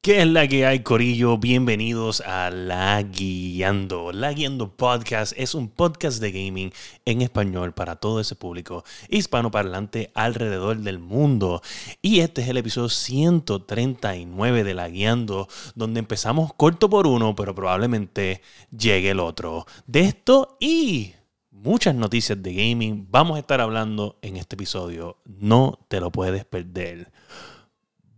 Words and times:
¿Qué 0.00 0.20
es 0.22 0.28
la 0.28 0.46
que 0.46 0.64
hay, 0.64 0.84
Corillo? 0.84 1.38
Bienvenidos 1.38 2.20
a 2.20 2.50
La 2.50 3.02
Guiando. 3.02 4.12
La 4.12 4.32
Guiando 4.32 4.76
Podcast 4.76 5.32
es 5.36 5.56
un 5.56 5.68
podcast 5.68 6.20
de 6.20 6.30
gaming 6.30 6.72
en 7.04 7.20
español 7.20 7.74
para 7.74 7.96
todo 7.96 8.20
ese 8.20 8.36
público 8.36 8.84
hispanoparlante 9.08 10.12
alrededor 10.14 10.78
del 10.78 11.00
mundo. 11.00 11.62
Y 12.00 12.20
este 12.20 12.42
es 12.42 12.48
el 12.48 12.58
episodio 12.58 12.88
139 12.88 14.62
de 14.62 14.74
La 14.74 14.88
Guiando, 14.88 15.48
donde 15.74 15.98
empezamos 15.98 16.54
corto 16.54 16.88
por 16.88 17.08
uno, 17.08 17.34
pero 17.34 17.52
probablemente 17.52 18.40
llegue 18.70 19.10
el 19.10 19.18
otro. 19.18 19.66
De 19.88 20.02
esto 20.02 20.58
y 20.60 21.14
muchas 21.50 21.96
noticias 21.96 22.40
de 22.40 22.54
gaming 22.54 23.08
vamos 23.10 23.34
a 23.36 23.40
estar 23.40 23.60
hablando 23.60 24.16
en 24.22 24.36
este 24.36 24.54
episodio. 24.54 25.16
No 25.24 25.80
te 25.88 25.98
lo 25.98 26.12
puedes 26.12 26.44
perder. 26.44 27.10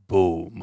Boom. 0.07 0.63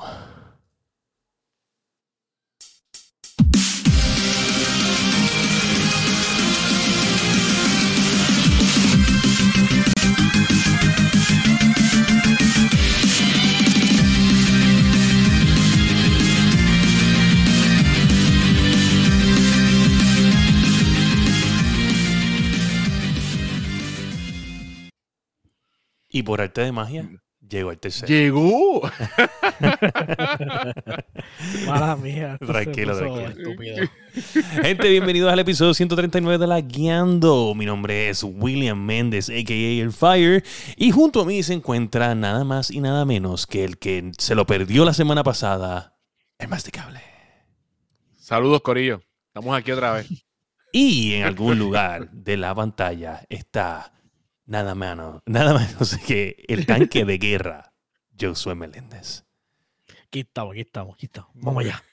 Y 26.17 26.23
por 26.23 26.41
arte 26.41 26.61
de 26.61 26.71
magia, 26.71 27.07
llegó 27.47 27.69
el 27.69 27.77
tercero. 27.77 28.07
Llegó. 28.07 28.81
Mala 31.67 31.95
mía. 31.95 32.39
Tranquilo, 32.39 32.97
tranquilo. 32.97 33.27
estúpido. 33.27 33.75
Gente, 34.63 34.89
bienvenidos 34.89 35.31
al 35.31 35.37
episodio 35.37 35.75
139 35.75 36.39
de 36.39 36.47
La 36.47 36.59
Guiando. 36.59 37.53
Mi 37.53 37.67
nombre 37.67 38.09
es 38.09 38.23
William 38.23 38.83
Méndez, 38.83 39.29
a.k.a. 39.29 39.53
El 39.53 39.93
Fire. 39.93 40.43
Y 40.75 40.89
junto 40.89 41.21
a 41.21 41.25
mí 41.25 41.43
se 41.43 41.53
encuentra 41.53 42.15
nada 42.15 42.43
más 42.43 42.71
y 42.71 42.81
nada 42.81 43.05
menos 43.05 43.45
que 43.45 43.63
el 43.63 43.77
que 43.77 44.11
se 44.17 44.33
lo 44.33 44.47
perdió 44.47 44.85
la 44.85 44.95
semana 44.95 45.23
pasada, 45.23 45.99
el 46.39 46.47
masticable. 46.47 46.99
Saludos, 48.15 48.61
Corillo. 48.61 49.03
Estamos 49.27 49.55
aquí 49.55 49.71
otra 49.71 49.93
vez. 49.93 50.07
Y 50.71 51.13
en 51.13 51.25
algún 51.25 51.59
lugar 51.59 52.09
de 52.09 52.37
la 52.37 52.55
pantalla 52.55 53.23
está 53.29 53.93
nada 54.47 54.73
menos, 54.73 55.21
nada 55.25 55.53
menos 55.53 55.97
que 56.07 56.43
el 56.47 56.65
tanque 56.65 57.05
de 57.05 57.17
guerra, 57.19 57.73
Josué 58.19 58.55
Meléndez. 58.55 59.25
Aquí 60.07 60.21
estamos, 60.21 60.53
aquí 60.53 60.61
estamos, 60.61 60.93
aquí 60.95 61.05
estamos. 61.05 61.31
Vamos 61.35 61.63
allá. 61.63 61.83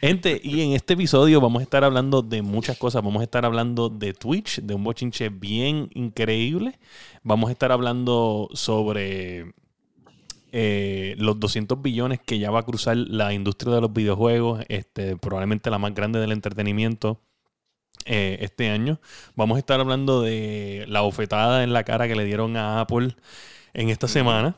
Gente, 0.00 0.40
y 0.42 0.60
en 0.62 0.72
este 0.72 0.94
episodio 0.94 1.40
vamos 1.40 1.60
a 1.60 1.62
estar 1.64 1.84
hablando 1.84 2.22
de 2.22 2.42
muchas 2.42 2.78
cosas. 2.78 3.02
Vamos 3.02 3.20
a 3.20 3.24
estar 3.24 3.44
hablando 3.44 3.88
de 3.88 4.12
Twitch, 4.12 4.60
de 4.60 4.74
un 4.74 4.84
bochinche 4.84 5.28
bien 5.28 5.90
increíble. 5.94 6.78
Vamos 7.22 7.48
a 7.48 7.52
estar 7.52 7.72
hablando 7.72 8.48
sobre 8.54 9.54
eh, 10.50 11.14
los 11.18 11.38
200 11.38 11.80
billones 11.80 12.20
que 12.20 12.38
ya 12.38 12.50
va 12.50 12.60
a 12.60 12.64
cruzar 12.64 12.96
la 12.96 13.32
industria 13.34 13.74
de 13.74 13.80
los 13.82 13.92
videojuegos, 13.92 14.64
este, 14.68 15.16
probablemente 15.16 15.70
la 15.70 15.78
más 15.78 15.94
grande 15.94 16.20
del 16.20 16.32
entretenimiento 16.32 17.20
eh, 18.04 18.38
este 18.40 18.68
año. 18.70 19.00
Vamos 19.36 19.56
a 19.56 19.58
estar 19.58 19.80
hablando 19.80 20.22
de 20.22 20.84
la 20.88 21.00
bofetada 21.02 21.62
en 21.64 21.72
la 21.72 21.84
cara 21.84 22.08
que 22.08 22.14
le 22.16 22.24
dieron 22.24 22.56
a 22.56 22.80
Apple 22.80 23.16
en 23.74 23.88
esta 23.88 24.08
semana. 24.08 24.56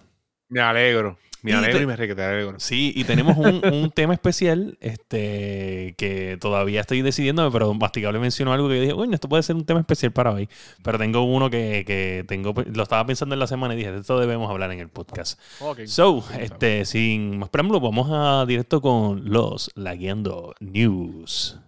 Me 0.48 0.60
alegro. 0.60 1.18
Me 1.42 1.50
Y 1.50 1.54
alegro 1.54 1.76
te- 1.76 1.82
y 1.82 1.86
me 1.86 1.96
re- 1.96 2.14
te 2.14 2.22
alegro. 2.24 2.58
Sí, 2.58 2.92
y 2.96 3.04
tenemos 3.04 3.36
un, 3.36 3.60
un 3.70 3.90
tema 3.90 4.14
especial 4.14 4.78
este, 4.80 5.94
que 5.98 6.38
todavía 6.40 6.80
estoy 6.80 7.02
decidiéndome, 7.02 7.50
pero 7.50 7.74
Masticable 7.74 8.18
mencionó 8.18 8.54
algo 8.54 8.66
que 8.68 8.76
yo 8.76 8.80
dije, 8.80 8.92
bueno, 8.94 9.12
esto 9.12 9.28
puede 9.28 9.42
ser 9.42 9.54
un 9.54 9.66
tema 9.66 9.80
especial 9.80 10.10
para 10.12 10.30
hoy. 10.32 10.48
Pero 10.82 10.96
tengo 10.98 11.22
uno 11.24 11.50
que, 11.50 11.84
que 11.86 12.24
tengo, 12.26 12.54
lo 12.72 12.82
estaba 12.82 13.04
pensando 13.04 13.34
en 13.34 13.40
la 13.40 13.46
semana 13.46 13.74
y 13.74 13.76
dije, 13.76 13.92
de 13.92 14.00
esto 14.00 14.18
debemos 14.18 14.50
hablar 14.50 14.72
en 14.72 14.80
el 14.80 14.88
podcast. 14.88 15.38
Ok. 15.60 15.80
So, 15.84 16.24
este, 16.40 16.86
sin 16.86 17.36
más 17.38 17.50
preámbulo, 17.50 17.78
vamos 17.80 18.08
a 18.10 18.46
directo 18.46 18.80
con 18.80 19.30
los 19.30 19.70
Lagueando 19.74 20.54
News. 20.60 21.58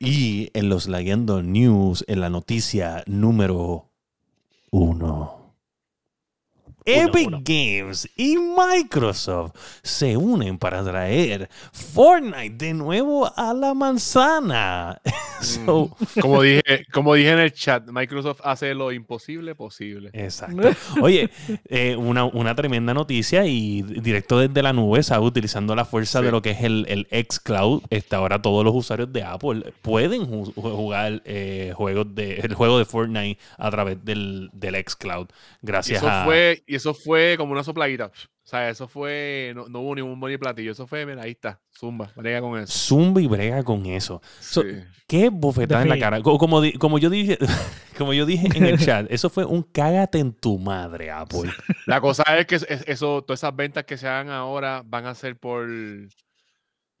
Y 0.00 0.50
en 0.54 0.68
los 0.68 0.88
Lagueando 0.88 1.40
News, 1.40 2.04
en 2.08 2.18
la 2.18 2.30
noticia 2.30 3.04
número 3.06 3.92
uno. 4.72 5.39
Epic 6.84 7.26
uno. 7.28 7.40
Games 7.44 8.08
y 8.16 8.36
Microsoft 8.36 9.52
se 9.82 10.16
unen 10.16 10.58
para 10.58 10.82
traer 10.84 11.48
Fortnite 11.72 12.50
de 12.66 12.74
nuevo 12.74 13.30
a 13.36 13.52
la 13.54 13.74
manzana. 13.74 15.00
So, 15.40 15.96
Como 16.20 16.42
dije, 16.42 16.84
como 16.92 17.14
dije 17.14 17.30
en 17.30 17.38
el 17.38 17.50
chat, 17.54 17.88
Microsoft 17.90 18.42
hace 18.44 18.74
lo 18.74 18.92
imposible 18.92 19.54
posible. 19.54 20.10
Exacto. 20.12 20.68
Oye, 21.00 21.30
eh, 21.66 21.96
una, 21.96 22.26
una 22.26 22.54
tremenda 22.54 22.92
noticia 22.92 23.46
y 23.46 23.80
directo 23.80 24.38
desde 24.38 24.62
la 24.62 24.74
nube, 24.74 25.02
¿sabes? 25.02 25.26
Utilizando 25.26 25.74
la 25.74 25.86
fuerza 25.86 26.18
Sí. 26.18 26.26
de 26.26 26.30
lo 26.30 26.42
que 26.42 26.50
es 26.50 26.60
el, 26.62 26.84
el 26.90 27.06
xCloud, 27.26 27.84
este, 27.88 28.16
ahora 28.16 28.42
todos 28.42 28.66
los 28.66 28.74
usuarios 28.74 29.10
de 29.14 29.22
Apple 29.22 29.72
pueden 29.80 30.26
ju- 30.30 30.52
jugar 30.52 31.22
eh, 31.24 31.72
juegos 31.74 32.14
de, 32.14 32.34
el 32.40 32.52
juego 32.52 32.78
de 32.78 32.84
Fortnite 32.84 33.40
a 33.56 33.70
través 33.70 34.04
del, 34.04 34.50
del 34.52 34.74
xCloud. 34.86 35.28
Y 35.62 35.66
Gracias 35.66 36.02
eso, 36.02 36.10
a... 36.10 36.26
fue, 36.26 36.62
y 36.70 36.76
eso 36.76 36.94
fue 36.94 37.34
como 37.36 37.52
una 37.52 37.64
sopladita. 37.64 38.06
O 38.06 38.46
sea, 38.50 38.68
eso 38.68 38.88
fue. 38.88 39.52
No, 39.54 39.68
no 39.68 39.80
hubo 39.80 39.94
ni 39.94 40.00
un 40.02 40.18
buen 40.18 40.38
platillo. 40.38 40.72
Eso 40.72 40.86
fue, 40.86 41.04
mira, 41.06 41.22
ahí 41.22 41.32
está. 41.32 41.60
Zumba. 41.78 42.10
Brega 42.16 42.40
con 42.40 42.58
eso. 42.58 42.72
Zumba 42.72 43.20
y 43.20 43.26
brega 43.26 43.62
con 43.62 43.86
eso. 43.86 44.20
So, 44.40 44.62
Sí. 44.62 44.68
Qué 45.06 45.28
bofetada 45.28 45.82
en 45.82 45.88
la 45.88 45.98
cara. 45.98 46.22
Co- 46.22 46.38
Como, 46.38 46.60
como, 46.78 46.98
yo 46.98 47.10
dije, 47.10 47.38
como 47.98 48.12
yo 48.12 48.26
dije 48.26 48.46
en 48.56 48.64
el 48.64 48.78
chat, 48.78 49.06
eso 49.10 49.28
fue 49.30 49.44
un 49.44 49.62
cágate 49.62 50.18
en 50.20 50.32
tu 50.32 50.58
madre, 50.58 51.10
Apple. 51.10 51.50
La 51.86 52.00
cosa 52.00 52.22
es 52.38 52.46
que 52.46 52.54
es- 52.56 52.66
es- 52.68 52.84
eso, 52.86 53.22
todas 53.22 53.40
esas 53.40 53.54
ventas 53.56 53.84
que 53.84 53.96
se 53.96 54.06
hagan 54.06 54.30
ahora 54.30 54.82
van 54.84 55.06
a 55.06 55.14
ser 55.14 55.36
por. 55.36 55.66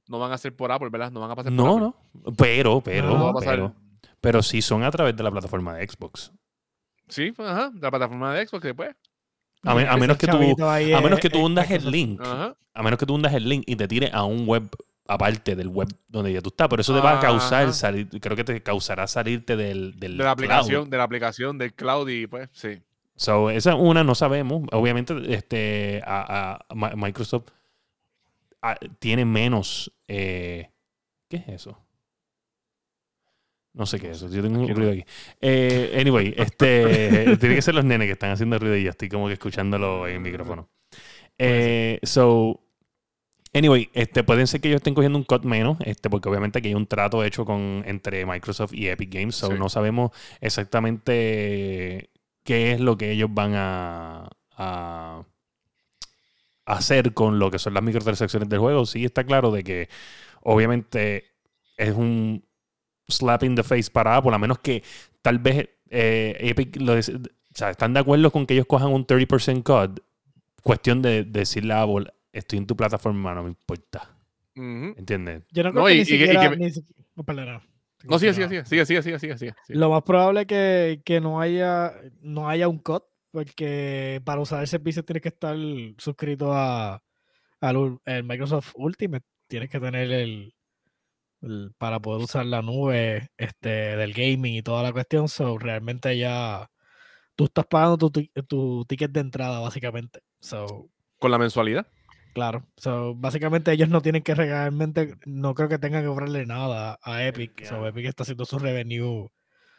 No 0.08 0.18
van 0.18 0.32
a 0.32 0.38
ser 0.38 0.54
por 0.56 0.72
Apple, 0.72 0.88
¿verdad? 0.90 1.10
No 1.12 1.20
van 1.20 1.30
a 1.30 1.36
pasar 1.36 1.54
por 1.54 1.64
No, 1.64 1.72
Apple. 1.88 1.94
no. 2.24 2.32
Pero, 2.36 2.80
pero, 2.80 3.08
No, 3.16 3.32
No 3.32 3.38
pero, 3.40 3.74
pero 4.20 4.42
sí 4.42 4.60
son 4.62 4.82
a 4.82 4.90
través 4.90 5.16
de 5.16 5.22
la 5.22 5.30
plataforma 5.30 5.74
de 5.76 5.86
Xbox. 5.88 6.32
Sí, 7.08 7.32
pues, 7.32 7.48
ajá. 7.48 7.70
La 7.80 7.90
plataforma 7.90 8.34
de 8.34 8.46
Xbox 8.46 8.62
después. 8.64 8.94
A, 9.62 9.74
me- 9.74 9.86
a 9.86 9.96
menos 9.96 10.16
que 10.16 10.26
tú, 10.26 10.36
a 10.36 11.00
menos 11.00 11.18
eh, 11.18 11.22
que 11.22 11.30
tú 11.30 11.38
eh, 11.38 11.42
hundas 11.44 11.70
el 11.70 11.90
link, 11.90 12.20
Ajá. 12.20 12.56
a 12.72 12.82
menos 12.82 12.98
que 12.98 13.04
tú 13.06 13.14
hundas 13.14 13.34
el 13.34 13.48
link 13.48 13.64
y 13.66 13.76
te 13.76 13.86
tire 13.88 14.10
a 14.12 14.24
un 14.24 14.46
web 14.46 14.68
aparte 15.06 15.56
del 15.56 15.68
web 15.68 15.88
donde 16.08 16.32
ya 16.32 16.40
tú 16.40 16.48
estás, 16.50 16.68
pero 16.68 16.80
eso 16.82 16.94
te 16.94 17.00
va 17.00 17.18
a 17.18 17.20
causar 17.20 17.64
Ajá. 17.64 17.72
salir, 17.72 18.08
creo 18.20 18.36
que 18.36 18.44
te 18.44 18.62
causará 18.62 19.06
salirte 19.06 19.56
del, 19.56 19.98
del 19.98 20.16
De 20.16 20.24
la 20.24 20.34
cloud. 20.36 20.50
aplicación, 20.50 20.88
de 20.90 20.96
la 20.96 21.02
aplicación 21.04 21.58
del 21.58 21.74
cloud 21.74 22.08
y 22.08 22.26
pues, 22.26 22.48
sí. 22.52 22.80
So, 23.16 23.50
esa 23.50 23.74
una 23.74 24.02
no 24.02 24.14
sabemos. 24.14 24.62
Obviamente, 24.72 25.14
este, 25.34 26.00
a, 26.06 26.52
a- 26.54 26.66
a 26.68 26.74
Mi- 26.74 26.96
Microsoft 27.02 27.48
ah, 28.62 28.76
tiene 28.98 29.24
menos. 29.26 29.92
eh, 30.08 30.70
¿Qué 31.28 31.36
es 31.36 31.48
eso? 31.48 31.78
No 33.72 33.86
sé 33.86 34.00
qué 34.00 34.10
es 34.10 34.16
eso. 34.16 34.28
Yo 34.28 34.42
tengo 34.42 34.60
un 34.60 34.68
ruido 34.74 34.92
aquí. 34.92 35.04
Eh, 35.40 35.96
anyway, 36.00 36.34
este, 36.36 37.36
tiene 37.36 37.54
que 37.54 37.62
ser 37.62 37.74
los 37.74 37.84
nenes 37.84 38.06
que 38.06 38.12
están 38.12 38.30
haciendo 38.30 38.58
ruido 38.58 38.76
y 38.76 38.82
yo 38.84 38.90
estoy 38.90 39.08
como 39.08 39.26
que 39.28 39.34
escuchándolo 39.34 40.08
en 40.08 40.14
el 40.14 40.20
micrófono. 40.20 40.68
Eh, 41.38 41.98
so, 42.02 42.60
anyway, 43.54 43.88
este, 43.94 44.24
pueden 44.24 44.46
ser 44.46 44.60
que 44.60 44.68
ellos 44.68 44.78
estén 44.80 44.94
cogiendo 44.94 45.18
un 45.18 45.24
cut 45.24 45.44
menos, 45.44 45.78
este, 45.84 46.10
porque 46.10 46.28
obviamente 46.28 46.58
aquí 46.58 46.68
hay 46.68 46.74
un 46.74 46.86
trato 46.86 47.22
hecho 47.24 47.44
con, 47.44 47.82
entre 47.86 48.26
Microsoft 48.26 48.74
y 48.74 48.88
Epic 48.88 49.12
Games. 49.14 49.36
So, 49.36 49.48
Sí. 49.48 49.54
no 49.58 49.68
sabemos 49.68 50.10
exactamente 50.40 52.10
qué 52.44 52.72
es 52.72 52.80
lo 52.80 52.96
que 52.98 53.12
ellos 53.12 53.30
van 53.32 53.52
a, 53.54 54.28
a 54.56 55.22
hacer 56.66 57.14
con 57.14 57.38
lo 57.38 57.50
que 57.50 57.58
son 57.58 57.74
las 57.74 57.82
microtransacciones 57.82 58.48
del 58.48 58.58
juego. 58.58 58.86
Sí 58.86 59.04
está 59.04 59.24
claro 59.24 59.50
de 59.50 59.64
que 59.64 59.88
obviamente 60.42 61.24
es 61.76 61.94
un 61.94 62.44
slap 63.10 63.42
in 63.44 63.54
the 63.54 63.62
face 63.62 63.90
para 63.90 64.16
Apple, 64.16 64.34
a 64.34 64.38
menos 64.38 64.58
que 64.58 64.82
tal 65.22 65.38
vez 65.38 65.68
eh, 65.90 66.36
Epic 66.40 66.76
lo 66.80 66.94
des- 66.94 67.08
o 67.10 67.20
sea, 67.54 67.70
están 67.70 67.92
de 67.94 68.00
acuerdo 68.00 68.30
con 68.30 68.46
que 68.46 68.54
ellos 68.54 68.66
cojan 68.66 68.92
un 68.92 69.06
30% 69.06 69.62
cut. 69.64 70.00
Cuestión 70.62 71.02
de, 71.02 71.24
decirle 71.24 71.72
a 71.74 71.82
Apple, 71.82 72.06
estoy 72.32 72.58
en 72.58 72.66
tu 72.66 72.76
plataforma, 72.76 73.34
no 73.34 73.42
me 73.42 73.48
importa. 73.48 74.08
¿Entiendes? 74.54 75.42
Yo 75.52 75.62
no 75.64 75.70
creo 75.72 75.82
No, 75.82 75.86
que 75.88 75.94
y- 75.94 75.96
ni 75.96 76.02
y 76.02 76.06
que- 76.06 76.14
y 76.32 76.36
que- 76.38 76.56
ni 76.56 76.70
si- 76.70 76.84
oh, 77.16 77.22
perdona. 77.24 77.62
No, 78.04 78.18
sigue, 78.18 78.32
sigue, 78.32 78.48
sigue, 78.64 78.86
sigue, 78.86 79.02
sigue, 79.02 79.18
sigue, 79.18 79.36
sigue. 79.38 79.54
Lo 79.68 79.90
más 79.90 80.02
probable 80.02 80.42
es 80.42 80.46
que, 80.46 81.02
que 81.04 81.20
no 81.20 81.40
haya 81.40 81.92
no 82.22 82.48
haya 82.48 82.66
un 82.68 82.78
cut, 82.78 83.04
porque 83.30 84.20
para 84.24 84.40
usar 84.40 84.60
el 84.62 84.66
servicio 84.68 85.04
tienes 85.04 85.22
que 85.22 85.28
estar 85.28 85.56
suscrito 85.98 86.52
a, 86.54 87.02
al 87.60 87.98
el 88.06 88.24
Microsoft 88.24 88.72
Ultimate. 88.74 89.24
Tienes 89.48 89.68
que 89.68 89.80
tener 89.80 90.10
el, 90.12 90.54
el- 91.42 91.72
para 91.78 92.00
poder 92.00 92.22
usar 92.22 92.46
la 92.46 92.62
nube 92.62 93.28
este, 93.36 93.68
del 93.96 94.12
gaming 94.12 94.54
y 94.56 94.62
toda 94.62 94.82
la 94.82 94.92
cuestión. 94.92 95.28
So, 95.28 95.58
realmente 95.58 96.16
ya 96.18 96.70
tú 97.36 97.44
estás 97.44 97.66
pagando 97.66 97.96
tu, 98.10 98.10
tu 98.46 98.84
ticket 98.86 99.10
de 99.12 99.20
entrada, 99.20 99.60
básicamente. 99.60 100.20
So, 100.40 100.90
Con 101.18 101.30
la 101.30 101.38
mensualidad. 101.38 101.86
claro. 102.32 102.66
So, 102.76 103.14
básicamente 103.14 103.72
ellos 103.72 103.88
no 103.88 104.00
tienen 104.02 104.22
que 104.22 104.34
realmente, 104.34 105.16
no 105.26 105.54
creo 105.54 105.68
que 105.68 105.78
tengan 105.78 106.02
que 106.02 106.08
cobrarle 106.08 106.46
nada 106.46 106.98
a 107.02 107.24
Epic. 107.24 107.64
So. 107.64 107.86
Epic 107.86 108.06
está 108.06 108.22
haciendo 108.22 108.44
su 108.44 108.58
revenue 108.58 109.28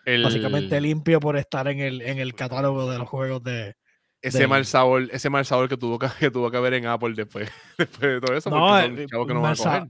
El, 0.06 0.24
básicamente 0.24 0.82
limpio 0.82 1.20
por 1.20 1.38
estar 1.38 1.68
en 1.68 1.80
el, 1.80 2.02
en 2.02 2.20
el 2.20 2.34
catálogo 2.36 2.90
de 2.90 2.98
los 2.98 3.08
juegos 3.08 3.44
de. 3.44 3.76
Ese 4.22 4.48
mal 4.48 4.66
sabor, 4.66 5.08
ese 5.12 5.30
mal 5.30 5.46
sabor 5.46 5.68
que 5.70 5.78
tuvo 5.78 5.98
que, 6.00 6.08
que 6.20 6.32
tuvo 6.32 6.52
que 6.52 6.58
haber 6.58 6.74
en 6.76 6.86
Apple 6.86 7.14
después, 7.16 7.50
después 7.78 8.02
de 8.14 8.22
todo 8.22 8.36
eso. 8.36 8.50
No, 8.50 8.80
eh, 8.80 9.08
que 9.08 9.34
no 9.34 9.42
mal, 9.42 9.56
sa- 9.58 9.88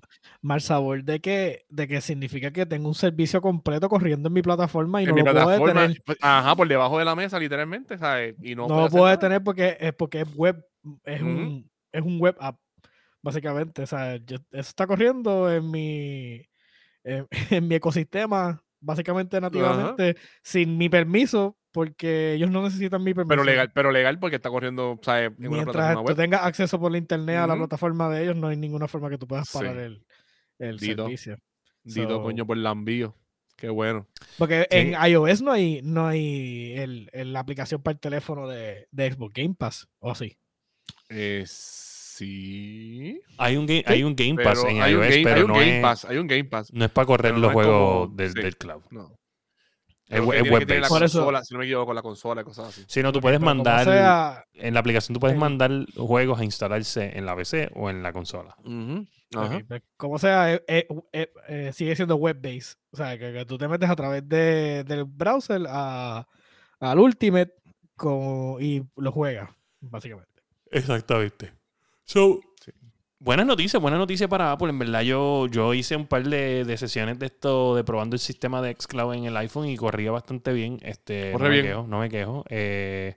sabor 0.60 1.04
de 1.04 1.20
que, 1.20 1.66
de 1.70 1.88
que 1.88 2.02
significa 2.02 2.52
que 2.52 2.66
tengo 2.66 2.88
un 2.88 2.96
servicio 2.96 3.42
completo 3.42 3.90
corriendo 3.90 4.28
en 4.28 4.34
mi 4.34 4.42
plataforma 4.42 5.02
y 5.02 5.04
en 5.06 5.10
no 5.10 5.16
mi 5.16 5.22
lo 5.24 5.32
puedo 5.32 5.50
detener. 5.50 6.02
pues, 6.06 6.18
ajá, 6.22 6.56
por 6.56 6.68
debajo 6.68 6.98
de 7.00 7.06
la 7.06 7.16
mesa, 7.16 7.40
literalmente, 7.40 7.98
¿sabes? 7.98 8.36
Y 8.42 8.56
no, 8.56 8.68
No, 8.68 8.82
lo 8.82 8.90
puedo 8.90 9.06
detener 9.08 9.44
porque 9.44 9.78
es 9.80 9.94
porque 9.94 10.22
es 10.22 10.36
web, 10.36 10.64
es 11.04 11.22
un 11.22 11.70
es 11.92 12.02
un 12.02 12.20
web 12.20 12.36
app, 12.40 12.58
básicamente. 13.22 13.84
O 13.84 13.88
sea, 13.88 14.16
yo- 14.18 14.38
eso 14.38 14.70
está 14.70 14.88
corriendo 14.88 15.52
en 15.52 15.70
mi 15.70 16.42
en, 17.04 17.28
en 17.50 17.68
mi 17.68 17.76
ecosistema, 17.76 18.64
básicamente 18.80 19.40
nativamente, 19.42 20.16
sin 20.44 20.78
mi 20.78 20.90
permiso, 20.90 21.58
porque 21.72 22.34
ellos 22.34 22.50
no 22.52 22.62
necesitan 22.64 23.04
mi 23.04 23.14
permiso. 23.14 23.30
Pero 23.30 23.44
legal, 23.44 23.72
pero 23.74 23.92
legal 23.92 24.20
porque 24.20 24.36
está 24.38 24.50
corriendo, 24.50 25.00
¿sabes? 25.02 25.32
En 25.38 25.48
una 25.48 25.50
Mientras 25.50 25.74
plataforma 25.76 26.02
tú 26.02 26.08
web. 26.08 26.18
tengas 26.18 26.44
acceso 26.46 26.80
por 26.80 26.92
la 26.92 26.98
internet 26.98 27.38
a 27.38 27.48
la 27.48 27.56
plataforma 27.56 28.10
de 28.10 28.24
ellos, 28.24 28.36
no 28.36 28.48
hay 28.48 28.58
ninguna 28.58 28.88
forma 28.88 29.10
que 29.10 29.18
tú 29.18 29.28
puedas 29.28 29.48
Sí. 29.50 29.58
parar 29.58 29.78
el, 29.78 30.06
el 30.60 30.78
Dito. 30.78 31.04
servicio. 31.04 31.38
Dito, 31.84 32.10
So- 32.18 32.22
coño, 32.24 32.46
por 32.46 32.58
lambío. 32.58 33.16
Qué 33.56 33.70
bueno. 33.70 34.08
Porque 34.38 34.68
Sí. 34.72 34.78
en 34.78 34.94
iOS 35.12 35.42
no 35.44 35.52
hay, 35.52 35.82
no 35.84 36.08
hay 36.08 36.74
el, 36.78 37.10
el- 37.14 37.32
la 37.34 37.40
aplicación 37.42 37.82
para 37.82 37.94
el 37.94 38.00
teléfono 38.00 38.48
de, 38.48 38.88
de 38.92 39.12
Xbox 39.14 39.34
Game 39.36 39.56
Pass, 39.58 39.88
¿o 40.00 40.16
sí? 40.16 40.38
Eh, 41.10 41.44
sí. 41.48 43.22
Hay 43.38 43.58
un, 43.58 43.66
game, 43.66 43.84
hay 43.86 44.04
un 44.04 44.16
Game 44.16 44.36
Pero 44.36 44.50
Pass 44.50 44.64
en 44.66 44.82
hay 44.82 44.94
un 44.94 45.02
iOS, 45.04 45.10
game, 45.10 45.24
pero 45.24 45.36
hay 45.36 45.42
un 45.44 45.48
no, 45.48 45.54
game 45.56 45.76
es, 45.78 45.82
Pass, 45.82 46.06
hay 46.06 46.18
un 46.18 46.28
Game 46.28 46.44
Pass. 46.46 46.74
no 46.74 46.86
es 46.86 46.92
para 46.92 47.06
correr 47.06 47.32
pero 47.34 47.42
los 47.42 47.54
juegos 47.54 48.06
como- 48.06 48.16
del, 48.16 48.30
sí. 48.34 48.42
del 48.42 48.58
cloud. 48.58 48.82
No. 48.92 49.16
Es, 50.12 50.18
Creo 50.18 50.26
we- 50.26 50.36
que 50.36 50.38
es 50.40 50.44
tiene 50.44 50.60
que 50.60 50.66
tener 50.66 50.82
la 50.82 50.88
web-based. 50.88 50.90
Por 50.90 51.04
eso- 51.04 51.18
consola, 51.20 51.44
si 51.44 51.54
no 51.54 51.60
me 51.60 51.66
equivoco, 51.66 51.86
con 51.88 51.96
la 51.96 52.02
consola 52.02 52.42
y 52.42 52.44
cosas 52.44 52.68
así. 52.68 52.84
Si 52.88 53.02
no, 53.02 53.12
tú 53.12 53.22
puedes 53.22 53.40
mandar, 53.40 53.86
sea, 53.86 54.46
en 54.54 54.74
la 54.74 54.80
aplicación 54.82 55.14
tú 55.14 55.20
puedes 55.20 55.38
mandar 55.38 55.72
juegos 55.96 56.40
a 56.40 56.44
instalarse 56.44 57.18
en 57.18 57.26
la 57.26 57.36
PC 57.36 57.70
o 57.76 57.90
en 57.90 58.04
la 58.04 58.12
consola. 58.14 58.56
Pues, 59.68 59.82
como 59.96 60.20
sea, 60.20 60.54
eh, 60.54 60.64
eh, 60.68 60.88
eh, 61.14 61.32
eh, 61.48 61.72
sigue 61.74 61.96
siendo 61.96 62.16
web-based. 62.18 62.78
O 62.92 62.98
sea, 62.98 63.18
que, 63.18 63.32
que 63.32 63.46
tú 63.46 63.58
te 63.58 63.68
metes 63.70 63.90
a 63.90 63.96
través 63.96 64.28
de, 64.28 64.84
del 64.84 65.06
browser 65.06 65.62
a, 65.70 66.28
al 66.82 67.00
Ultimate 67.00 67.54
con, 67.96 68.58
y 68.62 68.84
lo 68.98 69.12
juegas, 69.12 69.50
básicamente. 69.80 70.30
Exactamente. 70.70 71.54
So, 72.04 72.42
Sí. 72.64 72.72
Buenas 73.22 73.46
noticias, 73.46 73.82
buenas 73.82 74.00
noticias 74.00 74.30
para 74.30 74.52
Apple. 74.52 74.70
En 74.70 74.80
verdad, 74.80 75.02
yo, 75.02 75.48
yo 75.48 75.74
hice 75.74 75.96
un 75.96 76.08
par 76.08 76.24
de, 76.28 76.66
de 76.66 76.78
sesiones 76.78 77.20
de 77.20 77.28
esto, 77.28 77.76
de 77.76 77.84
probando 77.84 78.16
el 78.16 78.20
sistema 78.20 78.62
de 78.62 78.76
xCloud 78.80 79.14
en 79.16 79.26
el 79.26 79.38
iPhone 79.38 79.68
y 79.68 79.78
corría 79.78 80.12
bastante 80.12 80.54
bien. 80.54 80.80
Este, 80.84 81.32
Corre 81.32 81.50
no 81.50 81.50
bien. 81.50 81.56
me 81.56 81.62
quejo, 81.70 81.88
no 81.88 82.00
me 82.00 82.10
quejo. 82.10 82.44
Eh, 82.50 83.16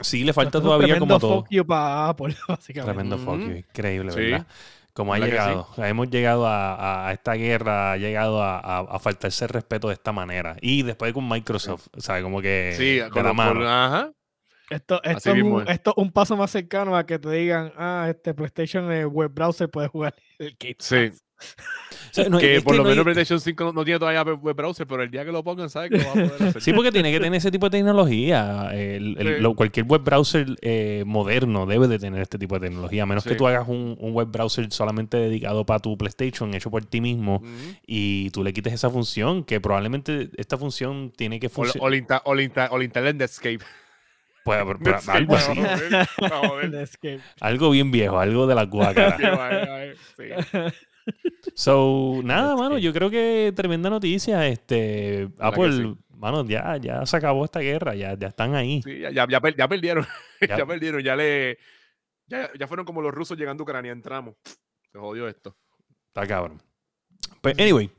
sí, 0.00 0.24
le 0.24 0.32
falta 0.32 0.60
todavía 0.60 0.96
como 0.98 1.18
tremendo 1.18 1.18
todo. 1.18 1.42
fuck 1.42 1.48
you 1.50 1.64
para 1.66 2.08
Apple, 2.10 2.34
básicamente. 2.48 2.82
Tremendo 2.84 3.18
fuck 3.18 3.42
Ujú. 3.42 3.44
you, 3.44 3.56
increíble, 3.56 4.10
Sí, 4.10 4.20
¿verdad? 4.22 4.46
Como 4.94 5.12
ha 5.14 5.18
¿verdad 5.18 5.28
que 5.30 5.40
sí? 5.40 5.50
llegado, 5.54 5.68
hemos 5.78 6.08
llegado 6.10 6.46
a, 6.46 7.08
a- 7.08 7.12
esta 7.12 7.34
guerra, 7.34 7.92
ha 7.92 7.96
llegado 7.98 8.42
a, 8.42 8.58
a- 8.58 8.80
a 8.80 8.98
faltarse 8.98 9.44
el 9.44 9.50
respeto 9.50 9.88
de 9.88 9.94
esta 9.94 10.12
manera. 10.12 10.56
Y 10.62 10.82
después 10.82 11.12
con 11.12 11.28
Microsoft, 11.28 11.88
¿sabes? 11.98 12.22
Como 12.22 12.40
que 12.40 12.48
Sí, 12.68 13.00
de 13.08 13.10
con 13.10 13.22
la 13.22 13.32
mano. 13.34 13.66
ajá. 13.66 14.12
Esto, 14.70 15.02
esto, 15.02 15.32
es 15.34 15.42
un, 15.42 15.62
es. 15.62 15.68
esto 15.70 15.90
es 15.90 15.96
un 16.02 16.12
paso 16.12 16.36
más 16.36 16.50
cercano 16.52 16.96
a 16.96 17.04
que 17.04 17.18
te 17.18 17.30
digan, 17.30 17.72
ah, 17.76 18.06
este 18.08 18.32
PlayStation 18.34 18.90
eh, 18.92 19.04
web 19.04 19.30
browser 19.34 19.68
puede 19.68 19.88
jugar 19.88 20.14
el 20.38 20.56
Game 20.58 20.76
Sí. 20.78 20.94
Pass". 21.10 21.24
O 22.10 22.12
sea, 22.12 22.28
no, 22.28 22.38
que 22.38 22.60
por 22.60 22.72
que 22.72 22.76
lo 22.78 22.82
no 22.84 22.88
hay- 22.90 22.94
menos 22.96 23.04
PlayStation 23.04 23.40
5 23.40 23.64
no, 23.64 23.72
no 23.72 23.84
tiene 23.84 23.98
todavía 23.98 24.22
web 24.22 24.54
browser, 24.54 24.86
pero 24.86 25.02
el 25.02 25.10
día 25.10 25.24
que 25.24 25.32
lo 25.32 25.42
pongan, 25.42 25.70
¿sabes 25.70 25.90
que 25.90 25.96
lo 25.98 26.04
va 26.04 26.10
a 26.10 26.12
poder 26.28 26.48
hacer? 26.50 26.60
Sí, 26.62 26.72
porque 26.74 26.92
tiene 26.92 27.10
que 27.10 27.18
tener 27.18 27.38
ese 27.38 27.50
tipo 27.50 27.66
de 27.70 27.78
tecnología. 27.78 28.70
El- 28.74 29.16
el- 29.18 29.36
Sí. 29.36 29.40
lo- 29.42 29.54
cualquier 29.54 29.86
web 29.86 30.02
browser 30.02 30.46
eh, 30.60 31.02
moderno 31.06 31.64
debe 31.66 31.88
de 31.88 31.98
tener 31.98 32.20
este 32.20 32.36
tipo 32.38 32.58
de 32.58 32.66
tecnología. 32.68 33.04
A 33.04 33.06
menos 33.06 33.24
que 33.24 33.36
tú 33.36 33.46
hagas 33.46 33.66
un, 33.68 33.96
un 33.98 34.12
web 34.12 34.28
browser 34.28 34.70
solamente 34.70 35.16
dedicado 35.16 35.64
para 35.64 35.80
tu 35.80 35.96
PlayStation, 35.96 36.52
hecho 36.54 36.70
por 36.70 36.84
ti 36.84 37.00
mismo, 37.00 37.42
y 37.86 38.28
tú 38.30 38.44
le 38.44 38.52
quites 38.52 38.74
esa 38.74 38.90
función, 38.90 39.42
que 39.44 39.60
probablemente 39.60 40.28
esta 40.36 40.58
función 40.58 41.10
tiene 41.16 41.40
que 41.40 41.46
O, 41.46 41.50
funcionar. 41.50 41.82
o, 41.82 42.28
o 42.28 42.30
o 42.30 42.34
le 42.78 42.84
instalen 42.84 43.16
Netscape. 43.16 43.60
Pues, 44.44 44.58
pero- 44.64 44.78
pero 44.78 44.92
Netscape 44.96 45.18
algo 45.18 45.34
así. 45.36 45.52
Algo 47.40 47.70
bien 47.70 47.90
viejo, 47.90 48.18
algo 48.18 48.46
de 48.46 48.54
la 48.54 48.68
sí. 50.16 50.24
So, 51.54 52.20
nada, 52.22 52.54
mano, 52.56 52.76
Netscape. 52.76 52.82
yo 52.82 52.92
creo 52.92 53.10
que 53.10 53.52
tremenda 53.56 53.90
noticia. 53.90 54.46
Este, 54.46 55.28
Apple, 55.38 55.72
sí? 55.72 55.94
mano, 56.16 56.44
ya, 56.46 56.76
ya 56.76 57.04
se 57.06 57.16
acabó 57.16 57.44
esta 57.44 57.60
guerra, 57.60 57.94
ya, 57.94 58.16
ya 58.18 58.28
están 58.28 58.54
ahí. 58.54 58.82
Sí, 58.82 58.98
ya, 59.00 59.10
ya, 59.10 59.26
ya 59.28 59.40
per- 59.40 59.56
ya 59.56 59.68
perdieron. 59.68 60.06
Ya. 60.40 60.56
Ya. 60.58 60.66
perdieron. 60.66 61.02
Ya 61.02 61.16
le. 61.16 61.58
Ya, 62.26 62.48
ya 62.58 62.66
fueron 62.66 62.86
como 62.86 63.02
los 63.02 63.12
rusos 63.12 63.36
llegando 63.36 63.62
a 63.62 63.64
Ucrania. 63.64 63.92
Entramos. 63.92 64.36
Se 64.92 64.98
jodió 64.98 65.28
esto. 65.28 65.56
Está 66.08 66.26
cabrón. 66.26 66.62
Pues, 67.42 67.58
anyway, 67.58 67.90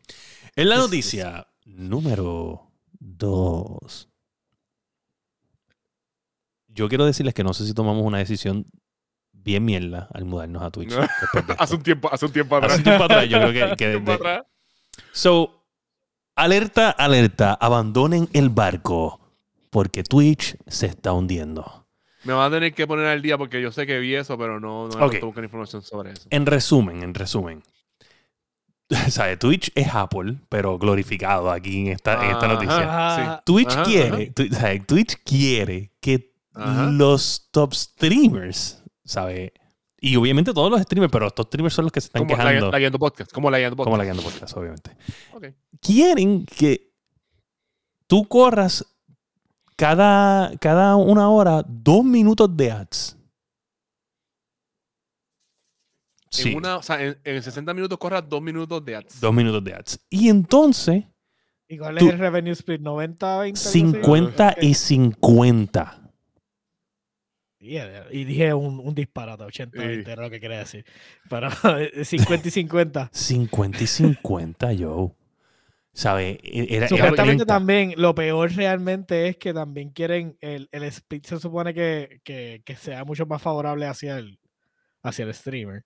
en 0.55 0.69
la 0.69 0.77
noticia 0.77 1.47
número 1.65 2.71
2. 2.99 4.09
Yo 6.73 6.87
quiero 6.89 7.05
decirles 7.05 7.33
que 7.33 7.43
no 7.43 7.53
sé 7.53 7.65
si 7.65 7.73
tomamos 7.73 8.05
una 8.05 8.17
decisión 8.19 8.65
bien 9.33 9.65
mierda 9.65 10.07
al 10.13 10.25
mudarnos 10.25 10.61
a 10.63 10.71
Twitch. 10.71 10.91
No. 10.91 11.01
de 11.01 11.07
Hace 11.57 11.75
un 11.75 11.83
tiempo, 11.83 12.09
hace 12.11 12.25
un 12.25 12.31
tiempo 12.31 12.55
Hace 12.55 12.65
atrás. 12.65 12.77
un 12.79 12.83
tiempo 12.83 13.03
atrás, 13.03 13.29
yo 13.29 13.37
creo 13.39 13.47
que. 13.51 13.53
que 13.53 13.63
Hace 13.63 13.71
un 13.71 13.77
tiempo 14.05 14.11
de- 14.11 14.15
atrás. 14.17 14.41
So, 15.11 15.65
alerta, 16.35 16.89
alerta, 16.91 17.53
abandonen 17.53 18.29
el 18.33 18.49
barco 18.49 19.19
porque 19.69 20.03
Twitch 20.03 20.57
se 20.67 20.85
está 20.87 21.13
hundiendo. 21.13 21.85
Me 22.23 22.33
van 22.33 22.51
a 22.51 22.55
tener 22.55 22.73
que 22.73 22.85
poner 22.85 23.07
al 23.07 23.21
día 23.21 23.37
porque 23.37 23.61
yo 23.61 23.71
sé 23.71 23.87
que 23.87 23.97
vi 23.99 24.13
eso, 24.13 24.37
pero 24.37 24.59
no, 24.59 24.87
no 24.87 24.93
he 24.93 25.03
Ok. 25.03 25.09
puesto 25.09 25.25
buscar 25.25 25.43
información 25.43 25.81
sobre 25.81 26.11
eso. 26.11 26.27
En 26.29 26.45
resumen, 26.45 27.01
en 27.03 27.13
resumen. 27.15 27.63
¿Sabes? 29.09 29.39
Twitch 29.39 29.71
es 29.73 29.87
Apple, 29.93 30.35
pero 30.49 30.77
glorificado 30.77 31.49
aquí 31.49 31.81
en 31.81 31.87
esta, 31.87 32.23
en 32.25 32.31
esta 32.31 32.45
Ajá. 32.45 32.53
noticia. 32.53 32.77
Ah, 33.35 33.41
Twitch 33.45 33.71
Ajá, 33.71 33.83
quiere. 33.83 34.31
Twitch 34.85 35.15
quiere 35.23 35.91
que 36.01 36.30
Ajá. 36.53 36.87
los 36.87 37.47
top 37.51 37.73
streamers, 37.73 38.83
¿sabes? 39.05 39.51
Y 39.99 40.15
obviamente 40.15 40.53
todos 40.53 40.71
los 40.71 40.81
streamers, 40.81 41.11
pero 41.11 41.25
los 41.25 41.35
top 41.35 41.47
streamers 41.47 41.75
son 41.75 41.85
los 41.85 41.91
que 41.91 42.01
se 42.01 42.07
están 42.07 42.23
Como 42.25 42.35
la, 42.37 42.49
quejando. 42.49 42.71
la 42.71 42.79
Guiando 42.79 42.99
Podcast. 42.99 43.31
Como 43.31 43.51
la 43.51 43.57
Guiando 43.59 43.75
Podcast. 43.77 43.85
como 43.91 43.97
la 43.97 44.03
Guiando 44.03 44.23
Podcast, 44.23 44.57
obviamente. 44.57 44.97
Ok. 45.33 45.45
Quieren 45.79 46.45
que 46.45 46.91
tú 48.07 48.27
corras 48.27 48.85
cada, 49.75 50.57
cada 50.57 50.95
una 50.95 51.29
hora 51.29 51.63
dos 51.67 52.03
minutos 52.03 52.55
de 52.57 52.71
ads. 52.71 53.17
Sí, 56.29 56.49
En, 56.51 56.57
una, 56.57 56.77
o 56.77 56.83
sea, 56.83 57.03
en, 57.03 57.19
en 57.23 57.43
60 57.43 57.73
minutos 57.73 57.97
corras 57.97 58.27
dos 58.27 58.41
minutos 58.41 58.83
de 58.85 58.95
ads. 58.95 59.19
dos 59.19 59.33
minutos 59.33 59.63
de 59.63 59.73
ads. 59.73 59.99
Y 60.09 60.29
entonces, 60.29 61.03
¿Y 61.67 61.77
cuál 61.77 61.97
tú- 61.97 62.07
es 62.07 62.13
el 62.13 62.19
revenue 62.19 62.51
split? 62.53 62.81
¿90, 62.81 63.39
20? 63.41 63.59
50 63.59 64.55
y 64.61 64.73
50. 64.73 66.00
Y 67.61 68.23
dije 68.25 68.53
un, 68.53 68.79
un 68.79 68.95
disparate, 68.95 69.43
80, 69.43 69.79
Sí. 69.79 69.87
20, 69.87 70.11
era 70.11 70.23
lo 70.23 70.29
que 70.29 70.39
quería 70.39 70.59
decir. 70.59 70.85
Pero 71.29 71.49
50 72.03 72.47
y 72.47 72.51
50. 72.51 73.09
50 73.13 73.83
y 73.83 73.87
50, 73.87 74.73
yo. 74.73 75.15
¿Sabes? 75.93 76.37
Era, 76.43 76.87
era 76.87 76.87
Supuestamente 76.87 77.45
30. 77.45 77.45
también, 77.45 77.93
lo 77.97 78.15
peor 78.15 78.51
realmente 78.53 79.27
es 79.27 79.37
que 79.37 79.53
también 79.53 79.89
quieren, 79.91 80.37
el, 80.39 80.69
el 80.71 80.83
split 80.83 81.25
se 81.25 81.39
supone 81.39 81.73
que, 81.73 82.21
que, 82.23 82.61
que 82.65 82.75
sea 82.77 83.03
mucho 83.03 83.25
más 83.25 83.41
favorable 83.41 83.85
hacia 83.85 84.17
el, 84.17 84.39
hacia 85.03 85.25
el 85.25 85.33
streamer. 85.33 85.83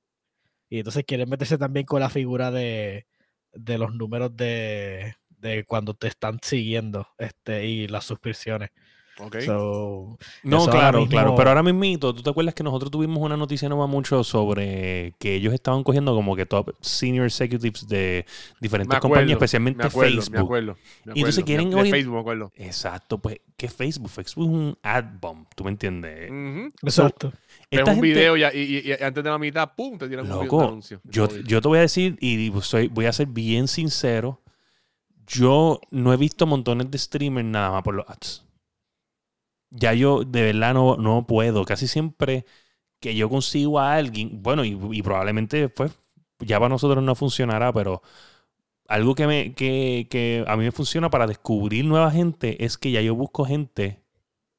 Y 0.70 0.78
entonces 0.80 1.04
quieren 1.08 1.28
meterse 1.30 1.58
también 1.58 1.86
con 1.88 2.00
la 2.02 2.10
figura 2.10 2.52
de, 2.52 3.08
de 3.54 3.78
los 3.80 3.96
números 3.96 4.36
de, 4.38 5.16
de 5.30 5.64
cuando 5.66 5.96
te 5.96 6.08
están 6.08 6.40
siguiendo 6.42 7.08
este, 7.18 7.66
y 7.66 7.88
las 7.88 8.06
suscripciones. 8.06 8.70
Ok. 9.18 9.38
So, 9.46 10.18
No, 10.44 10.66
claro, 10.68 11.08
claro. 11.08 11.36
Pero 11.36 11.50
ahora 11.50 11.64
mismo, 11.64 11.98
¿tú 12.00 12.22
te 12.22 12.30
acuerdas 12.30 12.54
que 12.54 12.64
nosotros 12.64 12.92
tuvimos 12.92 13.18
una 13.20 13.38
noticia 13.38 13.70
no 13.70 13.78
va 13.78 13.88
mucho 13.88 14.24
sobre 14.26 15.14
que 15.20 15.36
ellos 15.36 15.54
estaban 15.54 15.84
cogiendo 15.84 16.14
como 16.14 16.36
que 16.36 16.46
top 16.46 16.76
senior 16.82 17.26
executives 17.26 17.88
de 17.88 18.26
diferentes 18.60 19.00
compañías, 19.00 19.24
acuerdo, 19.24 19.32
especialmente 19.34 19.84
me 19.84 19.88
acuerdo, 19.88 20.12
Facebook? 20.22 20.34
Me 20.36 20.40
acuerdo, 20.42 20.74
me 21.06 21.14
Y 21.16 21.20
entonces 21.20 21.44
acuerdo. 21.44 21.46
quieren 21.46 21.84
de 21.86 21.90
Facebook, 21.92 22.14
me 22.16 22.20
acuerdo. 22.20 22.52
Exacto, 22.56 23.18
pues, 23.20 23.38
¿qué 23.56 23.70
Facebook? 23.70 24.10
Facebook 24.10 24.46
es 24.48 24.52
un 24.54 24.78
ad 24.84 25.06
bomb, 25.22 25.46
¿tú 25.56 25.64
me 25.64 25.72
entiendes? 25.72 26.30
Ujú. 26.30 26.70
exacto. 26.84 27.30
Ves 27.72 27.80
Esta 27.80 27.92
un 27.92 27.96
gente- 27.96 28.08
video 28.08 28.36
y, 28.38 28.44
y- 28.44 28.90
y 28.90 28.92
antes 29.04 29.24
de 29.24 29.30
la 29.30 29.38
mitad, 29.38 29.72
¡pum! 29.76 29.98
Te 29.98 30.08
tiran 30.10 30.26
un, 30.26 30.32
video, 30.32 30.44
Loco, 30.44 30.58
un 30.58 30.64
anuncio. 30.66 31.00
Yo, 31.06 31.28
yo 31.46 31.62
te 31.62 31.68
voy 31.70 31.78
a 31.78 31.82
decir, 31.82 32.18
y 32.20 32.52
soy, 32.62 32.90
voy 32.90 33.06
a 33.06 33.14
ser 33.14 33.28
bien 33.28 33.68
sincero, 33.68 34.42
yo 35.28 35.80
no 35.90 36.14
he 36.14 36.18
visto 36.18 36.46
montones 36.46 36.92
de 36.92 36.98
streamers 36.98 37.48
nada 37.48 37.72
más 37.72 37.82
por 37.84 37.96
los 37.96 38.06
ads. 38.08 38.45
Ya 39.76 39.94
yo 39.94 40.24
de 40.24 40.42
verdad 40.44 40.74
no, 40.74 40.98
no 40.98 41.26
puedo. 41.28 41.66
Casi 41.66 41.88
siempre 41.88 42.46
que 43.02 43.16
yo 43.16 43.30
consigo 43.30 43.80
a 43.80 43.96
alguien, 43.96 44.44
bueno, 44.44 44.66
y, 44.66 44.80
y 44.92 45.02
probablemente 45.04 45.70
pues 45.70 45.94
ya 46.40 46.60
para 46.60 46.70
nosotros 46.70 47.04
no 47.04 47.16
funcionará, 47.16 47.74
pero 47.74 48.02
algo 48.88 49.16
que, 49.16 49.28
me, 49.28 49.54
que, 49.56 50.08
que 50.10 50.46
a 50.48 50.58
mí 50.58 50.66
me 50.66 50.72
funciona 50.72 51.10
para 51.10 51.28
descubrir 51.28 51.86
nueva 51.86 52.12
gente 52.12 52.64
es 52.66 52.78
que 52.78 52.92
ya 52.92 53.02
yo 53.02 53.16
busco 53.16 53.46
gente 53.46 54.02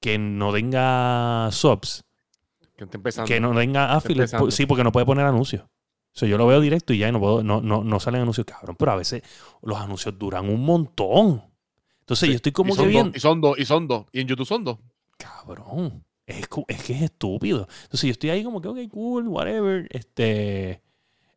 que 0.01 0.19
no 0.19 0.53
tenga 0.53 1.51
subs 1.53 2.05
que 2.77 2.85
está 2.85 2.97
empezando. 2.97 3.29
que 3.29 3.41
no 3.41 3.55
tenga 3.55 3.95
affiliates. 3.95 4.35
po- 4.35 4.51
Sí, 4.51 4.67
porque 4.67 4.85
no 4.85 4.93
puede 4.93 5.07
poner 5.07 5.25
anuncios. 5.27 5.63
O 5.65 6.19
sea, 6.19 6.29
yo 6.29 6.39
lo 6.39 6.47
veo 6.47 6.61
directo 6.61 6.93
y 6.95 6.99
ya 6.99 7.13
no 7.13 7.21
puedo, 7.21 7.43
no, 7.43 7.61
no, 7.61 7.85
no 7.85 8.01
salen 8.01 8.23
anuncios, 8.23 8.47
cabrón. 8.47 8.77
Pero 8.79 8.93
a 8.93 8.97
veces 8.97 9.23
los 9.63 9.79
anuncios 9.79 10.19
duran 10.19 10.49
un 10.49 10.65
montón. 10.65 11.45
Entonces 12.01 12.27
Sí, 12.27 12.31
yo 12.31 12.37
estoy 12.37 12.53
como 12.53 12.75
y 12.75 12.77
que 12.79 12.87
bien. 12.87 13.07
Dos, 13.07 13.17
y 13.17 13.21
son 13.21 13.41
dos, 13.41 13.59
y 13.59 13.65
son 13.65 13.89
dos. 13.89 14.07
Y 14.13 14.21
en 14.21 14.29
YouTube 14.29 14.47
son 14.47 14.65
dos. 14.65 14.79
Cabrón. 15.17 16.05
Es, 16.27 16.49
es 16.69 16.83
que 16.83 16.93
es 16.95 17.03
estúpido. 17.03 17.69
Entonces 17.85 18.03
yo 18.09 18.11
estoy 18.13 18.31
ahí 18.31 18.43
como 18.45 18.61
que, 18.61 18.69
ok, 18.69 18.79
cool, 18.91 19.29
whatever. 19.29 19.87
Este. 19.91 20.83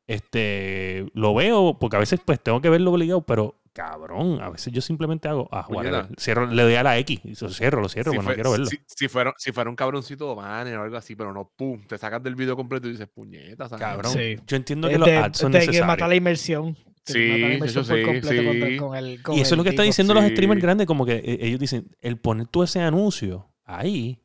Este. 0.08 1.06
Lo 1.14 1.34
veo, 1.36 1.78
porque 1.80 1.98
a 1.98 2.00
veces 2.00 2.20
pues 2.26 2.40
tengo 2.42 2.62
que 2.62 2.70
verlo 2.70 2.92
obligado, 2.92 3.22
pero 3.22 3.56
cabrón, 3.72 4.42
a 4.42 4.50
veces 4.50 4.74
yo 4.74 4.82
simplemente 4.82 5.28
hago, 5.30 5.48
ah, 5.52 5.66
Puñeta. 5.68 5.90
whatever. 6.00 6.20
Cierro, 6.20 6.48
le 6.48 6.64
doy 6.64 6.74
a 6.76 6.84
la 6.84 6.98
X 6.98 7.22
y 7.24 7.36
lo 7.40 7.50
cierro, 7.50 7.82
lo 7.82 7.88
cierro, 7.88 8.12
si, 8.12 8.18
porque 8.18 8.26
fue- 8.26 8.32
no 8.32 8.36
quiero 8.36 8.52
verlo. 8.52 8.66
si- 8.66 8.80
si 8.88 9.08
fuera, 9.08 9.34
si 9.38 9.52
fuera 9.52 9.70
un 9.70 9.76
cabroncito 9.76 10.36
banner 10.36 10.78
o 10.80 10.84
algo 10.84 10.98
así, 10.98 11.16
pero 11.16 11.32
no, 11.32 11.52
pum, 11.56 11.82
te 11.88 11.98
sacas 11.98 12.22
del 12.24 12.36
video 12.36 12.56
completo 12.56 12.88
y 12.88 12.92
dices, 12.92 13.08
puñeta, 13.08 13.70
¿sabes? 13.70 13.80
Cabrón. 13.86 14.12
Sí. 14.12 14.36
Yo 14.48 14.58
entiendo 14.58 14.88
que 14.88 14.96
Es 14.96 15.00
los 15.00 15.08
ads 15.10 15.38
son 15.38 15.52
que 15.52 15.60
necesarios. 15.60 15.88
mata 15.88 16.08
la 16.08 16.16
inmersión. 16.16 16.76
Te 17.04 17.14
Sí, 17.14 17.20
eso 17.32 17.38
inmersión 17.54 17.86
por 17.86 17.98
sí, 17.98 18.04
completo 18.04 18.44
con- 18.44 18.70
sí. 18.70 18.78
con 18.78 18.96
el- 18.98 19.22
con 19.24 19.36
Y 19.38 19.42
eso 19.42 19.54
es 19.54 19.58
lo 19.58 19.64
que 19.64 19.70
están 19.70 19.86
diciendo 19.86 20.14
los 20.16 20.26
streamers 20.26 20.62
grandes, 20.62 20.88
como 20.88 21.06
que 21.06 21.14
eh, 21.24 21.38
ellos 21.42 21.60
dicen, 21.60 21.88
el 22.02 22.18
poner 22.18 22.48
tú 22.48 22.64
ese 22.64 22.82
anuncio 22.82 23.48
ahí 23.78 24.20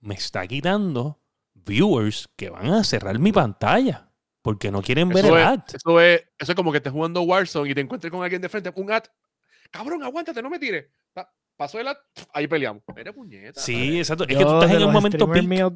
me 0.00 0.14
está 0.14 0.46
quitando 0.46 1.20
viewers 1.54 2.28
que 2.36 2.50
van 2.50 2.66
a 2.68 2.84
cerrar 2.84 3.18
mi 3.18 3.32
pantalla 3.32 4.10
porque 4.42 4.70
no 4.70 4.80
quieren 4.82 5.08
ver 5.10 5.24
Eso 5.24 5.36
el 5.36 5.42
es, 5.42 5.46
ad. 5.48 5.62
eso, 5.74 6.00
es, 6.00 6.22
eso 6.38 6.52
es 6.52 6.56
como 6.56 6.70
que 6.72 6.78
estés 6.78 6.92
jugando 6.92 7.22
Warzone 7.22 7.70
y 7.70 7.74
te 7.74 7.80
encuentres 7.82 8.10
con 8.10 8.22
alguien 8.22 8.40
de 8.40 8.48
frente, 8.48 8.72
un 8.74 8.90
ad. 8.90 9.04
Cabrón, 9.70 10.02
aguántate, 10.02 10.42
no 10.42 10.48
me 10.50 10.58
tires. 10.58 10.86
Pa- 11.12 11.30
Pasó 11.56 11.78
el 11.78 11.88
ad, 11.88 11.96
ahí 12.32 12.46
peleamos. 12.48 12.82
Eres 12.96 13.14
puñeta. 13.14 13.60
Sí, 13.60 13.98
exacto. 13.98 14.24
Es 14.24 14.30
Yo 14.30 14.38
que 14.38 14.44
tú 14.44 14.54
estás 14.54 14.70
en 14.76 14.82
un 14.86 14.92
momento 14.92 15.30
peak. 15.30 15.72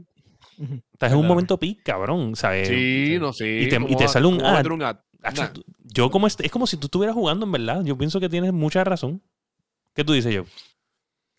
Estás 0.93 1.13
en 1.13 1.19
un 1.19 1.27
momento 1.27 1.59
peak, 1.59 1.83
cabrón. 1.85 2.35
¿sabes? 2.37 2.69
Sí, 2.69 3.17
no 3.21 3.33
sé. 3.33 3.61
y 3.61 3.69
te- 3.69 3.77
y 3.89 3.97
te 3.97 4.09
sale 4.09 4.27
un 4.27 4.43
ad. 4.43 4.65
un 4.67 4.83
ad. 4.83 4.97
Acho, 5.23 5.43
Nah. 5.43 5.53
tú- 5.53 5.65
Yo 5.85 6.11
como 6.11 6.27
est- 6.27 6.41
es 6.41 6.51
como 6.51 6.67
si 6.67 6.77
tú 6.77 6.87
estuvieras 6.87 7.15
jugando 7.15 7.45
en 7.47 7.53
verdad. 7.53 7.85
Yo 7.85 7.97
pienso 7.99 8.19
que 8.21 8.29
tienes 8.29 8.53
mucha 8.53 8.83
razón. 8.85 9.23
¿Qué 9.95 10.05
tú 10.05 10.13
dices 10.15 10.33
yo? 10.35 10.45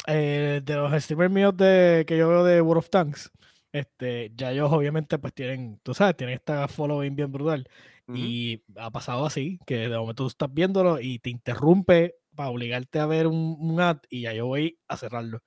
Eh, 0.07 0.61
de 0.63 0.75
los 0.75 1.03
streamers 1.03 1.31
míos 1.31 1.55
de, 1.57 2.03
que 2.07 2.17
yo 2.17 2.29
veo 2.29 2.43
de 2.43 2.61
World 2.61 2.79
of 2.79 2.89
Tanks, 2.89 3.31
este, 3.71 4.31
ya 4.35 4.51
ellos 4.51 4.71
obviamente 4.71 5.17
pues 5.19 5.33
tienen, 5.33 5.79
tú 5.83 5.93
sabes, 5.93 6.15
tienen 6.15 6.35
esta 6.35 6.67
following 6.67 7.15
bien 7.15 7.31
brutal. 7.31 7.67
Ujú. 8.07 8.17
Y 8.17 8.63
ha 8.77 8.91
pasado 8.91 9.25
así, 9.25 9.59
que 9.65 9.89
de 9.89 9.97
momento 9.97 10.23
tú 10.23 10.27
estás 10.27 10.53
viéndolo 10.53 10.99
y 10.99 11.19
te 11.19 11.29
interrumpe 11.29 12.15
para 12.35 12.49
obligarte 12.49 12.99
a 12.99 13.05
ver 13.05 13.27
un, 13.27 13.57
un 13.59 13.81
ad 13.81 13.97
y 14.09 14.21
ya 14.21 14.33
yo 14.33 14.47
voy 14.47 14.79
a 14.87 14.97
cerrarlo. 14.97 15.41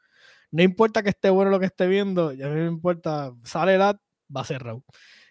No 0.51 0.63
importa 0.63 1.03
que 1.03 1.11
esté 1.11 1.31
bueno 1.31 1.51
lo 1.51 1.61
que 1.61 1.67
esté 1.67 1.87
viendo, 1.87 2.33
ya 2.33 2.49
mí 2.49 2.61
me 2.61 2.69
importa, 2.69 3.33
sale 3.45 3.75
el 3.75 3.83
ad, 3.83 3.97
va 4.35 4.41
a 4.41 4.45
cerrar. 4.45 4.77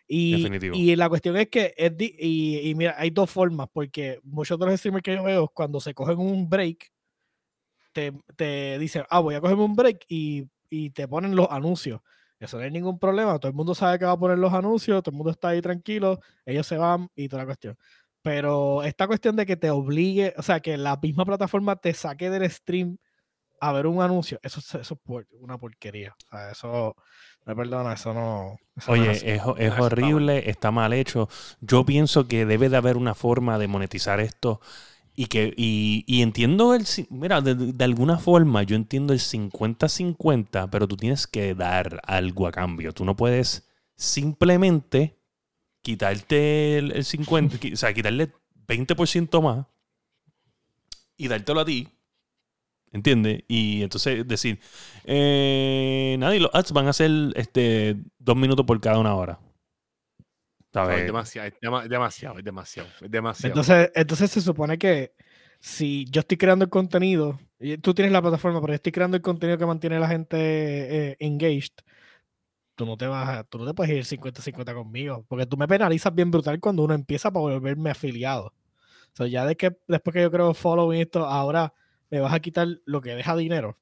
Y, 0.08 0.48
y 0.74 0.96
la 0.96 1.10
cuestión 1.10 1.36
es 1.36 1.50
que, 1.50 1.74
es 1.76 1.92
y, 2.00 2.70
y 2.70 2.76
mira, 2.76 2.96
hay 2.98 3.10
dos 3.10 3.30
formas, 3.30 3.68
porque 3.74 4.20
muchos 4.24 4.58
de 4.58 4.66
los 4.66 4.80
streamers 4.80 5.04
que 5.04 5.16
yo 5.16 5.24
veo, 5.24 5.50
cuando 5.50 5.82
se 5.82 5.94
cogen 5.94 6.18
un 6.20 6.48
break, 6.50 6.92
te, 7.98 8.14
te 8.36 8.78
dicen, 8.80 9.04
ah, 9.10 9.20
voy 9.20 9.36
a 9.36 9.42
cogerme 9.42 9.64
un 9.64 9.76
break 9.76 10.06
y, 10.08 10.46
y 10.70 10.92
te 10.92 11.08
ponen 11.08 11.36
los 11.36 11.48
anuncios. 11.50 12.02
Eso 12.40 12.58
no 12.58 12.64
hay 12.64 12.72
ningún 12.72 13.00
problema, 13.00 13.40
todo 13.40 13.50
el 13.50 13.56
mundo 13.56 13.74
sabe 13.74 13.98
que 13.98 14.06
va 14.06 14.12
a 14.12 14.20
poner 14.20 14.38
los 14.38 14.54
anuncios, 14.54 15.02
todo 15.02 15.12
el 15.12 15.18
mundo 15.18 15.32
está 15.32 15.50
ahí 15.50 15.62
tranquilo, 15.62 16.20
ellos 16.46 16.68
se 16.68 16.78
van 16.78 17.10
y 17.16 17.28
toda 17.28 17.42
la 17.44 17.48
cuestión. 17.48 17.78
Pero 18.22 18.84
esta 18.84 19.08
cuestión 19.08 19.36
de 19.36 19.46
que 19.48 19.56
te 19.58 19.72
obligue, 19.72 20.34
o 20.38 20.44
sea, 20.44 20.60
que 20.60 20.78
la 20.78 20.98
misma 21.02 21.26
plataforma 21.26 21.76
te 21.78 21.94
saque 21.94 22.30
del 22.30 22.50
stream 22.52 22.98
a 23.60 23.74
ver 23.74 23.88
un 23.88 24.02
anuncio, 24.02 24.40
eso, 24.44 24.60
es- 24.60 24.76
eso 24.76 25.00
es 25.20 25.26
una 25.42 25.58
porquería. 25.58 26.16
O 26.28 26.30
sea, 26.30 26.52
eso, 26.52 26.96
me 27.46 27.56
perdona, 27.56 27.94
eso 27.94 28.14
no. 28.14 28.58
eso 28.76 28.92
no 28.96 29.02
Oye, 29.02 29.12
es 29.12 29.24
es, 29.24 29.42
horrible, 29.80 30.50
está 30.50 30.72
mal 30.72 30.94
hecho. 30.94 31.28
Yo 31.62 31.86
pienso 31.86 32.28
que 32.28 32.46
debe 32.46 32.70
de 32.70 32.78
haber 32.78 32.98
una 32.98 33.16
forma 33.16 33.58
de 33.58 33.68
monetizar 33.68 34.20
esto 34.20 34.62
y 35.18 35.26
que 35.28 35.54
y, 35.58 36.06
y 36.08 36.22
entiendo 36.22 36.76
el 36.76 36.86
mira 37.10 37.42
de, 37.42 37.56
de 37.56 37.84
alguna 37.86 38.20
forma 38.20 38.64
yo 38.64 38.76
entiendo 38.78 39.14
el 39.14 39.20
50-50 39.20 40.70
pero 40.70 40.88
tú 40.88 40.96
tienes 40.96 41.28
que 41.28 41.56
dar 41.56 42.00
algo 42.06 42.48
a 42.48 42.52
cambio 42.54 42.94
tú 42.94 43.04
no 43.06 43.16
puedes 43.18 43.68
simplemente 43.96 45.18
quitarte 45.82 46.78
el, 46.80 46.92
el 46.94 47.06
50 47.06 47.58
qui- 47.62 47.74
o 47.74 47.78
sea 47.78 47.94
quitarle 47.94 48.32
20% 48.68 49.42
más 49.42 49.66
y 51.18 51.28
dártelo 51.28 51.62
a 51.62 51.66
ti 51.66 51.88
¿Entiendes? 52.94 53.44
Y 53.50 53.84
entonces 53.84 54.26
decir, 54.28 54.60
eh, 55.04 56.16
nada, 56.20 56.36
y 56.36 56.40
los 56.40 56.50
ads 56.54 56.72
van 56.72 56.88
a 56.88 56.94
ser 56.94 57.12
este, 57.36 57.98
dos 58.18 58.38
minutos 58.38 58.66
por 58.66 58.80
cada 58.80 58.98
una 58.98 59.14
hora. 59.14 59.40
Es 61.00 61.06
demasiado, 61.06 61.48
es 61.48 61.54
dema- 61.62 61.84
es 61.84 61.90
demasiado, 61.90 62.38
es 62.40 62.44
demasiado, 62.44 62.90
es 63.02 63.12
demasiado. 63.12 63.50
Entonces, 63.50 63.92
entonces 63.96 64.32
se 64.32 64.42
supone 64.42 64.78
que 64.78 65.14
si 65.60 66.06
yo 66.10 66.22
estoy 66.22 66.38
creando 66.38 66.66
el 66.66 66.70
contenido, 66.70 67.40
y 67.60 67.78
tú 67.78 67.94
tienes 67.94 68.12
la 68.12 68.22
plataforma, 68.22 68.62
pero 68.62 68.74
yo 68.74 68.76
estoy 68.76 68.92
creando 68.92 69.18
el 69.18 69.24
contenido 69.24 69.58
que 69.58 69.66
mantiene 69.66 69.96
a 69.96 70.00
la 70.00 70.08
gente 70.08 70.38
eh, 70.40 71.18
engaged, 71.20 71.74
tú 72.76 72.86
no 72.86 72.96
te 72.98 73.08
vas 73.08 73.28
a- 73.30 73.44
tú 73.44 73.58
no 73.58 73.66
te 73.66 73.74
puedes 73.74 73.94
ir 73.96 74.06
50-50 74.06 74.74
conmigo, 74.74 75.26
porque 75.28 75.46
tú 75.46 75.58
me 75.58 75.68
penalizas 75.68 76.14
bien 76.14 76.30
brutal 76.32 76.60
cuando 76.60 76.84
uno 76.84 76.94
empieza 76.94 77.32
para 77.32 77.42
volverme 77.42 77.90
afiliado. 77.90 78.48
O 78.48 79.16
sea, 79.18 79.28
ya 79.28 79.46
de 79.46 79.56
que 79.58 79.76
después 79.88 80.14
que 80.14 80.22
yo 80.22 80.30
creo 80.32 80.54
following 80.54 81.02
esto, 81.02 81.26
ahora 81.26 81.74
me 82.12 82.20
vas 82.20 82.34
a 82.34 82.40
quitar 82.40 82.68
lo 82.86 83.02
que 83.02 83.16
deja 83.16 83.36
dinero. 83.36 83.80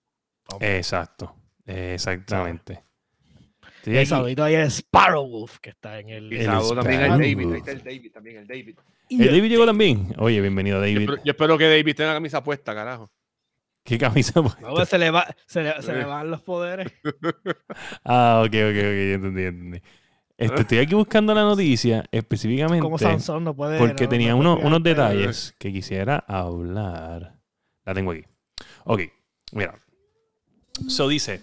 Exacto. 0.61 1.35
Exactamente. 1.65 2.84
Y 3.93 3.97
aquí. 3.97 4.05
saludito 4.07 4.43
ahí 4.43 4.55
a 4.55 4.65
Sparrow 4.69 5.27
Wolf, 5.27 5.59
que 5.59 5.69
está 5.71 5.99
en 5.99 6.09
el. 6.09 6.31
Y 6.33 6.37
el 6.37 6.45
saludo 6.45 6.75
también 6.75 7.01
al. 7.01 7.09
David, 7.19 7.51
ahí 7.51 7.57
está 7.59 7.71
el 7.71 7.83
David 7.83 8.11
también, 8.11 8.37
el 8.37 8.47
David. 8.47 8.75
¿El 9.09 9.17
David 9.27 9.49
llegó 9.49 9.65
también? 9.65 10.13
Oye, 10.17 10.41
bienvenido, 10.41 10.77
Yo 10.77 10.81
David. 10.81 10.99
espero, 11.01 11.23
yo 11.23 11.31
espero 11.31 11.57
que 11.57 11.69
David 11.69 11.95
tenga 11.95 12.09
la 12.09 12.15
camisa 12.15 12.43
puesta, 12.43 12.73
carajo. 12.73 13.11
¿Qué 13.83 13.97
camisa? 13.99 14.41
puesta? 14.41 14.61
No, 14.61 14.73
pues 14.73 14.89
se 14.89 14.97
le, 14.97 15.11
va, 15.11 15.27
se, 15.45 15.61
le, 15.61 15.81
se 15.83 15.93
le 15.93 16.05
van 16.05 16.31
los 16.31 16.41
poderes. 16.41 16.91
Ah, 18.03 18.41
ok, 18.43 18.47
ok, 18.47 18.53
ok, 18.53 18.55
ya 18.55 19.13
entendí, 19.13 19.41
ya 19.43 19.47
entendí. 19.49 19.81
Este, 20.37 20.61
estoy 20.61 20.77
aquí 20.79 20.95
buscando 20.95 21.33
la 21.33 21.43
noticia 21.43 22.03
específicamente 22.11 22.81
Como 22.81 22.97
Sansón 22.97 23.43
no 23.45 23.55
puede. 23.55 23.77
porque 23.77 24.03
no- 24.03 24.09
tenía 24.09 24.31
no 24.31 24.37
uno- 24.39 24.55
puede 24.55 24.67
unos 24.67 24.81
pegar. 24.81 25.11
detalles 25.13 25.55
que 25.57 25.71
quisiera 25.71 26.17
hablar. 26.27 27.35
La 27.85 27.93
tengo 27.93 28.11
aquí. 28.11 28.23
Ok, 28.83 29.01
mira. 29.53 29.75
So 30.87 31.07
dice, 31.07 31.41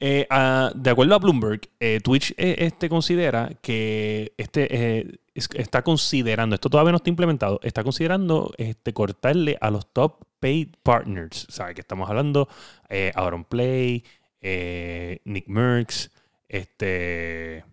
eh, 0.00 0.26
ah, 0.30 0.70
de 0.74 0.90
acuerdo 0.90 1.14
a 1.14 1.18
Bloomberg, 1.18 1.62
eh, 1.80 2.00
Twitch 2.02 2.32
eh, 2.36 2.56
este 2.58 2.88
considera 2.88 3.50
que 3.60 4.32
este 4.36 5.18
es- 5.34 5.48
está 5.54 5.82
considerando, 5.82 6.54
esto 6.54 6.68
todavía 6.70 6.92
no 6.92 6.96
está 6.96 7.10
implementado, 7.10 7.60
está 7.62 7.82
considerando 7.84 8.52
este, 8.58 8.92
cortarle 8.92 9.56
a 9.60 9.70
los 9.70 9.86
top 9.92 10.24
paid 10.40 10.68
partners. 10.82 11.46
Sea, 11.48 11.74
que 11.74 11.80
estamos 11.80 12.08
hablando 12.08 12.48
Aaron 13.14 13.44
Play, 13.44 14.04
Nick 15.24 15.46
Merckx, 15.48 16.10
este... 16.48 17.64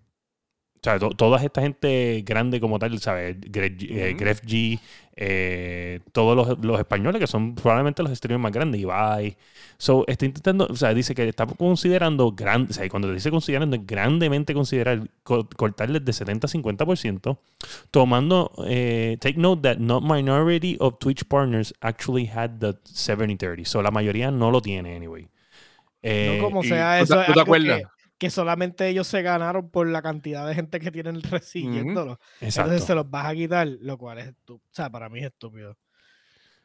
O 0.76 0.84
sea, 0.86 1.00
to- 1.00 1.10
toda 1.10 1.42
esta 1.44 1.62
gente 1.64 2.22
grande 2.24 2.60
como 2.60 2.78
tal, 2.78 3.00
¿sabes? 3.00 3.38
Greg. 3.42 3.76
Gref 4.18 4.44
G, 4.44 4.80
eh, 5.18 6.02
todos 6.12 6.36
los, 6.36 6.60
los 6.64 6.80
españoles 6.80 7.20
que 7.20 7.28
son 7.28 7.56
probablemente 7.56 8.04
los 8.04 8.12
streamers 8.18 8.42
más 8.44 8.52
grandes, 8.52 8.82
Ibai. 8.82 9.38
So, 9.78 10.06
está 10.08 10.26
intentando, 10.26 10.68
o 10.70 10.76
sea, 10.76 10.94
dice 10.94 11.16
que 11.16 11.28
está 11.28 11.46
considerando, 11.46 12.32
gran, 12.32 12.68
o 12.70 12.74
sea, 12.74 12.86
y 12.86 12.90
cuando 12.90 13.12
dice 13.14 13.32
considerando, 13.32 13.76
es 13.76 13.86
grandemente 13.86 14.54
considerar 14.54 15.10
co- 15.24 15.48
cortarles 15.56 16.04
de 16.06 16.14
70 16.14 16.48
a 16.48 16.50
50%, 16.50 17.40
tomando, 17.92 18.52
eh, 18.68 19.18
take 19.20 19.38
note 19.40 19.62
that 19.62 19.78
not 19.78 20.04
minority 20.04 20.78
of 20.80 20.98
Twitch 21.00 21.26
partners 21.26 21.74
actually 21.82 22.26
had 22.28 22.60
the 22.60 22.74
70-30. 22.86 23.66
So, 23.66 23.82
la 23.82 23.92
mayoría 23.92 24.32
no 24.32 24.52
lo 24.52 24.62
tiene, 24.62 24.96
anyway. 24.96 25.28
Eh, 26.02 26.38
no 26.38 26.44
como 26.46 26.64
y 26.64 26.68
sea 26.68 27.00
¿tú 27.00 27.06
te- 27.08 27.14
eso. 27.14 27.22
es 27.22 27.28
tú 27.28 27.34
te 27.34 27.40
algo 27.40 27.42
acuerdas? 27.42 27.82
Que, 27.82 27.95
que 28.18 28.30
solamente 28.30 28.88
ellos 28.88 29.08
se 29.08 29.22
ganaron 29.22 29.70
por 29.70 29.88
la 29.88 30.02
cantidad 30.02 30.48
de 30.48 30.56
gente 30.56 30.80
que 30.80 30.92
tienen 30.92 31.22
resiguiéndolo. 31.24 32.20
exacto. 32.42 32.72
Entonces 32.72 32.84
se 32.86 32.96
los 32.96 33.10
vas 33.10 33.26
a 33.28 33.36
quitar, 33.36 33.68
lo 33.82 33.98
cual 33.98 34.20
es 34.20 34.28
estúpido. 34.28 34.68
O 34.72 34.74
sea, 34.76 34.90
para 34.90 35.10
mí 35.10 35.20
es 35.20 35.26
estúpido. 35.28 35.78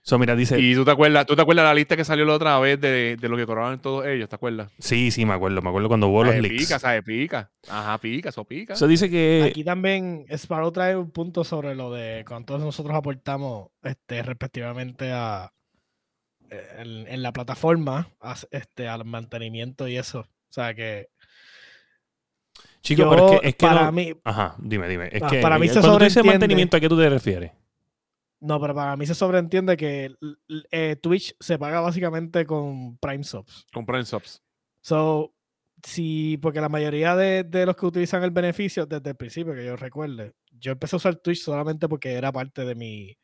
So, 0.03 0.19
mira, 0.19 0.35
dice, 0.35 0.59
Y 0.59 0.75
tú 0.75 0.85
te 0.85 0.91
acuerdas, 0.93 1.27
tú 1.27 1.37
te 1.37 1.43
acuerdas 1.43 1.65
la 1.65 1.75
lista 1.75 1.95
que 1.97 2.05
salió 2.05 2.25
la 2.25 2.33
otra 2.35 2.59
vez 2.59 2.81
de, 2.81 3.17
de 3.21 3.29
lo 3.29 3.37
que 3.37 3.45
cobraban 3.45 3.81
todos 3.83 4.07
ellos, 4.07 4.29
¿te 4.31 4.35
acuerdas? 4.35 4.73
sí, 4.79 5.11
sí, 5.11 5.27
me 5.27 5.35
acuerdo, 5.35 5.61
me 5.61 5.69
acuerdo 5.69 5.89
cuando 5.89 6.09
hubo 6.09 6.25
los 6.25 6.35
leaks. 6.37 6.63
pica, 6.63 6.79
sabe 6.79 7.03
pica. 7.03 7.51
Ajá, 7.69 7.99
pica, 7.99 8.31
eso 8.31 8.45
pica. 8.45 8.75
So, 8.77 8.87
dice 8.87 9.11
que 9.11 9.43
Aquí 9.45 9.63
también 9.63 10.25
Sparrow 10.31 10.73
trae 10.73 10.97
un 10.97 11.11
punto 11.11 11.45
sobre 11.45 11.75
lo 11.75 11.93
de 11.93 12.25
cuánto 12.27 12.57
nosotros 12.59 12.97
aportamos 12.97 13.69
este, 13.83 14.23
respectivamente 14.23 15.13
a 15.13 15.53
eh, 16.51 16.67
en, 16.79 17.07
en 17.09 17.23
la 17.23 17.33
plataforma 17.33 18.09
a- 18.21 18.37
este, 18.51 18.89
al 18.89 19.05
mantenimiento 19.05 19.87
y 19.89 19.97
eso. 19.99 20.21
O 20.21 20.53
sea 20.53 20.75
que 20.75 21.09
Chico, 22.83 23.03
yo, 23.03 23.11
pero 23.11 23.27
es 23.35 23.41
que, 23.41 23.49
es 23.49 23.55
que 23.57 23.67
para 23.67 23.85
no- 23.87 23.93
mí, 23.93 24.15
Ajá, 24.25 24.57
dime, 24.59 24.89
dime. 24.89 25.09
Es 25.13 25.23
Ah, 25.23 25.29
que 25.31 25.41
para 25.41 25.59
mí 25.59 25.69
se 25.69 25.81
cuando 25.81 25.99
dices 25.99 26.25
mantenimiento, 26.25 26.77
¿a 26.77 26.81
qué 26.81 26.89
tú 26.89 26.97
te 26.97 27.09
refieres? 27.09 27.53
no, 28.41 28.59
pero 28.59 28.75
para 28.75 28.97
mí 28.97 29.05
se 29.07 29.15
sobreentiende 29.15 29.77
que 29.77 30.15
eh, 30.71 30.97
Twitch 31.03 31.35
se 31.39 31.59
paga 31.59 31.81
básicamente 31.81 32.47
con 32.47 32.97
Prime 32.99 33.23
Subs. 33.23 33.67
Comprar 33.73 34.01
en 34.01 34.07
subs. 34.07 34.43
So, 34.81 35.35
sí, 35.85 36.39
porque 36.41 36.61
la 36.63 36.71
mayoría 36.71 37.15
de, 37.17 37.45
de 37.45 37.67
los 37.67 37.77
que 37.77 37.85
utilizan 37.85 38.23
el 38.25 38.31
beneficio 38.31 38.87
desde 38.87 39.11
el 39.11 39.17
principio, 39.17 39.55
que 39.55 39.67
yo 39.67 39.77
recuerde, 39.77 40.33
yo 40.53 40.73
empecé 40.73 40.97
a 40.97 40.99
usar 40.99 41.17
Twitch 41.17 41.43
solamente 41.43 41.87
porque 41.87 42.13
era 42.15 42.33
parte 42.33 42.65
de 42.65 42.75
mi 42.75 43.15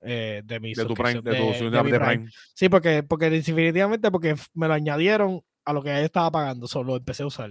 eh, 0.00 0.40
de 0.44 0.60
mi 0.60 0.72
De 0.74 0.84
tu 0.86 0.94
Prime, 0.94 1.12
suscripción 1.12 1.24
de 1.24 1.30
tu 1.30 1.36
de- 1.36 1.48
suscripción 1.58 1.72
de 1.72 1.78
de, 1.78 1.84
mi 1.84 1.90
de 1.92 1.98
Prime. 2.00 2.14
Prime. 2.16 2.30
Sí, 2.54 2.68
porque, 2.70 3.02
porque 3.02 3.28
definitivamente 3.30 4.10
porque 4.10 4.34
me 4.54 4.66
lo 4.68 4.72
añadieron 4.74 5.42
a 5.66 5.72
lo 5.74 5.82
que 5.82 6.02
estaba 6.04 6.30
pagando, 6.30 6.66
solo 6.68 6.96
empecé 6.96 7.22
a 7.22 7.26
usar. 7.26 7.50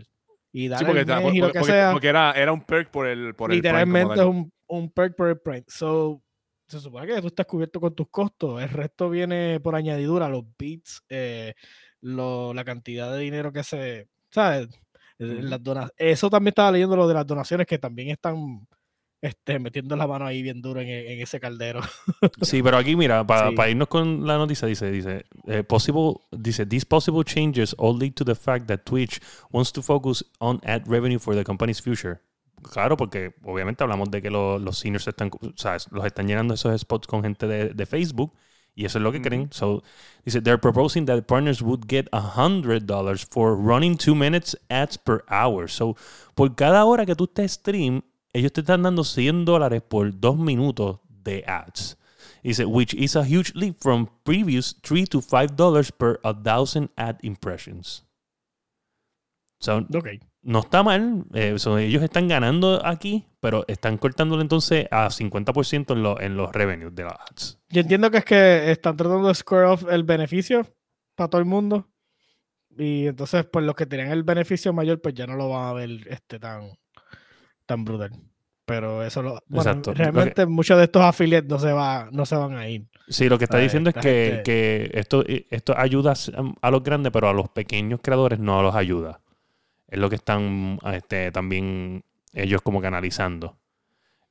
Y 0.55 0.69
Sí, 0.69 0.86
porque, 0.86 1.03
por- 1.05 1.36
y 1.36 1.39
lo 1.39 1.51
que 1.51 1.63
sea, 1.63 1.91
porque 1.91 2.07
era, 2.07 2.31
era 2.33 2.53
un 2.53 2.62
perk 2.62 2.89
por 2.91 3.07
el, 3.07 3.33
por 3.33 3.51
el 3.51 3.60
Prime 3.60 3.69
literalmente 3.79 4.13
es 4.22 4.25
un, 4.27 4.53
un 4.67 4.91
perk 4.91 5.15
por 5.15 5.27
el 5.29 5.39
Prime. 5.39 5.63
So, 5.67 6.22
se 6.67 6.79
supone 6.79 7.07
que 7.07 7.19
tú 7.22 7.27
estás 7.27 7.45
cubierto 7.48 7.81
con 7.81 7.93
tus 7.95 8.07
costos. 8.10 8.62
El 8.62 8.69
resto 8.69 9.10
viene 9.10 9.60
por 9.60 9.75
añadidura, 9.75 10.29
los 10.29 10.43
bits, 10.57 11.01
eh, 11.10 11.55
lo- 12.01 12.53
la 12.53 12.63
cantidad 12.63 13.12
de 13.12 13.19
dinero 13.19 13.51
que 13.51 13.63
se. 13.63 14.07
¿Sabes? 14.29 14.67
Eh. 15.19 15.39
Las 15.41 15.60
Eso 15.98 16.29
también 16.29 16.50
estaba 16.51 16.72
leyendo 16.72 16.95
lo 16.95 17.07
de 17.07 17.13
las 17.15 17.25
donaciones 17.25 17.65
que 17.67 17.79
también 17.79 18.10
están 18.10 18.67
este, 19.24 19.58
metiendo 19.58 19.96
la 19.96 20.06
mano 20.06 20.25
ahí 20.25 20.42
bien 20.44 20.62
duro 20.62 20.82
en, 20.82 20.89
en 20.89 21.22
ese 21.22 21.39
caldero. 21.39 21.80
Sí, 22.42 22.62
pero 22.62 22.77
aquí 22.77 22.96
mira, 22.96 23.25
para 23.25 23.50
Sí. 23.50 23.72
irnos 23.72 23.88
con 23.88 24.27
la 24.27 24.38
noticia, 24.38 24.68
dice, 24.68 24.92
dice, 24.92 25.25
eh, 25.48 25.63
possible, 25.63 26.15
dice, 26.32 26.65
these 26.65 26.86
possible 26.86 27.24
changes 27.24 27.74
all 27.80 27.98
lead 27.98 28.13
to 28.13 28.25
the 28.25 28.36
fact 28.36 28.68
that 28.68 28.80
Twitch 28.86 29.20
wants 29.51 29.72
to 29.72 29.82
focus 29.82 30.24
on 30.39 30.60
ad 30.65 30.84
revenue 30.88 31.20
for 31.20 31.34
the 31.36 31.44
company's 31.44 31.82
future. 31.82 32.20
Claro, 32.72 32.96
porque 32.98 33.34
obviamente 33.44 33.84
hablamos 33.84 34.10
de 34.12 34.22
que 34.22 34.30
lo- 34.30 34.58
los 34.60 34.77
seniors 34.77 35.08
están, 35.08 35.32
sea, 35.56 35.77
los 35.92 36.06
están 36.06 36.27
llenando 36.27 36.53
esos 36.53 36.80
spots 36.82 37.08
con 37.08 37.22
gente 37.24 37.48
de, 37.48 37.70
de 37.74 37.86
Facebook 37.86 38.34
y 38.75 38.86
eso 38.86 38.98
es 38.98 39.03
lo 39.03 39.12
que 39.12 39.22
creen. 39.22 39.50
So, 39.51 39.84
dice, 40.25 40.42
they're 40.42 40.58
proposing 40.60 41.06
that 41.06 41.22
partners 41.27 41.62
would 41.62 41.82
get 41.88 42.08
$100 42.12 43.25
for 43.30 43.56
running 43.56 43.98
two 43.98 44.15
minutes 44.15 44.58
ads 44.70 44.98
per 44.98 45.24
hour. 45.30 45.70
So, 45.70 45.96
por 46.36 46.56
cada 46.56 46.84
hora 46.86 47.06
que 47.06 47.15
tú 47.15 47.25
estés 47.25 47.51
stream, 47.53 48.01
ellos 48.33 48.51
te 48.51 48.61
están 48.61 48.83
dando 48.83 49.03
100 49.03 49.45
dólares 49.45 49.81
por 49.87 50.19
dos 50.19 50.37
minutos 50.37 50.99
de 51.07 51.43
ads. 51.47 51.97
Dice, 52.43 52.65
which 52.65 52.93
is 52.93 53.15
a 53.15 53.23
huge 53.23 53.53
leap 53.55 53.77
from 53.79 54.07
previous 54.23 54.75
3 54.81 55.05
to 55.07 55.21
5 55.21 55.55
dollars 55.55 55.91
per 55.91 56.19
a 56.23 56.33
thousand 56.33 56.89
ad 56.97 57.17
impressions. 57.21 58.05
So, 59.59 59.77
ok. 59.95 60.07
no 60.41 60.59
está 60.59 60.83
mal. 60.83 61.23
eh, 61.33 61.57
so, 61.57 61.77
ellos 61.77 62.03
están 62.03 62.27
ganando 62.27 62.85
aquí, 62.85 63.25
pero 63.39 63.63
están 63.67 63.97
cortándolo 63.97 64.41
entonces 64.41 64.87
a 64.91 65.09
50% 65.09 65.93
en, 65.93 66.03
lo- 66.03 66.19
en 66.19 66.35
los 66.35 66.51
revenues 66.51 66.93
de 66.93 67.03
las 67.03 67.13
ads. 67.29 67.59
Yo 67.69 67.81
entiendo 67.81 68.11
que 68.11 68.17
es 68.17 68.25
que 68.25 68.71
están 68.71 68.97
tratando 68.97 69.29
de 69.29 69.35
square 69.35 69.67
off 69.67 69.85
el 69.89 70.03
beneficio 70.03 70.67
para 71.15 71.29
todo 71.29 71.39
el 71.39 71.45
mundo. 71.47 71.87
Y 72.77 73.07
entonces, 73.07 73.45
pues 73.45 73.63
los 73.63 73.75
que 73.75 73.85
tienen 73.85 74.11
el 74.11 74.23
beneficio 74.23 74.73
mayor, 74.73 74.99
pues 75.01 75.13
ya 75.13 75.27
no 75.27 75.35
lo 75.35 75.47
van 75.49 75.67
a 75.69 75.73
ver 75.73 75.89
este 76.09 76.39
tan, 76.39 76.71
tan 77.74 77.86
brutal. 77.86 78.12
Pero 78.65 79.03
eso 79.03 79.22
lo. 79.22 79.39
Bueno, 79.48 79.82
realmente 79.94 80.46
muchos 80.46 80.77
de 80.77 80.86
estos 80.86 81.01
affiliates 81.01 81.50
no 81.50 81.59
se, 81.59 81.74
va, 81.74 82.07
no 82.12 82.25
se 82.25 82.36
van 82.36 82.55
a 82.55 82.70
ir. 82.70 82.86
Sí, 83.09 83.27
lo 83.27 83.38
que 83.38 83.44
está 83.44 83.57
Ay, 83.57 83.64
diciendo 83.64 83.90
es 83.90 83.96
que, 83.96 84.01
gente- 84.01 84.44
que 84.44 84.92
esto, 84.94 85.24
esto 85.27 85.77
ayuda 85.77 86.14
a 86.62 86.72
los 86.72 86.83
grandes, 86.83 87.12
pero 87.12 87.27
a 87.27 87.33
los 87.33 87.50
pequeños 87.50 88.00
creadores 88.01 88.40
no 88.40 88.62
los 88.62 88.74
ayuda. 88.74 89.20
Es 89.90 90.00
lo 90.00 90.09
que 90.09 90.16
están 90.16 90.79
este, 90.94 91.31
también 91.31 92.05
ellos 92.31 92.62
como 92.62 92.79
que 92.79 92.88
analizando. 92.88 93.57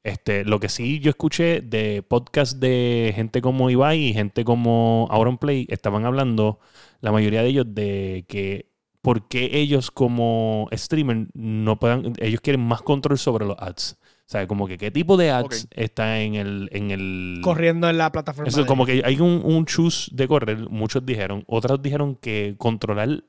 Este, 0.02 0.44
lo 0.44 0.59
que 0.59 0.68
sí 0.68 0.98
yo 0.98 1.11
escuché 1.11 1.61
de 1.61 2.02
podcast 2.02 2.59
de 2.59 3.12
gente 3.14 3.40
como 3.42 3.70
Ibai 3.70 3.98
y 4.00 4.14
gente 4.14 4.44
como 4.44 5.07
Auronplay 5.11 5.66
estaban 5.68 6.07
hablando, 6.07 6.59
la 7.00 7.12
mayoría 7.12 7.42
de 7.42 7.48
ellos, 7.50 7.66
de 7.68 8.24
que 8.26 8.71
por 9.02 9.28
qué 9.28 9.50
ellos 9.52 9.90
como 9.90 10.68
streamer 10.72 11.26
no 11.34 11.78
puedan, 11.78 12.14
ellos 12.18 12.40
quieren 12.40 12.62
más 12.66 12.82
control 12.82 13.18
sobre 13.18 13.44
los 13.46 13.56
ads. 13.58 13.98
O 14.26 14.32
sea, 14.32 14.46
como 14.46 14.66
que 14.66 14.78
qué 14.78 14.90
tipo 14.90 15.16
de 15.18 15.30
ads 15.30 15.64
Ok. 15.64 15.70
está 15.72 16.20
en 16.20 16.36
el, 16.36 16.70
en 16.72 16.90
el 16.90 17.40
Corriendo 17.42 17.90
en 17.90 17.98
la 17.98 18.10
plataforma. 18.12 18.48
eso 18.48 18.60
de 18.60 18.66
como 18.66 18.86
ellos. 18.88 19.02
que 19.02 19.08
hay 19.08 19.20
un, 19.20 19.42
un 19.44 19.66
choose 19.66 20.10
de 20.14 20.26
correr, 20.28 20.70
muchos 20.70 21.04
dijeron. 21.04 21.44
Otros 21.48 21.82
dijeron 21.82 22.14
que 22.16 22.54
controlar 22.56 23.24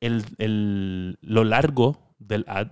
el, 0.00 0.24
el- 0.38 1.18
lo 1.22 1.42
largo 1.44 1.98
del 2.18 2.44
ad. 2.46 2.68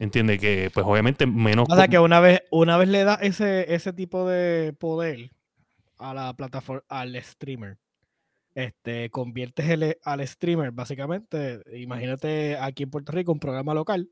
Entiende 0.00 0.38
que, 0.38 0.70
pues 0.72 0.86
obviamente 0.86 1.26
menos. 1.26 1.66
O 1.70 1.74
sea 1.76 1.88
que 1.88 1.98
una 1.98 2.20
vez, 2.20 2.42
una 2.50 2.76
vez 2.76 2.88
le 2.88 3.02
da 3.04 3.14
ese, 3.16 3.72
ese 3.74 3.92
tipo 3.92 4.26
de 4.28 4.72
poder 4.72 5.30
a 5.98 6.14
la 6.14 6.34
plataforma, 6.34 6.82
al 6.88 7.20
streamer, 7.22 7.78
este, 8.54 9.10
conviertes 9.10 9.68
el, 9.68 9.96
al 10.02 10.26
streamer, 10.26 10.72
básicamente, 10.72 11.60
imagínate 11.76 12.56
aquí 12.58 12.82
en 12.84 12.90
Puerto 12.90 13.12
Rico 13.12 13.32
un 13.32 13.38
programa 13.40 13.74
local 13.74 14.08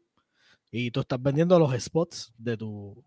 y 0.70 0.90
tú 0.90 1.00
estás 1.00 1.20
vendiendo 1.22 1.58
los 1.58 1.72
spots 1.82 2.32
de 2.38 2.56
tu, 2.56 3.02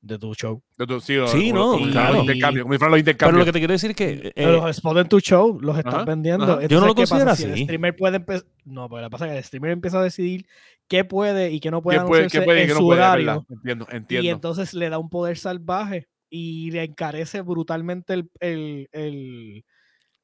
de 0.00 0.18
tu 0.18 0.34
show. 0.34 0.62
De 0.78 0.86
tu- 0.86 1.00
sí, 1.00 1.16
o- 1.16 1.26
Sí, 1.26 1.52
no, 1.52 1.72
fueran 1.72 1.90
claro. 1.92 2.12
los 2.14 2.20
intercambios, 2.22 2.66
fueran 2.66 2.90
los 2.90 3.02
Pero 3.16 3.32
lo 3.32 3.44
que 3.44 3.52
te 3.52 3.58
quiero 3.58 3.72
decir 3.72 3.90
es 3.90 3.96
que. 3.96 4.32
eh, 4.34 4.46
los 4.46 4.76
spots 4.76 5.00
en 5.00 5.08
tu 5.08 5.20
show 5.20 5.58
los 5.60 5.76
estás 5.78 5.94
ajá, 5.94 6.04
vendiendo. 6.04 6.44
ajá. 6.44 6.66
Yo 6.66 6.80
no 6.80 6.86
lo 6.86 6.94
considero 6.94 7.34
Si 7.34 7.44
el 7.44 7.52
así. 7.52 7.64
streamer 7.64 7.96
puede 7.96 8.16
empezar. 8.16 8.46
No, 8.64 8.88
pero 8.88 9.02
lo 9.02 9.08
que 9.08 9.12
pasa 9.12 9.26
es 9.26 9.32
que 9.32 9.38
el 9.38 9.44
streamer 9.44 9.70
empieza 9.72 9.98
a 9.98 10.02
decidir 10.02 10.46
qué 10.88 11.04
puede 11.04 11.50
y 11.50 11.60
qué 11.60 11.70
no 11.70 11.82
puede 11.82 11.98
¿Qué 11.98 12.04
puede, 12.04 12.20
anunciarse 12.22 12.38
qué 12.40 12.44
puede 12.44 12.58
y 12.60 12.62
en 12.62 12.68
qué 12.68 12.74
no 12.74 12.80
su 12.80 12.86
puede? 12.86 13.00
horario. 13.00 13.26
¿verdad? 13.26 13.42
Entiendo, 13.50 13.86
Y 13.90 13.96
entiendo. 13.96 14.30
entonces 14.30 14.74
le 14.74 14.88
da 14.90 14.98
un 14.98 15.08
poder 15.10 15.36
salvaje 15.38 16.06
y 16.30 16.70
le 16.70 16.84
encarece 16.84 17.40
brutalmente 17.40 18.12
el, 18.12 18.30
el, 18.40 18.88
el, 18.92 19.64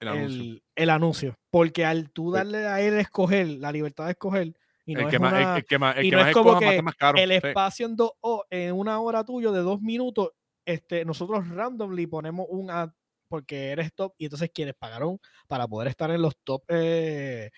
el 0.01 0.09
anuncio. 0.09 0.43
el- 0.43 0.63
el 0.77 0.91
anuncio. 0.91 1.35
Porque 1.51 1.85
al 1.85 2.11
tú 2.11 2.31
Sí. 2.33 2.39
darle 2.39 2.67
a 2.67 2.81
él 2.81 2.95
escoger, 2.95 3.47
la 3.49 3.71
libertad 3.73 4.07
de 4.07 4.13
escoger, 4.13 4.53
y 4.87 4.95
no 4.95 5.01
el, 5.01 5.07
es 5.07 5.11
que 5.13 5.19
más, 5.19 5.33
el- 5.35 5.39
una- 5.43 5.57
el 5.59 5.65
que 5.65 5.79
más, 5.79 5.97
el 5.97 6.05
y 6.07 6.11
que 6.11 6.17
no 6.17 6.23
más 6.23 6.29
es 6.29 6.35
como 6.35 6.51
escoja, 6.51 6.71
que 6.71 6.77
es 6.77 6.83
más 6.83 6.95
caro. 6.97 7.19
el 7.19 7.31
Sí. 7.31 7.37
espacio 7.47 7.87
en, 7.87 7.97
dos 7.97 8.13
ho- 8.21 8.45
en 8.51 8.75
una 8.75 9.01
hora 9.01 9.25
tuyo 9.25 9.53
de 9.53 9.61
dos 9.61 9.81
minutos, 9.81 10.31
este, 10.67 11.05
nosotros 11.05 11.49
randomly 11.49 12.07
ponemos 12.07 12.47
un 12.49 12.71
ad 12.71 12.91
porque 13.29 13.71
eres 13.71 13.93
top 13.95 14.15
y 14.19 14.25
entonces 14.25 14.51
quienes 14.53 14.75
pagaron 14.75 15.19
para 15.47 15.69
poder 15.69 15.89
estar 15.89 16.11
en 16.11 16.21
los 16.23 16.35
top, 16.43 16.63
eh, 16.69 17.51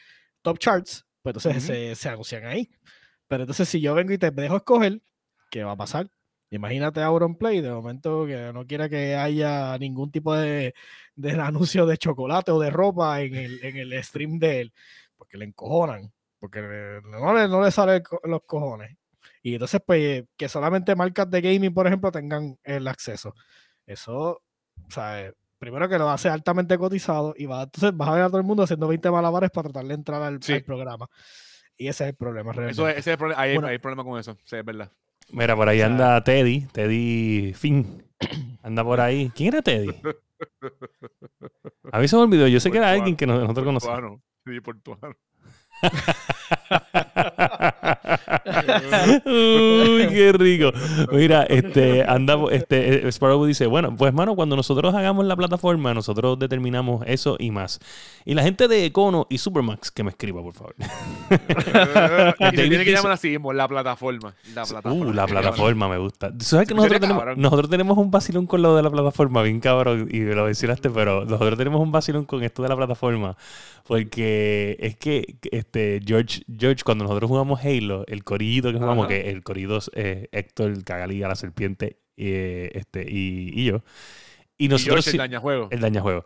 top 0.42 0.59
charts, 0.59 1.07
pues 1.22 1.35
entonces 1.37 1.62
se, 1.62 1.94
se 1.94 2.09
anuncian 2.11 2.44
ahí. 2.44 2.68
Pero 3.28 3.44
entonces 3.44 3.68
si 3.68 3.81
yo 3.81 3.94
vengo 3.94 4.12
y 4.12 4.18
te 4.18 4.31
dejo 4.31 4.57
escoger, 4.57 5.00
¿qué 5.50 5.64
va 5.64 5.72
a 5.72 5.76
pasar? 5.76 6.11
Imagínate 6.54 7.00
a 7.00 7.06
Auronplay, 7.06 7.60
de 7.62 7.70
momento 7.70 8.26
que 8.26 8.52
no 8.52 8.66
quiera 8.66 8.88
que 8.88 9.16
haya 9.16 9.76
ningún 9.78 10.10
tipo 10.10 10.34
de, 10.34 10.74
de 11.16 11.30
anuncio 11.40 11.86
de 11.86 11.96
chocolate 11.96 12.50
o 12.52 12.60
de 12.60 12.70
ropa 12.70 13.20
en 13.22 13.34
el, 13.34 13.64
en 13.64 13.76
el 13.78 14.04
stream 14.04 14.38
de 14.38 14.60
él, 14.60 14.72
porque 15.16 15.38
le 15.38 15.46
encojonan, 15.46 16.12
porque 16.38 16.60
no 17.04 17.32
le, 17.34 17.48
no 17.48 17.62
le 17.62 17.70
sale 17.70 17.96
el 17.96 18.02
co- 18.02 18.20
los 18.24 18.42
cojones. 18.44 18.96
Y 19.42 19.54
entonces, 19.54 19.80
pues, 19.86 20.24
que 20.36 20.48
solamente 20.48 20.94
marcas 20.94 21.30
de 21.30 21.40
gaming, 21.40 21.72
por 21.72 21.86
ejemplo, 21.86 22.12
tengan 22.12 22.58
el 22.64 22.86
acceso. 22.86 23.34
Eso, 23.86 24.42
o 24.86 24.90
sea, 24.90 25.20
eh, 25.26 25.32
primero 25.58 25.88
que 25.88 25.98
lo 25.98 26.10
hace 26.10 26.28
altamente 26.28 26.76
cotizado 26.76 27.34
y 27.36 27.46
va, 27.46 27.62
entonces 27.62 27.96
vas 27.96 28.08
a 28.08 28.12
ver 28.14 28.22
a 28.24 28.28
todo 28.28 28.38
el 28.38 28.44
mundo 28.44 28.64
haciendo 28.64 28.88
20 28.88 29.10
malabares 29.10 29.50
para 29.50 29.70
tratar 29.70 29.86
de 29.88 29.94
entrar 29.94 30.22
al, 30.22 30.42
Sí. 30.42 30.52
al 30.52 30.64
programa. 30.64 31.08
Y 31.76 31.88
ese 31.88 32.04
es 32.04 32.10
el 32.10 32.16
problema, 32.16 32.52
realmente. 32.52 32.72
Eso 32.72 32.86
es, 32.88 32.98
ese 32.98 33.10
es 33.10 33.14
el 33.14 33.18
problema. 33.18 33.42
Bueno. 33.54 33.68
hay 33.68 33.78
problema 33.78 34.04
con 34.04 34.20
eso. 34.20 34.36
Sí, 34.44 34.56
es 34.56 34.64
verdad. 34.64 34.90
Mira, 35.30 35.56
por 35.56 35.68
ahí 35.68 35.78
o 35.78 35.80
sea- 35.80 35.87
anda 35.87 36.22
Teddy, 36.24 36.66
Teddy 36.72 37.52
Finn. 37.54 38.02
Anda 38.62 38.85
por 38.85 39.00
ahí. 39.00 39.30
¿Quién 39.35 39.48
era 39.48 39.62
Teddy? 39.62 39.90
A 41.92 41.98
mí 41.98 42.06
se 42.08 42.16
me 42.16 42.22
olvidó. 42.22 42.46
Yo 42.46 42.61
sé 42.61 42.70
que 42.70 42.78
era 42.78 42.92
alguien 42.92 43.16
que 43.16 43.26
no- 43.26 43.40
nosotros 43.40 43.64
conocemos. 43.64 43.96
Portuano. 44.00 44.22
Sí, 44.46 44.61
portuano. 44.61 45.16
Uy, 49.24 50.08
qué 50.08 50.32
rico. 50.32 50.72
Mira, 51.12 51.42
este, 51.44 52.04
andamos, 52.04 52.52
este, 52.52 53.06
eh, 53.06 53.08
Sparrow 53.08 53.44
dice, 53.44 53.66
bueno, 53.66 53.94
pues 53.96 54.08
hermano, 54.08 54.34
cuando 54.36 54.56
nosotros 54.56 54.94
hagamos 54.94 55.24
la 55.26 55.36
plataforma, 55.36 55.94
nosotros 55.94 56.38
determinamos 56.38 57.04
eso 57.06 57.36
y 57.38 57.50
más. 57.50 57.80
Y 58.24 58.34
la 58.34 58.42
gente 58.42 58.68
de 58.68 58.84
Econo 58.84 59.26
y 59.28 59.38
Supermax, 59.38 59.90
que 59.90 60.04
me 60.04 60.10
escriba, 60.10 60.42
por 60.42 60.54
favor. 60.54 60.74
y 62.38 62.44
se 62.44 62.68
tiene 62.68 62.84
que 62.84 62.92
llamar 62.92 63.12
así 63.12 63.30
mismo, 63.30 63.52
la 63.52 63.68
plataforma. 63.68 64.34
La 64.54 64.64
plataforma. 64.64 65.06
Uh, 65.06 65.12
la 65.12 65.26
plataforma 65.26 65.88
me 65.88 65.98
gusta. 65.98 66.32
¿Sabes 66.40 66.68
que 66.68 66.74
nosotros 66.74 67.00
tenemos, 67.00 67.36
nosotros 67.36 67.70
tenemos 67.70 67.98
un 67.98 68.10
vacilón 68.10 68.46
con 68.46 68.62
lo 68.62 68.76
de 68.76 68.82
la 68.82 68.90
plataforma, 68.90 69.42
bien 69.42 69.60
cabrón, 69.60 70.08
y 70.10 70.20
lo 70.20 70.44
mencionaste, 70.44 70.90
pero 70.90 71.24
nosotros 71.24 71.58
tenemos 71.58 71.80
un 71.80 71.92
vacilón 71.92 72.24
con 72.24 72.42
esto 72.42 72.62
de 72.62 72.68
la 72.68 72.76
plataforma, 72.76 73.36
porque 73.86 74.76
es 74.80 74.96
que 74.96 75.36
este 75.72 76.00
George, 76.06 76.42
George 76.58 76.82
cuando 76.85 77.04
nosotros 77.04 77.28
jugamos 77.28 77.61
Halo, 77.64 78.04
el 78.06 78.24
corillito 78.24 78.70
que 78.72 78.78
jugamos, 78.78 79.06
Ajá. 79.06 79.14
que 79.14 79.30
el 79.30 79.42
corrido 79.42 79.78
es 79.78 79.90
eh, 79.94 80.28
Héctor, 80.32 80.85
Cagalía, 80.85 81.28
la 81.28 81.35
serpiente, 81.35 81.98
eh, 82.16 82.70
este, 82.74 83.02
y, 83.08 83.50
y 83.58 83.64
yo. 83.64 83.82
Y 84.58 84.66
Y 84.66 84.68
nosotros... 84.68 84.96
George, 85.04 85.11
si- 85.11 85.16
el 85.16 85.18
dañajuego. 85.18 85.68
el 85.70 85.80
dañajuego. 85.80 86.24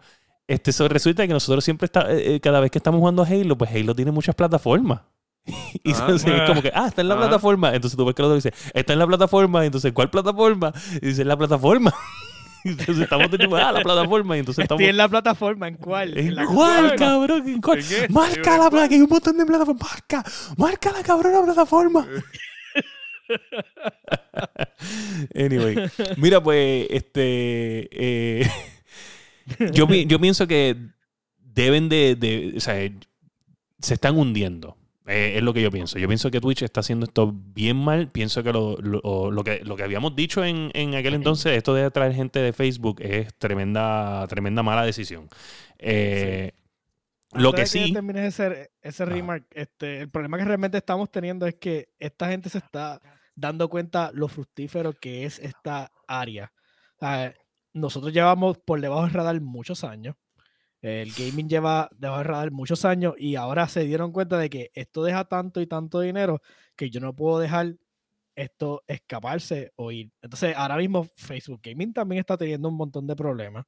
Este, 0.49 0.73
so, 0.73 0.89
resulta 0.89 1.27
que 1.27 1.33
nosotros 1.33 1.65
siempre 1.65 1.87
está, 1.87 2.13
eh, 2.13 2.35
eh, 2.37 2.41
cada 2.41 2.61
vez 2.61 2.71
que 2.71 2.79
estamos 2.79 2.99
jugando 2.99 3.25
Halo, 3.25 3.57
pues 3.57 3.71
Halo 3.71 3.95
tiene 3.95 4.11
muchas 4.11 4.35
plataformas. 4.35 5.01
y 5.47 5.93
Ah. 5.93 5.97
entonces 6.01 6.33
es 6.35 6.43
como 6.43 6.61
que, 6.61 6.73
ah, 6.75 6.87
está 6.89 7.03
en 7.03 7.09
la 7.09 7.17
plataforma. 7.17 7.73
Entonces 7.75 7.97
tú 7.97 8.05
ves 8.05 8.15
que 8.15 8.23
el 8.23 8.27
otro 8.27 8.35
dice, 8.37 8.53
está 8.75 8.93
en 8.93 8.99
la 8.99 9.07
plataforma. 9.07 9.63
Y 9.63 9.67
entonces, 9.67 9.93
¿cuál 9.93 10.11
plataforma? 10.11 10.73
Y 11.01 11.07
dice, 11.07 11.25
la 11.25 11.37
plataforma. 11.37 11.95
Entonces 12.71 12.99
estamos 13.01 13.31
de 13.31 13.39
tipo, 13.39 13.57
ah, 13.57 13.73
la 13.73 13.83
plataforma. 13.83 14.37
Y 14.37 14.41
entonces 14.41 14.63
estamos. 14.63 14.81
Estoy 14.81 14.91
en 14.91 14.97
la 14.97 15.09
plataforma, 15.09 15.69
¿en 15.69 15.77
cuál? 15.77 16.17
¿En 16.19 16.29
En 16.29 16.35
la 16.35 16.47
cuál, 16.47 16.91
plataforma. 16.91 16.97
cabrón? 16.97 17.49
¿En 17.49 17.61
cuál? 17.61 17.79
¿En? 17.79 18.13
Marca 18.13 18.35
¿En 18.35 18.43
la 18.45 18.57
cuál? 18.57 18.71
placa, 18.71 18.95
hay 18.95 19.01
un 19.01 19.09
montón 19.11 19.39
de 19.39 19.47
plataformas. 19.47 19.83
Marca, 19.91 20.25
marca 20.57 20.93
la 20.93 21.03
cabrona 21.03 21.43
plataforma. 21.45 22.07
anyway, 25.35 25.77
mira, 26.17 26.43
pues, 26.43 26.87
este. 26.91 27.89
eh, 27.91 28.49
yo, 29.73 29.87
yo 29.89 30.19
pienso 30.21 30.47
que 30.47 30.77
deben 31.39 31.89
de, 31.89 32.17
de- 32.17 32.55
O 32.57 32.61
sea, 32.61 32.75
se 33.81 33.95
están 33.95 34.17
hundiendo. 34.19 34.77
Eh, 35.07 35.35
es 35.37 35.43
lo 35.43 35.55
que 35.55 35.63
yo 35.63 35.71
pienso. 35.71 35.99
Yo 35.99 36.09
pienso 36.09 36.31
que 36.33 36.41
Twitch 36.41 36.63
está 36.63 36.81
haciendo 36.81 37.07
esto 37.07 37.33
bien 37.33 37.77
mal. 37.77 38.11
Pienso 38.11 38.43
que 38.43 38.53
lo, 38.53 38.77
lo- 38.79 39.31
lo 39.31 39.45
que, 39.45 39.61
lo 39.65 39.77
que 39.77 39.85
habíamos 39.85 40.17
dicho 40.17 40.45
en, 40.45 40.71
en 40.75 40.95
aquel 40.97 41.15
entonces, 41.15 41.57
esto 41.57 41.75
de 41.75 41.89
traer 41.93 42.13
gente 42.15 42.41
de 42.41 42.53
Facebook, 42.53 43.01
es 43.01 43.33
tremenda, 43.39 44.27
tremenda 44.29 44.63
mala 44.65 44.85
decisión. 44.85 45.29
Eh, 45.79 46.53
Lo 47.33 47.53
que 47.53 47.67
sí. 47.67 47.93
termines 47.93 48.25
ese, 48.41 48.71
ese 48.83 49.05
remark, 49.05 49.45
este, 49.53 50.01
el 50.01 50.11
problema 50.11 50.39
que 50.39 50.45
realmente 50.45 50.79
estamos 50.79 51.11
teniendo 51.11 51.47
es 51.47 51.55
que 51.57 51.89
esta 51.99 52.29
gente 52.29 52.49
se 52.49 52.59
está 52.59 53.01
dando 53.35 53.69
cuenta 53.69 54.11
lo 54.15 54.27
fructífero 54.29 54.93
que 54.95 55.25
es 55.25 55.39
esta 55.39 55.93
área. 56.09 56.53
O 56.97 56.99
sea, 57.01 57.35
nosotros 57.75 58.13
llevamos 58.13 58.59
por 58.59 58.81
debajo 58.81 59.03
del 59.03 59.13
radar 59.13 59.41
muchos 59.41 59.85
años. 59.85 60.17
El 60.87 61.13
gaming 61.13 61.49
lleva 61.49 61.89
debajo 61.97 62.19
del 62.19 62.29
radar 62.29 62.51
muchos 62.53 62.85
años 62.85 63.15
y 63.19 63.35
ahora 63.35 63.67
se 63.67 63.85
dieron 63.85 64.13
cuenta 64.13 64.39
de 64.39 64.49
que 64.49 64.71
esto 64.73 65.03
deja 65.03 65.25
tanto 65.25 65.61
y 65.61 65.67
tanto 65.67 66.01
dinero 66.01 66.41
que 66.77 66.91
yo 66.91 67.01
no 67.01 67.15
puedo 67.15 67.41
dejar 67.41 67.75
esto 68.37 68.85
escaparse 68.87 69.73
o 69.77 69.91
ir. 69.91 70.13
Entonces, 70.23 70.55
ahora 70.57 70.77
mismo 70.77 71.09
Facebook 71.17 71.61
Gaming 71.63 71.93
también 71.93 72.21
está 72.21 72.37
teniendo 72.37 72.69
un 72.69 72.77
montón 72.77 73.07
de 73.07 73.17
problemas. 73.17 73.65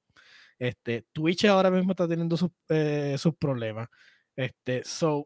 Este, 0.59 1.07
Twitch 1.13 1.45
ahora 1.47 1.71
mismo 1.71 1.93
está 1.93 2.07
teniendo 2.07 2.37
sus, 2.37 2.51
eh, 2.69 3.17
sus 3.19 3.35
problemas. 3.37 3.89
Este, 4.37 4.83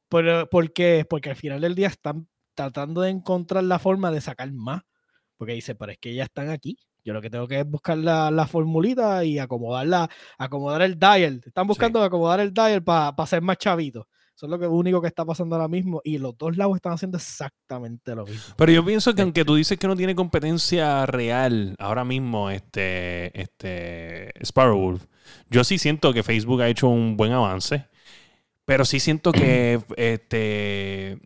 pero, 0.08 0.48
¿Por 0.48 0.72
qué? 0.72 1.04
Porque 1.08 1.30
al 1.30 1.36
final 1.36 1.60
del 1.60 1.74
día 1.74 1.88
están 1.88 2.28
tratando 2.54 3.02
de 3.02 3.10
encontrar 3.10 3.64
la 3.64 3.78
forma 3.78 4.10
de 4.10 4.20
sacar 4.22 4.50
más. 4.52 4.82
Porque 5.36 5.54
dice, 5.54 5.74
pero 5.74 5.92
es 5.92 5.98
que 5.98 6.14
ya 6.14 6.24
están 6.24 6.48
aquí. 6.50 6.78
Yo 7.04 7.12
lo 7.12 7.20
que 7.20 7.30
tengo 7.30 7.48
que 7.48 7.60
es 7.60 7.68
buscar 7.68 7.98
la, 7.98 8.30
la 8.30 8.46
formulita 8.46 9.24
y 9.24 9.38
acomodarla, 9.38 10.08
acomodar 10.38 10.82
el 10.82 10.98
dial. 10.98 11.40
Están 11.44 11.66
buscando 11.66 12.02
acomodar 12.02 12.40
el 12.40 12.54
dial 12.54 12.82
para 12.82 13.26
ser 13.26 13.42
más 13.42 13.58
chavitos. 13.58 14.06
Eso 14.34 14.46
es 14.46 14.50
lo 14.50 14.58
que, 14.58 14.66
único 14.66 15.00
que 15.00 15.08
está 15.08 15.24
pasando 15.24 15.56
ahora 15.56 15.68
mismo. 15.68 16.00
Y 16.04 16.18
los 16.18 16.36
dos 16.38 16.56
lados 16.56 16.76
están 16.76 16.92
haciendo 16.92 17.18
exactamente 17.18 18.14
lo 18.14 18.24
mismo. 18.24 18.54
Pero 18.56 18.72
yo 18.72 18.84
pienso 18.84 19.14
que 19.14 19.22
aunque 19.22 19.44
tú 19.44 19.54
dices 19.56 19.78
que 19.78 19.86
no 19.86 19.96
tiene 19.96 20.14
competencia 20.14 21.06
real 21.06 21.74
ahora 21.78 22.04
mismo, 22.04 22.50
este, 22.50 23.38
este 23.40 24.32
Sparrowwolf, 24.44 25.04
yo 25.50 25.64
sí 25.64 25.78
siento 25.78 26.12
que 26.12 26.22
Facebook 26.22 26.62
ha 26.62 26.68
hecho 26.68 26.88
un 26.88 27.16
buen 27.16 27.32
avance. 27.32 27.86
Pero 28.64 28.84
sí 28.84 29.00
siento 29.00 29.32
que 29.32 29.80
este, 29.96 31.18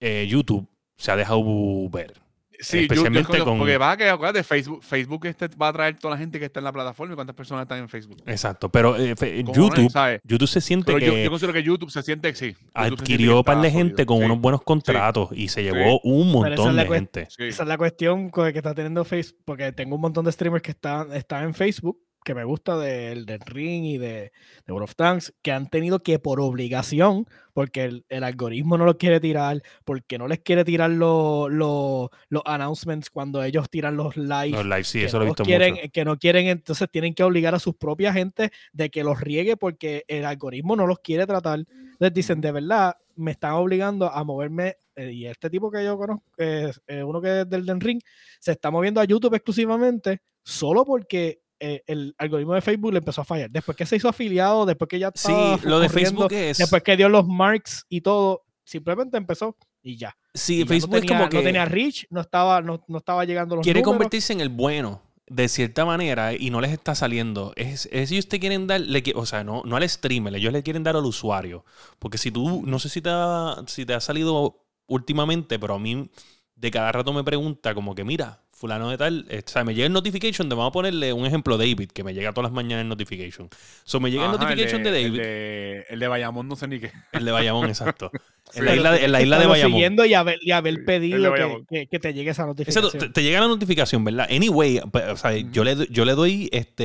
eh, 0.00 0.26
YouTube 0.28 0.66
se 0.96 1.12
ha 1.12 1.16
dejado 1.16 1.44
ver. 1.90 2.14
Sí, 2.60 2.76
yo- 2.76 2.86
yo 2.86 2.94
Especialmente 2.94 3.38
con- 3.44 3.58
Porque 3.58 3.76
va 3.78 3.92
a 3.92 3.96
que, 3.96 4.08
acuérdate, 4.08 4.42
Facebook, 4.42 4.82
Facebook 4.82 5.26
este 5.26 5.48
va 5.48 5.68
a 5.68 5.72
traer 5.72 5.98
toda 5.98 6.14
la 6.14 6.18
gente 6.18 6.38
que 6.38 6.46
está 6.46 6.60
en 6.60 6.64
la 6.64 6.72
plataforma 6.72 7.12
y 7.12 7.16
cuántas 7.16 7.36
personas 7.36 7.62
están 7.62 7.78
en 7.78 7.88
Facebook. 7.88 8.22
Exacto. 8.26 8.68
Pero 8.70 8.96
eh, 8.96 9.14
fe- 9.16 9.42
YouTube, 9.44 9.90
¿sabes? 9.90 10.20
YouTube 10.24 10.48
se 10.48 10.60
siente 10.60 10.92
Pero 10.92 11.04
yo, 11.06 11.12
que 11.12 11.24
yo 11.24 11.30
considero 11.30 11.52
que 11.52 11.62
YouTube 11.62 11.90
se 11.90 12.02
siente 12.02 12.30
que 12.30 12.36
sí. 12.36 12.46
YouTube 12.48 12.64
que 12.74 12.80
adquirió 13.02 13.40
está 13.40 13.52
par 13.52 13.62
de 13.62 13.68
sólido, 13.70 13.78
gente 13.88 14.06
con 14.06 14.18
sí, 14.18 14.24
unos 14.24 14.40
buenos 14.40 14.62
contratos 14.62 15.28
y 15.32 15.48
se 15.48 15.62
llevó 15.62 16.00
un 16.02 16.28
es 16.28 16.32
montón 16.32 16.76
de 16.76 16.86
gente. 16.86 17.26
sí. 17.30 17.44
Esa 17.44 17.62
es 17.64 17.68
la 17.68 17.76
cuestión 17.78 18.30
que 18.30 18.48
está 18.54 18.74
teniendo 18.74 19.04
Facebook, 19.04 19.42
porque 19.44 19.72
tengo 19.72 19.94
un 19.96 20.00
montón 20.00 20.24
de 20.24 20.32
streamers 20.32 20.62
que 20.62 20.70
están, 20.70 21.12
están 21.12 21.44
en 21.44 21.54
Facebook, 21.54 21.98
que 22.26 22.34
me 22.34 22.44
gusta 22.44 22.76
del, 22.76 23.24
del 23.24 23.40
Ring 23.40 23.84
y 23.84 23.98
de, 23.98 24.32
de 24.66 24.72
World 24.72 24.84
of 24.90 24.96
Tanks, 24.96 25.32
que 25.42 25.52
han 25.52 25.68
tenido 25.68 26.02
que 26.02 26.18
por 26.18 26.40
obligación, 26.40 27.26
porque 27.54 27.84
el, 27.84 28.04
el 28.08 28.24
algoritmo 28.24 28.76
no 28.76 28.84
los 28.84 28.96
quiere 28.96 29.20
tirar, 29.20 29.62
porque 29.84 30.18
no 30.18 30.26
les 30.26 30.40
quiere 30.40 30.64
tirar 30.64 30.90
los 30.90 31.50
los- 31.50 32.08
los 32.28 32.42
announcements 32.44 33.08
cuando 33.10 33.42
ellos 33.42 33.70
tiran 33.70 33.96
los 33.96 34.16
live. 34.16 34.50
Los 34.50 34.64
live, 34.64 34.84
sí, 34.84 35.04
eso 35.04 35.18
lo 35.18 35.24
he 35.24 35.28
visto 35.28 35.44
quieren, 35.44 35.74
mucho. 35.74 35.86
Que 35.92 36.04
no 36.04 36.18
quieren, 36.18 36.48
entonces 36.48 36.88
tienen 36.90 37.14
que 37.14 37.22
obligar 37.22 37.54
a 37.54 37.58
sus 37.60 37.76
propias 37.76 38.14
gente 38.14 38.50
de 38.72 38.90
que 38.90 39.04
los 39.04 39.20
riegue 39.20 39.56
porque 39.56 40.04
el 40.08 40.24
algoritmo 40.24 40.74
no 40.76 40.86
los 40.86 40.98
quiere 40.98 41.26
tratar. 41.26 41.60
Les 41.98 42.12
dicen, 42.12 42.40
de 42.40 42.50
verdad, 42.52 42.96
me 43.14 43.30
están 43.30 43.52
obligando 43.52 44.10
a 44.10 44.24
moverme. 44.24 44.76
eh, 44.96 45.12
y 45.12 45.26
este 45.26 45.48
tipo 45.48 45.70
que 45.70 45.84
yo 45.84 45.96
conozco, 45.96 46.24
eh, 46.38 46.72
eh, 46.88 47.02
uno 47.04 47.20
que 47.20 47.42
es 47.42 47.48
del 47.48 47.64
Den 47.64 47.80
Ring, 47.80 48.00
se 48.40 48.50
está 48.52 48.70
moviendo 48.70 49.00
a 49.00 49.04
YouTube 49.04 49.34
exclusivamente 49.34 50.20
solo 50.42 50.84
porque 50.84 51.40
eh, 51.60 51.82
el 51.86 52.14
algoritmo 52.18 52.54
de 52.54 52.60
Facebook 52.60 52.92
le 52.92 52.98
empezó 52.98 53.20
a 53.22 53.24
fallar. 53.24 53.50
Después 53.50 53.76
que 53.76 53.86
se 53.86 53.96
hizo 53.96 54.08
afiliado, 54.08 54.66
después 54.66 54.88
que 54.88 54.98
ya 54.98 55.10
Sí, 55.14 55.32
estaba 55.32 55.58
lo 55.64 55.80
de 55.80 55.88
Facebook 55.88 56.32
es. 56.32 56.58
después 56.58 56.82
que 56.82 56.96
dio 56.96 57.08
los 57.08 57.26
marks 57.26 57.84
y 57.88 58.00
todo, 58.00 58.44
simplemente 58.64 59.16
empezó 59.16 59.56
y 59.82 59.96
ya. 59.96 60.16
Sí, 60.34 60.56
Y 60.56 60.60
ya 60.60 60.66
Facebook 60.66 60.90
no 60.94 61.00
tenía, 61.00 61.14
es 61.16 61.18
como 61.18 61.30
que. 61.30 61.36
no 61.38 61.42
tenía 61.42 61.64
reach, 61.64 62.06
no 62.10 62.20
estaba, 62.20 62.60
no, 62.62 62.84
no 62.88 62.98
estaba 62.98 63.24
llegando 63.24 63.56
los 63.56 63.62
quiere 63.64 63.80
números. 63.80 63.94
convertirse 63.94 64.32
en 64.32 64.40
el 64.40 64.48
bueno 64.48 65.02
de 65.28 65.48
cierta 65.48 65.84
manera 65.84 66.34
y 66.34 66.50
no 66.50 66.60
les 66.60 66.70
está 66.72 66.94
saliendo. 66.94 67.52
Es, 67.56 67.88
es 67.90 68.12
ellos 68.12 68.28
te 68.28 68.38
quieren 68.38 68.66
dar, 68.66 68.80
le 68.80 69.02
o 69.14 69.26
sea, 69.26 69.42
no, 69.42 69.62
no 69.64 69.76
al 69.76 69.88
streamer, 69.88 70.34
ellos 70.36 70.52
le 70.52 70.62
quieren 70.62 70.82
dar 70.84 70.96
al 70.96 71.04
usuario. 71.04 71.64
Porque 71.98 72.18
si 72.18 72.30
tú, 72.30 72.62
no 72.66 72.78
sé 72.78 72.88
si 72.88 73.00
te 73.02 73.10
ha, 73.12 73.56
si 73.66 73.84
te 73.86 73.94
ha 73.94 74.00
salido 74.00 74.64
últimamente, 74.86 75.58
pero 75.58 75.74
a 75.74 75.78
mí 75.78 76.08
de 76.54 76.70
cada 76.70 76.92
rato 76.92 77.12
me 77.12 77.24
pregunta 77.24 77.74
como 77.74 77.94
que, 77.94 78.04
mira, 78.04 78.42
fulano 78.56 78.88
de 78.90 78.96
tal, 78.96 79.26
eh, 79.28 79.42
o 79.46 79.50
sea, 79.50 79.64
me 79.64 79.74
llega 79.74 79.86
el 79.86 79.92
notification, 79.92 80.48
de, 80.48 80.54
vamos 80.54 80.70
a 80.70 80.72
ponerle 80.72 81.12
un 81.12 81.26
ejemplo, 81.26 81.58
David, 81.58 81.90
que 81.92 82.02
me 82.02 82.14
llega 82.14 82.32
todas 82.32 82.50
las 82.50 82.54
mañanas 82.54 82.82
el 82.84 82.88
notification. 82.88 83.48
So, 83.84 84.00
me 84.00 84.10
llega 84.10 84.24
el 84.26 84.32
notification 84.32 84.82
de, 84.82 84.88
El 84.88 84.94
David, 85.12 85.20
de, 85.20 85.84
el 85.90 86.00
de 86.00 86.08
Bayamón, 86.08 86.48
no 86.48 86.56
sé 86.56 86.66
ni 86.66 86.80
qué. 86.80 86.90
el 87.12 87.24
de 87.24 87.32
Bayamón, 87.32 87.68
exacto. 87.68 88.10
Sí. 88.52 88.60
En 88.60 88.64
la 88.64 88.76
isla 88.76 88.92
de, 88.92 89.04
en 89.04 89.10
la 89.10 89.20
isla 89.22 89.36
de 89.38 89.42
Estamos 89.42 89.56
Bayamón. 89.56 89.72
siguiendo 89.74 90.04
y 90.04 90.14
haber, 90.14 90.38
y 90.40 90.52
haber 90.52 90.74
Sí, 90.74 90.80
de 90.80 90.86
pedido 90.86 91.34
que, 91.34 91.64
que- 91.68 91.86
que 91.88 91.98
te 91.98 92.14
llegue 92.14 92.30
esa 92.30 92.46
notificación. 92.46 92.84
Exacto, 92.84 93.06
te, 93.08 93.12
te 93.12 93.22
llega 93.24 93.40
la 93.40 93.48
notificación, 93.48 94.04
¿verdad? 94.04 94.28
Anyway, 94.30 94.78
o 95.10 95.16
sea, 95.16 95.36
yo, 95.36 95.64
le, 95.64 95.74
doy- 95.74 95.88
yo 95.90 96.04
le 96.04 96.12
doy 96.12 96.48
este 96.52 96.84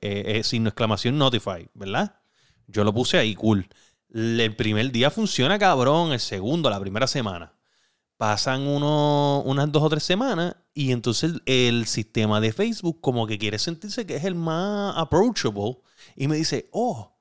eh, 0.00 0.38
eh, 0.38 0.42
signo 0.42 0.64
de 0.64 0.68
exclamación 0.70 1.18
notify, 1.18 1.68
¿verdad? 1.74 2.14
Yo 2.66 2.82
lo 2.84 2.94
puse 2.94 3.18
ahí, 3.18 3.34
cool. 3.34 3.68
El 4.12 4.56
primer 4.56 4.90
día 4.90 5.10
funciona 5.10 5.58
cabrón, 5.58 6.12
el 6.12 6.18
segundo, 6.20 6.70
la 6.70 6.80
primera 6.80 7.06
semana. 7.06 7.52
Pasan 8.20 8.66
uno- 8.66 9.40
unas 9.46 9.72
dos 9.72 9.82
o 9.82 9.88
tres 9.88 10.02
semanas 10.02 10.54
y 10.74 10.92
entonces 10.92 11.32
el 11.46 11.86
sistema 11.86 12.38
de 12.38 12.52
Facebook 12.52 13.00
como 13.00 13.26
que 13.26 13.38
quiere 13.38 13.58
sentirse 13.58 14.04
que 14.04 14.16
es 14.16 14.24
el 14.24 14.34
más 14.34 14.92
approachable 14.98 15.78
y 16.16 16.28
me 16.28 16.36
dice, 16.36 16.68
oh, 16.70 17.16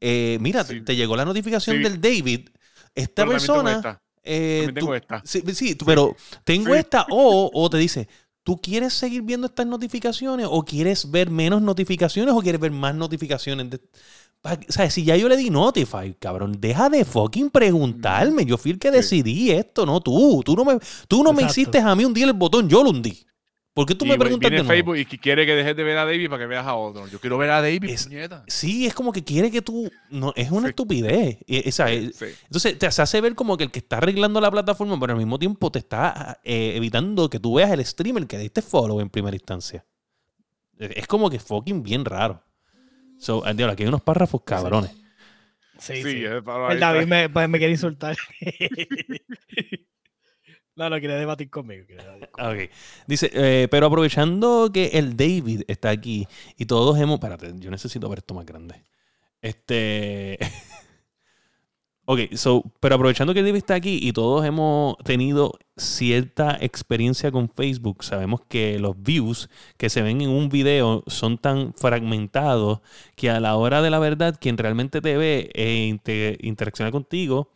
eh, 0.00 0.38
mira, 0.40 0.62
te- 0.62 0.74
Sí. 0.74 0.80
te 0.82 0.94
llegó 0.94 1.16
la 1.16 1.24
notificación 1.24 1.78
Sí. 1.78 1.82
del 1.82 2.00
David. 2.00 2.50
Esta 2.94 3.22
Pero 3.22 3.30
persona... 3.32 3.72
esta, 3.72 4.02
eh, 4.22 4.58
también 4.66 4.74
tengo 4.76 4.86
tú- 4.86 4.94
esta. 4.94 5.22
Sí, 5.24 5.42
sí, 5.54 5.74
tú- 5.74 5.86
pero 5.86 6.14
tengo 6.44 6.72
esta 6.76 7.04
o, 7.10 7.50
o 7.52 7.68
te 7.68 7.78
dice, 7.78 8.06
¿tú 8.44 8.56
quieres 8.60 8.92
seguir 8.94 9.22
viendo 9.22 9.48
estas 9.48 9.66
notificaciones 9.66 10.46
o 10.48 10.62
quieres 10.62 11.10
ver 11.10 11.30
menos 11.30 11.62
notificaciones 11.62 12.32
o 12.32 12.40
quieres 12.40 12.60
ver 12.60 12.70
más 12.70 12.94
notificaciones? 12.94 13.70
de- 13.70 13.80
o 14.44 14.72
sea, 14.72 14.90
si 14.90 15.04
ya 15.04 15.16
yo 15.16 15.28
le 15.28 15.36
di 15.36 15.48
notify, 15.50 16.14
cabrón, 16.18 16.56
deja 16.60 16.88
de 16.90 17.04
fucking 17.04 17.50
preguntarme. 17.50 18.44
Yo 18.44 18.58
fui 18.58 18.72
el 18.72 18.78
que 18.78 18.90
decidí 18.90 19.50
esto, 19.50 19.86
no 19.86 20.00
tú. 20.00 20.42
Tú 20.44 20.54
no 20.54 20.64
me, 20.64 20.78
tú 21.08 21.22
no 21.22 21.32
me 21.32 21.42
hiciste 21.44 21.78
a 21.78 21.94
mí 21.94 22.04
hundir 22.04 22.24
el 22.26 22.34
botón, 22.34 22.68
yo 22.68 22.82
lo 22.84 22.90
hundí. 22.90 23.24
¿Por 23.72 23.86
qué 23.86 23.94
tú 23.96 24.04
y 24.04 24.08
me 24.10 24.16
preguntas 24.16 24.48
de 24.52 24.58
nuevo? 24.58 24.68
Facebook 24.72 24.96
y 24.98 25.04
quiere 25.18 25.44
que 25.46 25.52
dejes 25.56 25.74
de 25.74 25.82
ver 25.82 25.98
a 25.98 26.04
David 26.04 26.28
para 26.28 26.42
que 26.42 26.46
veas 26.46 26.64
a 26.64 26.76
otro. 26.76 27.08
Yo 27.08 27.18
quiero 27.18 27.38
ver 27.38 27.50
a 27.50 27.60
David, 27.60 27.82
Es- 27.90 28.04
puñeta. 28.06 28.44
Sí, 28.46 28.86
es 28.86 28.94
como 28.94 29.10
que 29.10 29.24
quiere 29.24 29.50
que 29.50 29.62
tú... 29.62 29.90
No, 30.10 30.32
es 30.36 30.52
una 30.52 30.60
Sí. 30.62 30.68
estupidez. 30.68 31.38
Es- 31.48 31.74
Sí. 31.74 32.26
Entonces 32.44 32.78
te 32.78 32.86
hace 32.86 33.20
ver 33.20 33.34
como 33.34 33.56
que 33.56 33.64
el 33.64 33.72
que 33.72 33.80
está 33.80 33.96
arreglando 33.96 34.40
la 34.40 34.50
plataforma, 34.52 35.00
pero 35.00 35.14
al 35.14 35.18
mismo 35.18 35.40
tiempo 35.40 35.72
te 35.72 35.80
está 35.80 36.38
eh, 36.44 36.74
evitando 36.76 37.28
que 37.28 37.40
tú 37.40 37.54
veas 37.54 37.72
el 37.72 37.84
streamer 37.84 38.28
que 38.28 38.38
diste 38.38 38.62
follow 38.62 39.00
en 39.00 39.08
primera 39.10 39.34
instancia. 39.34 39.84
Es 40.78 41.08
como 41.08 41.28
que 41.30 41.40
fucking 41.40 41.82
bien 41.82 42.04
raro. 42.04 42.44
So, 43.18 43.42
diablo, 43.42 43.72
aquí 43.72 43.82
hay 43.84 43.88
unos 43.88 44.02
párrafos 44.02 44.42
cabrones. 44.44 44.90
Sí, 45.78 45.96
Sí, 45.96 46.02
sí. 46.02 46.24
para- 46.44 46.72
El 46.72 46.80
David 46.80 47.06
me, 47.06 47.28
pues, 47.28 47.48
me 47.48 47.58
quiere 47.58 47.72
insultar. 47.72 48.16
no, 50.76 50.90
no, 50.90 50.98
quiere 50.98 51.14
debatir 51.14 51.50
conmigo. 51.50 51.84
quiere 51.86 52.02
debatir 52.02 52.28
conmigo. 52.30 52.64
Ok. 52.64 52.70
Dice, 53.06 53.30
eh, 53.32 53.68
pero 53.70 53.86
aprovechando 53.86 54.70
que 54.72 54.86
el 54.94 55.16
David 55.16 55.62
está 55.68 55.90
aquí 55.90 56.26
y 56.56 56.66
todos 56.66 56.98
hemos. 56.98 57.14
Espérate, 57.14 57.52
yo 57.58 57.70
necesito 57.70 58.08
ver 58.08 58.18
esto 58.18 58.34
más 58.34 58.46
grande. 58.46 58.82
Este. 59.40 60.38
ok, 62.06 62.34
so, 62.34 62.62
pero 62.80 62.94
aprovechando 62.96 63.34
que 63.34 63.42
David 63.42 63.56
está 63.56 63.74
aquí 63.74 63.98
y 64.02 64.12
todos 64.12 64.44
hemos 64.44 64.96
tenido 64.98 65.58
cierta 65.76 66.56
experiencia 66.60 67.30
con 67.32 67.48
Facebook, 67.48 68.04
sabemos 68.04 68.40
que 68.48 68.78
los 68.78 69.00
views 69.02 69.48
que 69.76 69.88
se 69.90 70.02
ven 70.02 70.20
en 70.20 70.30
un 70.30 70.48
video 70.48 71.02
son 71.06 71.38
tan 71.38 71.72
fragmentados 71.74 72.80
que 73.16 73.30
a 73.30 73.40
la 73.40 73.56
hora 73.56 73.82
de 73.82 73.90
la 73.90 73.98
verdad, 73.98 74.36
quien 74.40 74.58
realmente 74.58 75.00
te 75.00 75.16
ve 75.16 75.50
e 75.54 75.88
inte- 75.88 76.38
interacciona 76.40 76.90
contigo 76.90 77.50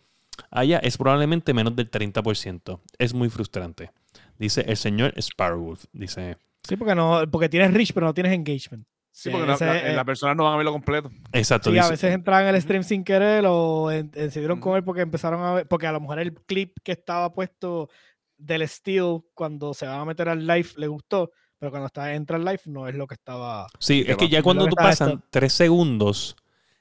allá 0.51 0.79
es 0.79 0.97
probablemente 0.97 1.53
menos 1.53 1.75
del 1.77 1.91
30%. 1.91 2.81
Es 2.99 3.15
muy 3.15 3.29
frustrante. 3.29 3.91
Dice 4.39 4.65
el 4.69 4.77
señor 4.77 5.13
Sparrowwolf. 5.21 5.85
Dice. 5.93 6.37
Sí, 6.63 6.77
porque, 6.77 6.95
no, 6.95 7.23
porque 7.31 7.49
tienes 7.49 7.73
reach, 7.75 7.93
pero 7.93 8.07
no 8.07 8.15
tienes 8.15 8.33
engagement. 8.33 8.87
Sí, 9.21 9.31
porque 9.31 9.49
la, 9.49 9.55
Ese, 9.55 9.67
la- 9.67 9.79
eh, 9.79 9.97
las 9.97 10.05
personas 10.05 10.37
no 10.37 10.45
van 10.45 10.55
a 10.55 10.57
verlo 10.59 10.71
completo. 10.71 11.11
Exacto. 11.33 11.73
Sí, 11.73 11.79
a 11.79 11.89
veces 11.89 12.15
entraban 12.15 12.47
en 12.47 12.55
el 12.55 12.63
stream 12.63 12.85
sin 12.85 13.03
querer 13.03 13.45
o 13.49 13.91
en- 13.91 14.13
en- 14.15 14.31
se 14.31 14.39
dieron 14.39 14.61
con 14.61 14.77
él 14.77 14.85
porque 14.85 15.01
empezaron 15.01 15.43
a 15.43 15.55
ver, 15.55 15.67
porque 15.67 15.89
a 15.89 15.93
lo 15.93 16.01
mejor 16.01 16.21
el 16.21 16.35
clip 16.35 16.77
que 16.85 16.93
estaba 16.93 17.33
puesto 17.33 17.91
del 18.37 18.67
Steel 18.69 19.23
cuando 19.35 19.75
se 19.75 19.87
va 19.89 20.01
a 20.01 20.05
meter 20.05 20.29
al 20.29 20.47
live 20.47 20.69
le 20.77 20.87
gustó, 20.87 21.33
pero 21.59 21.71
cuando 21.73 21.87
está 21.87 22.15
entra 22.15 22.37
al 22.37 22.45
live 22.45 22.61
no 22.67 22.87
es 22.87 22.95
lo 22.95 23.09
que 23.09 23.15
estaba. 23.15 23.67
Sí, 23.81 24.05
¿Qué 24.05 24.13
es 24.13 24.17
que 24.19 24.29
ya 24.29 24.41
cuando 24.41 24.69
tú 24.69 24.77
pasan 24.77 25.09
esto. 25.09 25.23
tres 25.31 25.53
segundos, 25.53 26.37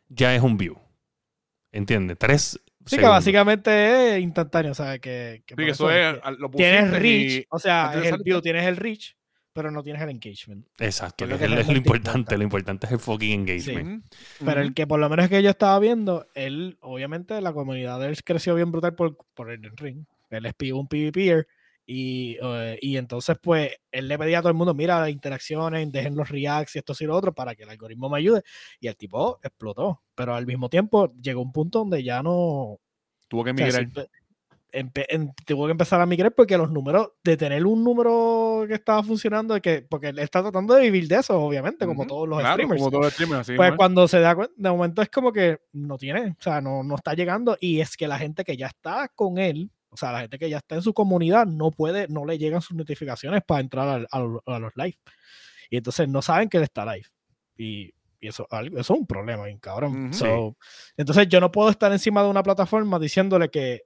ya 0.08 0.36
es 0.36 0.44
un 0.44 0.58
view. 0.58 0.78
¿Entiendes? 1.72 2.18
Tres 2.20 2.60
Sí, 2.86 2.98
que 2.98 3.06
básicamente 3.06 4.16
es 4.18 4.22
instantáneo, 4.24 4.72
o 4.72 4.76
sea, 4.76 5.00
que, 5.00 5.42
que 5.46 5.56
Sí, 5.56 5.66
que 5.66 5.72
eso 5.72 5.90
es. 5.92 6.20
Lo 6.38 6.50
tienes 6.52 6.90
reach, 6.92 7.32
y- 7.32 7.46
o 7.50 7.58
sea, 7.60 7.92
es 8.02 8.14
el 8.14 8.22
view, 8.24 8.40
tienes 8.42 8.66
el 8.66 8.78
reach, 8.78 9.17
pero 9.58 9.72
no 9.72 9.84
tienes 9.84 10.02
el 10.04 10.10
engagement. 10.12 10.66
Exacto, 10.80 11.26
es 11.26 11.30
lo 11.30 11.36
es, 11.36 11.40
que 11.42 11.46
el- 11.48 11.58
es 11.58 11.68
lo 11.68 11.74
importante. 11.76 12.20
importa. 12.20 12.38
Lo 12.38 12.44
importante 12.44 12.86
es 12.88 12.92
el 12.94 13.00
fucking 13.00 13.32
engagement. 13.42 14.06
Ujú, 14.06 14.46
Pero 14.46 14.62
el 14.62 14.74
que 14.74 14.88
por 14.88 15.00
lo 15.00 15.10
menos 15.10 15.28
que 15.28 15.42
yo 15.44 15.50
estaba 15.50 15.78
viendo, 15.80 16.28
él, 16.36 16.78
obviamente, 16.82 17.42
la 17.42 17.52
comunidad 17.52 18.00
de 18.00 18.08
él 18.08 18.24
creció 18.24 18.56
bien 18.56 18.72
brutal 18.72 18.96
por, 18.96 19.18
por 19.34 19.52
el 19.52 19.64
ring. 19.76 20.06
Él 20.30 20.46
es 20.46 20.54
un 20.72 20.88
PvPer. 20.88 21.48
Y, 21.90 22.38
eh, 22.42 22.78
y 22.82 22.98
entonces, 22.98 23.38
pues, 23.42 23.72
él 23.92 24.10
le 24.10 24.18
pedía 24.20 24.40
a 24.40 24.42
todo 24.42 24.50
el 24.52 24.58
mundo, 24.58 24.74
mira, 24.74 25.00
las 25.00 25.10
interacciones, 25.10 25.90
dejen 25.90 26.18
los 26.18 26.28
reacts 26.28 26.76
y 26.76 26.80
esto 26.80 26.94
y 27.00 27.06
lo 27.06 27.16
otro 27.16 27.34
para 27.34 27.56
que 27.56 27.64
el 27.64 27.70
algoritmo 27.70 28.10
me 28.10 28.18
ayude. 28.18 28.44
Y 28.82 28.88
el 28.88 28.98
tipo 28.98 29.40
explotó. 29.42 30.02
Pero 30.14 30.36
al 30.36 30.46
mismo 30.46 30.70
tiempo 30.70 31.14
llegó 31.16 31.42
un 31.42 31.52
punto 31.54 31.80
donde 31.80 32.04
ya 32.04 32.22
no... 32.22 32.78
Tuvo 33.30 33.44
que 33.46 33.52
o 33.52 33.56
sea, 33.58 33.66
migrar. 33.66 34.08
empe- 34.74 35.06
em- 35.08 35.32
tuvo 35.46 35.66
que 35.66 35.72
empezar 35.72 36.02
a 36.02 36.06
migrar 36.06 36.34
porque 36.36 36.58
los 36.58 36.70
números, 36.72 37.12
de 37.24 37.38
tener 37.38 37.66
un 37.66 37.84
número 37.86 38.12
que 38.66 38.76
estaba 38.76 39.04
funcionando, 39.04 39.62
que, 39.62 39.82
porque 39.82 40.08
él 40.08 40.20
está 40.20 40.42
tratando 40.42 40.74
de 40.74 40.84
vivir 40.84 41.08
de 41.08 41.18
eso, 41.18 41.40
obviamente, 41.40 41.86
como 41.86 42.08
todos 42.08 42.28
los 42.28 42.40
claro, 42.40 42.54
streamers. 42.54 42.80
Como 42.80 42.92
todos 42.92 43.04
los 43.04 43.14
streamers, 43.14 43.42
así. 43.42 43.56
Pues 43.56 43.74
cuando 43.76 44.08
se 44.08 44.20
da 44.20 44.36
cuenta, 44.36 44.54
de 44.56 44.70
momento 44.70 45.02
es 45.02 45.10
como 45.10 45.32
que 45.32 45.60
no 45.74 45.98
tiene, 45.98 46.36
o 46.40 46.42
sea, 46.42 46.62
no, 46.62 46.84
no 46.84 46.96
está 46.96 47.14
llegando. 47.14 47.58
Y 47.60 47.82
es 47.82 47.98
que 47.98 48.08
la 48.08 48.18
gente 48.18 48.44
que 48.44 48.58
ya 48.58 48.68
está 48.68 49.10
con 49.10 49.38
él, 49.38 49.70
o 49.90 49.98
sea, 49.98 50.12
la 50.12 50.22
gente 50.22 50.40
que 50.40 50.50
ya 50.50 50.58
está 50.58 50.76
en 50.76 50.82
su 50.82 50.94
comunidad, 50.94 51.46
no 51.46 51.72
puede, 51.72 52.08
no 52.08 52.26
le 52.26 52.38
llegan 52.38 52.62
sus 52.62 52.76
notificaciones 52.76 53.44
para 53.46 53.62
entrar 53.62 54.08
a, 54.10 54.18
a 54.18 54.60
los 54.60 54.72
live. 54.76 54.98
Y 55.70 55.78
entonces 55.78 56.08
no 56.08 56.22
saben 56.22 56.50
que 56.50 56.58
él 56.58 56.64
está 56.64 56.86
live. 56.86 57.08
Y, 57.58 57.94
y 58.20 58.28
eso, 58.28 58.48
eso 58.50 58.80
es 58.80 58.90
un 58.90 59.06
problema, 59.06 59.46
bien 59.46 59.60
cabrón. 59.60 60.14
So, 60.14 60.58
Entonces 60.96 61.28
yo 61.28 61.40
no 61.40 61.52
puedo 61.52 61.70
estar 61.70 61.92
encima 61.92 62.24
de 62.24 62.30
una 62.30 62.44
plataforma 62.44 63.00
diciéndole 63.00 63.50
que, 63.50 63.84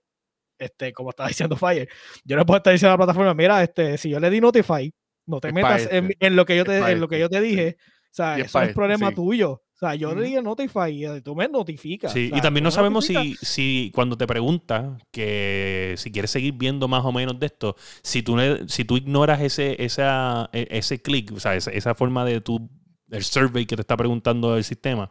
este, 0.61 0.93
como 0.93 1.09
está 1.11 1.27
diciendo 1.27 1.55
Fire, 1.57 1.87
yo 2.23 2.37
no 2.37 2.45
puedo 2.45 2.57
estar 2.57 2.73
diciendo 2.73 2.91
a 2.91 2.97
la 2.97 3.05
plataforma, 3.05 3.33
mira, 3.33 3.61
este, 3.63 3.97
si 3.97 4.09
yo 4.09 4.19
le 4.19 4.29
di 4.29 4.41
Notify, 4.41 4.91
no 5.25 5.39
te 5.39 5.49
Es 5.49 5.53
metas 5.53 5.85
en, 5.91 6.05
este, 6.05 6.25
en 6.27 6.35
lo 6.35 6.45
que 6.45 6.55
yo 6.55 6.63
es 6.63 6.67
te, 6.67 6.77
en 6.91 6.99
lo 6.99 7.07
que 7.07 7.19
yo 7.19 7.29
te 7.29 7.41
dije. 7.41 7.77
O 7.79 8.13
sea, 8.13 8.37
Y 8.37 8.41
es 8.41 8.47
eso 8.47 8.59
no 8.59 8.63
es 8.65 8.69
este, 8.69 8.75
problema 8.75 9.09
sí. 9.09 9.15
tuyo. 9.15 9.51
O 9.51 9.77
sea, 9.77 9.95
yo 9.95 10.09
Ujú. 10.11 10.19
le 10.19 10.27
dije 10.27 10.41
Notify 10.41 10.89
y 11.17 11.21
tú 11.21 11.35
me 11.35 11.47
notificas. 11.47 12.11
Sí, 12.11 12.27
o 12.27 12.29
sea, 12.29 12.37
y 12.37 12.41
también 12.41 12.63
no 12.63 12.71
sabemos 12.71 13.05
si, 13.05 13.35
si 13.41 13.91
cuando 13.95 14.17
te 14.17 14.27
pregunta 14.27 14.97
que 15.11 15.95
si 15.97 16.11
quieres 16.11 16.31
seguir 16.31 16.53
viendo 16.53 16.87
más 16.87 17.03
o 17.05 17.11
menos 17.11 17.39
de 17.39 17.45
esto, 17.47 17.75
si 18.03 18.21
tú, 18.21 18.37
si 18.67 18.85
tú 18.85 18.97
ignoras 18.97 19.41
ese, 19.41 19.83
esa, 19.83 20.49
e- 20.53 20.67
ese 20.71 21.01
clic, 21.01 21.31
o 21.31 21.39
sea, 21.39 21.55
esa, 21.55 21.71
esa 21.71 21.95
forma 21.95 22.25
de 22.25 22.41
tu, 22.41 22.69
el 23.09 23.23
survey 23.23 23.65
que 23.65 23.75
te 23.75 23.81
está 23.81 23.97
preguntando 23.97 24.55
el 24.57 24.63
sistema, 24.63 25.09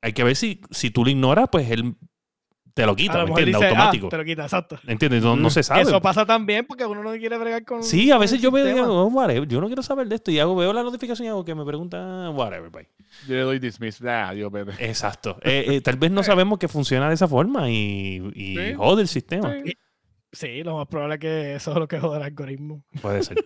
hay 0.00 0.12
que 0.12 0.24
ver 0.24 0.36
si, 0.36 0.60
si 0.70 0.90
tú 0.90 1.04
lo 1.04 1.10
ignoras, 1.10 1.48
pues 1.50 1.70
él 1.70 1.96
te 2.74 2.86
lo 2.86 2.92
A 2.92 2.96
quita, 2.96 3.12
lo 3.14 3.18
¿me 3.20 3.24
mejor 3.26 3.40
entiendes? 3.40 3.60
dice, 3.60 3.66
ah, 3.66 3.70
Automático. 3.78 4.08
te 4.08 4.16
lo 4.16 4.24
quita, 4.24 4.42
exacto. 4.44 4.78
¿Entiendes? 4.86 5.22
No, 5.22 5.36
no 5.36 5.48
Mm. 5.48 5.50
se 5.50 5.62
sabe. 5.62 5.82
Eso 5.82 6.00
pasa 6.00 6.24
también 6.26 6.66
porque 6.66 6.84
uno 6.86 7.02
no 7.02 7.10
quiere 7.12 7.36
bregar 7.38 7.64
con. 7.64 7.82
Sí, 7.82 8.10
a 8.10 8.18
veces 8.18 8.40
yo 8.40 8.50
me 8.50 8.64
digo, 8.64 8.84
oh, 8.86 9.06
whatever, 9.08 9.46
yo 9.48 9.60
no 9.60 9.66
quiero 9.66 9.82
saber 9.82 10.08
de 10.08 10.14
esto 10.16 10.30
y 10.30 10.38
hago, 10.38 10.56
veo 10.56 10.72
la 10.72 10.82
notificación 10.82 11.26
y 11.26 11.28
hago 11.30 11.44
que 11.44 11.54
me 11.54 11.64
pregunta, 11.64 12.30
whatever, 12.30 12.70
bye. 12.70 12.88
Yo 13.28 13.34
le 13.34 13.40
doy 13.42 13.58
dismiss. 13.58 14.02
Ah, 14.02 14.32
Dios, 14.34 14.50
vete. 14.50 14.72
Exacto. 14.84 15.38
Eh, 15.42 15.64
eh, 15.68 15.80
tal 15.80 15.96
vez 15.96 16.10
no 16.10 16.22
sabemos 16.22 16.58
que 16.58 16.68
funciona 16.68 17.08
de 17.08 17.14
esa 17.14 17.28
forma 17.28 17.70
y, 17.70 18.22
y 18.34 18.56
Sí. 18.56 18.74
jode 18.74 19.02
el 19.02 19.08
sistema. 19.08 19.54
Sí. 19.64 19.72
Sí, 20.34 20.62
lo 20.62 20.78
más 20.78 20.88
probable 20.88 21.16
es 21.16 21.20
que 21.20 21.54
eso 21.56 21.72
es 21.72 21.76
lo 21.76 21.86
que 21.86 22.00
jode 22.00 22.16
el 22.16 22.22
algoritmo. 22.22 22.82
Puede 23.02 23.22
ser. 23.22 23.36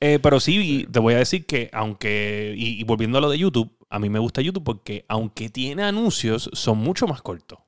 Eh, 0.00 0.18
pero 0.22 0.38
sí, 0.38 0.86
te 0.92 0.98
voy 0.98 1.14
a 1.14 1.16
decir 1.16 1.46
que 1.46 1.70
aunque, 1.72 2.52
y, 2.54 2.78
y 2.78 2.84
volviendo 2.84 3.16
a 3.16 3.22
lo 3.22 3.30
de 3.30 3.38
YouTube, 3.38 3.74
a 3.88 3.98
mí 3.98 4.10
me 4.10 4.18
gusta 4.18 4.42
YouTube 4.42 4.62
porque 4.62 5.06
aunque 5.08 5.48
tiene 5.48 5.82
anuncios, 5.84 6.50
son 6.52 6.76
mucho 6.76 7.06
más 7.06 7.22
cortos 7.22 7.60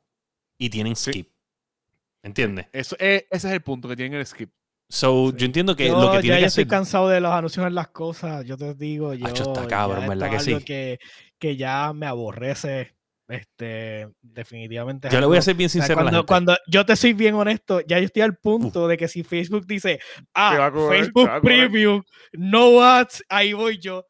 y 0.58 0.68
tienen 0.70 0.96
Sí. 0.96 1.10
skip. 1.12 1.28
¿Entiendes? 2.22 2.66
Eso, 2.72 2.96
es- 2.98 3.24
ese 3.30 3.48
es 3.48 3.54
el 3.54 3.62
punto 3.62 3.88
que 3.88 3.96
tiene 3.96 4.18
el 4.18 4.26
skip. 4.26 4.50
So, 4.90 5.30
Sí. 5.30 5.36
yo 5.38 5.46
entiendo 5.46 5.76
que 5.76 5.86
Yo 5.86 6.00
lo 6.00 6.10
que 6.10 6.16
ya 6.16 6.20
tiene 6.22 6.36
que 6.36 6.40
yo 6.42 6.46
estoy 6.48 6.66
cansado 6.66 7.08
de 7.08 7.20
los 7.20 7.30
anuncios 7.32 7.66
en 7.66 7.74
las 7.74 7.88
cosas. 7.88 8.44
Yo 8.44 8.56
te 8.56 8.74
digo, 8.74 9.14
yo. 9.14 9.26
Acho, 9.26 9.42
está 9.44 9.62
ya 9.62 9.68
cabrón, 9.68 10.04
esto 10.04 10.08
¿verdad 10.10 10.30
que 10.30 10.40
sí? 10.40 10.64
Que, 10.64 10.98
que 11.38 11.56
ya 11.56 11.92
me 11.92 12.06
aborrece. 12.06 12.94
Este, 13.28 14.08
definitivamente. 14.22 15.10
Yo 15.10 15.20
le 15.20 15.26
voy 15.26 15.36
a 15.36 15.42
ser 15.42 15.54
bien 15.54 15.66
o 15.66 15.68
sea, 15.68 15.82
sincero 15.82 16.00
a 16.00 16.04
la 16.04 16.10
cuando, 16.10 16.18
gente. 16.20 16.26
cuando 16.28 16.56
yo 16.66 16.86
te 16.86 16.96
soy 16.96 17.12
bien 17.12 17.34
honesto, 17.34 17.80
ya 17.86 17.98
yo 17.98 18.06
estoy 18.06 18.22
al 18.22 18.36
punto 18.38 18.88
de 18.88 18.96
que 18.96 19.06
si 19.06 19.22
Facebook 19.22 19.66
dice, 19.66 20.00
ah, 20.32 20.70
te 20.72 20.78
Facebook 20.96 21.26
va 21.28 21.36
a 21.36 21.40
cobrar". 21.40 21.42
Premium, 21.42 22.02
no 22.32 22.82
ads, 22.82 23.22
ahí 23.28 23.52
voy 23.52 23.78
yo. 23.78 24.06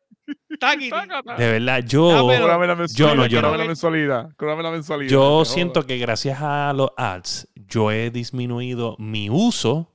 De 1.39 1.53
verdad, 1.53 1.85
yo... 1.87 2.09
Pero- 2.29 2.43
Cóbrame 2.43 2.67
la 2.67 2.75
mensualidad. 2.77 3.17
no, 3.17 3.27
yo 3.27 3.41
no. 3.43 3.49
cóbrame 3.49 3.63
la 3.65 3.69
mensualidad. 3.69 4.31
La 4.63 4.71
mensualidad. 4.71 5.11
Yo 5.11 5.45
siento 5.45 5.87
que 5.87 5.99
gracias 5.99 6.39
a 6.41 6.73
los 6.75 6.91
ads, 6.97 7.49
yo 7.55 7.91
he 7.91 8.11
disminuido 8.11 8.97
mi 8.99 9.31
uso 9.31 9.93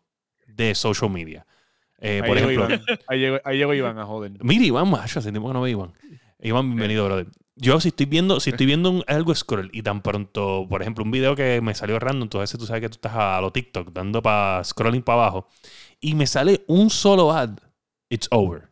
de 0.48 0.76
social 0.76 1.10
media. 1.12 1.46
Eh, 2.00 2.22
Ahí 2.24 2.28
por 2.28 2.38
llegó 2.38 2.50
ejemplo, 2.50 2.76
Iván. 2.76 3.00
Ahí 3.08 3.20
llegó, 3.20 3.38
ahí 3.46 3.58
llegó 3.58 3.74
Iván 3.74 3.98
a 4.00 4.06
joder. 4.06 4.32
mira 4.42 4.66
Iván, 4.66 4.90
macho, 4.90 5.20
hace 5.20 5.32
tiempo 5.32 5.48
que 5.50 5.54
no 5.54 5.62
veo 5.62 5.68
a 5.68 5.70
Iván. 5.86 5.94
Iván, 6.42 6.68
bienvenido, 6.68 7.06
brother. 7.06 7.28
Yo 7.56 7.80
si 7.80 7.90
estoy 7.90 8.08
viendo, 8.08 8.40
si 8.40 8.50
estoy 8.50 8.66
viendo 8.66 8.90
un- 8.90 9.04
algo 9.08 9.34
scroll 9.36 9.70
y 9.72 9.84
tan 9.84 10.02
pronto, 10.02 10.66
por 10.68 10.82
ejemplo, 10.82 11.04
un 11.04 11.12
video 11.12 11.36
que 11.36 11.62
me 11.62 11.74
salió 11.76 12.00
random, 12.00 12.24
entonces 12.24 12.60
tú 12.60 12.66
sabes 12.66 12.82
que 12.82 12.90
tú 12.90 12.96
estás 12.96 13.14
a 13.16 13.40
lo 13.40 13.52
TikTok 13.52 13.92
dando 13.94 14.22
para 14.22 14.64
scrolling 14.64 15.04
para 15.04 15.22
abajo 15.22 15.48
y 16.02 16.16
me 16.16 16.26
sale 16.28 16.64
un 16.68 16.90
solo 16.90 17.32
ad, 17.32 17.52
it's 18.10 18.28
over. 18.32 18.64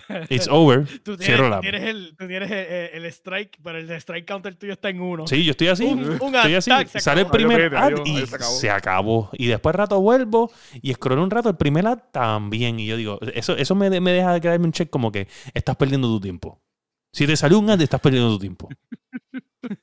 It's 0.30 0.48
over. 0.48 0.86
Tú 1.02 1.16
Cierro 1.16 1.44
tienes, 1.44 1.50
la- 1.50 1.60
tienes 1.60 1.82
el, 1.82 2.16
tú 2.16 2.26
tienes 2.26 2.50
el, 2.50 2.58
el 3.02 3.04
strike, 3.06 3.58
pero 3.62 3.78
el 3.78 3.90
strike 3.90 4.26
counter 4.26 4.54
tuyo 4.54 4.72
está 4.72 4.88
en 4.88 5.00
uno. 5.00 5.26
Sí, 5.26 5.44
yo 5.44 5.50
estoy 5.52 5.68
así. 5.68 5.84
Un- 5.84 6.18
un 6.20 6.34
estoy 6.34 6.54
así. 6.54 6.70
attack, 6.70 6.88
se 6.88 7.00
Sale 7.00 7.20
el 7.22 7.26
acabó. 7.26 7.36
primer 7.36 7.60
Adiós, 7.76 7.80
ad 7.80 7.84
adiós, 7.86 8.08
y 8.08 8.12
adiós, 8.16 8.28
se 8.30 8.34
acabó. 8.36 8.58
se 8.58 8.70
acabó. 8.70 9.30
Y 9.34 9.46
después 9.46 9.74
rato 9.74 10.00
vuelvo 10.00 10.50
y 10.80 10.92
scroll 10.94 11.18
un 11.18 11.30
rato 11.30 11.48
el 11.48 11.56
primer 11.56 11.86
ad 11.86 11.98
también. 12.12 12.80
Y 12.80 12.86
yo 12.86 12.96
digo, 12.96 13.18
eso, 13.34 13.56
eso 13.56 13.74
me, 13.74 14.00
me 14.00 14.12
deja 14.12 14.32
de 14.34 14.40
quedarme 14.40 14.66
un 14.66 14.72
check 14.72 14.88
como 14.90 15.12
que 15.12 15.28
estás 15.54 15.76
perdiendo 15.76 16.08
tu 16.08 16.20
tiempo. 16.20 16.60
Si 17.12 17.26
te 17.26 17.36
salió 17.36 17.58
un 17.58 17.68
ad, 17.68 17.80
estás 17.80 18.00
perdiendo 18.00 18.30
tu 18.30 18.38
tiempo. 18.38 18.68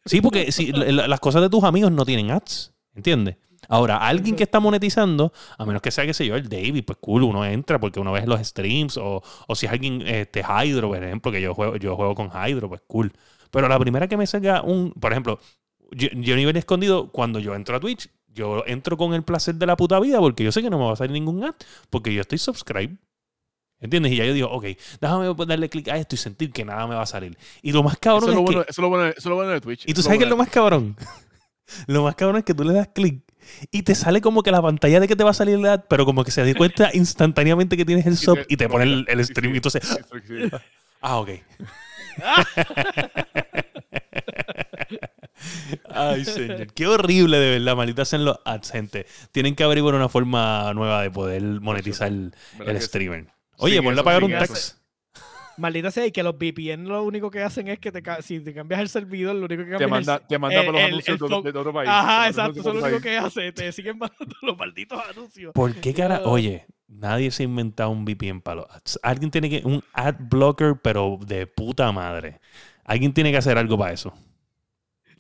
Sí, 0.06 0.22
porque 0.22 0.52
si, 0.52 0.72
la- 0.72 0.86
la- 0.92 1.08
las 1.08 1.20
cosas 1.20 1.42
de 1.42 1.50
tus 1.50 1.64
amigos 1.64 1.92
no 1.92 2.06
tienen 2.06 2.32
ads. 2.32 2.74
¿Entiendes? 2.96 3.38
Ahora, 3.70 3.98
alguien 3.98 4.36
que 4.36 4.44
está 4.44 4.60
monetizando, 4.60 5.32
a 5.58 5.64
menos 5.64 5.84
que 5.84 5.92
sea, 5.92 6.04
qué 6.04 6.14
sé 6.14 6.26
yo, 6.26 6.36
el 6.36 6.50
David, 6.50 6.84
pues 6.86 6.98
cool, 7.00 7.22
uno 7.22 7.46
entra 7.46 7.80
porque 7.80 8.00
uno 8.00 8.12
ve 8.12 8.26
los 8.26 8.42
streams, 8.42 8.98
o, 8.98 9.22
o 9.48 9.56
si 9.56 9.68
es 9.68 9.72
alguien, 9.72 10.02
este, 10.02 10.42
Hydro, 10.42 10.90
por 10.90 11.04
ejemplo, 11.04 11.32
que 11.32 11.40
yo 11.40 11.54
juego, 11.54 11.76
yo 11.78 11.96
juego 11.96 12.16
con 12.16 12.32
Hydro, 12.34 12.68
pues 12.68 12.82
cool. 12.88 13.14
Pero 13.52 13.68
la 13.68 13.78
primera 13.78 14.08
que 14.08 14.18
me 14.18 14.26
salga 14.26 14.64
un, 14.64 14.92
por 14.94 15.12
ejemplo, 15.12 15.40
yo, 15.92 16.10
yo 16.14 16.36
nivel 16.36 16.58
escondido, 16.58 17.12
cuando 17.12 17.38
yo 17.38 17.54
entro 17.54 17.76
a 17.76 17.80
Twitch, 17.80 18.10
yo 18.28 18.64
entro 18.66 18.98
con 18.98 19.14
el 19.14 19.22
placer 19.22 19.56
de 19.56 19.66
la 19.68 19.78
puta 19.78 20.00
vida 20.00 20.20
porque 20.20 20.44
yo 20.44 20.52
sé 20.52 20.62
que 20.64 20.70
no 20.70 20.80
me 20.80 20.86
va 20.86 20.94
a 20.94 20.96
salir 20.96 21.12
ningún 21.12 21.44
ad, 21.44 21.56
porque 21.92 22.12
yo 22.14 22.22
estoy 22.22 22.40
subscribe. 22.40 22.98
¿Entiendes? 23.82 24.12
Y 24.12 24.18
ya 24.18 24.26
yo 24.26 24.34
digo, 24.34 24.50
ok, 24.50 24.66
déjame 25.00 25.34
darle 25.48 25.70
clic 25.70 25.88
a 25.88 25.98
esto 25.98 26.16
y 26.16 26.18
sentir 26.18 26.52
que 26.52 26.66
nada 26.66 26.86
me 26.86 26.96
va 26.96 27.04
a 27.04 27.06
salir. 27.06 27.38
Y 27.62 27.72
lo 27.72 27.82
más 27.82 27.98
cabrón 27.98 28.30
Eso 28.30 28.32
es 28.32 28.36
lo 28.36 28.46
que... 28.46 28.46
bueno, 28.46 28.62
eso 28.62 28.72
es 28.72 28.78
lo 28.80 28.90
bueno, 28.90 29.06
eso 29.06 29.18
es 29.18 29.26
lo 29.26 29.36
bueno 29.36 29.52
de 29.52 29.62
Twitch. 29.62 29.88
Y 29.88 29.94
tú 29.94 30.02
sabes 30.02 30.18
que 30.18 30.26
es 30.26 30.30
lo 30.30 30.36
bueno. 30.36 30.48
más 30.48 30.54
cabrón. 30.54 30.98
Lo 31.86 32.04
más 32.04 32.16
cabrón 32.16 32.38
es 32.38 32.44
que 32.46 32.56
tú 32.56 32.64
le 32.64 32.74
das 32.74 32.88
clic 32.88 33.29
y 33.72 33.84
te 33.84 33.96
sale 33.96 34.22
como 34.22 34.44
que 34.44 34.52
la 34.52 34.62
pantalla 34.62 35.00
de 35.00 35.08
que 35.08 35.16
te 35.16 35.24
va 35.24 35.32
a 35.32 35.34
salir 35.34 35.58
la 35.60 35.74
ad, 35.74 35.82
pero 35.90 36.06
como 36.06 36.24
que 36.24 36.32
se 36.32 36.46
da 36.46 36.58
cuenta 36.58 36.90
instantáneamente 36.94 37.78
que 37.78 37.86
tienes 37.86 38.06
el 38.06 38.18
sub 38.18 38.40
y 38.48 38.58
te 38.58 38.70
pone 38.70 38.86
el, 38.86 39.06
el 39.08 39.26
stream. 39.26 39.54
Y 39.54 39.58
entonces, 39.58 39.82
ah, 41.02 41.20
ok. 41.20 41.30
Ay, 45.90 46.26
señor. 46.26 46.68
Qué 46.74 46.88
horrible, 46.88 47.38
de 47.38 47.60
verdad. 47.60 47.76
Maldita 47.76 48.06
sean 48.06 48.26
los 48.26 48.40
ads, 48.46 48.72
gente. 48.72 49.06
Tienen 49.32 49.56
que 49.56 49.64
averiguar 49.64 49.96
una 49.96 50.10
forma 50.10 50.72
nueva 50.74 51.02
de 51.02 51.12
poder 51.12 51.42
monetizar 51.42 52.08
el, 52.08 52.34
¿Verdad 52.58 52.74
que 52.74 52.82
sí? 52.82 52.88
streamer. 52.88 53.28
Oye, 53.58 53.82
ponle 53.82 54.02
a 54.02 54.04
pagar 54.04 54.24
un 54.24 54.32
tax. 54.32 54.79
Maldita 55.60 55.92
sea, 55.92 56.06
y 56.06 56.12
que 56.12 56.24
los 56.24 56.36
VPN 56.36 56.88
lo 56.88 57.04
único 57.04 57.30
que 57.30 57.42
hacen 57.44 57.68
es 57.68 57.80
que 57.80 57.92
te, 57.92 58.02
si 58.22 58.40
te 58.40 58.54
cambias 58.54 58.82
el 58.82 58.90
servidor, 58.90 59.36
lo 59.36 59.46
único 59.46 59.64
que 59.64 59.72
Te 59.72 59.78
cambias 59.78 59.90
manda, 59.92 60.16
es 60.16 60.22
el- 60.22 60.28
te 60.28 60.40
manda 60.40 60.60
el- 60.60 60.66
por 60.66 60.74
los 60.74 60.82
el- 60.84 60.88
anuncios 60.90 61.22
el 61.22 61.44
de, 61.44 61.52
de 61.52 61.60
otro 61.60 61.74
país. 61.74 61.86
Te 61.88 61.92
Ajá, 61.92 62.28
exacto, 62.28 62.60
eso 62.60 62.70
es 62.70 62.76
lo 62.76 62.86
único 62.86 63.02
que 63.02 63.18
hace. 63.18 63.52
Te 63.52 63.72
siguen 63.72 63.98
mandando 63.98 64.36
los 64.42 64.58
malditos 64.58 65.00
anuncios. 65.10 65.54
¿Por 65.54 65.76
qué 65.76 65.94
cara? 65.94 66.22
Oye, 66.26 66.66
nadie 66.88 67.30
se 67.32 67.44
ha 67.44 67.46
inventado 67.46 67.90
un 67.92 68.06
VPN 68.06 68.42
para 68.42 68.62
los 68.62 68.70
ads. 68.72 69.00
Alguien 69.04 69.30
tiene 69.32 69.50
que. 69.50 69.62
Un 69.66 69.84
ad 69.94 70.16
blocker, 70.20 70.76
pero 70.82 71.18
de 71.26 71.46
puta 71.48 71.92
madre. 71.92 72.40
Alguien 72.84 73.14
tiene 73.14 73.32
que 73.32 73.38
hacer 73.38 73.58
algo 73.58 73.78
para 73.78 73.94
eso. 73.94 74.14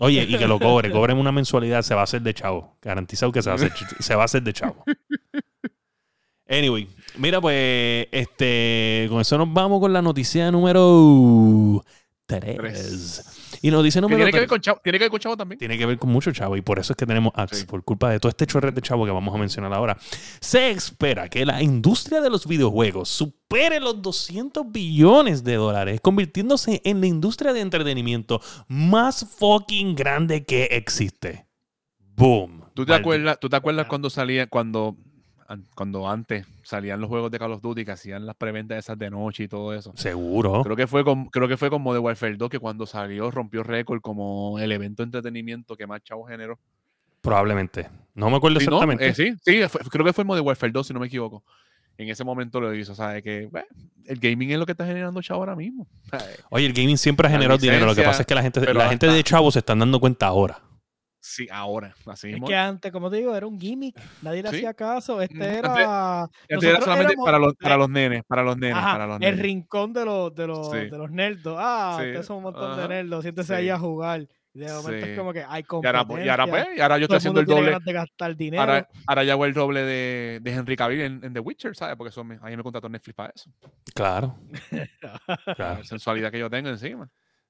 Oye, 0.02 0.24
y 0.24 0.38
que 0.38 0.48
lo 0.48 0.60
cobre. 0.60 0.90
Cobren 0.92 1.18
una 1.18 1.32
mensualidad, 1.32 1.82
se 1.82 1.94
va 1.94 2.02
a 2.02 2.04
hacer 2.06 2.22
de 2.22 2.34
chavo. 2.34 2.78
Garantizado 2.82 3.32
que 3.32 3.42
se 3.42 3.50
va 3.50 3.54
a 3.54 3.56
hacer, 3.58 3.72
se 4.00 4.16
va 4.16 4.22
a 4.22 4.26
hacer 4.26 4.42
de 4.44 4.54
chavo. 4.54 4.84
Anyway, 6.52 6.88
mira, 7.20 7.40
pues, 7.42 8.08
este, 8.12 9.08
con 9.10 9.22
eso 9.22 9.38
nos 9.38 9.52
vamos 9.54 9.80
con 9.80 9.94
la 9.94 10.02
noticia 10.02 10.50
número 10.52 11.84
3. 12.26 12.58
Tres. 12.58 13.36
Y 13.62 13.72
noticia 13.72 14.00
número 14.00 14.18
tiene, 14.20 14.32
que 14.32 14.40
ver 14.40 14.48
3 14.48 14.50
con 14.50 14.62
Chavo, 14.62 14.80
tiene 14.84 14.98
que 15.00 15.04
ver 15.06 15.12
con 15.12 15.20
Chavo 15.20 15.36
también. 15.36 15.60
tiene 15.60 15.78
que 15.78 15.86
ver 15.86 15.98
con 15.98 16.10
mucho 16.12 16.32
chavo 16.32 16.56
y 16.56 16.62
por 16.62 16.80
eso 16.80 16.94
es 16.94 16.98
que 16.98 17.06
tenemos 17.06 17.34
Sí. 17.52 17.66
por 17.66 17.84
culpa 17.84 18.10
de 18.12 18.20
todo 18.20 18.30
este 18.30 18.46
chorrete 18.46 18.76
de 18.76 18.82
chavo 18.82 19.04
que 19.06 19.12
vamos 19.12 19.34
a 19.36 19.38
mencionar 19.38 19.74
ahora. 19.74 19.98
Se 20.40 20.70
espera 20.70 21.28
que 21.28 21.46
la 21.46 21.62
industria 21.62 22.22
de 22.22 22.30
los 22.30 22.48
videojuegos 22.48 23.10
supere 23.10 23.80
los 23.82 24.02
200 24.02 24.72
billones 24.72 25.44
de 25.44 25.56
dólares, 25.56 26.00
convirtiéndose 26.02 26.82
en 26.86 27.02
la 27.02 27.08
industria 27.08 27.52
de 27.52 27.60
entretenimiento 27.62 28.40
más 28.68 29.26
fucking 29.38 29.96
grande 29.96 30.46
que 30.46 30.66
existe. 30.72 31.48
Boom. 32.16 32.64
¿Tú 32.76 32.86
te 32.86 32.94
acuerdas, 32.94 33.38
¿tú 33.42 33.50
te 33.50 33.56
acuerdas 33.58 33.88
cuando 33.88 34.10
salía, 34.10 34.48
cuando, 34.48 34.96
an- 34.96 35.09
cuando 35.76 36.08
antes 36.10 36.46
salían 36.64 37.00
los 37.02 37.10
juegos 37.10 37.32
de 37.32 37.40
Call 37.40 37.52
of 37.54 37.62
Duty 37.62 37.84
que 37.86 37.92
hacían 37.92 38.26
las 38.26 38.36
preventas 38.36 38.78
esas 38.78 38.98
de 38.98 39.10
noche 39.10 39.44
y 39.44 39.48
todo 39.48 39.74
eso? 39.74 39.92
Seguro. 39.96 40.62
Creo 40.64 40.76
que 40.76 40.88
fue 40.88 41.04
con, 41.04 41.26
creo 41.30 41.48
que 41.48 41.58
fue 41.58 41.70
con 41.70 41.82
Modern 41.82 42.04
Warfare 42.06 42.36
2 42.38 42.50
que 42.50 42.60
cuando 42.60 42.86
salió 42.86 43.32
rompió 43.32 43.64
récord 43.64 44.02
como 44.02 44.60
el 44.60 44.72
evento 44.72 45.02
de 45.04 45.06
entretenimiento 45.08 45.76
que 45.76 45.88
más 45.88 46.02
chavos 46.04 46.30
generó. 46.30 46.60
Probablemente. 47.22 47.90
No 48.16 48.30
me 48.30 48.38
acuerdo 48.38 48.60
Sí, 48.60 48.66
¿no? 48.68 48.78
exactamente. 48.82 49.08
Eh, 49.08 49.14
sí, 49.14 49.34
sí, 49.44 49.68
fue- 49.68 49.82
creo 49.90 50.06
que 50.06 50.14
fue 50.14 50.24
Modern 50.24 50.46
Warfare 50.46 50.72
2 50.72 50.88
si 50.88 50.94
no 50.94 51.00
me 51.00 51.08
equivoco. 51.08 51.44
En 51.98 52.08
ese 52.10 52.24
momento 52.24 52.62
lo 52.62 52.74
hizo, 52.74 52.94
o 52.94 52.96
sea, 52.96 53.10
de 53.10 53.22
que 53.22 53.48
bueno, 53.52 53.68
el 54.06 54.20
gaming 54.20 54.52
es 54.52 54.58
lo 54.58 54.66
que 54.66 54.72
está 54.72 54.86
generando 54.86 55.22
chavo 55.22 55.42
ahora 55.42 55.56
mismo. 55.56 55.86
Eh, 56.14 56.18
Oye, 56.50 56.66
el 56.66 56.72
gaming 56.74 56.98
siempre 56.98 57.28
ha 57.28 57.30
generado 57.30 57.58
dinero. 57.58 57.86
Lo 57.86 57.94
que 57.96 58.04
pasa 58.04 58.22
es 58.22 58.28
que 58.28 58.36
la 58.36 58.42
gente, 58.42 58.62
la 58.74 58.88
gente 58.88 59.06
hasta- 59.08 59.16
de 59.18 59.24
chavo 59.24 59.52
se 59.52 59.60
están 59.60 59.80
dando 59.80 60.00
cuenta 60.00 60.28
ahora. 60.28 60.62
Sí, 61.22 61.48
ahora, 61.52 61.94
así 62.06 62.28
Es 62.28 62.34
mismo. 62.36 62.48
que 62.48 62.56
antes, 62.56 62.92
como 62.92 63.10
te 63.12 63.18
digo, 63.18 63.36
era 63.36 63.46
un 63.46 63.60
gimmick. 63.60 63.96
Nadie 64.22 64.42
le 64.42 64.50
Sí. 64.50 64.56
hacía 64.58 64.74
caso. 64.74 65.22
Este 65.22 65.58
era. 65.58 66.24
Antes 66.24 66.64
era 66.64 66.80
solamente 66.82 67.12
éramos 67.14 67.26
para 67.26 67.40
los, 67.40 67.54
para 67.56 67.76
la- 67.76 67.78
los 67.80 67.90
nenes, 67.90 68.24
para 68.26 68.44
los 68.44 68.58
nenes, 68.58 68.78
Ajá, 68.78 68.92
para 68.94 69.06
los 69.08 69.16
el 69.16 69.22
nenes. 69.22 69.40
rincón 69.42 69.92
de 69.94 70.06
los, 70.06 70.34
de 70.34 70.48
los, 70.48 70.72
Sí. 70.72 70.78
de 70.90 70.98
los 70.98 71.12
nerdos. 71.12 71.58
Ah, 71.60 71.98
Sí, 72.00 72.06
ustedes 72.08 72.26
son 72.26 72.38
un 72.38 72.44
montón 72.44 72.72
ajá, 72.72 72.82
de 72.84 72.88
nerdos. 72.88 73.22
Siéntese 73.24 73.54
ahí 73.54 73.70
a 73.70 73.78
jugar. 73.78 74.28
Y 74.52 74.60
de 74.62 74.68
momento 74.74 75.06
Sí. 75.06 75.12
es 75.12 75.18
como 75.18 75.32
que 75.32 75.40
hay 75.44 75.46
Y 75.46 75.48
ahora, 75.48 75.64
competencia. 75.68 76.26
y 76.26 76.30
ahora, 76.30 76.48
pues, 76.48 76.68
y 76.76 76.82
ahora 76.82 76.98
yo 76.98 77.08
todo 77.08 77.18
estoy 77.18 77.30
haciendo 77.32 77.40
el 77.42 77.46
doble. 77.46 77.72
ganas 77.72 77.86
de 77.86 77.94
gastar 77.94 78.36
dinero. 78.36 78.62
Ahora, 78.64 78.88
ahora 79.06 79.24
ya 79.24 79.34
hago 79.34 79.46
el 79.46 79.54
doble 79.54 79.84
de, 79.84 80.40
de 80.42 80.52
Henry 80.54 80.76
Cavill 80.76 81.02
en, 81.02 81.24
en 81.24 81.34
The 81.34 81.40
Witcher, 81.40 81.76
¿sabes? 81.76 81.96
Porque 81.98 82.10
eso 82.10 82.24
me, 82.24 82.40
ahí 82.42 82.58
me 82.58 82.64
contrató 82.64 82.90
Netflix 82.90 83.16
para 83.16 83.34
eso. 83.36 83.52
Claro. 83.94 84.38
La 84.72 84.88
claro. 85.56 85.84
sensualidad 85.84 86.32
que 86.32 86.40
yo 86.40 86.50
tengo 86.50 86.70
encima. 86.70 87.08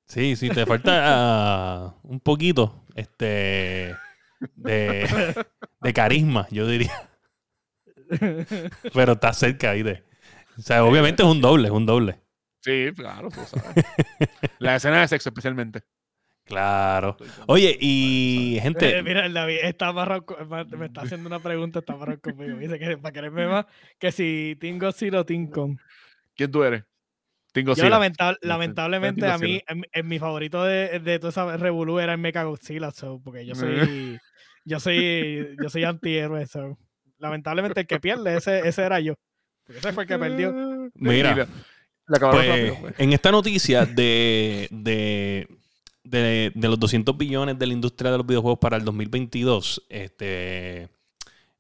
Sí, 0.10 0.36
sí, 0.36 0.50
te 0.50 0.66
falta 0.66 0.92
ah, 1.06 1.96
un 2.04 2.20
poquito 2.20 2.84
este 2.96 3.96
de, 4.56 5.46
de 5.82 5.94
carisma, 5.94 6.48
yo 6.52 6.68
diría. 6.68 7.10
Pero 8.94 9.14
está 9.14 9.34
cerca 9.34 9.72
ahí 9.72 9.84
de. 9.84 10.04
O 10.58 10.62
sea, 10.62 10.84
obviamente 10.84 11.24
es 11.24 11.30
un 11.30 11.42
doble, 11.42 11.68
es 11.68 11.74
un 11.74 11.86
doble. 11.86 12.20
Sí, 12.62 12.90
claro, 12.96 13.30
tú 13.30 13.40
sabes. 13.46 13.86
La 14.58 14.76
escena 14.76 15.02
de 15.02 15.08
sexo 15.08 15.30
especialmente. 15.30 15.82
Claro. 16.44 17.16
Oye, 17.46 17.78
y 17.80 18.58
Eh, 18.58 18.62
gente, 18.62 19.04
Mira, 19.04 19.26
el 19.28 19.34
David 19.34 19.60
está 19.62 19.90
amarrado, 19.90 20.26
co- 20.26 20.44
ma- 20.46 20.64
me 20.64 20.88
está 20.88 21.02
haciendo 21.02 21.28
una 21.28 21.40
pregunta, 21.40 21.80
está 21.80 21.94
amarrado 21.94 22.20
conmigo. 22.20 22.58
Dice 22.58 22.80
que 22.80 22.98
para 22.98 23.14
quererme 23.14 23.48
más, 23.48 23.66
que 24.00 24.12
si 24.12 24.58
Team 24.60 24.80
Godzilla 24.80 25.20
o 25.22 25.26
Team 25.26 25.50
Kong. 25.52 25.78
¿Quién 26.36 26.52
tú 26.52 26.64
eres? 26.64 26.84
Tengo 27.52 27.74
Yo 27.74 27.90
lamenta- 27.90 28.38
lamentablemente 28.42 29.26
a 29.26 29.38
mí, 29.38 29.62
en, 29.68 29.84
en 29.92 30.08
mi 30.08 30.20
favorito 30.20 30.64
de, 30.64 31.00
de 31.00 31.20
toda 31.20 31.30
esa 31.32 31.58
revolú 31.58 32.00
era 32.00 32.14
el 32.14 32.20
Mecha 32.20 32.44
Godzilla, 32.44 32.92
so, 32.92 33.20
porque 33.24 33.46
yo 33.46 33.56
soy, 33.56 34.20
yo 34.66 34.80
soy, 34.80 35.56
yo 35.62 35.70
soy 35.70 35.84
antihéroe, 35.84 36.46
so. 36.46 36.78
Lamentablemente 37.18 37.82
el 37.82 37.88
que 37.88 38.00
pierde, 38.00 38.38
ese, 38.38 38.68
ese 38.68 38.84
era 38.84 39.00
yo. 39.00 39.16
Porque 39.66 39.80
ese 39.80 39.92
fue 39.94 40.04
el 40.04 40.08
que 40.08 40.18
perdió. 40.20 40.54
Mira, 40.94 41.48
pues, 42.08 42.22
rápido, 42.22 42.78
pues. 42.80 42.96
en 42.98 43.14
esta 43.14 43.32
noticia 43.32 43.86
de, 43.86 44.68
de, 44.72 45.48
de, 46.04 46.52
de 46.56 46.68
los 46.68 46.80
200 46.80 47.18
billones 47.18 47.60
de 47.60 47.68
la 47.68 47.74
industria 47.74 48.12
de 48.12 48.18
los 48.18 48.26
videojuegos 48.28 48.60
para 48.60 48.78
el 48.78 48.86
2022, 48.86 49.86
este, 49.90 50.90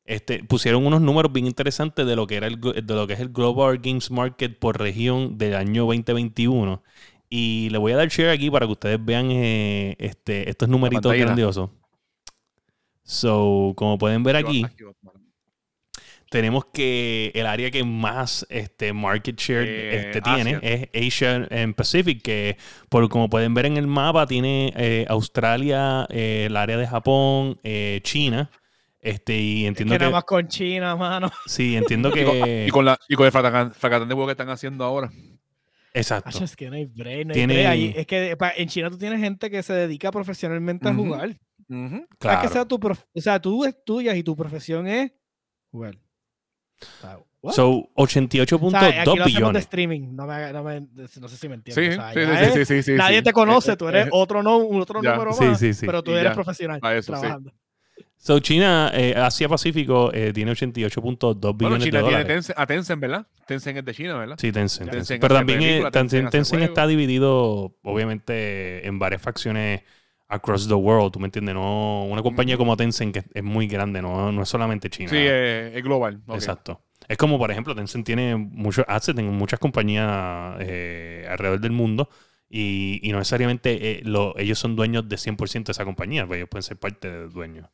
este, 0.09 0.43
pusieron 0.43 0.87
unos 0.87 1.01
números 1.01 1.31
bien 1.31 1.45
interesantes 1.45 2.03
de 2.03 2.15
lo 2.15 2.25
que 2.25 2.35
era 2.35 2.47
el, 2.47 2.59
de 2.59 2.95
lo 2.95 3.05
que 3.05 3.13
es 3.13 3.19
el 3.19 3.29
Global 3.29 3.77
Games 3.77 4.09
Market 4.09 4.57
por 4.57 4.79
región 4.79 5.37
del 5.37 5.53
año 5.53 5.85
2021. 5.85 6.81
Y 7.29 7.69
le 7.69 7.77
voy 7.77 7.91
a 7.91 7.97
dar 7.97 8.07
share 8.07 8.31
aquí 8.31 8.49
para 8.49 8.65
que 8.65 8.71
ustedes 8.71 9.05
vean 9.05 9.29
eh, 9.29 9.95
este, 9.99 10.49
estos 10.49 10.67
numeritos 10.67 11.15
grandiosos. 11.15 11.69
So, 13.03 13.73
como 13.75 13.99
pueden 13.99 14.23
ver 14.23 14.37
aquí, 14.37 14.65
tenemos 16.31 16.65
que 16.65 17.31
el 17.35 17.45
área 17.45 17.69
que 17.69 17.83
más 17.83 18.47
este, 18.49 18.93
market 18.93 19.39
share 19.39 19.67
Eh, 19.67 20.07
este, 20.07 20.21
tiene 20.23 20.55
Asia. 20.55 20.59
es 20.63 21.13
Asia 21.13 21.47
and 21.51 21.75
Pacific, 21.75 22.23
que 22.23 22.57
por 22.89 23.07
como 23.09 23.29
pueden 23.29 23.53
ver 23.53 23.67
en 23.67 23.77
el 23.77 23.85
mapa 23.85 24.25
tiene 24.25 24.73
eh, 24.75 25.05
Australia, 25.07 26.07
el 26.09 26.57
área 26.57 26.77
de 26.77 26.87
Japón, 26.87 27.59
China. 28.01 28.49
Este, 29.01 29.37
y 29.37 29.63
Es 29.63 29.69
entiendo 29.69 29.93
que 29.93 29.97
que, 29.97 30.03
nada 30.05 30.11
más 30.11 30.23
con 30.25 30.47
China, 30.47 30.95
mano. 30.95 31.31
sí, 31.45 31.75
entiendo 31.77 32.09
Y 32.09 32.11
con, 32.25 32.33
que 32.43 32.65
y 32.67 32.69
con 32.71 32.85
la, 32.85 32.99
y 33.07 33.15
con 33.15 33.25
el 33.25 33.31
fracatán, 33.31 34.07
de 34.09 34.13
huevo 34.13 34.25
que 34.25 34.31
están 34.31 34.49
haciendo 34.49 34.83
ahora. 34.83 35.09
exacto. 35.93 36.29
Acho, 36.29 36.43
es 36.43 36.55
que 36.55 36.69
no 36.69 36.75
hay 36.75 36.85
break, 36.85 37.27
no 37.27 37.31
hay 37.31 37.35
Tiene- 37.35 37.53
break. 37.53 37.67
Ahí- 37.67 37.93
es 37.95 38.05
que 38.07 38.35
pa- 38.37 38.53
en 38.55 38.67
China 38.67 38.89
tú 38.89 38.97
tienes 38.97 39.19
gente 39.21 39.49
que 39.49 39.63
se 39.63 39.73
dedica 39.73 40.11
profesionalmente 40.11 40.87
a 40.89 40.93
jugar. 40.93 41.29
Ujú. 41.69 41.95
Es 41.95 42.17
Claro. 42.19 42.41
que 42.41 42.47
sea 42.49 42.65
tu 42.65 42.79
prof- 42.79 43.05
o 43.13 43.21
sea, 43.21 43.39
tú 43.39 43.63
estudias 43.63 44.15
y 44.17 44.23
tu 44.23 44.35
profesión 44.35 44.87
es 44.87 45.13
jugar. 45.71 45.95
O 46.81 47.01
sea, 47.01 47.19
what? 47.41 47.53
So, 47.53 47.69
O 47.69 47.89
88.2 48.05 48.71
sea, 48.71 48.79
aquí 49.01 49.05
lo 49.05 49.11
hacemos 49.13 49.25
de 49.25 49.31
billones. 49.31 49.61
streaming. 49.63 50.15
No, 50.15 50.25
me, 50.27 50.51
no, 50.51 50.63
me- 50.63 50.81
no 50.81 51.27
sé 51.29 51.37
si 51.37 51.47
me 51.47 51.55
entiendes. 51.55 51.93
sí, 51.93 51.99
O 51.99 52.01
sea, 52.01 52.13
sí, 52.13 52.19
sí, 52.19 52.59
es- 52.59 52.67
sí, 52.67 52.75
sí, 52.75 52.83
sí, 52.83 52.97
Nadie 52.97 53.17
sí. 53.19 53.23
te 53.23 53.31
conoce, 53.33 53.77
tú 53.77 53.87
eres 53.87 54.09
otro, 54.11 54.43
no, 54.43 54.57
otro 54.57 55.01
ya. 55.01 55.13
número 55.13 55.33
Sí, 55.33 55.45
más, 55.45 55.59
sí, 55.59 55.73
sí. 55.73 55.85
pero 55.85 56.03
tú 56.03 56.11
Y 56.11 56.15
eres 56.15 56.25
ya. 56.25 56.33
profesional 56.33 56.79
eso, 56.97 57.13
sí. 57.15 57.19
trabajando. 57.21 57.53
So, 58.21 58.39
China, 58.39 58.91
eh, 58.93 59.15
Asia 59.15 59.47
Pacífico 59.47 60.11
eh, 60.13 60.33
tiene 60.33 60.51
88.2 60.51 61.39
Bueno, 61.39 61.53
billones 61.57 61.83
China 61.85 61.99
de 61.99 62.03
tiene 62.03 62.17
dólares. 62.17 62.27
Tencent, 62.27 62.59
a 62.59 62.67
Tencent, 62.67 63.01
¿verdad? 63.01 63.27
Tencent 63.47 63.77
es 63.77 63.85
de 63.85 63.93
China, 63.93 64.17
¿verdad? 64.17 64.35
Sí, 64.37 64.51
Tencent. 64.51 64.91
Tencent 64.91 65.21
Pero 65.21 65.35
también, 65.35 65.59
películas, 65.59 65.89
eh, 65.89 65.91
Tencent 65.91 66.09
Tencent, 66.11 66.27
hace 66.27 66.37
Tencent 66.57 66.63
está 66.69 66.85
dividido, 66.87 67.75
obviamente, 67.81 68.85
en 68.85 68.99
varias 68.99 69.21
facciones 69.21 69.81
across 70.27 70.67
the 70.67 70.73
world. 70.73 71.13
¿Tú 71.13 71.19
me 71.19 71.25
entiendes? 71.27 71.55
No, 71.55 72.03
una 72.05 72.21
compañía 72.21 72.55
Ujú. 72.55 72.61
como 72.65 72.75
Tencent 72.77 73.13
que 73.13 73.23
es 73.33 73.43
muy 73.43 73.67
grande, 73.67 74.01
no, 74.01 74.31
no 74.33 74.43
es 74.43 74.49
solamente 74.49 74.89
China. 74.89 75.09
Sí, 75.09 75.17
eh, 75.17 75.71
es 75.73 75.83
global. 75.83 76.21
Exacto. 76.27 76.81
Es 77.07 77.17
como, 77.17 77.39
por 77.39 77.49
ejemplo, 77.49 77.73
Tencent 77.73 78.05
tiene 78.05 78.35
muchos 78.35 78.83
assets 78.87 79.17
en 79.17 79.31
muchas 79.31 79.59
compañías 79.59 80.57
eh, 80.59 81.25
alrededor 81.29 81.61
del 81.61 81.71
mundo. 81.71 82.09
Y, 82.51 82.99
y 83.01 83.11
no 83.11 83.19
necesariamente 83.19 83.91
eh, 83.91 84.01
lo- 84.03 84.37
ellos 84.37 84.57
son 84.59 84.75
dueños 84.75 85.07
de 85.07 85.17
100% 85.17 85.67
de 85.67 85.71
esa 85.71 85.85
compañía, 85.85 86.25
pues 86.27 86.37
ellos 86.37 86.49
pueden 86.49 86.63
ser 86.63 86.77
parte 86.77 87.09
de 87.09 87.29
dueños. 87.29 87.67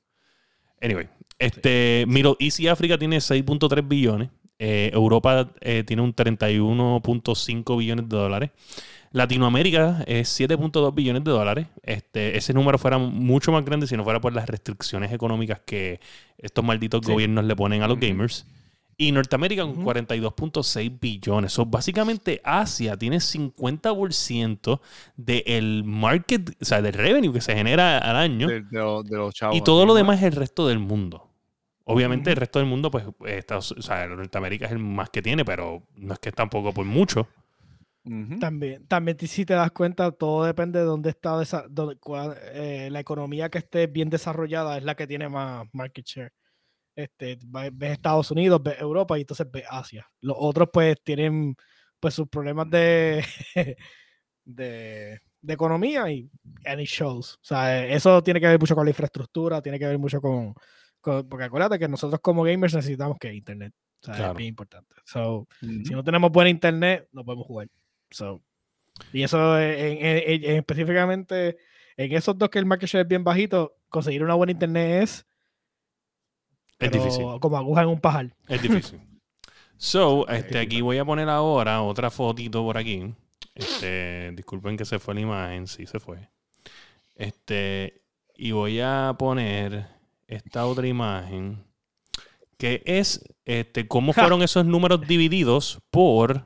Anyway, 0.82 1.08
este, 1.40 2.06
Middle 2.08 2.36
East 2.40 2.60
y 2.60 2.68
África 2.68 2.98
tiene 2.98 3.18
6.3 3.18 3.88
billones. 3.88 4.30
Eh, 4.58 4.90
Europa 4.94 5.52
eh, 5.62 5.84
tiene 5.86 6.02
un 6.02 6.16
31.5 6.16 7.78
billones 7.78 8.08
de 8.08 8.16
dólares. 8.18 8.52
Latinoamérica 9.12 10.04
es 10.08 10.30
7.2 10.40 10.94
billones 10.94 11.24
de 11.24 11.32
dólares. 11.32 11.68
Este, 11.84 12.38
ese 12.38 12.54
número 12.54 12.78
fuera 12.78 12.98
mucho 12.98 13.52
más 13.52 13.64
grande 13.64 13.88
si 13.88 13.96
no 13.96 14.04
fuera 14.04 14.20
por 14.20 14.34
las 14.34 14.48
restricciones 14.48 15.12
económicas 15.14 15.62
que 15.66 16.00
estos 16.38 16.64
malditos 16.66 17.02
Sí. 17.06 17.12
gobiernos 17.12 17.46
le 17.46 17.56
ponen 17.56 17.82
a 17.82 17.88
los 17.88 18.00
gamers. 18.00 18.46
Y 18.98 19.12
Norteamérica 19.12 19.64
con 19.64 19.72
Ujú. 19.72 19.84
42.6 19.84 21.00
billones. 21.00 21.52
So, 21.52 21.66
básicamente 21.66 22.40
Asia 22.44 22.96
tiene 22.98 23.20
50% 23.20 24.80
del 25.18 25.84
market, 25.84 26.52
o 26.62 26.66
sea, 26.66 26.82
del 26.82 26.94
revenue 26.94 27.34
que 27.34 27.42
se 27.42 27.56
genera 27.56 27.98
al 27.98 28.16
año. 28.16 28.48
De, 28.48 28.62
de 28.62 28.80
los- 28.80 29.04
de 29.04 29.18
los 29.18 29.34
chavos. 29.34 29.58
Y 29.58 29.62
todo 29.62 29.86
lo 29.86 29.94
demás 29.96 30.20
es 30.20 30.24
el 30.26 30.34
resto 30.34 30.68
del 30.68 30.80
mundo. 30.80 31.30
Obviamente 31.88 32.32
el 32.32 32.38
resto 32.38 32.58
del 32.60 32.68
mundo, 32.68 32.90
pues, 32.90 33.06
Estados, 33.26 33.72
o 33.74 33.82
sea, 33.82 34.08
Norteamérica 34.08 34.66
es 34.66 34.72
el 34.72 34.80
más 34.80 35.10
que 35.12 35.22
tiene, 35.22 35.46
pero 35.46 35.84
no 35.98 36.14
es 36.14 36.20
que 36.20 36.32
tampoco 36.32 36.74
por 36.74 36.86
mucho. 36.86 37.28
También, 38.40 38.86
también 38.88 39.18
si 39.20 39.46
te 39.46 39.56
das 39.56 39.72
cuenta, 39.72 40.12
todo 40.12 40.46
depende 40.46 40.78
de 40.80 40.86
dónde 40.86 41.10
está 41.10 41.42
dónde- 41.70 41.98
eh, 42.54 42.90
la 42.92 43.00
economía 43.00 43.50
que 43.50 43.58
esté 43.58 43.88
bien 43.88 44.10
desarrollada 44.12 44.78
es 44.78 44.84
la 44.84 44.96
que 44.96 45.08
tiene 45.08 45.28
más 45.28 45.66
market 45.74 46.06
share. 46.06 46.32
Este, 46.96 47.38
ves 47.74 47.92
Estados 47.92 48.32
Unidos, 48.32 48.62
ves 48.64 48.80
Europa 48.80 49.18
y 49.18 49.22
entonces 49.22 49.46
ves 49.52 49.66
Asia. 49.70 50.08
Los 50.22 50.38
otros 50.40 50.70
pues 50.72 50.96
tienen 51.04 51.56
pues 52.00 52.14
sus 52.14 52.28
problemas 52.30 52.70
de, 52.70 53.24
de, 54.46 55.20
de 55.42 55.54
economía 55.54 56.10
y 56.12 56.30
and 56.66 56.82
it 56.82 56.88
shows. 56.88 57.36
O 57.36 57.44
sea, 57.44 57.86
eso 57.86 58.22
tiene 58.24 58.40
que 58.40 58.48
ver 58.48 58.60
mucho 58.60 58.76
con 58.76 58.86
la 58.86 58.92
infraestructura, 58.92 59.62
tiene 59.62 59.80
que 59.80 59.88
ver 59.88 59.98
mucho 60.00 60.22
con, 60.22 60.54
con- 61.02 61.28
porque 61.28 61.46
acuérdate 61.46 61.80
que 61.80 61.88
nosotros 61.88 62.20
como 62.22 62.44
gamers 62.44 62.74
necesitamos 62.76 63.18
que 63.20 63.34
internet. 63.34 63.74
O 64.02 64.06
sea, 64.06 64.16
Claro. 64.16 64.32
es 64.34 64.38
bien 64.38 64.50
importante. 64.50 64.94
So, 65.06 65.48
Ujú. 65.62 65.86
si 65.86 65.94
no 65.94 66.04
tenemos 66.04 66.32
buena 66.32 66.50
internet, 66.50 67.08
no 67.12 67.24
podemos 67.26 67.48
jugar. 67.48 67.68
So, 68.12 68.42
y 69.12 69.24
eso 69.24 69.60
en- 69.60 69.98
en- 70.06 70.18
en- 70.18 70.44
en- 70.52 70.56
específicamente 70.58 71.58
en 71.98 72.12
esos 72.14 72.38
dos 72.38 72.50
que 72.50 72.60
el 72.60 72.66
market 72.66 72.88
share 72.90 73.02
es 73.04 73.08
bien 73.08 73.24
bajito, 73.24 73.78
conseguir 73.90 74.24
una 74.24 74.36
buena 74.36 74.52
internet 74.52 75.04
es, 75.04 75.26
Es 76.80 76.92
difícil. 76.92 77.26
como 77.40 77.58
aguja 77.58 77.82
en 77.84 77.88
un 77.90 78.00
pajar. 78.00 78.36
Es 78.48 78.62
difícil. 78.62 79.00
So, 79.78 80.26
este, 80.30 80.58
aquí 80.58 80.80
voy 80.80 80.98
a 81.00 81.04
poner 81.04 81.28
ahora 81.28 81.82
otra 81.82 82.10
fotito 82.10 82.64
por 82.64 82.78
aquí. 82.78 83.14
Este, 83.54 84.32
disculpen 84.32 84.78
que 84.78 84.86
se 84.86 85.00
fue 85.00 85.16
la 85.16 85.20
imagen, 85.20 85.68
sí 85.68 85.86
se 85.86 86.00
fue. 86.00 86.30
Este, 87.14 88.02
y 88.38 88.52
voy 88.52 88.80
a 88.80 89.14
poner 89.20 89.86
esta 90.28 90.66
otra 90.66 90.88
imagen 90.88 91.66
que 92.58 92.84
es 92.86 93.22
este, 93.44 93.86
cómo 93.86 94.14
Ja. 94.14 94.22
fueron 94.22 94.42
esos 94.44 94.66
números 94.66 95.02
divididos 95.02 95.82
por 95.92 96.46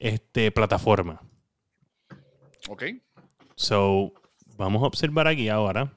este, 0.00 0.50
plataforma. 0.50 1.22
Ok. 2.68 2.82
So, 3.54 4.12
vamos 4.56 4.82
a 4.82 4.86
observar 4.86 5.28
aquí 5.28 5.48
ahora 5.48 5.92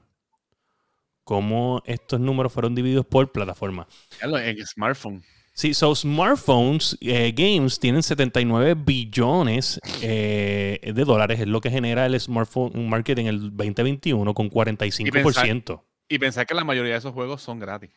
cómo 1.28 1.82
estos 1.84 2.18
números 2.18 2.50
fueron 2.50 2.74
divididos 2.74 3.04
por 3.04 3.30
plataforma. 3.30 3.86
En 4.22 4.66
smartphone. 4.66 5.22
Sí, 5.52 5.74
so 5.74 5.94
smartphones, 5.94 6.96
eh, 7.02 7.34
games 7.36 7.78
tienen 7.78 8.02
79 8.02 8.74
billones 8.74 9.78
eh, 10.00 10.80
de 10.94 11.04
dólares, 11.04 11.38
es 11.40 11.46
lo 11.46 11.60
que 11.60 11.70
genera 11.70 12.06
el 12.06 12.18
smartphone 12.18 12.88
market 12.88 13.18
en 13.18 13.26
el 13.26 13.54
2021 13.54 14.32
con 14.32 14.48
45%. 14.48 15.82
Y 16.08 16.18
pensar 16.18 16.46
que 16.46 16.54
la 16.54 16.64
mayoría 16.64 16.92
de 16.92 16.98
esos 16.98 17.12
juegos 17.12 17.42
son 17.42 17.58
gratis. 17.58 17.90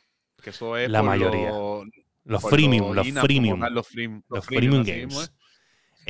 Que 0.43 0.49
eso 0.49 0.75
es 0.75 0.89
La 0.89 1.01
mayoría. 1.03 1.51
lo- 1.51 1.85
Los 2.25 2.43
freemium, 2.49 2.87
lo 2.93 2.93
los 2.95 3.07
freemium, 3.21 3.59
Los, 3.61 3.87
freem- 3.93 4.23
los 4.27 4.45
freemium, 4.45 4.83
freemium 4.83 5.09
games. 5.13 5.31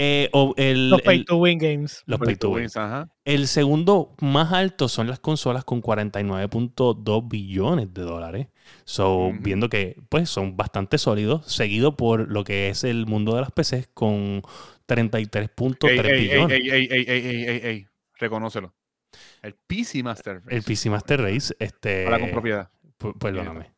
Eh, 0.03 0.29
o 0.33 0.55
el, 0.57 0.89
Los 0.89 1.01
pay 1.03 1.19
el- 1.19 1.25
to 1.25 1.35
win 1.37 1.59
games. 1.59 2.01
los 2.07 2.19
pay 2.19 2.35
to 2.35 2.49
win. 2.49 2.61
wins, 2.61 2.75
ajá. 2.75 3.07
El 3.23 3.47
segundo 3.47 4.15
más 4.19 4.51
alto 4.51 4.87
son 4.87 5.05
las 5.05 5.19
consolas 5.19 5.63
con 5.63 5.79
49.2 5.83 7.27
billones 7.29 7.93
de 7.93 8.01
dólares. 8.01 8.47
So, 8.83 9.31
viendo 9.41 9.69
que 9.69 9.97
pues 10.09 10.27
son 10.27 10.57
bastante 10.57 10.97
sólidos, 10.97 11.45
seguido 11.45 11.97
por 11.97 12.31
lo 12.31 12.43
que 12.43 12.69
es 12.69 12.83
el 12.83 13.05
mundo 13.05 13.35
de 13.35 13.41
las 13.41 13.51
PCs 13.51 13.89
con 13.93 14.41
33.3 14.87 15.89
Ey, 15.89 15.99
ey, 15.99 16.05
ey, 16.11 16.27
billones. 16.29 16.59
ey, 16.59 16.69
ey, 16.69 16.87
ey, 16.89 17.05
ey, 17.07 17.27
ey, 17.27 17.45
ey, 17.45 17.61
ey. 17.63 17.87
Reconócelo. 18.17 18.73
El 19.43 19.53
PC 19.53 20.01
Master 20.01 20.41
Race. 20.43 20.55
El 20.55 20.63
PC 20.63 20.89
Master 20.89 21.21
Race, 21.21 21.53
este... 21.59 22.05
Habla 22.05 22.19
con 22.21 22.31
propiedad. 22.31 22.69
Perdóname. 23.19 23.71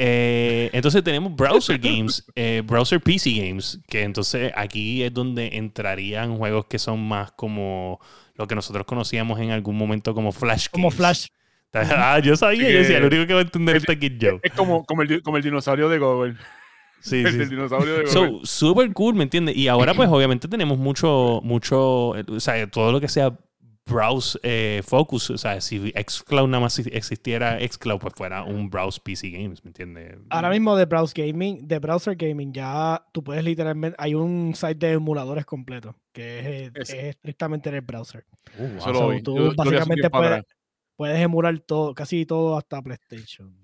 Eh, 0.00 0.70
entonces 0.72 1.02
tenemos 1.02 1.34
browser 1.34 1.76
games, 1.76 2.24
eh, 2.36 2.62
browser 2.64 3.00
PC 3.00 3.32
games, 3.32 3.80
que 3.88 4.04
entonces 4.04 4.52
aquí 4.54 5.02
es 5.02 5.12
donde 5.12 5.56
entrarían 5.56 6.36
juegos 6.36 6.66
que 6.66 6.78
son 6.78 7.00
más 7.00 7.32
como 7.32 7.98
lo 8.36 8.46
que 8.46 8.54
nosotros 8.54 8.86
conocíamos 8.86 9.40
en 9.40 9.50
algún 9.50 9.76
momento 9.76 10.14
como 10.14 10.30
Flash 10.30 10.68
Como 10.70 10.90
games. 10.90 10.96
Flash. 10.96 11.26
Ah, 11.74 12.20
yo 12.20 12.36
sabía, 12.36 12.64
Sí, 12.64 12.72
yo 12.72 12.78
decía, 12.78 12.98
el 12.98 13.06
único 13.06 13.26
que 13.26 13.34
va 13.34 13.40
a 13.40 13.42
entender 13.42 13.76
esto 13.76 13.90
aquí 13.90 14.06
es 14.06 14.18
yo. 14.18 14.38
Es 14.40 14.52
como, 14.52 14.84
como, 14.84 15.02
el, 15.02 15.20
como 15.20 15.36
el 15.36 15.42
dinosaurio 15.42 15.88
de 15.88 15.98
Google. 15.98 16.36
Sí, 17.00 17.16
el 17.24 17.32
sí. 17.32 17.38
del 17.38 17.50
dinosaurio 17.50 17.94
de 17.94 18.04
Google. 18.04 18.12
So, 18.12 18.40
super 18.44 18.92
cool, 18.92 19.16
¿me 19.16 19.24
entiendes? 19.24 19.56
Y 19.56 19.66
ahora, 19.66 19.94
pues, 19.94 20.08
obviamente 20.08 20.46
tenemos 20.46 20.78
mucho, 20.78 21.40
mucho, 21.42 22.16
eh, 22.16 22.24
o 22.28 22.38
sea, 22.38 22.70
todo 22.70 22.92
lo 22.92 23.00
que 23.00 23.08
sea 23.08 23.36
browse 23.88 24.38
eh, 24.42 24.82
focus, 24.84 25.30
o 25.30 25.38
sea, 25.38 25.60
si 25.60 25.92
Xcloud 25.92 26.48
nada 26.48 26.60
más 26.62 26.78
existiera 26.78 27.58
Xcloud, 27.60 27.98
pues 28.00 28.14
fuera 28.14 28.44
un 28.44 28.68
browse 28.70 29.00
PC 29.02 29.30
Games, 29.30 29.64
¿me 29.64 29.70
entiendes? 29.70 30.16
Ahora 30.30 30.50
mismo 30.50 30.76
de 30.76 30.84
browse 30.84 31.14
gaming, 31.16 31.66
de 31.66 31.78
browser 31.78 32.14
gaming, 32.16 32.52
ya 32.52 33.04
tú 33.12 33.24
puedes 33.24 33.42
literalmente, 33.44 33.96
hay 33.98 34.14
un 34.14 34.54
site 34.54 34.86
de 34.86 34.92
emuladores 34.92 35.44
completo 35.46 35.94
que 36.12 36.38
es, 36.40 36.46
eh, 36.46 36.70
Es- 36.74 36.90
es 36.90 37.04
estrictamente 37.04 37.68
en 37.68 37.76
el 37.76 37.80
browser. 37.82 38.24
Oh, 38.58 38.62
wow. 38.84 38.94
So, 38.94 39.08
vi. 39.10 39.22
tú 39.22 39.36
Yo- 39.36 39.52
básicamente 39.56 40.10
puedes 40.96 41.20
emular 41.20 41.58
todo, 41.60 41.94
casi 41.94 42.26
todo 42.26 42.56
hasta 42.58 42.82
PlayStation 42.82 43.54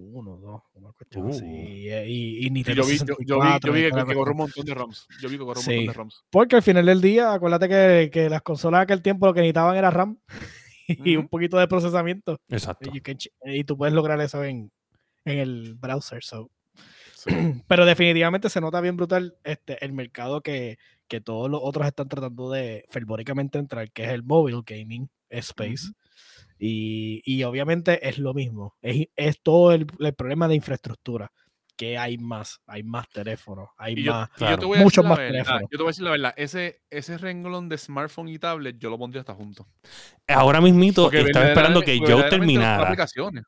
1, 0.00 0.36
2, 0.36 0.62
una 0.74 0.92
cuestión 0.92 1.28
así. 1.28 1.44
Uh. 1.44 1.48
Y, 1.48 1.92
y, 1.92 2.46
y 2.46 2.50
Nintendo 2.50 2.82
yo 2.82 2.88
vi, 2.88 2.98
yo, 2.98 3.04
yo 3.20 3.40
vi, 3.40 3.48
64 3.52 3.68
yo 3.68 3.72
vi 3.72 3.80
y 3.80 3.90
que, 3.90 4.06
que 4.06 4.14
corre 4.14 4.30
un 4.30 4.36
montón 4.36 4.64
de 4.64 4.74
ROMs. 4.74 5.06
Yo 5.20 5.28
vi 5.28 5.38
que 5.38 5.44
corre 5.44 5.60
un 5.60 5.66
montón 5.66 5.86
de 5.86 5.92
ROMs. 5.92 6.24
Porque 6.30 6.56
al 6.56 6.62
final 6.62 6.86
del 6.86 7.00
día, 7.00 7.32
acuérdate 7.32 7.68
que, 7.68 8.10
que 8.12 8.30
las 8.30 8.42
consolas 8.42 8.80
de 8.80 8.82
aquel 8.82 9.02
tiempo 9.02 9.26
lo 9.26 9.34
que 9.34 9.40
necesitaban 9.40 9.76
era 9.76 9.90
RAM 9.90 10.18
y 10.86 11.16
un 11.16 11.28
poquito 11.28 11.58
de 11.58 11.68
procesamiento. 11.68 12.38
Exacto. 12.48 12.90
Y, 12.92 13.00
can 13.00 13.16
y 13.44 13.64
tú 13.64 13.76
puedes 13.76 13.94
lograr 13.94 14.20
eso 14.20 14.42
en, 14.44 14.70
en 15.24 15.38
el 15.38 15.74
browser. 15.74 16.22
So. 16.22 16.50
Sí. 17.14 17.30
Pero 17.68 17.84
definitivamente 17.86 18.48
se 18.48 18.60
nota 18.60 18.80
bien 18.80 18.96
brutal 18.96 19.36
este, 19.44 19.84
el 19.84 19.92
mercado 19.92 20.40
que, 20.40 20.78
que 21.08 21.20
todos 21.20 21.50
los 21.50 21.60
otros 21.62 21.86
están 21.86 22.08
tratando 22.08 22.50
de 22.50 22.84
fervóricamente 22.88 23.58
entrar, 23.58 23.90
que 23.92 24.04
es 24.04 24.10
el 24.10 24.22
mobile 24.22 24.62
gaming 24.64 25.10
space. 25.28 25.92
Y, 26.64 27.22
y 27.24 27.42
obviamente 27.44 28.08
es 28.08 28.18
lo 28.18 28.34
mismo. 28.34 28.76
Es, 28.82 29.08
es 29.16 29.42
todo 29.42 29.72
el, 29.72 29.86
el 29.98 30.14
problema 30.14 30.46
de 30.48 30.54
infraestructura. 30.56 31.32
Que 31.74 31.96
hay 31.98 32.18
más, 32.18 32.60
hay 32.66 32.82
más 32.82 33.08
teléfonos, 33.08 33.70
hay 33.78 33.94
Y 33.94 34.02
yo, 34.04 34.12
más. 34.12 34.28
y 34.28 34.32
yo 34.32 34.36
claro. 34.36 34.58
te 34.58 34.64
voy 34.66 34.78
a 34.78 34.82
Muchos 34.82 35.04
más 35.04 35.16
verdad, 35.18 35.32
teléfonos. 35.32 35.62
Yo 35.62 35.68
te 35.68 35.76
voy 35.78 35.86
a 35.86 35.88
decir 35.90 36.04
la 36.04 36.10
verdad. 36.10 36.34
Ese, 36.36 36.82
ese 36.90 37.18
renglón 37.18 37.68
de 37.68 37.78
smartphone 37.78 38.28
y 38.28 38.38
tablet, 38.38 38.76
yo 38.78 38.90
lo 38.90 38.98
pondría 38.98 39.20
hasta 39.20 39.34
junto. 39.34 39.66
Ahora 40.28 40.60
mismito 40.60 41.04
Porque 41.04 41.20
estaba 41.22 41.48
esperando 41.48 41.80
que 41.82 41.96
son 41.98 42.28
terminara. 42.28 42.94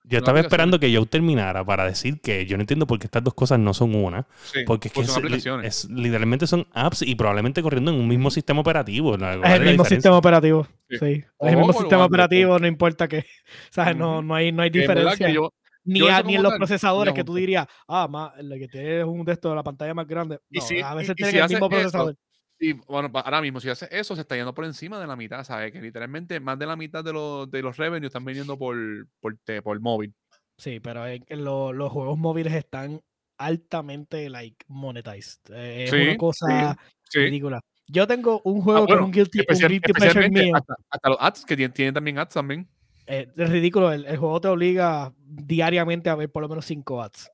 Yo 0.04 0.18
estaba 0.18 0.40
esperando 0.40 0.80
que 0.80 0.94
Joe 0.94 1.06
terminara 1.06 1.64
para 1.64 1.84
decir 1.84 2.20
que 2.20 2.46
yo 2.46 2.56
no 2.56 2.62
entiendo 2.62 2.86
por 2.86 2.98
qué 2.98 3.06
estas 3.06 3.22
dos 3.22 3.34
cosas 3.34 3.58
no 3.58 3.74
son 3.74 3.94
una. 3.94 4.26
Sí, 4.44 4.60
Porque 4.66 4.88
es 4.88 4.94
que 4.94 5.04
son 5.04 5.10
es- 5.10 5.16
aplicaciones. 5.18 5.84
es- 5.84 5.90
literalmente 5.90 6.46
son 6.46 6.66
apps 6.72 7.02
y 7.02 7.14
probablemente 7.14 7.62
corriendo 7.62 7.92
en 7.92 7.98
un 8.00 8.08
mismo 8.08 8.30
sistema 8.30 8.60
operativo. 8.60 9.16
¿no? 9.18 9.30
Es 9.30 9.36
¿Cuál 9.38 9.52
el 9.62 9.68
mismo 9.68 9.84
sistema 9.84 10.16
operativo. 10.16 10.66
Sí. 10.88 10.96
Sí. 10.98 11.24
O 11.36 11.46
Es 11.46 11.52
el 11.52 11.58
mismo 11.58 11.72
o 11.72 11.78
sistema 11.80 12.04
operativo, 12.06 12.58
no 12.58 12.66
importa 12.66 13.06
que. 13.06 13.24
¿Sabes? 13.70 13.96
No, 13.96 14.14
Ujú. 14.18 14.22
no 14.22 14.34
hay, 14.34 14.50
no 14.52 14.62
hay 14.62 14.70
diferencia. 14.70 15.26
que 15.26 15.34
yo- 15.34 15.52
ni, 15.84 16.00
a- 16.08 16.18
eso 16.18 16.26
ni 16.26 16.36
en 16.36 16.42
los 16.42 16.54
procesadores 16.54 17.14
que 17.14 17.24
tú 17.24 17.34
dirías, 17.34 17.66
ah, 17.88 18.08
más, 18.08 18.32
lo 18.42 18.56
que 18.56 18.68
tiene 18.68 19.00
es 19.00 19.04
un 19.04 19.28
estos 19.28 19.52
de 19.52 19.56
la 19.56 19.62
pantalla 19.62 19.94
más 19.94 20.06
grande. 20.06 20.38
Y 20.50 20.58
No, 20.58 20.64
si- 20.64 20.80
a 20.80 20.94
veces 20.94 21.14
tiene 21.16 21.32
si 21.32 21.38
el 21.38 21.48
mismo 21.48 21.66
eso, 21.66 21.68
procesador. 21.68 22.16
Y 22.58 22.72
bueno, 22.72 23.10
ahora 23.12 23.40
mismo, 23.42 23.60
si 23.60 23.68
hace 23.68 23.88
eso, 23.90 24.14
se 24.14 24.20
está 24.22 24.36
yendo 24.36 24.54
por 24.54 24.64
encima 24.64 24.98
de 24.98 25.06
la 25.06 25.16
mitad, 25.16 25.42
¿sabes? 25.44 25.72
Que 25.72 25.80
literalmente 25.82 26.38
más 26.40 26.58
de 26.58 26.66
la 26.66 26.76
mitad 26.76 27.02
de 27.04 27.12
los, 27.12 27.50
de 27.50 27.60
los 27.62 27.76
revenues 27.76 28.08
están 28.08 28.24
viniendo 28.24 28.56
por, 28.56 28.76
por, 29.20 29.36
te- 29.44 29.60
por 29.60 29.78
móvil. 29.80 30.14
Sí, 30.56 30.78
pero 30.80 31.06
en- 31.06 31.24
en 31.28 31.44
lo- 31.44 31.72
los 31.72 31.90
juegos 31.92 32.16
móviles 32.16 32.52
están 32.54 33.00
altamente 33.38 34.30
like 34.30 34.64
monetized. 34.68 35.40
Eh, 35.52 35.84
es 35.84 35.92
una 35.92 36.16
cosa 36.16 36.76
Sí. 37.10 37.18
ridícula. 37.20 37.60
Yo 37.86 38.06
tengo 38.06 38.40
un 38.44 38.62
juego 38.62 38.84
Ah, 38.84 38.86
que 38.86 38.92
es 38.92 38.96
bueno, 38.96 39.06
un 39.06 39.12
guilty, 39.12 39.38
un 39.40 39.68
guilty 39.68 39.92
pleasure 39.92 40.30
mío. 40.30 40.56
hasta, 40.56 40.74
hasta 40.88 41.08
los 41.10 41.18
ads, 41.20 41.44
que 41.44 41.56
tienen, 41.56 41.72
tienen 41.74 41.92
también 41.94 42.18
ads 42.18 42.34
también. 42.34 42.68
Eh, 43.06 43.28
es 43.36 43.50
ridículo. 43.50 43.92
El, 43.92 44.06
el 44.06 44.16
juego 44.16 44.40
te 44.40 44.48
obliga 44.48 45.12
diariamente 45.26 46.10
a 46.10 46.14
ver 46.14 46.30
por 46.30 46.42
lo 46.42 46.48
menos 46.48 46.64
5 46.64 47.02
ads. 47.02 47.30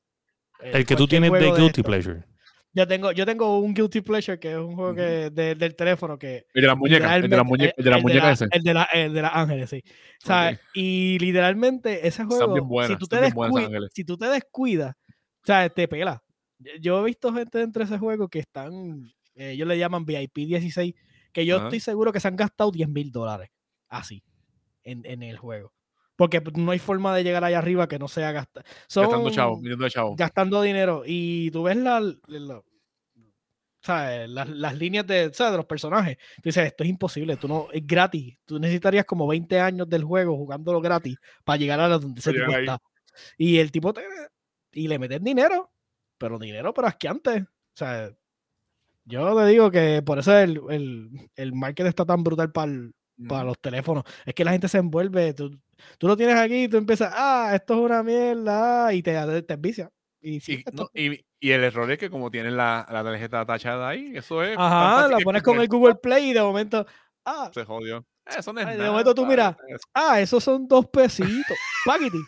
Eh, 0.62 0.70
El 0.74 0.86
que 0.86 0.96
tú 0.96 1.06
tienes 1.06 1.30
de 1.32 1.52
Guilty. 1.52 1.82
Pleasure. 1.82 2.24
Yo 2.72 2.86
tengo, 2.86 3.10
yo 3.10 3.26
tengo 3.26 3.58
un 3.58 3.74
Guilty 3.74 4.00
Pleasure 4.00 4.38
que 4.38 4.52
es 4.52 4.56
un 4.58 4.76
juego 4.76 4.94
que, 4.94 5.30
de- 5.30 5.54
del 5.56 5.74
teléfono 5.74 6.16
que. 6.18 6.46
El 6.54 6.62
de 6.62 6.68
las 6.68 6.76
muñecas, 6.76 7.16
el 7.16 7.22
de 7.28 7.36
las 7.36 7.44
muñecas, 7.46 7.74
el 7.76 7.84
de 7.84 7.90
las 7.90 7.96
el 7.98 8.02
muñecas 8.02 8.24
la- 8.24 8.32
ese. 8.32 8.46
El 8.52 8.62
de, 8.62 8.74
la, 8.74 8.84
el 8.92 9.12
de 9.14 9.22
las 9.22 9.32
ángeles, 9.34 9.70
sí. 9.70 9.82
O 10.22 10.26
sea. 10.26 10.60
Y 10.74 11.18
literalmente 11.18 12.06
ese 12.06 12.24
juego, 12.24 12.64
buenas, 12.64 12.92
si, 12.92 12.96
tú 12.98 13.06
te 13.06 13.16
están 13.16 13.22
bien 13.22 13.34
buenas 13.34 13.54
esas 13.56 13.62
descui- 13.62 13.66
ángeles. 13.74 13.90
si 13.94 14.04
tú 14.04 14.16
te 14.16 14.26
descuidas, 14.26 14.94
o 15.42 15.46
sea, 15.46 15.68
te 15.68 15.88
pela. 15.88 16.22
Yo- 16.80 17.00
he 17.00 17.04
visto 17.06 17.32
gente 17.32 17.58
dentro 17.58 17.80
de 17.80 17.86
ese 17.86 17.98
juego 17.98 18.28
que 18.28 18.38
están, 18.38 19.04
eh, 19.34 19.50
ellos 19.52 19.66
le 19.66 19.76
llaman 19.78 20.04
VIP 20.04 20.46
16, 20.46 20.94
que 21.32 21.46
yo 21.46 21.56
estoy 21.56 21.80
seguro 21.80 22.12
que 22.12 22.20
se 22.20 22.28
han 22.28 22.36
gastado 22.36 22.70
10 22.70 22.88
mil 22.88 23.10
dólares 23.10 23.50
así 23.88 24.22
en, 24.84 25.04
en 25.04 25.22
el 25.22 25.36
juego. 25.36 25.72
Porque 26.16 26.42
no 26.54 26.70
hay 26.70 26.78
forma 26.78 27.16
de 27.16 27.24
llegar 27.24 27.44
allá 27.44 27.58
arriba 27.58 27.88
que 27.88 27.98
no 27.98 28.06
sea 28.06 28.30
gastar. 28.30 28.64
Gastando 28.94 29.30
chavo, 29.30 29.88
chavo. 29.88 30.16
Gastando 30.16 30.60
dinero. 30.60 31.02
Y 31.06 31.50
tú 31.50 31.62
ves 31.62 31.76
la, 31.76 32.00
la, 32.26 32.62
las, 34.26 34.48
las, 34.48 34.74
líneas 34.76 35.06
de, 35.06 35.30
de 35.30 35.56
los 35.56 35.64
personajes. 35.64 36.18
Tú 36.36 36.42
dices, 36.44 36.66
esto 36.66 36.84
es 36.84 36.90
imposible, 36.90 37.36
tú 37.36 37.48
no, 37.48 37.68
es 37.72 37.86
gratis. 37.86 38.36
Tú 38.44 38.58
necesitarías 38.58 39.06
como 39.06 39.26
20 39.26 39.60
años 39.60 39.88
del 39.88 40.04
juego 40.04 40.36
jugándolo 40.36 40.80
gratis 40.80 41.16
para 41.42 41.56
llegar 41.56 41.80
a 41.80 41.88
donde 41.88 42.20
ese 42.20 42.32
tipo 42.32 42.52
está. 42.52 42.78
Y 43.38 43.58
el 43.58 43.70
tipo 43.72 43.92
te, 43.92 44.02
y 44.72 44.88
le 44.88 44.98
meten 44.98 45.24
dinero, 45.24 45.72
pero 46.18 46.38
dinero 46.38 46.72
pero 46.74 46.88
antes 47.08 47.42
O 47.42 47.46
sea, 47.74 48.10
yo 49.04 49.36
te 49.36 49.46
digo 49.46 49.70
que 49.70 50.02
por 50.02 50.18
eso 50.18 50.36
el, 50.36 50.60
el, 50.68 51.30
el 51.34 51.52
market 51.54 51.86
está 51.86 52.04
tan 52.04 52.22
brutal 52.22 52.52
para 52.52 52.72
para 53.28 53.44
los 53.44 53.58
teléfonos. 53.58 54.04
Es 54.24 54.34
que 54.34 54.44
la 54.44 54.52
gente 54.52 54.68
se 54.68 54.78
envuelve. 54.78 55.34
Tú, 55.34 55.58
tú, 55.98 56.08
lo 56.08 56.16
tienes 56.16 56.36
aquí 56.36 56.64
y 56.64 56.68
tú 56.68 56.76
empiezas, 56.76 57.12
ah, 57.14 57.52
esto 57.54 57.74
es 57.74 57.80
una 57.80 58.02
mierda, 58.02 58.92
y 58.92 59.02
te, 59.02 59.42
te 59.42 59.54
envicia. 59.54 59.90
Y, 60.22 60.36
y, 60.36 61.24
y, 61.40 61.50
el 61.50 61.64
error 61.64 61.90
es 61.90 61.98
que 61.98 62.10
como 62.10 62.30
tienes 62.30 62.52
la, 62.52 62.86
la 62.90 63.02
tarjeta 63.02 63.46
tachada 63.46 63.88
ahí, 63.88 64.12
eso 64.14 64.42
es... 64.42 64.56
Ajá, 64.58 65.08
la 65.08 65.18
pones 65.18 65.42
con 65.42 65.58
el 65.60 65.68
Google 65.68 65.94
Play 65.94 66.30
y 66.30 66.32
de 66.34 66.42
momento... 66.42 66.86
Ah, 67.24 67.50
se 67.52 67.64
jodió. 67.64 68.04
Eso 68.26 68.52
no 68.52 68.60
es 68.60 68.78
de 68.78 68.86
momento 68.86 69.14
tú 69.14 69.26
miras, 69.26 69.56
ah, 69.94 70.20
esos 70.20 70.44
son 70.44 70.68
dos 70.68 70.86
pesitos. 70.86 71.56
Paquiti. 71.84 72.18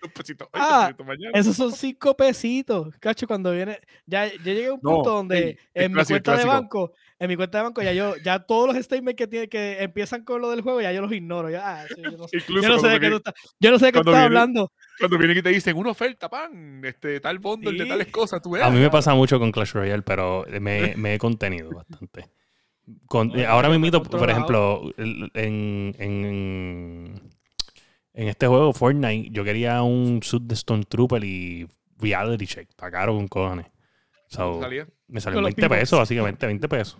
ah, 0.52 0.92
esos 1.34 1.56
son 1.56 1.72
cinco 1.72 2.16
pesitos. 2.16 2.94
Cacho, 3.00 3.26
cuando 3.26 3.52
viene. 3.52 3.78
Ya, 4.06 4.26
ya 4.26 4.42
llegué 4.42 4.66
a 4.66 4.72
un 4.74 4.80
punto 4.80 5.10
donde 5.10 5.58
en 5.74 5.92
mi 5.92 6.04
cuenta 6.04 6.36
de 6.36 6.44
banco, 6.44 6.92
en 7.18 7.28
mi 7.28 7.36
cuenta 7.36 7.58
de 7.58 7.64
banco, 7.64 7.82
ya 7.82 7.92
yo, 7.92 8.16
ya 8.16 8.38
todos 8.40 8.68
los 8.68 8.84
statements 8.84 9.16
que 9.16 9.26
tiene, 9.26 9.48
que 9.48 9.82
empiezan 9.82 10.24
con 10.24 10.40
lo 10.40 10.50
del 10.50 10.60
juego, 10.60 10.80
ya 10.80 10.92
yo 10.92 11.00
los 11.00 11.12
ignoro. 11.12 11.50
Ya, 11.50 11.80
ah, 11.80 11.86
yo, 11.96 12.02
no, 12.02 12.10
yo, 12.10 12.68
no, 12.68 12.78
sé 12.78 12.88
de 12.88 13.00
qué 13.00 13.10
tú 13.10 13.16
estás, 13.16 13.34
yo 13.58 13.70
no 13.70 13.78
sé 13.78 13.86
de 13.86 13.92
qué 13.92 13.98
estás 13.98 14.14
hablando. 14.14 14.72
Cuando 14.98 15.18
vienen 15.18 15.38
y 15.38 15.42
te 15.42 15.50
dicen 15.50 15.76
una 15.76 15.90
oferta, 15.90 16.28
pan, 16.28 16.80
este, 16.84 17.20
tal 17.20 17.38
bundle 17.38 17.78
de 17.78 17.86
tales 17.86 18.08
cosas, 18.08 18.40
tú 18.42 18.52
ves. 18.52 18.62
A 18.62 18.70
mí 18.70 18.78
me 18.78 18.90
pasa 18.90 19.14
mucho 19.14 19.38
con 19.38 19.52
Clash 19.52 19.72
Royale, 19.72 20.02
pero 20.02 20.44
me, 20.60 20.94
me 20.96 21.14
he 21.14 21.18
contenido 21.18 21.70
bastante. 21.70 22.28
Con, 23.06 23.32
ahora 23.46 23.68
mismo, 23.68 24.02
por 24.02 24.30
ejemplo, 24.30 24.92
en, 24.96 25.94
en 25.98 27.27
en 28.18 28.26
este 28.26 28.48
juego, 28.48 28.72
Fortnite, 28.72 29.30
yo 29.30 29.44
quería 29.44 29.80
un 29.82 30.20
suit 30.24 30.42
de 30.42 30.54
Stone 30.54 30.82
Trooper 30.88 31.22
y 31.22 31.68
reality 32.00 32.48
check. 32.48 32.68
Está 32.68 32.90
caro 32.90 33.14
con 33.14 33.28
cojones. 33.28 33.66
Me 35.06 35.20
salió 35.20 35.40
20 35.40 35.68
pesos, 35.68 36.00
básicamente, 36.00 36.44
20 36.44 36.68
pesos. 36.68 36.98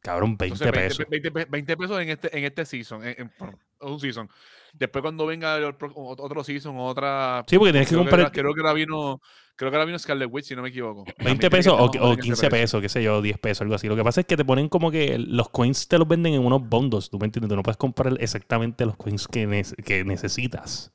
Cabrón, 0.00 0.36
20 0.36 0.72
pesos. 0.72 1.06
20, 1.08 1.76
pesos 1.76 2.02
en 2.02 2.08
este, 2.08 2.36
en 2.36 2.44
este 2.44 2.64
season. 2.64 3.04
En, 3.04 3.32
un 3.80 4.00
season. 4.00 4.28
Después 4.74 5.02
cuando 5.02 5.26
venga 5.26 5.58
otro 5.94 6.44
season, 6.44 6.76
otra... 6.78 7.44
Sí, 7.46 7.58
porque 7.58 7.72
tienes 7.72 7.88
que 7.88 7.96
comprar... 7.96 8.30
creo 8.32 8.54
que 8.54 8.62
la 8.62 8.72
vino... 8.72 9.20
Creo 9.60 9.70
que 9.70 9.76
ahora 9.76 9.84
vino 9.84 9.98
Scarlet 9.98 10.30
Witch, 10.32 10.46
si 10.46 10.56
no 10.56 10.62
me 10.62 10.70
equivoco. 10.70 11.04
20 11.22 11.50
pesos 11.50 11.74
o, 11.78 12.16
15 12.16 12.48
pesos, 12.48 12.80
qué 12.80 12.88
sé 12.88 13.02
yo, 13.02 13.20
10 13.20 13.36
pesos, 13.38 13.60
algo 13.60 13.74
así. 13.74 13.88
Lo 13.88 13.96
que 13.96 14.02
pasa 14.02 14.22
es 14.22 14.26
que 14.26 14.38
te 14.38 14.42
ponen 14.42 14.70
como 14.70 14.90
que 14.90 15.18
los 15.18 15.50
coins 15.50 15.86
te 15.86 15.98
los 15.98 16.08
venden 16.08 16.32
en 16.32 16.46
unos 16.46 16.66
bondos, 16.66 17.10
¿tú 17.10 17.18
me 17.18 17.26
entiendes? 17.26 17.50
Tú 17.50 17.56
no 17.56 17.62
puedes 17.62 17.76
comprar 17.76 18.16
exactamente 18.20 18.86
los 18.86 18.96
coins 18.96 19.28
que, 19.28 19.62
que 19.84 20.02
necesitas. 20.02 20.94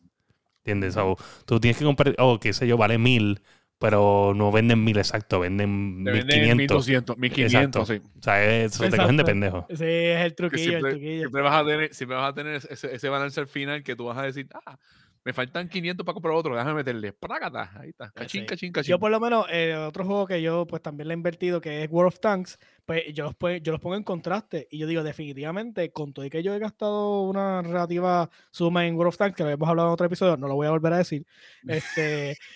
¿Entiendes? 0.64 0.98
O 0.98 1.16
tú 1.46 1.60
tienes 1.60 1.78
que 1.78 1.86
comprar, 1.86 2.16
o 2.18 2.40
qué 2.40 2.54
sé 2.54 2.66
yo, 2.66 2.76
vale 2.76 2.98
mil, 2.98 3.40
pero 3.78 4.34
no 4.36 4.52
venden 4.52 4.84
mil 4.84 4.98
exacto, 4.98 5.40
venden 5.40 6.04
mil 6.04 6.26
quinientos. 6.26 6.88
Mil 7.18 7.32
quinientos, 7.32 7.88
sí. 7.88 8.02
O 8.18 8.22
sea, 8.22 8.64
eso 8.64 8.90
te 8.90 8.98
cogen 8.98 9.18
de 9.18 9.24
pendejo. 9.24 9.66
Sí, 9.70 9.84
es 9.84 10.22
el 10.22 10.36
truquillo, 10.36 10.78
el 10.78 10.84
truquillo. 10.84 11.20
Siempre 11.20 11.42
vas 11.42 11.62
a 11.62 11.66
tener, 11.66 11.94
siempre 11.94 12.18
vas 12.18 12.30
a 12.30 12.34
tener 12.34 12.56
ese, 12.56 12.96
ese 12.96 13.10
balance 13.10 13.40
al 13.40 13.48
final 13.48 13.84
que 13.84 13.96
tú 13.96 14.06
vas 14.06 14.18
a 14.18 14.24
decir, 14.24 14.48
ah, 14.66 14.78
me 15.26 15.34
faltan 15.34 15.68
500 15.68 16.06
para 16.06 16.14
comprar 16.14 16.36
otro, 16.36 16.56
déjame 16.56 16.76
meterle. 16.76 17.12
Prácata, 17.12 17.72
ahí 17.80 17.90
está. 17.90 18.12
Cachín, 18.12 18.46
cachín, 18.46 18.72
cachín. 18.72 18.92
Yo 18.92 19.00
por 19.00 19.10
lo 19.10 19.20
menos, 19.20 19.48
eh, 19.52 19.76
otro 19.76 20.06
juego 20.06 20.28
que 20.28 20.40
yo 20.40 20.68
pues 20.68 20.84
también 20.84 21.08
le 21.08 21.16
he 21.16 21.18
invertido, 21.18 21.60
que 21.60 21.84
es 21.84 21.90
World 21.90 22.10
of 22.10 22.20
Tanks, 22.20 22.60
pues 22.86 23.12
yo 23.12 23.24
los, 23.24 23.62
yo 23.64 23.72
los 23.72 23.82
pongo 23.82 23.96
en 23.96 24.04
contraste 24.04 24.68
y 24.70 24.78
yo 24.78 24.86
digo, 24.86 25.02
definitivamente, 25.02 25.92
con 25.92 26.14
todo 26.14 26.26
y 26.26 26.30
que 26.30 26.44
yo 26.44 26.54
he 26.54 26.60
gastado 26.60 27.24
una 27.24 27.64
relativa 27.64 28.30
suma 28.52 28.86
en 28.86 28.96
World 28.96 29.10
of 29.10 29.18
Tanks, 29.18 29.36
que 29.36 29.44
lo 29.44 29.50
hemos 29.50 29.68
hablado 29.68 29.90
en 29.90 29.94
otro 29.94 30.06
episodio, 30.06 30.38
no 30.38 30.48
lo 30.48 30.54
voy 30.54 30.68
a 30.68 30.72
volver 30.72 30.94
a 30.94 30.98
decir, 31.00 31.26
este... 31.68 32.38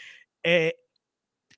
Eh, 0.41 0.73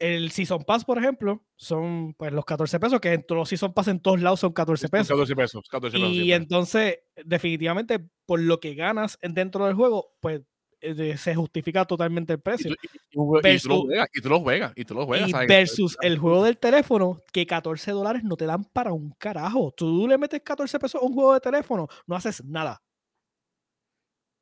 el 0.02 0.32
Season 0.32 0.64
Pass, 0.64 0.84
por 0.84 0.97
ejemplo, 0.97 1.43
son 1.56 2.16
pues 2.16 2.34
los 2.34 2.43
14 2.43 2.80
pesos, 2.80 2.99
que 2.99 3.14
en 3.14 3.24
todos 3.24 3.38
los 3.38 3.49
Season 3.49 3.72
Pass 3.72 3.88
en 3.88 3.99
todos 3.99 4.20
lados 4.20 4.39
son 4.39 4.52
14 4.52 4.89
pesos. 4.89 5.08
14 5.08 5.36
pesos, 5.36 5.70
14 5.70 5.97
pesos. 5.97 6.12
Y 6.12 6.34
entonces, 6.34 6.99
definitivamente, 7.24 7.99
por 8.26 8.39
lo 8.39 8.60
que 8.60 8.74
ganas 8.74 9.20
dentro 9.22 9.68
del 9.68 9.76
juego, 9.76 10.16
pues 10.20 10.41
eh, 10.82 11.16
se 11.18 11.36
justifica 11.36 11.86
totalmente 11.86 12.34
el 12.34 12.39
precio. 12.39 12.72
Y, 12.72 12.88
tú, 13.12 13.36
lo 13.68 13.82
juegas, 13.82 14.10
y 14.12 14.22
tú 14.22 14.30
lo 14.30 14.39
juegas, 14.39 14.74
y 14.76 14.86
tú 14.86 14.93
lo 14.95 15.06
juegas. 15.06 15.47
versus 15.47 15.95
el 16.02 16.18
juego 16.18 16.43
del 16.45 16.58
teléfono, 16.58 17.20
que 17.32 17.45
14 17.45 17.91
dólares 17.91 18.24
no 18.24 18.36
te 18.36 18.47
dan 18.47 18.66
para 18.66 18.91
un 18.93 19.12
carajo. 19.20 19.72
Tú 19.78 20.08
le 20.08 20.18
metes 20.18 20.41
14 20.41 20.80
pesos 20.80 20.99
a 20.99 21.06
un 21.06 21.14
juego 21.14 21.36
de 21.36 21.41
teléfono, 21.41 21.88
no 22.08 22.16
haces 22.16 22.43
nada. 22.43 22.82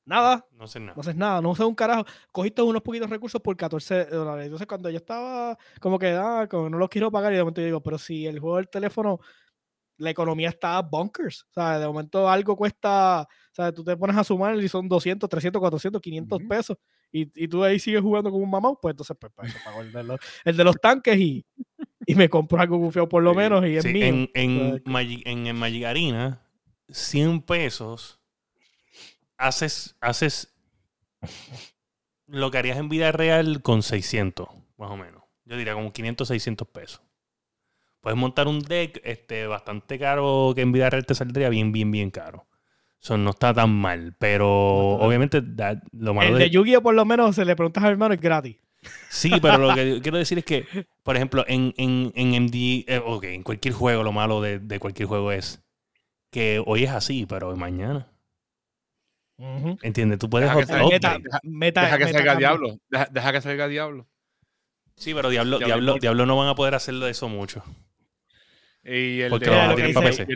Nada. 0.10 0.44
No 0.52 0.64
haces 0.64 0.82
nada. 0.82 0.94
No 0.96 1.02
haces 1.02 1.16
nada, 1.16 1.42
no 1.42 1.52
haces 1.52 1.66
un 1.68 1.76
carajo. 1.76 2.04
Cogiste 2.32 2.64
unos 2.64 2.82
poquitos 2.82 3.10
recursos 3.10 3.40
por 3.40 3.56
14 3.56 4.06
dólares. 4.06 4.46
Entonces, 4.46 4.66
cuando 4.66 4.90
yo 4.90 4.98
estaba 4.98 5.56
como 5.80 6.00
que, 6.00 6.08
ah, 6.08 6.48
como 6.50 6.68
no 6.68 6.80
los 6.80 6.90
quiero 6.90 7.12
pagar, 7.12 7.32
y 7.32 7.36
de 7.36 7.44
momento 7.44 7.62
digo, 7.62 7.82
pero 7.84 8.00
si 8.00 8.26
el 8.26 8.40
juego 8.40 8.58
del 8.58 8.70
teléfono 8.70 9.20
la 9.98 10.10
economía 10.10 10.50
está 10.50 10.82
bonkers. 10.82 11.44
O 11.52 11.54
sea, 11.54 11.78
de 11.78 11.86
momento 11.86 12.28
algo 12.28 12.56
cuesta, 12.56 13.22
o 13.22 13.54
sea, 13.56 13.72
tú 13.72 13.84
te 13.84 13.96
pones 13.96 14.18
a 14.18 14.24
sumar 14.24 14.56
y 14.60 14.68
son 14.68 14.88
200, 14.88 15.30
300, 15.30 15.60
400, 15.60 16.02
500 16.02 16.42
pesos 16.50 16.78
y, 17.12 17.30
y, 17.36 17.48
tú 17.48 17.64
ahí 17.64 17.80
sigues 17.80 18.02
jugando 18.02 18.32
como 18.32 18.44
un 18.44 18.50
mamá, 18.50 18.74
pues 18.82 18.94
entonces 18.94 19.18
pues, 19.20 19.32
pues 19.36 19.54
pago 19.64 19.82
el 19.82 19.92
de 19.92 20.04
los, 20.04 20.20
el 20.46 20.58
de 20.58 20.64
los 20.64 20.76
tanques 20.80 21.18
y, 21.18 21.46
y, 22.06 22.16
me 22.16 22.30
compro 22.30 22.62
algo 22.62 22.78
bufeo 22.78 23.10
por 23.10 23.22
lo 23.22 23.34
menos 23.36 23.66
y 23.68 23.76
es 23.76 23.86
mío. 23.86 24.06
En, 24.06 24.30
en, 24.34 24.82
en, 24.86 25.48
en 25.48 25.56
Magic 25.56 25.86
Arena, 25.86 26.48
100 26.88 27.42
pesos, 27.42 28.19
haces, 29.40 29.98
haces 30.00 30.56
lo 32.28 32.52
que 32.52 32.60
harías 32.60 32.78
en 32.78 32.90
vida 32.90 33.12
real 33.12 33.64
con 33.64 33.82
600, 33.82 34.48
más 34.78 34.92
o 34.92 34.98
menos. 34.98 35.24
Yo 35.46 35.58
diría 35.58 35.74
como 35.74 35.92
500, 35.92 36.28
600 36.28 36.68
pesos 36.68 37.02
puedes 38.02 38.18
montar 38.18 38.48
un 38.48 38.60
deck 38.60 39.02
este, 39.04 39.48
bastante 39.48 40.00
caro 40.00 40.54
que 40.56 40.62
en 40.62 40.72
vida 40.72 40.90
real 40.90 41.06
te 41.06 41.16
saldría 41.16 41.50
bien, 41.50 41.72
bien, 41.72 41.92
bien 41.92 42.12
caro. 42.12 42.46
Eso 43.02 43.18
no 43.18 43.30
está 43.30 43.54
tan 43.54 43.72
mal, 43.72 44.14
pero 44.20 44.50
obviamente 44.96 45.42
lo 45.94 46.14
malo 46.14 46.34
El 46.36 46.40
de, 46.40 46.50
Yu-Gi-Oh! 46.50 46.82
por 46.82 46.94
lo 46.94 47.06
menos 47.06 47.36
se 47.36 47.46
le 47.46 47.56
preguntas 47.56 47.84
al 47.84 47.92
hermano 47.92 48.14
es 48.14 48.20
gratis. 48.20 48.58
Sí, 49.10 49.32
pero 49.42 49.58
lo 49.58 49.74
que 49.74 50.00
quiero 50.04 50.18
decir 50.18 50.38
es 50.40 50.46
que, 50.46 50.66
por 51.04 51.16
ejemplo, 51.16 51.46
en, 51.48 51.74
en, 51.78 52.12
en 52.16 52.44
MD, 52.44 52.86
eh, 52.88 53.02
ok, 53.04 53.24
en 53.26 53.44
cualquier 53.44 53.74
juego, 53.74 54.04
lo 54.04 54.12
malo 54.12 54.42
de, 54.42 54.60
de, 54.60 54.80
cualquier 54.80 55.08
juego 55.08 55.32
es 55.32 55.62
que 56.30 56.62
hoy 56.66 56.84
es 56.84 56.92
así, 56.92 57.26
pero 57.26 57.56
mañana. 57.56 58.08
¿Entiendes? 59.82 60.20
Tú 60.20 60.30
puedes... 60.30 60.50
Deja 60.50 60.60
que, 60.60 60.66
salga, 60.68 62.36
Diablo. 62.36 62.78
Deja, 62.90 63.32
que 63.32 63.42
salga 63.42 63.68
Diablo. 63.68 64.08
Sí, 64.96 65.14
pero 65.14 65.30
Diablo, 65.30 65.60
Diablo, 65.60 65.96
Diablo 65.96 66.26
no 66.26 66.36
van 66.36 66.50
a 66.50 66.56
poder 66.56 66.76
hacerlo 66.76 67.06
de 67.06 67.12
eso 67.12 67.30
mucho. 67.30 67.64
Y 68.84 69.22
el, 69.22 69.32
de, 69.40 69.50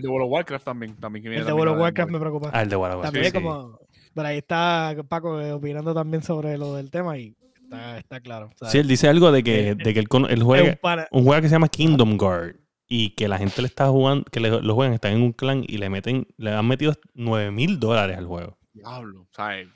World 0.08 0.26
of 0.26 0.32
Warcraft 0.32 0.66
también. 0.66 0.95
también 0.97 1.26
el 1.34 1.45
de 1.45 1.54
World 1.54 1.74
of 1.74 1.80
Warcraft 1.80 2.12
me 2.12 2.20
preocupa. 2.20 2.49
Ah, 2.54 2.62
el 2.62 2.70
de 2.70 2.76
World 2.76 2.95
of 2.95 3.04
Warcraft. 3.04 3.34
También 3.34 3.43
como. 3.43 3.80
Pero 4.14 4.28
ahí 4.28 4.38
está 4.38 4.95
Paco 5.08 5.41
eh, 5.41 5.54
opinando 5.54 5.93
también 5.93 6.22
sobre 6.22 6.58
lo 6.58 6.76
del 6.76 6.91
tema 6.91 7.18
y 7.18 7.36
está, 7.64 7.97
está 7.97 8.20
claro. 8.20 8.51
Sí, 8.70 8.78
él 8.78 8.88
dice 8.88 9.08
algo 9.08 9.32
de 9.32 9.43
que, 9.43 9.76
de 9.76 9.93
que 9.93 9.99
él 9.99 10.08
juega 10.08 10.78
un, 11.12 11.24
juego 11.24 11.41
que 11.41 11.47
se 11.47 11.56
llama 11.56 11.68
Kingdom 11.68 12.18
Guard 12.18 12.58
y 12.88 13.16
que 13.16 13.28
la 13.28 13.38
gente 13.38 13.62
le 13.62 13.68
está 13.68 13.88
jugando, 13.88 14.26
que 14.26 14.39
le, 14.39 14.62
lo 14.62 14.76
juegan, 14.76 14.93
están 14.93 15.14
en 15.14 15.24
un 15.24 15.32
clan 15.32 15.64
y 15.68 15.78
le 15.78 15.89
meten, 15.89 16.28
le 16.38 16.51
han 16.51 16.68
metido 16.68 16.93
9 17.16 17.49
mil 17.51 17.80
dólares 17.80 18.18
al 18.18 18.28
juego. 18.28 18.58
Diablo, 18.74 19.28
¿sabes? 19.32 19.69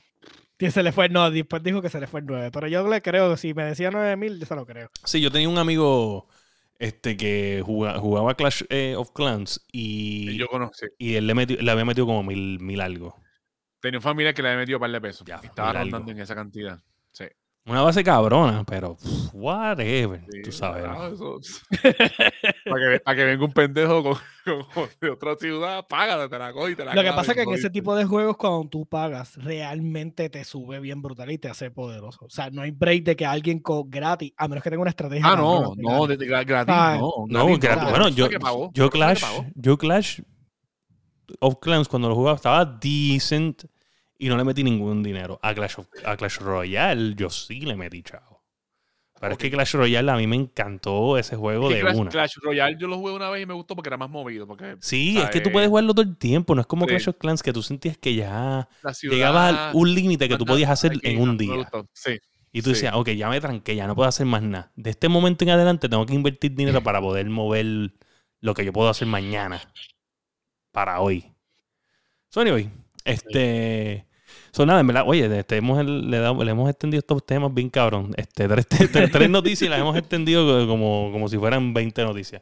se 0.59 0.83
le 0.83 0.91
fue, 0.91 1.07
no, 1.09 1.29
después 1.29 1.61
dijo 1.61 1.81
que 1.81 1.89
se 1.89 1.99
le 1.99 2.07
fue 2.07 2.21
el 2.21 2.25
9, 2.25 2.49
pero 2.51 2.67
yo 2.67 2.87
le 2.87 3.01
creo, 3.01 3.37
si 3.37 3.53
me 3.53 3.63
decía 3.63 3.91
9 3.91 4.15
mil, 4.15 4.39
yo 4.39 4.45
se 4.45 4.55
lo 4.55 4.65
creo. 4.65 4.89
Sí, 5.03 5.21
yo 5.21 5.31
tenía 5.31 5.49
un 5.49 5.59
amigo 5.59 6.27
este 6.79 7.17
que 7.17 7.61
jugaba, 7.63 8.35
Clash 8.35 8.63
eh, 8.69 8.95
of 8.95 9.11
Clans 9.11 9.65
y, 9.71 10.37
yo 10.37 10.47
conocí. 10.47 10.87
y 10.97 11.15
él 11.15 11.27
le, 11.27 11.33
metió, 11.33 11.57
le 11.57 11.71
había 11.71 11.85
metido 11.85 12.05
como 12.07 12.23
mil, 12.23 12.59
mil 12.59 12.81
algo. 12.81 13.15
Tenía 13.79 13.99
una 13.99 14.03
familia 14.03 14.33
que 14.33 14.41
le 14.41 14.49
había 14.49 14.59
metido 14.59 14.77
un 14.77 14.81
par 14.81 14.91
de 14.91 15.01
pesos. 15.01 15.27
Ya, 15.27 15.35
estaba 15.35 15.73
rondando 15.73 16.11
en 16.11 16.19
esa 16.19 16.35
cantidad. 16.35 16.79
Sí. 17.11 17.25
Una 17.67 17.81
base 17.81 18.01
cabrona, 18.01 18.63
pero 18.63 18.95
whatever, 19.33 20.23
tú 20.41 20.53
sabes. 20.53 20.85
para, 20.85 21.11
que, 22.79 22.99
para, 23.03 23.15
que, 23.17 23.25
venga 23.25 23.43
un 23.43 23.51
pendejo 23.51 24.01
con, 24.01 24.17
de 25.01 25.09
otra 25.09 25.35
ciudad, 25.35 25.85
págate, 25.85 26.29
te 26.29 26.39
la 26.39 26.53
coge 26.53 26.71
y 26.71 26.75
te 26.75 26.85
la 26.85 26.95
Lo 26.95 27.03
que 27.03 27.11
pasa 27.11 27.33
es 27.33 27.35
que 27.35 27.43
en 27.43 27.53
ese 27.53 27.69
tipo 27.69 27.93
de 27.93 28.05
juegos, 28.05 28.37
cuando 28.37 28.69
tú 28.69 28.85
pagas, 28.85 29.35
realmente 29.35 30.29
te 30.29 30.45
sube 30.45 30.79
bien 30.79 31.01
brutal 31.01 31.29
y 31.29 31.37
te 31.37 31.49
hace 31.49 31.69
poderoso. 31.69 32.23
O 32.23 32.29
sea, 32.29 32.49
no 32.49 32.61
hay 32.61 32.71
break 32.71 33.03
de 33.03 33.17
que 33.17 33.25
alguien 33.25 33.59
con 33.59 33.89
gratis, 33.89 34.31
a 34.37 34.47
menos 34.47 34.63
que 34.63 34.69
tenga 34.69 34.81
una 34.81 34.91
estrategia. 34.91 35.27
Ah, 35.27 35.35
no, 35.35 35.73
no, 35.75 36.07
de, 36.07 36.15
gratis, 36.15 36.73
no. 36.99 37.25
No, 37.27 37.57
gratis, 37.57 37.89
bueno, 37.89 38.07
yo, 38.07 38.29
yo 38.73 38.89
Clash, 38.89 39.25
yo 39.55 39.77
Clash 39.77 40.21
of 41.41 41.55
Clans 41.59 41.89
cuando 41.89 42.07
lo 42.07 42.15
jugaba 42.15 42.37
estaba 42.37 42.63
decent 42.63 43.65
y 44.17 44.29
no 44.29 44.37
le 44.37 44.43
metí 44.43 44.63
ningún 44.63 45.03
dinero. 45.03 45.39
A 45.43 45.53
Clash, 45.53 45.75
of- 45.79 45.87
a 46.05 46.15
Clash 46.17 46.37
Royale 46.39 47.13
yo 47.15 47.29
sí 47.29 47.61
le 47.61 47.75
metí 47.75 48.01
chavo. 48.03 48.43
Pero 49.19 49.31
es 49.33 49.39
que. 49.39 49.49
Clash 49.49 49.73
Royale 49.73 50.11
a 50.11 50.15
mí 50.15 50.27
me 50.27 50.35
encantó 50.35 51.17
ese 51.17 51.35
juego 51.35 51.69
Es 51.69 51.69
que 51.69 51.75
de 51.77 51.81
Clash, 51.81 51.97
una. 51.97 52.11
Clash 52.11 52.35
Royale 52.41 52.77
yo 52.79 52.87
lo 52.87 52.97
jugué 52.97 53.13
una 53.13 53.29
vez 53.31 53.41
y 53.41 53.45
me 53.47 53.53
gustó 53.55 53.75
porque 53.75 53.89
era 53.89 53.97
más 53.97 54.09
movido. 54.11 54.45
Porque 54.45 54.77
Sí, 54.79 55.17
es 55.17 55.25
que 55.31 55.39
tú 55.39 55.45
¿sabes? 55.45 55.53
puedes 55.53 55.69
jugarlo 55.69 55.93
todo 55.95 56.05
el 56.05 56.17
tiempo. 56.17 56.53
No 56.53 56.61
es 56.61 56.67
como 56.67 56.83
Sí. 56.85 56.89
Clash 56.89 57.09
of 57.09 57.15
Clans 57.17 57.41
que 57.41 57.51
tú 57.51 57.63
sentías 57.63 57.97
que 57.97 58.13
ya 58.13 58.69
ciudad, 58.93 59.15
llegabas 59.15 59.53
a 59.55 59.71
un 59.73 59.93
límite 59.95 60.29
que 60.29 60.37
tú 60.37 60.45
podías 60.45 60.69
hacer 60.69 60.91
aquí, 60.91 60.99
en 61.03 61.19
un 61.21 61.35
día. 61.37 61.67
Sí. 61.93 62.19
Y 62.51 62.61
tú 62.61 62.69
Sí. 62.69 62.73
decías, 62.75 62.93
ok, 62.95 63.09
ya 63.09 63.29
me 63.29 63.41
tranqué, 63.41 63.75
ya 63.75 63.87
no 63.87 63.95
puedo 63.95 64.07
hacer 64.07 64.25
más 64.27 64.41
nada. 64.43 64.71
De 64.75 64.91
este 64.91 65.09
momento 65.09 65.43
en 65.43 65.49
adelante 65.49 65.89
tengo 65.89 66.05
que 66.05 66.13
invertir 66.13 66.53
dinero 66.55 66.81
para 66.83 67.01
poder 67.01 67.27
mover 67.29 67.93
lo 68.39 68.53
que 68.53 68.65
yo 68.65 68.71
puedo 68.71 68.89
hacer 68.89 69.07
mañana. 69.07 69.59
Para 70.71 70.99
hoy. 71.01 71.33
So, 72.29 72.41
anyway, 72.41 72.69
este. 73.07 74.05
Son 74.51 74.67
nada, 74.67 74.79
en 74.79 74.87
verdad, 74.87 75.03
oye, 75.05 75.25
este, 75.39 75.57
hemos, 75.57 75.83
le, 75.85 76.17
hemos 76.49 76.69
extendido 76.69 76.99
estos 76.99 77.25
temas 77.25 77.53
bien 77.53 77.69
cabrón. 77.69 78.13
Este, 78.17 78.47
tres, 78.47 78.67
tres- 78.91 79.11
tres 79.11 79.29
noticias 79.29 79.67
y 79.67 79.69
las 79.69 79.79
hemos 79.79 79.95
extendido 79.97 80.67
como, 80.67 81.09
como 81.11 81.27
si 81.29 81.37
fueran 81.37 81.73
20 81.73 82.03
noticias. 82.03 82.41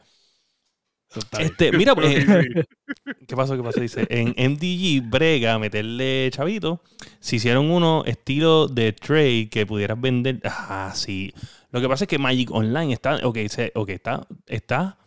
Este, 1.40 1.72
mira, 1.72 1.96
pues, 1.96 2.14
sí. 2.26 2.26
¿Qué 3.28 3.36
pasó? 3.36 3.56
¿Qué 3.56 3.64
pasó? 3.64 3.80
Dice, 3.80 4.06
en 4.10 4.30
MDG 4.52 5.10
brega 5.10 5.58
meterle 5.60 6.30
chavito. 6.32 6.82
Si 7.20 7.38
hicieron 7.38 7.70
uno 7.72 8.04
estilo 8.06 8.68
de 8.68 8.92
trade 8.94 9.50
que 9.50 9.66
pudieras 9.66 10.00
vender. 10.00 10.42
Ah, 10.44 10.92
sí. 10.96 11.34
Lo 11.72 11.82
que 11.82 11.88
pasa 11.88 12.04
es 12.06 12.08
que 12.10 12.18
Magic 12.18 12.52
Online 12.52 12.94
está. 12.94 13.20
Ok, 13.24 13.38
se- 13.50 13.72
ok, 13.76 13.90
está. 13.90 14.28
Está. 14.48 14.98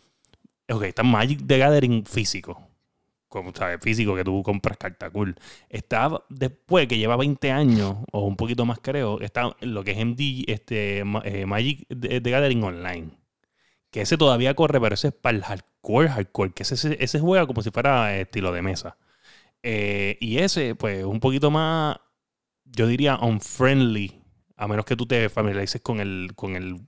Ok, 0.71 0.83
está 0.83 1.03
Magic 1.03 1.41
the 1.45 1.57
Gathering 1.57 2.05
físico. 2.05 2.68
Como 3.29 3.53
sabes, 3.53 3.79
físico 3.81 4.15
que 4.15 4.23
tú 4.23 4.41
compras 4.43 4.77
carta 4.77 5.09
cool. 5.11 5.35
Está 5.69 6.23
después 6.29 6.87
que 6.87 6.97
lleva 6.97 7.15
20 7.15 7.51
años, 7.51 7.97
o 8.11 8.25
un 8.25 8.35
poquito 8.35 8.65
más 8.65 8.79
creo, 8.81 9.21
está 9.21 9.55
lo 9.61 9.83
que 9.83 9.91
es 9.91 9.97
MDG, 10.03 10.45
este, 10.47 10.99
eh, 10.99 11.45
Magic 11.45 11.87
the, 11.87 12.21
the 12.21 12.31
Gathering 12.31 12.63
Online. 12.63 13.11
Que 13.91 14.01
ese 14.01 14.17
todavía 14.17 14.53
corre, 14.55 14.81
pero 14.81 14.95
ese 14.95 15.09
es 15.09 15.13
para 15.13 15.37
el 15.37 15.43
hardcore, 15.43 16.09
hardcore. 16.09 16.51
Que 16.51 16.63
ese, 16.63 16.97
ese, 16.99 17.19
juega 17.19 17.47
como 17.47 17.61
si 17.61 17.71
fuera 17.71 18.15
eh, 18.17 18.21
estilo 18.21 18.51
de 18.51 18.61
mesa. 18.61 18.97
Eh, 19.63 20.17
y 20.19 20.37
ese, 20.39 20.75
pues, 20.75 21.03
un 21.05 21.19
poquito 21.19 21.51
más, 21.51 21.97
yo 22.65 22.87
diría, 22.87 23.17
unfriendly. 23.17 24.21
A 24.57 24.67
menos 24.67 24.85
que 24.85 24.95
tú 24.95 25.05
te 25.05 25.29
familiarices 25.29 25.81
con 25.81 25.99
el, 25.99 26.33
con 26.35 26.55
el, 26.55 26.81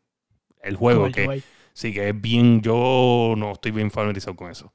el 0.61 0.75
juego. 0.75 1.07
El 1.07 1.13
que. 1.13 1.43
Sí, 1.73 1.93
que 1.93 2.09
es 2.09 2.21
bien, 2.21 2.61
yo 2.61 3.33
no 3.37 3.53
estoy 3.53 3.71
bien 3.71 3.91
familiarizado 3.91 4.35
con 4.35 4.51
eso. 4.51 4.73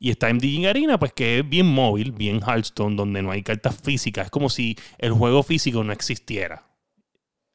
Y 0.00 0.10
está 0.10 0.28
MDG 0.30 0.66
Arena, 0.68 0.98
pues 0.98 1.12
que 1.12 1.40
es 1.40 1.48
bien 1.48 1.66
móvil, 1.66 2.12
bien 2.12 2.40
Hearthstone, 2.46 2.96
donde 2.96 3.22
no 3.22 3.30
hay 3.32 3.42
cartas 3.42 3.80
físicas. 3.82 4.26
Es 4.26 4.30
como 4.30 4.48
si 4.48 4.76
el 4.98 5.12
juego 5.12 5.42
físico 5.42 5.82
no 5.84 5.92
existiera. 5.92 6.66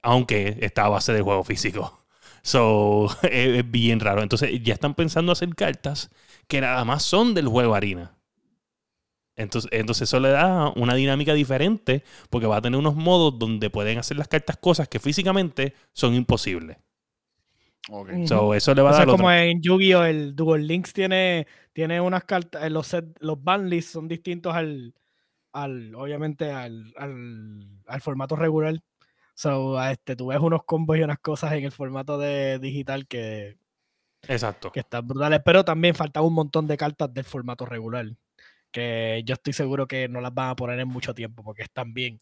Aunque 0.01 0.57
está 0.61 0.85
a 0.85 0.89
base 0.89 1.13
del 1.13 1.23
juego 1.23 1.43
físico. 1.43 1.99
So, 2.45 3.07
es, 3.23 3.59
es 3.59 3.71
bien 3.71 4.01
raro. 4.01 4.21
Entonces, 4.21 4.61
ya 4.61 4.73
están 4.73 4.95
pensando 4.95 5.31
hacer 5.31 5.55
cartas 5.55 6.09
que 6.49 6.59
nada 6.59 6.83
más 6.83 7.01
son 7.03 7.33
del 7.33 7.47
juego 7.47 7.73
Arena. 7.73 8.17
Entonces, 9.35 9.69
entonces 9.73 10.09
eso 10.09 10.19
le 10.19 10.29
da 10.29 10.71
una 10.75 10.93
dinámica 10.93 11.33
diferente 11.33 12.03
porque 12.29 12.45
va 12.45 12.57
a 12.57 12.61
tener 12.61 12.77
unos 12.77 12.95
modos 12.95 13.39
donde 13.39 13.69
pueden 13.69 13.97
hacer 13.97 14.17
las 14.17 14.27
cartas 14.27 14.57
cosas 14.57 14.87
que 14.89 14.99
físicamente 14.99 15.73
son 15.93 16.13
imposibles. 16.13 16.77
Ok. 17.89 18.09
Ujú. 18.13 18.27
So, 18.27 18.53
eso 18.53 18.73
le 18.73 18.81
va 18.81 18.89
a 18.89 18.91
O 18.91 18.95
sea, 18.95 19.05
dar 19.05 19.11
como 19.11 19.25
otra- 19.25 19.45
en 19.45 19.61
Yu-Gi-Oh! 19.61 20.03
el 20.05 20.35
Duel 20.35 20.67
Links 20.67 20.93
tiene, 20.93 21.47
tiene 21.73 21.99
unas 21.99 22.23
cartas, 22.23 22.63
eh, 22.63 22.69
los 22.69 22.87
set, 22.87 23.05
los 23.19 23.43
ban 23.43 23.69
lists 23.69 23.91
son 23.91 24.07
distintos 24.07 24.53
al, 24.55 24.93
al 25.51 25.93
obviamente 25.95 26.51
al, 26.51 26.93
al, 26.97 27.67
al 27.87 28.01
formato 28.01 28.35
regular. 28.35 28.79
So, 29.35 29.79
a 29.79 29.91
este, 29.91 30.15
tú 30.15 30.27
ves 30.27 30.39
unos 30.39 30.63
combos 30.63 30.97
y 30.97 31.01
unas 31.01 31.19
cosas 31.19 31.53
en 31.53 31.63
el 31.63 31.71
formato 31.71 32.19
de 32.19 32.59
digital 32.59 33.07
que, 33.07 33.57
Exacto. 34.27 34.71
que 34.71 34.81
están 34.81 35.07
brutales, 35.07 35.41
pero 35.43 35.65
también 35.65 35.95
faltan 35.95 36.23
un 36.23 36.33
montón 36.33 36.67
de 36.67 36.77
cartas 36.77 37.11
del 37.11 37.23
formato 37.25 37.65
regular, 37.65 38.05
que 38.71 39.23
yo 39.25 39.33
estoy 39.33 39.53
seguro 39.53 39.87
que 39.87 40.07
no 40.07 40.21
las 40.21 40.33
van 40.33 40.49
a 40.49 40.55
poner 40.55 40.79
en 40.79 40.87
mucho 40.87 41.15
tiempo 41.15 41.43
porque 41.43 41.63
están 41.63 41.93
bien. 41.95 42.19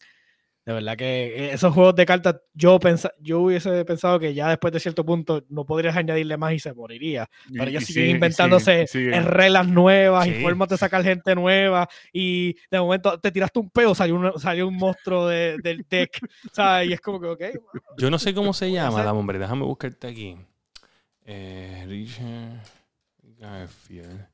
De 0.64 0.72
verdad 0.72 0.96
que 0.96 1.04
eh, 1.48 1.52
esos 1.54 1.74
juegos 1.74 1.96
de 1.96 2.06
cartas, 2.06 2.36
yo, 2.54 2.78
pensa, 2.78 3.10
yo 3.18 3.40
hubiese 3.40 3.84
pensado 3.84 4.20
que 4.20 4.32
ya 4.32 4.48
después 4.48 4.72
de 4.72 4.78
cierto 4.78 5.04
punto 5.04 5.44
no 5.48 5.64
podrías 5.66 5.96
añadirle 5.96 6.36
más 6.36 6.52
y 6.52 6.60
se 6.60 6.72
moriría. 6.72 7.28
Pero 7.52 7.64
Y- 7.64 7.68
ellos 7.70 7.82
y 7.82 7.86
siguen 7.86 8.02
sigue- 8.02 8.06
y 8.06 8.14
inventándose 8.14 8.72
sigue- 8.72 8.82
y 8.84 8.86
sigue. 9.06 9.16
en 9.16 9.24
reglas 9.24 9.66
nuevas 9.66 10.26
y 10.28 10.34
Sí. 10.34 10.42
formas 10.42 10.68
de 10.68 10.76
sacar 10.78 11.02
gente 11.02 11.34
nueva. 11.34 11.88
Y 12.12 12.54
de 12.70 12.78
momento 12.78 13.18
te 13.18 13.32
tiraste 13.32 13.58
un 13.58 13.70
peo, 13.70 13.92
salió 13.94 14.14
un, 14.14 14.38
salió 14.38 14.68
un 14.68 14.76
monstruo 14.76 15.26
de- 15.26 15.56
del 15.62 15.84
deck. 15.90 16.20
¿sabes? 16.52 16.90
Y 16.90 16.92
es 16.92 17.00
como 17.00 17.20
que, 17.20 17.26
ok. 17.26 17.42
Yo 17.98 18.08
no 18.08 18.18
sé 18.20 18.32
cómo 18.32 18.52
se 18.52 18.70
llama, 18.70 19.02
dame, 19.02 19.18
hombre. 19.18 19.38
Déjame 19.40 19.64
buscarte 19.64 20.06
aquí. 20.06 20.36
Eh, 21.24 21.84
Richard 21.88 22.60
Garfield. 23.38 24.26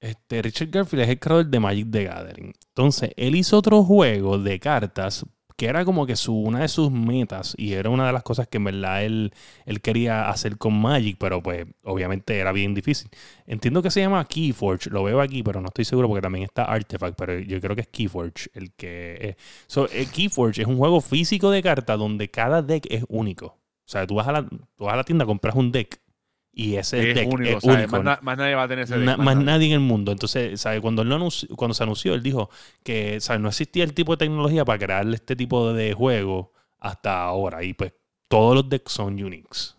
Este, 0.00 0.40
Richard 0.42 0.70
Garfield 0.70 1.04
es 1.04 1.10
el 1.10 1.18
creador 1.18 1.46
de 1.46 1.60
Magic 1.60 1.90
the 1.90 2.04
Gathering. 2.04 2.52
Entonces, 2.68 3.10
él 3.16 3.36
hizo 3.36 3.58
otro 3.58 3.82
juego 3.84 4.38
de 4.38 4.58
cartas 4.58 5.26
que 5.60 5.66
era 5.66 5.84
como 5.84 6.06
que 6.06 6.16
su, 6.16 6.34
una 6.34 6.60
de 6.60 6.68
sus 6.68 6.90
metas 6.90 7.54
y 7.58 7.74
era 7.74 7.90
una 7.90 8.06
de 8.06 8.14
las 8.14 8.22
cosas 8.22 8.48
que 8.48 8.56
en 8.56 8.64
verdad 8.64 9.04
él, 9.04 9.30
él 9.66 9.82
quería 9.82 10.30
hacer 10.30 10.56
con 10.56 10.72
Magic, 10.72 11.18
pero 11.20 11.42
pues 11.42 11.66
obviamente 11.84 12.38
era 12.38 12.50
bien 12.50 12.72
difícil. 12.72 13.10
Entiendo 13.46 13.82
que 13.82 13.90
se 13.90 14.00
llama 14.00 14.24
Keyforge, 14.24 14.88
lo 14.88 15.04
veo 15.04 15.20
aquí, 15.20 15.42
pero 15.42 15.60
no 15.60 15.66
estoy 15.66 15.84
seguro 15.84 16.08
porque 16.08 16.22
también 16.22 16.44
está 16.44 16.64
Artifact, 16.64 17.14
pero 17.14 17.38
yo 17.40 17.60
creo 17.60 17.76
que 17.76 17.82
es 17.82 17.88
Keyforge 17.88 18.48
el 18.54 18.72
que 18.72 19.18
es. 19.20 19.36
So, 19.66 19.86
eh, 19.92 20.06
Keyforge 20.10 20.62
es 20.62 20.66
un 20.66 20.78
juego 20.78 21.02
físico 21.02 21.50
de 21.50 21.62
cartas 21.62 21.98
donde 21.98 22.30
cada 22.30 22.62
deck 22.62 22.86
es 22.88 23.04
único. 23.08 23.48
O 23.48 23.58
sea, 23.84 24.06
tú 24.06 24.14
vas 24.14 24.28
a 24.28 24.32
la, 24.32 24.48
tú 24.48 24.84
vas 24.84 24.94
a 24.94 24.96
la 24.96 25.04
tienda, 25.04 25.26
compras 25.26 25.54
un 25.56 25.72
deck 25.72 26.00
y 26.52 26.76
ese 26.76 27.10
Es 27.10 27.14
deck 27.14 27.32
único, 27.32 27.58
es 27.58 27.64
¿sabes? 27.64 27.76
único. 27.78 27.92
Más, 27.96 28.04
na- 28.04 28.18
más 28.22 28.36
nadie 28.38 28.54
va 28.54 28.64
a 28.64 28.68
tener 28.68 28.84
ese 28.84 28.96
Na- 28.98 29.12
deck, 29.12 29.18
más 29.18 29.34
nadie. 29.36 29.46
nadie 29.46 29.66
en 29.68 29.72
el 29.74 29.80
mundo. 29.80 30.12
Entonces, 30.12 30.60
¿sabe? 30.60 30.80
Cuando, 30.80 31.02
él 31.02 31.08
lo 31.08 31.16
anunció- 31.16 31.48
cuando 31.56 31.74
se 31.74 31.82
anunció, 31.82 32.14
él 32.14 32.22
dijo 32.22 32.50
que 32.82 33.20
¿sabe? 33.20 33.38
no 33.38 33.48
existía 33.48 33.84
el 33.84 33.94
tipo 33.94 34.12
de 34.12 34.18
tecnología 34.26 34.64
para 34.64 34.78
crear 34.78 35.06
este 35.14 35.36
tipo 35.36 35.72
de 35.72 35.92
juego 35.94 36.52
hasta 36.78 37.22
ahora. 37.22 37.62
Y 37.64 37.74
pues 37.74 37.92
todos 38.28 38.54
los 38.54 38.68
decks 38.68 38.92
son 38.92 39.14
uniques. 39.22 39.76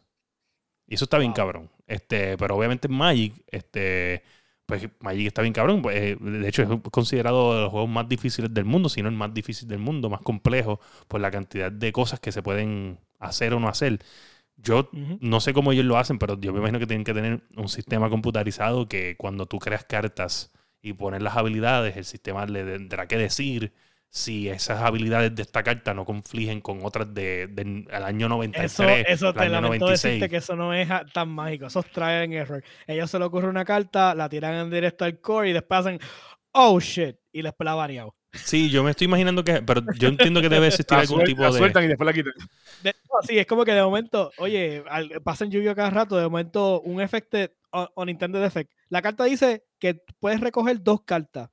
Y 0.88 0.96
eso 0.96 1.06
está 1.06 1.18
bien 1.18 1.32
Wow. 1.32 1.36
cabrón. 1.38 1.70
Este, 1.88 2.38
pero 2.38 2.56
obviamente 2.58 2.88
Magic, 2.88 3.34
este, 3.48 4.24
pues 4.66 4.88
Magic 5.02 5.28
está 5.28 5.42
bien 5.42 5.54
cabrón. 5.54 5.82
Pues, 5.82 5.96
eh, 5.98 6.18
de 6.20 6.48
hecho, 6.48 6.64
es 6.64 6.70
considerado 6.92 7.54
de 7.56 7.62
los 7.64 7.72
juegos 7.72 7.90
más 7.90 8.08
difíciles 8.08 8.54
del 8.54 8.66
mundo, 8.66 8.88
si 8.90 9.02
no 9.02 9.10
el 9.10 9.16
más 9.16 9.34
difícil 9.34 9.68
del 9.68 9.80
mundo, 9.80 10.10
más 10.10 10.22
complejo, 10.22 10.80
por 11.10 11.20
la 11.22 11.32
cantidad 11.32 11.70
de 11.72 11.92
cosas 11.92 12.20
que 12.22 12.32
se 12.32 12.42
pueden 12.42 12.98
hacer 13.20 13.54
o 13.54 13.60
no 13.60 13.68
hacer. 13.68 14.00
Yo 14.64 14.90
no 14.92 15.40
sé 15.40 15.54
cómo 15.54 15.72
ellos 15.72 15.86
lo 15.86 15.98
hacen, 15.98 16.20
pero 16.20 16.40
yo 16.40 16.54
me 16.54 16.60
imagino 16.60 16.80
que 16.80 16.88
tienen 16.88 17.04
que 17.04 17.14
tener 17.14 17.42
un 17.56 17.70
sistema 17.70 18.10
computarizado 18.10 18.88
que 18.88 19.16
cuando 19.18 19.46
tú 19.46 19.60
creas 19.60 19.86
cartas 19.86 20.52
y 20.82 20.94
pones 20.94 21.22
las 21.22 21.36
habilidades, 21.36 21.98
el 21.98 22.06
sistema 22.06 22.46
le 22.46 22.64
tendrá 22.64 23.08
que 23.08 23.18
decir 23.18 23.74
si 24.14 24.50
esas 24.50 24.82
habilidades 24.82 25.34
de 25.34 25.42
esta 25.42 25.64
carta 25.64 25.94
no 25.94 26.04
confligen 26.04 26.60
con 26.60 26.84
otras 26.84 27.14
de, 27.14 27.48
del 27.48 27.88
al 27.92 28.04
año 28.04 28.28
93, 28.28 28.72
Eso, 28.72 28.84
eso 28.84 29.34
te 29.34 29.40
año 29.40 29.52
lamento 29.54 29.86
96. 29.86 30.04
decirte 30.04 30.30
que 30.30 30.38
eso 30.38 30.56
no 30.58 30.74
es 30.74 30.90
tan 31.14 31.30
mágico. 31.30 31.68
Eso 31.68 31.80
es 31.80 31.86
trial 31.92 32.24
and 32.24 32.34
error. 32.34 32.64
Ellos 32.88 33.10
se 33.10 33.18
le 33.18 33.26
ocurre 33.26 33.48
una 33.48 33.64
carta, 33.64 34.14
la 34.14 34.28
tiran 34.28 34.56
en 34.56 34.70
directo 34.70 35.06
al 35.06 35.22
core 35.22 35.50
y 35.50 35.54
después 35.54 35.80
hacen, 35.80 36.00
oh 36.52 36.80
shit, 36.82 37.16
y 37.32 37.42
después 37.42 37.66
la 37.66 37.76
variado. 37.76 38.14
Sí, 38.34 38.70
yo 38.70 38.84
me 38.84 38.92
estoy 38.92 39.06
imanando 39.06 39.44
que, 39.44 39.62
pero 39.62 39.82
yo 39.98 40.08
entiendo 40.08 40.42
que 40.42 40.50
debe 40.50 40.68
existir 40.68 40.96
La, 40.98 41.02
algún 41.02 41.20
suel- 41.20 41.26
tipo 41.26 41.42
la 41.44 41.52
de... 41.52 41.58
sueltan 41.58 41.84
y 41.84 41.88
después 41.88 42.06
la 42.06 42.14
quitan. 42.14 42.34
De- 42.84 42.96
no, 43.04 43.28
sí, 43.28 43.38
es 43.38 43.46
como 43.46 43.66
que 43.66 43.74
de 43.74 43.84
momento, 43.84 44.32
oye, 44.38 44.84
al- 44.90 45.22
pasa 45.24 45.44
en 45.46 45.52
Yu-Gi-Oh! 45.52 45.76
cada 45.76 45.90
rato, 45.90 46.16
de 46.18 46.24
momento 46.24 46.82
un 46.82 47.02
efecto 47.02 47.38
o, 47.72 47.90
o 47.94 48.06
Nintendo 48.06 48.44
Effect. 48.44 48.72
La 48.90 49.02
carta 49.02 49.26
dice 49.26 49.66
que 49.80 50.02
puedes 50.20 50.40
recoger 50.40 50.82
dos 50.82 51.04
cartas. 51.04 51.50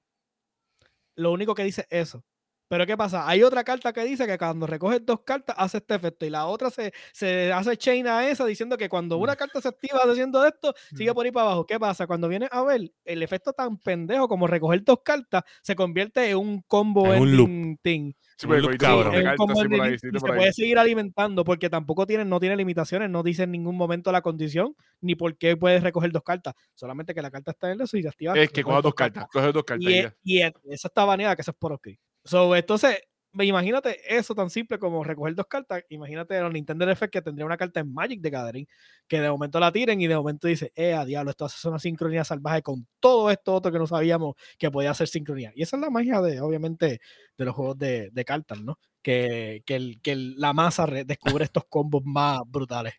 Lo 1.17 1.33
único 1.33 1.55
que 1.55 1.65
dice 1.65 1.87
eso. 1.91 2.25
Pero 2.69 2.87
¿qué 2.87 2.97
pasa? 2.97 3.27
Hay 3.29 3.43
otra 3.43 3.65
carta 3.65 3.93
que 3.95 4.05
dice 4.05 4.27
que 4.27 4.37
cuando 4.37 4.67
recoges 4.67 5.05
dos 5.05 5.21
cartas 5.23 5.57
hace 5.59 5.79
este 5.79 5.95
efecto 5.95 6.27
y 6.27 6.31
la 6.31 6.47
otra 6.47 6.69
se, 6.71 6.93
se 7.13 7.51
hace 7.53 7.77
chain 7.79 8.07
a 8.07 8.29
esa 8.29 8.45
diciendo 8.45 8.77
que 8.77 8.89
cuando 8.91 9.17
una 9.17 9.37
carta 9.37 9.61
se 9.61 9.69
activa 9.69 10.01
haciendo 10.05 10.45
esto, 10.45 10.75
sigue 10.95 11.15
por 11.15 11.25
ahí 11.25 11.33
para 11.33 11.47
abajo. 11.47 11.65
¿Qué 11.67 11.79
pasa? 11.81 12.07
Cuando 12.07 12.29
vienes 12.29 12.51
a 12.53 12.63
ver, 12.63 12.93
el 13.05 13.23
efecto 13.23 13.53
tan 13.55 13.79
pendejo 13.79 14.29
como 14.29 14.47
recoger 14.47 14.85
dos 14.85 14.99
cartas 15.03 15.45
se 15.63 15.75
convierte 15.75 16.29
en 16.31 16.37
un 16.37 16.63
combo 16.63 17.13
En 17.13 17.23
un 17.23 17.37
loop. 17.37 17.49
thing. 17.83 18.13
Sí, 18.37 18.47
Un 18.47 18.61
loop 18.61 18.77
cabrón. 18.77 19.15
combo 19.37 19.55
por 19.55 19.81
ahí, 19.81 19.95
y 20.01 20.11
por 20.11 20.21
se 20.21 20.27
ahí. 20.31 20.37
puede 20.37 20.53
seguir 20.53 20.79
alimentando 20.79 21.45
porque 21.45 21.71
tampoco 21.71 22.07
tienen, 22.07 22.29
no 22.29 22.39
tiene 22.39 22.55
limitaciones, 22.55 23.09
no 23.11 23.23
dice 23.23 23.45
en 23.45 23.51
ningún 23.51 23.77
momento 23.77 24.13
la 24.13 24.21
condición 24.21 24.77
ni 25.01 25.15
por 25.15 25.37
qué 25.39 25.57
puedes 25.57 25.83
recoger 25.83 26.13
dos 26.13 26.23
cartas. 26.23 26.55
Solamente 26.75 27.15
que 27.15 27.23
la 27.23 27.31
carta 27.31 27.51
está 27.53 27.73
en 27.73 27.81
eso 27.81 27.97
y 27.97 28.03
se 28.03 28.09
activa. 28.09 28.35
Es 28.39 28.51
que 28.51 28.63
coja 28.63 28.83
dos 28.83 28.95
cartas. 28.95 29.27
Coge 29.33 29.53
dos 29.53 29.65
cartas. 29.65 29.91
Y, 30.23 30.37
y 30.39 30.43
esa 30.43 30.89
está 30.89 31.05
baneada, 31.05 31.35
que 31.35 31.43
eso 31.43 31.51
es 31.53 31.57
por 31.57 31.73
ok. 31.73 31.89
So, 32.29 32.55
entonces, 32.55 33.01
imagínate 33.33 34.01
eso 34.17 34.35
tan 34.35 34.51
simple 34.51 34.79
como 34.79 35.03
recoger 35.05 35.35
dos 35.35 35.47
cartas. 35.47 35.83
Imagínate 35.89 36.41
los 36.41 36.53
Nintendo 36.53 36.87
DF 36.87 37.05
que 37.11 37.23
tendría 37.23 37.47
una 37.47 37.57
carta 37.57 37.81
en 37.81 37.93
Magic 37.93 38.21
de 38.21 38.31
Gathering, 38.31 38.67
que 39.07 39.21
de 39.21 39.31
momento 39.31 39.61
la 39.61 39.73
tiren 39.73 40.01
y 40.01 40.07
de 40.07 40.17
momento 40.17 40.49
dice, 40.49 40.73
eh, 40.75 40.95
a 40.95 41.05
diablo, 41.05 41.31
esto 41.31 41.45
hace 41.45 41.69
una 41.69 41.79
sincronía 41.79 42.25
salvaje 42.25 42.63
con 42.63 42.87
todo 43.01 43.31
esto 43.31 43.55
otro 43.55 43.73
que 43.73 43.79
no 43.79 43.87
sabíamos 43.87 44.35
que 44.59 44.71
podía 44.71 44.91
hacer 44.91 45.09
sincronía. 45.09 45.53
Y 45.55 45.63
esa 45.63 45.77
es 45.77 45.83
la 45.83 45.91
magia 45.91 46.21
de, 46.21 46.41
obviamente, 46.41 47.01
de 47.37 47.45
los 47.45 47.55
juegos 47.55 47.79
de, 47.79 48.11
de 48.11 48.25
cartas, 48.25 48.61
¿no? 48.61 48.79
Que, 49.03 49.63
que, 49.65 49.77
el, 49.77 50.01
que 50.03 50.17
la 50.17 50.53
masa 50.53 50.87
descubre 50.87 51.45
estos 51.45 51.65
combos 51.69 52.03
más 52.05 52.41
brutales. 52.47 52.95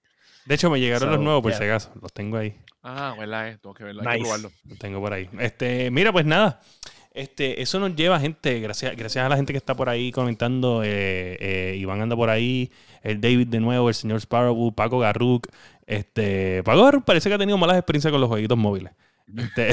De 0.46 0.56
hecho, 0.56 0.70
me 0.72 0.80
llegaron 0.80 1.12
los 1.12 1.20
nuevos 1.20 1.44
por 1.44 1.52
yeah. 1.52 1.60
si 1.60 1.66
acaso. 1.66 1.92
Los 2.02 2.14
tengo 2.14 2.38
ahí. 2.38 2.56
Ah, 2.82 3.14
¿verdad? 3.20 3.50
eh? 3.50 3.58
Tengo 3.62 3.74
que 3.76 3.84
verlo, 3.84 4.02
hay 4.02 4.08
que 4.08 4.14
Nice. 4.14 4.24
probarlo. 4.24 4.52
Los 4.64 4.80
tengo 4.80 5.00
por 5.02 5.14
ahí. 5.14 5.30
Este, 5.38 5.92
mira, 5.92 6.12
pues 6.12 6.26
nada. 6.26 6.62
Este, 7.12 7.62
eso 7.62 7.80
nos 7.80 7.95
lleva, 7.95 8.20
gente, 8.20 8.60
gracias, 8.60 8.95
gracias 8.95 9.26
a 9.26 9.30
la 9.30 9.36
gente 9.36 9.51
que 9.51 9.57
está 9.57 9.76
por 9.76 9.89
ahí 9.89 10.12
comentando. 10.12 10.84
Eh, 10.84 11.38
eh, 11.39 11.78
Iván 11.78 12.01
anda 12.01 12.16
por 12.16 12.30
ahí, 12.30 12.72
el 13.01 13.20
David 13.20 13.47
de 13.47 13.60
nuevo, 13.60 13.89
el 13.89 13.95
señor 13.95 14.20
Sparrow, 14.20 14.72
Paco 14.74 14.99
Garruk. 14.99 15.47
Este, 15.86 16.62
Paco 16.64 16.84
Garruk 16.84 17.05
parece 17.05 17.30
que 17.30 17.36
ha 17.36 17.39
tenido 17.39 17.57
malas 17.57 17.78
experiencias 17.78 18.12
con 18.12 18.22
los 18.22 18.30
jueguitos 18.30 18.57
móviles. 18.57 18.93
Este, 19.36 19.70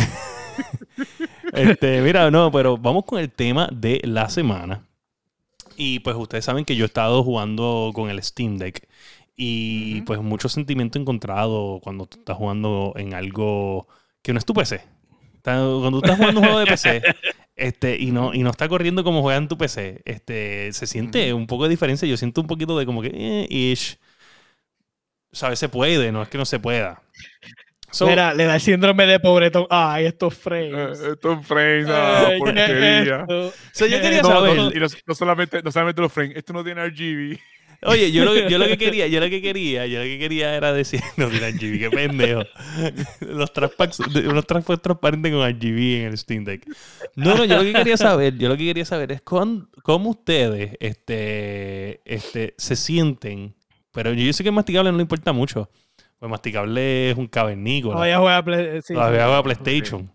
este, 1.52 2.00
mira, 2.00 2.30
no, 2.30 2.50
pero 2.50 2.76
vamos 2.76 3.04
con 3.04 3.18
el 3.18 3.30
tema 3.30 3.68
de 3.72 4.00
la 4.04 4.28
semana. 4.28 4.86
Y 5.76 6.00
pues 6.00 6.16
ustedes 6.16 6.44
saben 6.44 6.64
que 6.64 6.74
yo 6.74 6.84
he 6.84 6.86
estado 6.86 7.22
jugando 7.22 7.92
con 7.94 8.08
el 8.08 8.22
Steam 8.22 8.56
Deck. 8.56 8.88
Y 9.36 10.00
pues 10.02 10.20
mucho 10.22 10.48
sentimiento 10.48 10.98
encontrado 10.98 11.80
cuando 11.82 12.06
tú 12.06 12.18
estás 12.18 12.36
jugando 12.38 12.94
en 12.96 13.12
algo 13.12 13.86
que 14.22 14.32
no 14.32 14.38
es 14.38 14.46
tu 14.46 14.54
PC. 14.54 14.95
Cuando 15.54 16.00
tú 16.00 16.04
estás 16.04 16.16
jugando 16.18 16.40
un 16.40 16.46
juego 16.46 16.60
de 16.60 16.66
PC 16.66 17.02
este, 17.56 17.96
y, 17.98 18.10
no, 18.10 18.34
y 18.34 18.42
no 18.42 18.50
está 18.50 18.68
corriendo 18.68 19.02
como 19.04 19.22
juega 19.22 19.38
en 19.38 19.48
tu 19.48 19.56
PC, 19.56 20.02
este, 20.04 20.72
se 20.72 20.86
siente 20.86 21.32
un 21.32 21.46
poco 21.46 21.64
de 21.64 21.70
diferencia. 21.70 22.06
Yo 22.08 22.16
siento 22.16 22.40
un 22.40 22.46
poquito 22.46 22.78
de 22.78 22.84
como 22.86 23.00
que, 23.02 23.10
eh, 23.14 23.46
ish. 23.48 23.98
¿Sabes? 25.32 25.58
Se 25.58 25.68
puede, 25.68 26.12
no 26.12 26.22
es 26.22 26.28
que 26.28 26.38
no 26.38 26.44
se 26.44 26.58
pueda. 26.58 27.02
So, 27.90 28.06
Mira, 28.06 28.34
le 28.34 28.44
da 28.44 28.56
el 28.56 28.60
síndrome 28.60 29.06
de 29.06 29.20
pobretón. 29.20 29.66
Ay, 29.70 30.06
estos 30.06 30.34
frames. 30.34 31.00
Eh, 31.00 31.10
estos 31.12 31.46
frames, 31.46 31.86
ah, 31.88 32.26
Ay, 32.26 32.26
¿qué 32.26 32.34
es 32.34 32.38
porquería. 32.40 33.20
esto? 33.20 33.52
so 33.72 33.86
yo 33.86 34.00
quería 34.00 34.22
No, 34.22 34.28
saber. 34.28 34.56
no, 34.56 34.70
y 34.72 34.80
no, 34.80 34.86
no 35.06 35.14
solamente, 35.14 35.62
no 35.62 35.70
solamente 35.72 36.00
los 36.02 36.12
frames, 36.12 36.36
esto 36.36 36.52
no 36.52 36.64
tiene 36.64 36.84
RGB. 36.86 37.38
Oye, 37.82 38.10
yo 38.12 38.24
lo, 38.24 38.32
que, 38.34 38.48
yo 38.50 38.58
lo 38.58 38.66
que 38.66 38.78
quería, 38.78 39.06
yo 39.06 39.20
lo 39.20 39.28
que 39.28 39.40
quería, 39.42 39.86
yo 39.86 39.98
lo 39.98 40.04
que 40.04 40.18
quería 40.18 40.54
era 40.56 40.72
decir, 40.72 41.00
no 41.16 41.28
tiene 41.28 41.50
RGB, 41.50 41.78
qué 41.78 41.90
pendejo. 41.90 42.42
Los 43.20 43.52
traspacks, 43.52 44.00
unos 44.00 44.46
traspacks 44.46 44.82
transparentes 44.82 45.32
con 45.32 45.48
RGB 45.48 46.00
en 46.00 46.06
el 46.06 46.18
Steam 46.18 46.44
Deck. 46.44 46.66
No, 47.14 47.34
no, 47.36 47.44
yo 47.44 47.56
lo 47.56 47.62
que 47.62 47.72
quería 47.72 47.96
saber, 47.96 48.36
yo 48.38 48.48
lo 48.48 48.56
que 48.56 48.64
quería 48.64 48.84
saber 48.84 49.12
es 49.12 49.22
cuán- 49.22 49.68
cómo 49.82 50.10
ustedes 50.10 50.76
este, 50.80 52.00
este, 52.04 52.54
se 52.56 52.76
sienten. 52.76 53.54
Pero 53.92 54.12
yo 54.12 54.32
sé 54.32 54.44
que 54.44 54.50
masticable 54.50 54.90
no 54.90 54.96
le 54.98 55.02
importa 55.02 55.32
mucho. 55.32 55.70
Pues 56.18 56.30
masticable 56.30 57.10
es 57.10 57.16
un 57.16 57.26
cavernícola. 57.26 57.94
Todavía 57.94 58.18
juega 58.18 58.42
Play- 58.42 58.80
sí, 58.82 58.94
Todavía 58.94 59.20
sí. 59.20 59.24
juega 59.26 59.42
PlayStation. 59.42 60.10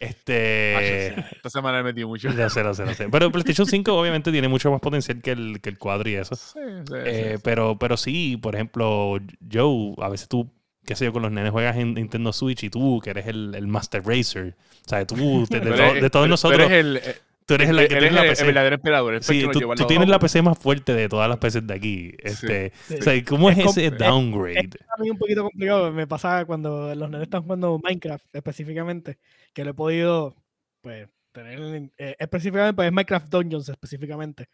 Este. 0.00 1.14
Ah, 1.16 1.28
Esta 1.30 1.50
semana 1.50 1.78
le 1.78 1.84
metí 1.84 2.04
mucho. 2.04 2.32
Ya 2.32 2.48
sé, 2.48 2.62
lo 2.64 2.74
sé, 2.74 2.84
lo 2.86 2.94
sé. 2.94 3.08
Pero 3.10 3.30
PlayStation 3.30 3.66
5 3.66 3.92
obviamente 3.94 4.32
tiene 4.32 4.48
mucho 4.48 4.70
más 4.70 4.80
potencial 4.80 5.20
que 5.20 5.30
el, 5.32 5.60
que 5.60 5.68
el 5.68 5.78
cuadro 5.78 6.08
y 6.08 6.14
eso. 6.14 6.34
Sí, 6.34 6.58
sí, 6.88 6.94
Eh, 7.04 7.34
sí. 7.36 7.40
pero, 7.44 7.78
pero 7.78 7.96
sí, 7.96 8.36
por 8.38 8.54
ejemplo, 8.54 9.18
Joe, 9.52 9.94
a 9.98 10.08
veces 10.08 10.26
tú, 10.28 10.50
qué 10.86 10.96
sé 10.96 11.04
yo, 11.04 11.12
con 11.12 11.22
los 11.22 11.30
nenes 11.30 11.52
juegas 11.52 11.76
en 11.76 11.94
Nintendo 11.94 12.32
Switch 12.32 12.64
y 12.64 12.70
tú, 12.70 13.00
que 13.04 13.10
eres 13.10 13.26
el, 13.26 13.54
el 13.54 13.66
Master 13.66 14.02
Racer. 14.04 14.56
O 14.86 14.88
sea, 14.88 15.06
tú, 15.06 15.46
de, 15.50 15.60
de 15.60 15.70
to- 15.70 15.94
de 15.94 16.10
todos 16.10 16.28
nosotros, 16.28 16.66
Tú 16.66 16.72
eres 16.72 16.78
el, 16.84 16.96
eh, 16.96 17.16
tú 17.50 17.54
eres 17.54 17.68
el 17.70 17.76
que 17.76 17.82
él 17.82 17.88
tiene 17.88 18.06
es 18.06 18.12
la 18.12 18.22
PC. 18.22 18.40
el 18.42 18.46
verdadero 18.46 18.74
emperador. 18.76 19.14
el 19.14 19.22
Sí, 19.22 19.42
tú, 19.52 19.86
tienes 19.86 20.08
la. 20.08 20.18
PC 20.18 20.42
más 20.42 20.58
fuerte 20.58 20.94
de 20.94 21.08
todas 21.08 21.28
las 21.28 21.38
PCs 21.38 21.66
de 21.66 21.74
aquí. 21.74 22.12
Este, 22.18 22.72
Sí. 22.86 22.94
o 22.94 23.02
sea, 23.02 23.24
¿cómo 23.24 23.50
es, 23.50 23.58
Es 23.58 23.66
ese 23.66 23.86
es- 23.86 23.98
downgrade? 23.98 24.70
a 24.96 25.02
mí 25.02 25.10
un 25.10 25.18
poquito 25.18 25.42
complicado. 25.42 25.92
Me 25.92 26.06
pasa 26.06 26.44
cuando 26.44 26.94
los 26.94 27.10
nenes 27.10 27.24
están 27.26 27.42
jugando 27.42 27.78
Minecraft 27.82 28.24
específicamente, 28.34 29.18
que 29.52 29.64
lo 29.64 29.70
he 29.70 29.74
podido, 29.74 30.36
pues, 30.80 31.08
tener 31.32 31.58
en- 31.60 31.92
eh, 31.98 32.16
específicamente, 32.18 32.74
pues 32.74 32.86
es 32.86 32.92
Minecraft 32.92 33.28
Dungeons 33.30 33.68
específicamente, 33.68 34.48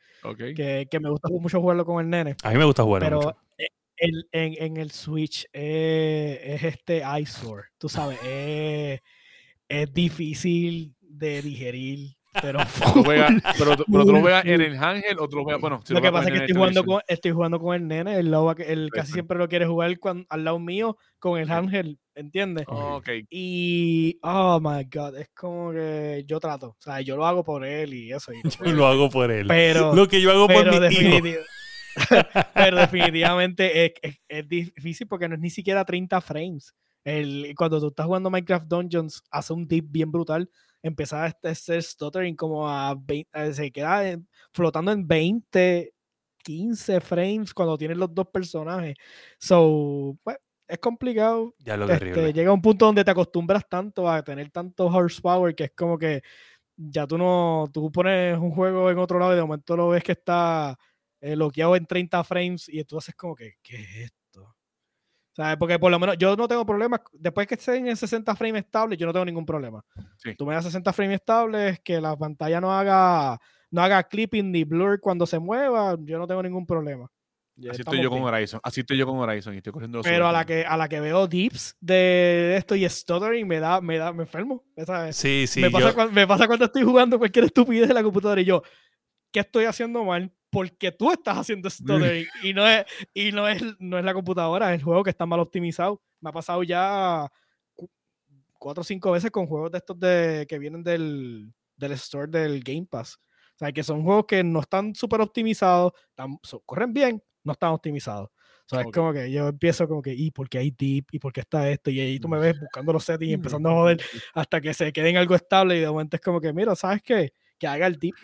que, 0.55 0.87
que 0.91 1.01
me 1.01 1.09
gusta 1.11 1.29
mucho 1.31 1.61
jugarlo 1.61 1.85
con 1.87 2.05
el 2.05 2.11
nene. 2.11 2.37
A 2.43 2.51
mí 2.51 2.59
me 2.59 2.65
gusta 2.65 2.83
jugar 2.83 3.03
Pero 3.03 3.17
mucho. 3.17 3.37
eh, 3.59 3.69
el- 3.99 4.29
en, 4.33 4.55
en 4.63 4.77
el 4.77 4.91
Switch 4.91 5.47
eh, 5.55 6.39
es 6.45 6.65
este 6.65 6.99
eyesore, 7.03 7.69
tú 7.79 7.89
sabes, 7.89 8.19
eh, 8.25 9.01
es 9.69 9.93
difícil 9.95 10.95
de 11.01 11.41
digerir, 11.43 12.16
pero 12.43 12.59
Tú 12.95 13.03
juegas- 13.05 13.33
pero, 13.59 13.77
pero 13.91 14.05
tú 14.07 14.13
lo 14.13 14.21
juegas 14.21 14.45
en 14.45 14.61
el 14.61 14.77
Ángel 14.83 15.19
o 15.19 15.29
tú 15.29 15.37
lo 15.37 15.45
juegas. 15.45 15.61
Bueno, 15.61 15.81
si 15.85 15.95
Lo 15.95 16.01
que 16.01 16.09
juegas 16.09 16.21
pasa 16.21 16.29
es 16.29 16.33
que 16.33 16.37
el 16.39 16.43
estoy 16.45 16.57
jugando, 16.57 16.85
con, 16.85 17.01
estoy 17.09 17.31
jugando 17.33 17.61
con 17.61 17.75
el 17.75 17.87
nene, 17.89 18.17
el, 18.19 18.31
lobo 18.31 18.55
que- 18.55 18.65
él 18.73 18.91
casi 18.93 19.13
siempre 19.13 19.39
lo 19.39 19.49
quiere 19.49 19.67
jugar 19.67 19.95
al 20.29 20.45
lado 20.45 20.59
mío 20.59 20.97
con 21.19 21.39
el 21.41 21.51
ángel, 21.51 21.99
¿entiendes? 22.15 22.65
Ok. 22.69 23.09
Y, 23.31 24.19
oh 24.23 24.61
my 24.61 24.85
god, 24.93 25.17
es 25.17 25.29
como 25.35 25.73
que 25.73 26.25
yo 26.27 26.39
trato, 26.41 26.69
o 26.69 26.77
sea, 26.81 27.01
yo 27.01 27.17
lo 27.17 27.27
hago 27.27 27.43
por 27.45 27.65
él 27.65 27.95
y 27.95 28.13
eso. 28.13 28.33
y 28.33 28.41
Yo 28.65 28.73
lo 28.73 28.87
hago 28.87 29.09
por 29.11 29.31
él. 29.31 29.47
pero, 29.47 29.95
lo 29.95 30.09
que 30.09 30.21
yo 30.21 30.31
hago 30.31 30.47
por 30.49 30.65
mi 30.65 30.77
hijo. 30.77 30.81
definiti- 30.85 31.37
pero 32.55 32.77
definitivamente 32.77 33.87
es, 33.87 33.93
es- 34.03 34.21
es 34.29 34.49
difícil 34.49 35.07
porque 35.07 35.29
no 35.29 35.35
es 35.35 35.41
ni 35.41 35.51
siquiera 35.51 35.85
30 35.85 36.21
frames. 36.21 36.75
El, 37.05 37.55
cuando 37.57 37.81
tú 37.81 37.89
estás 37.89 38.05
jugando 38.07 38.31
Minecraft 38.31 38.67
Dungeons, 38.67 39.23
hace 39.31 39.53
un 39.53 39.67
dip 39.69 39.87
bien 39.89 40.11
brutal. 40.11 40.51
Empezaba 40.83 41.25
a 41.25 41.29
este- 41.29 41.55
ser 41.55 41.83
stuttering 41.83 42.37
como 42.37 42.69
a 42.69 42.95
20, 42.95 43.29
eh, 43.35 43.53
se 43.55 43.71
queda 43.73 44.19
flotando 44.53 44.93
en 44.93 45.07
20, 45.07 45.93
15 46.45 47.01
frames 47.01 47.53
cuando 47.53 47.77
tienes 47.77 47.97
los 47.97 48.15
dos 48.15 48.29
personajes. 48.29 48.95
So, 49.39 50.17
pues, 50.23 50.37
es 50.69 50.79
complicado. 50.79 51.55
Ya 51.59 51.77
lo 51.77 51.89
Este, 51.91 52.33
llega 52.33 52.53
un 52.53 52.63
punto 52.63 52.87
donde 52.87 53.05
te 53.05 53.11
acostumbras 53.11 53.69
tanto 53.69 54.09
a 54.09 54.23
tener 54.23 54.51
tanto 54.51 54.87
horsepower 54.87 55.55
que 55.55 55.65
es 55.65 55.73
como 55.77 55.99
que 55.99 56.23
ya 56.77 57.07
tú 57.07 57.19
no, 57.19 57.69
tú 57.73 57.91
pones 57.93 58.39
un 58.39 58.51
juego 58.53 58.91
en 58.91 58.99
otro 58.99 59.19
lado 59.19 59.33
y 59.33 59.37
de 59.37 59.43
momento 59.43 59.77
lo 59.77 59.89
ves 59.91 60.05
que 60.05 60.13
está 60.13 60.77
eh, 61.21 61.35
bloqueado 61.37 61.77
en 61.77 61.87
30 61.87 62.23
frames 62.25 62.69
y 62.69 62.85
tú 62.85 62.99
haces 62.99 63.15
como 63.15 63.35
que, 63.35 63.55
¿qué 63.63 63.77
es 63.77 63.97
esto? 64.07 64.17
¿Sabes? 65.37 65.59
Porque 65.59 65.79
por 65.79 65.91
lo 65.91 65.99
menos 65.99 66.17
yo 66.17 66.35
no 66.35 66.49
tengo 66.49 66.65
problemas, 66.65 67.01
después 67.13 67.47
que 67.47 67.57
estén 67.57 67.87
en 67.89 67.97
60 67.97 68.35
frames 68.35 68.65
estables, 68.65 68.99
yo 68.99 69.07
no 69.07 69.13
tengo 69.13 69.27
ningún 69.27 69.45
problema. 69.45 69.85
Sí. 70.17 70.35
Tú 70.35 70.47
me 70.47 70.55
das 70.55 70.65
60 70.65 70.95
frames 70.95 71.17
estables, 71.17 71.79
que 71.81 72.01
la 72.01 72.17
pantalla 72.17 72.59
no 72.59 72.73
haga, 72.73 73.39
no 73.71 73.83
haga 73.83 74.03
clipping 74.03 74.51
ni 74.51 74.65
blur 74.65 74.99
cuando 74.99 75.27
se 75.27 75.39
mueva, 75.39 75.95
yo 76.01 76.19
no 76.19 76.27
tengo 76.27 76.43
ningún 76.43 76.65
problema. 76.65 77.07
Ya 77.59 77.73
Así 77.73 77.83
estoy 77.83 78.03
yo 78.03 78.09
con. 78.09 78.23
Horizon. 78.23 78.61
Así 78.63 78.81
estoy 78.81 78.97
yo 78.97 79.07
con 79.07 79.19
Horizon 79.19 79.53
y 79.53 79.59
estoy 79.59 79.73
cogiendo 79.75 79.99
los 79.99 80.07
Pero 80.07 80.27
a 80.27 80.33
la 80.33 80.45
que 80.47 80.65
a 80.67 80.77
la 80.79 80.89
que 80.89 81.01
veo 81.01 81.27
dips 81.27 81.77
de 81.81 82.55
esto 82.57 82.75
y 82.75 82.87
stuttering 82.89 83.47
me 83.47 83.61
da 83.61 83.81
me 83.81 83.97
da 83.99 84.13
me 84.13 84.25
enfermo 84.25 84.63
¿sabes? 84.87 85.17
Sí, 85.17 85.47
sí. 85.47 85.61
me, 85.63 85.71
pasa 85.71 85.89
yo- 85.89 85.95
cuan- 85.95 86.13
me 86.13 86.27
pasa 86.27 86.47
cuando 86.47 86.67
estoy 86.67 86.83
jugando 86.83 87.19
cualquier 87.19 87.47
estupidez 87.47 87.89
en 87.89 87.95
la 87.95 88.03
computadora 88.03 88.41
y 88.43 88.45
yo 88.45 88.63
¿qué 89.33 89.41
estoy 89.41 89.65
haciendo 89.65 90.05
mal? 90.05 90.31
Porque 90.51 90.93
tú 90.93 91.11
estás 91.11 91.39
haciendo 91.39 91.69
stuttering 91.69 92.27
y 92.43 92.55
no 92.55 92.67
es 92.67 92.85
y 93.13 93.33
no 93.33 93.49
es 93.49 93.63
no 93.79 93.99
es 93.99 94.05
la 94.05 94.15
computadora, 94.15 94.73
es 94.73 94.79
el 94.81 94.85
juego 94.85 95.03
que 95.03 95.11
está 95.11 95.27
mal 95.27 95.41
optimizado. 95.41 96.01
Me 96.21 96.31
ha 96.31 96.33
pasado 96.33 96.63
ya 96.63 97.29
cu- 97.75 97.91
cuatro 98.59 98.81
o 98.83 98.85
cinco 98.85 99.11
veces 99.13 99.31
con 99.31 99.47
juegos 99.47 99.71
de 99.73 99.79
estos 99.79 99.99
de 99.99 100.47
que 100.49 100.59
vienen 100.59 100.83
del 100.83 101.53
del 101.77 101.93
store 101.93 102.29
del 102.31 102.63
Game 102.63 102.87
Pass. 102.89 103.19
O 103.55 103.59
sea, 103.59 103.73
que 103.73 103.83
son 103.83 104.03
juegos 104.03 104.27
que 104.27 104.45
no 104.45 104.61
están 104.61 104.95
súper 104.95 105.21
optimizados, 105.21 105.93
están- 106.11 106.39
so- 106.43 106.61
corren 106.61 106.93
bien, 106.93 107.23
no 107.43 107.53
están 107.53 107.73
optimizados. 107.73 108.29
O 108.29 108.69
sea, 108.69 108.81
es 108.81 108.87
Ok. 108.87 108.95
como 108.95 109.13
que 109.13 109.31
yo 109.31 109.49
empiezo 109.49 109.87
como 109.87 110.03
que, 110.03 110.13
¿y 110.15 110.31
por 110.31 110.49
qué 110.49 110.59
hay 110.59 110.71
deep? 110.73 111.07
¿Y 111.13 111.19
por 111.19 111.33
qué 111.33 111.41
está 111.41 111.69
esto? 111.71 111.91
Y 111.91 112.01
ahí 112.01 112.19
tú 112.19 112.29
me 112.29 112.37
Mm. 112.39 112.41
ves 112.41 112.61
buscando 112.61 112.93
los 112.93 113.05
settings 113.05 113.31
y 113.31 113.35
empezando 113.61 113.69
a 113.71 113.73
joder 113.75 114.01
hasta 114.35 114.61
que 114.61 114.75
se 114.75 114.93
quede 114.93 115.11
en 115.11 115.17
algo 115.19 115.35
estable 115.35 115.77
y 115.77 115.81
de 115.81 115.89
momento 115.89 116.17
es 116.17 116.23
como 116.23 116.41
que, 116.41 116.53
mira, 116.53 116.75
¿sabes 116.77 117.01
qué? 117.03 117.33
Que 117.59 117.67
haga 117.67 117.87
el 117.87 117.99
deep. 117.99 118.15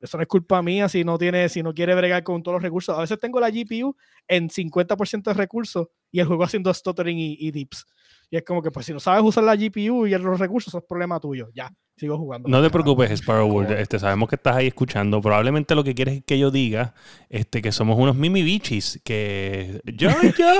Eso 0.00 0.16
no 0.16 0.22
es 0.22 0.28
culpa 0.28 0.62
mía 0.62 0.88
si 0.88 1.04
no 1.04 1.18
tiene, 1.18 1.48
si 1.48 1.62
no 1.62 1.74
quiere 1.74 1.94
bregar 1.94 2.22
con 2.22 2.42
todos 2.42 2.56
los 2.56 2.62
recursos. 2.62 2.96
A 2.96 3.00
veces 3.00 3.18
tengo 3.18 3.40
la 3.40 3.50
GPU 3.50 3.96
en 4.28 4.48
50% 4.48 5.30
de 5.30 5.34
recursos 5.34 5.88
y 6.10 6.20
el 6.20 6.26
juego 6.26 6.44
haciendo 6.44 6.72
stuttering 6.72 7.18
y, 7.18 7.36
y 7.38 7.50
dips. 7.50 7.86
Y 8.30 8.36
es 8.36 8.44
como 8.44 8.62
que, 8.62 8.70
pues 8.70 8.86
si 8.86 8.92
no 8.92 9.00
sabes 9.00 9.22
usar 9.22 9.44
la 9.44 9.56
GPU 9.56 10.06
y 10.06 10.10
los 10.10 10.38
recursos, 10.38 10.68
eso 10.68 10.78
es 10.78 10.84
problema 10.84 11.18
tuyo. 11.18 11.48
Ya, 11.54 11.72
sigo 11.98 12.16
jugando. 12.16 12.48
No 12.48 12.62
te 12.62 12.70
preocupes, 12.70 13.10
Sparrow. 13.10 13.50
Joder. 13.50 13.78
Este, 13.80 13.98
sabemos 13.98 14.28
que 14.28 14.36
estás 14.36 14.56
ahí 14.56 14.68
escuchando. 14.68 15.20
Probablemente 15.20 15.74
lo 15.74 15.84
que 15.84 15.94
quieres 15.94 16.18
es 16.18 16.24
que 16.24 16.38
yo 16.38 16.50
diga 16.50 16.94
este, 17.28 17.60
que 17.60 17.72
somos 17.72 17.98
unos 17.98 18.16
mimibichis. 18.16 19.00
Que 19.04 19.80
ya, 19.84 20.16
ya, 20.38 20.54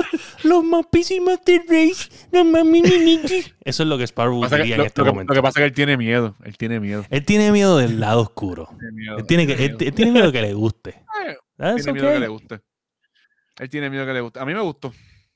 los 0.45 0.64
PC 0.91 1.20
Master 1.20 1.62
Race, 1.68 2.09
los 2.32 2.45
más 2.45 2.64
mimibichis. 2.64 3.55
Eso 3.64 3.82
es 3.82 3.89
lo 3.89 3.97
que 3.99 4.05
Sparrow 4.07 4.41
que- 4.49 4.57
diría 4.57 4.76
en 4.76 4.80
este 4.82 5.01
lo 5.01 5.05
que, 5.07 5.11
momento. 5.12 5.32
lo 5.32 5.39
que 5.39 5.43
pasa 5.43 5.61
es 5.61 5.62
que 5.62 5.66
él 5.68 5.72
tiene 5.72 5.97
miedo. 5.97 6.36
Él 6.45 6.57
tiene 6.57 6.80
miedo. 6.80 7.05
Él 7.11 7.24
tiene 7.24 7.53
miedo 7.53 7.78
del 7.78 8.01
lado 8.01 8.20
oscuro. 8.22 8.68
Tiene 8.78 8.93
miedo. 8.93 9.18
Él 9.18 9.26
tiene, 9.26 9.47
que, 9.47 9.53
él, 9.53 9.59
miedo. 9.59 9.78
él 9.80 9.95
tiene 9.95 10.12
miedo 10.12 10.32
que 10.32 10.43
le 10.43 10.55
guste. 10.55 10.95
Eh, 11.28 11.34
That's 11.57 11.82
tiene 11.84 12.01
miedo 12.01 12.14
que 12.14 12.20
le 12.20 12.28
guste. 12.28 12.61
Él 13.59 13.68
tiene 13.68 13.91
miedo 13.91 14.07
que 14.07 14.12
le 14.12 14.20
guste. 14.20 14.39
A 14.39 14.45
mí 14.45 14.55
me 14.55 14.61
gustó. 14.61 14.93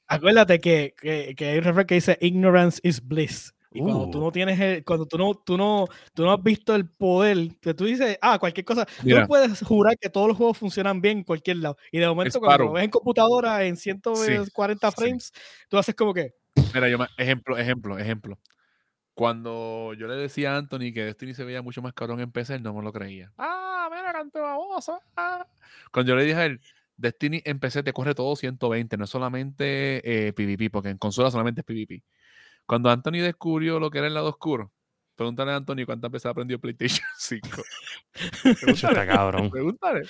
Acuérdate 0.06 0.60
que, 0.60 0.94
que, 1.00 1.34
que 1.36 1.48
hay 1.48 1.58
un 1.58 1.64
refrán 1.64 1.86
que 1.86 1.96
dice 1.96 2.16
ignorance 2.20 2.80
is 2.84 3.04
bliss. 3.06 3.52
Y 3.74 3.80
cuando 3.80 4.10
tú 4.10 4.18
Uh. 4.18 4.22
no 4.24 4.32
tienes 4.32 4.60
el, 4.60 4.84
cuando 4.84 5.06
tú 5.06 5.16
no, 5.18 5.34
tú 5.34 5.56
no, 5.56 5.86
tú 6.14 6.24
no 6.24 6.32
has 6.32 6.42
visto 6.42 6.74
el 6.74 6.88
poder, 6.88 7.48
que 7.60 7.72
tú 7.74 7.84
dices, 7.84 8.18
ah, 8.20 8.38
cualquier 8.38 8.64
cosa, 8.64 8.84
tú 8.86 9.08
no 9.08 9.26
puedes 9.26 9.62
jurar 9.62 9.96
que 9.98 10.10
todos 10.10 10.28
los 10.28 10.36
juegos 10.36 10.58
funcionan 10.58 11.00
bien 11.00 11.18
en 11.18 11.24
cualquier 11.24 11.56
lado. 11.58 11.76
Y 11.90 11.98
de 11.98 12.06
momento, 12.08 12.38
cuando 12.38 12.64
lo 12.66 12.72
ves 12.72 12.84
en 12.84 12.90
computadora 12.90 13.64
en 13.64 13.76
140 13.76 14.90
sí. 14.90 14.96
frames, 14.96 15.32
tú 15.68 15.78
haces 15.78 15.94
como 15.94 16.12
que, 16.12 16.34
Mira, 16.74 16.88
yo 16.88 16.98
me- 16.98 17.06
ejemplo, 17.16 17.56
ejemplo, 17.56 17.98
ejemplo. 17.98 18.38
Cuando 19.14 19.92
yo 19.98 20.06
le 20.06 20.14
decía 20.16 20.54
a 20.54 20.58
Anthony 20.58 20.92
que 20.94 21.04
Destiny 21.04 21.34
se 21.34 21.44
veía 21.44 21.60
mucho 21.62 21.82
más 21.82 21.92
cabrón 21.92 22.20
en 22.20 22.32
PC, 22.32 22.54
él 22.54 22.62
no 22.62 22.72
me 22.74 22.82
lo 22.82 22.92
creía. 22.92 23.32
Ah, 23.36 23.88
mira, 23.90 24.12
canto 24.12 24.40
baboso. 24.40 25.00
ah. 25.16 25.46
Cuando 25.92 26.12
yo 26.12 26.16
le 26.16 26.24
dije 26.24 26.36
a 26.38 26.46
él, 26.46 26.60
Destiny 26.96 27.42
en 27.44 27.58
PC 27.58 27.82
te 27.82 27.92
corre 27.92 28.14
todo 28.14 28.34
120, 28.36 28.96
no 28.96 29.04
es 29.04 29.10
solamente 29.10 30.28
eh, 30.28 30.32
PvP, 30.32 30.70
porque 30.70 30.88
en 30.88 30.98
consola 30.98 31.30
solamente 31.30 31.60
es 31.60 31.64
PvP. 31.66 32.02
Cuando 32.66 32.90
Anthony 32.90 33.20
descubrió 33.22 33.78
lo 33.80 33.90
que 33.90 33.98
era 33.98 34.06
el 34.06 34.14
lado 34.14 34.28
oscuro, 34.30 34.72
pregúntale 35.16 35.52
a 35.52 35.56
Anthony 35.56 35.84
cuántas 35.86 36.10
veces 36.10 36.26
aprendió 36.26 36.58
PlayStation 36.60 37.06
5. 37.18 37.48
Eso 38.44 38.88
está 38.88 39.06
cabrón. 39.06 39.50
Pregúntale. 39.50 40.02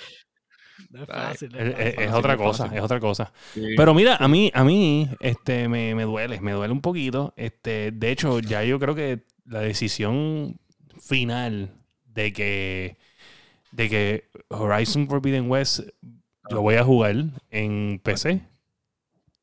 no 0.89 1.03
es 1.03 1.07
fácil. 1.09 1.55
Es, 1.55 1.61
es 1.61 1.67
es- 1.67 1.75
fácil. 1.75 1.87
es 1.87 1.95
fácil, 1.95 2.13
otra 2.15 2.37
cosa, 2.37 2.71
es 2.75 2.81
otra 2.81 2.99
cosa. 2.99 3.33
Sí. 3.53 3.73
Pero 3.75 3.93
mira, 3.93 4.15
a 4.17 4.27
mí, 4.27 4.51
a 4.53 4.63
mí, 4.63 5.09
este, 5.19 5.67
me, 5.67 5.93
me 5.95 6.03
duele, 6.03 6.39
me 6.41 6.51
duele 6.53 6.73
un 6.73 6.81
poquito. 6.81 7.33
Este, 7.37 7.91
de 7.91 8.11
hecho, 8.11 8.39
ya 8.39 8.63
yo 8.63 8.79
creo 8.79 8.95
que 8.95 9.23
la 9.45 9.59
decisión 9.59 10.59
final 11.01 11.71
de 12.05 12.31
que, 12.31 12.97
de 13.71 13.89
que 13.89 14.29
Horizon 14.49 15.07
Forbidden 15.07 15.49
West 15.49 15.81
lo 16.49 16.61
voy 16.61 16.75
a 16.75 16.83
jugar 16.83 17.15
en 17.49 17.99
PC 18.03 18.41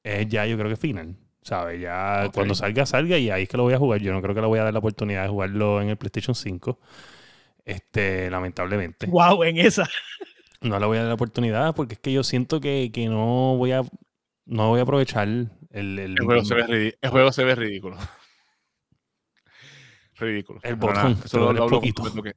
es 0.04 0.28
ya 0.28 0.46
yo 0.46 0.56
creo 0.56 0.70
que 0.70 0.76
final. 0.76 1.16
¿Sabes? 1.42 1.80
Ya 1.80 2.30
cuando 2.34 2.54
salga, 2.54 2.84
salga 2.84 3.16
y 3.18 3.30
ahí 3.30 3.44
es 3.44 3.48
que 3.48 3.56
lo 3.56 3.62
voy 3.62 3.74
a 3.74 3.78
jugar. 3.78 4.00
Yo 4.00 4.12
no 4.12 4.20
creo 4.20 4.34
que 4.34 4.40
le 4.40 4.46
voy 4.46 4.58
a 4.58 4.64
dar 4.64 4.72
la 4.72 4.78
oportunidad 4.78 5.22
de 5.22 5.28
jugarlo 5.30 5.80
en 5.80 5.88
el 5.88 5.96
PlayStation 5.96 6.34
5. 6.34 6.78
Este, 7.64 8.30
lamentablemente. 8.30 9.06
Wow, 9.06 9.42
en 9.44 9.58
esa. 9.58 9.88
No 10.60 10.78
le 10.78 10.86
voy 10.86 10.98
a 10.98 11.00
dar 11.00 11.08
la 11.08 11.14
oportunidad 11.14 11.74
porque 11.74 11.94
es 11.94 12.00
que 12.00 12.12
yo 12.12 12.22
siento 12.22 12.60
que, 12.60 12.90
que 12.92 13.08
no 13.08 13.56
voy 13.56 13.72
a 13.72 13.82
no 14.44 14.68
voy 14.68 14.80
a 14.80 14.82
aprovechar 14.82 15.26
el, 15.28 15.48
el, 15.70 15.98
El 16.18 16.24
juego, 16.24 16.44
se 16.44 16.54
ve 16.54 16.98
el 17.00 17.10
juego 17.10 17.32
se 17.32 17.44
ve 17.44 17.54
ridículo. 17.54 17.96
Ridículo. 20.18 20.60
El 20.62 20.76
botón, 20.76 21.22
eso 21.24 21.38
pero 21.38 21.44
lo, 21.46 21.52
es 21.52 21.56
lo 21.56 21.62
hablo 21.64 21.80
cuando 21.80 21.80
poquito. 21.80 22.02
me 22.02 22.10
toque. 22.10 22.34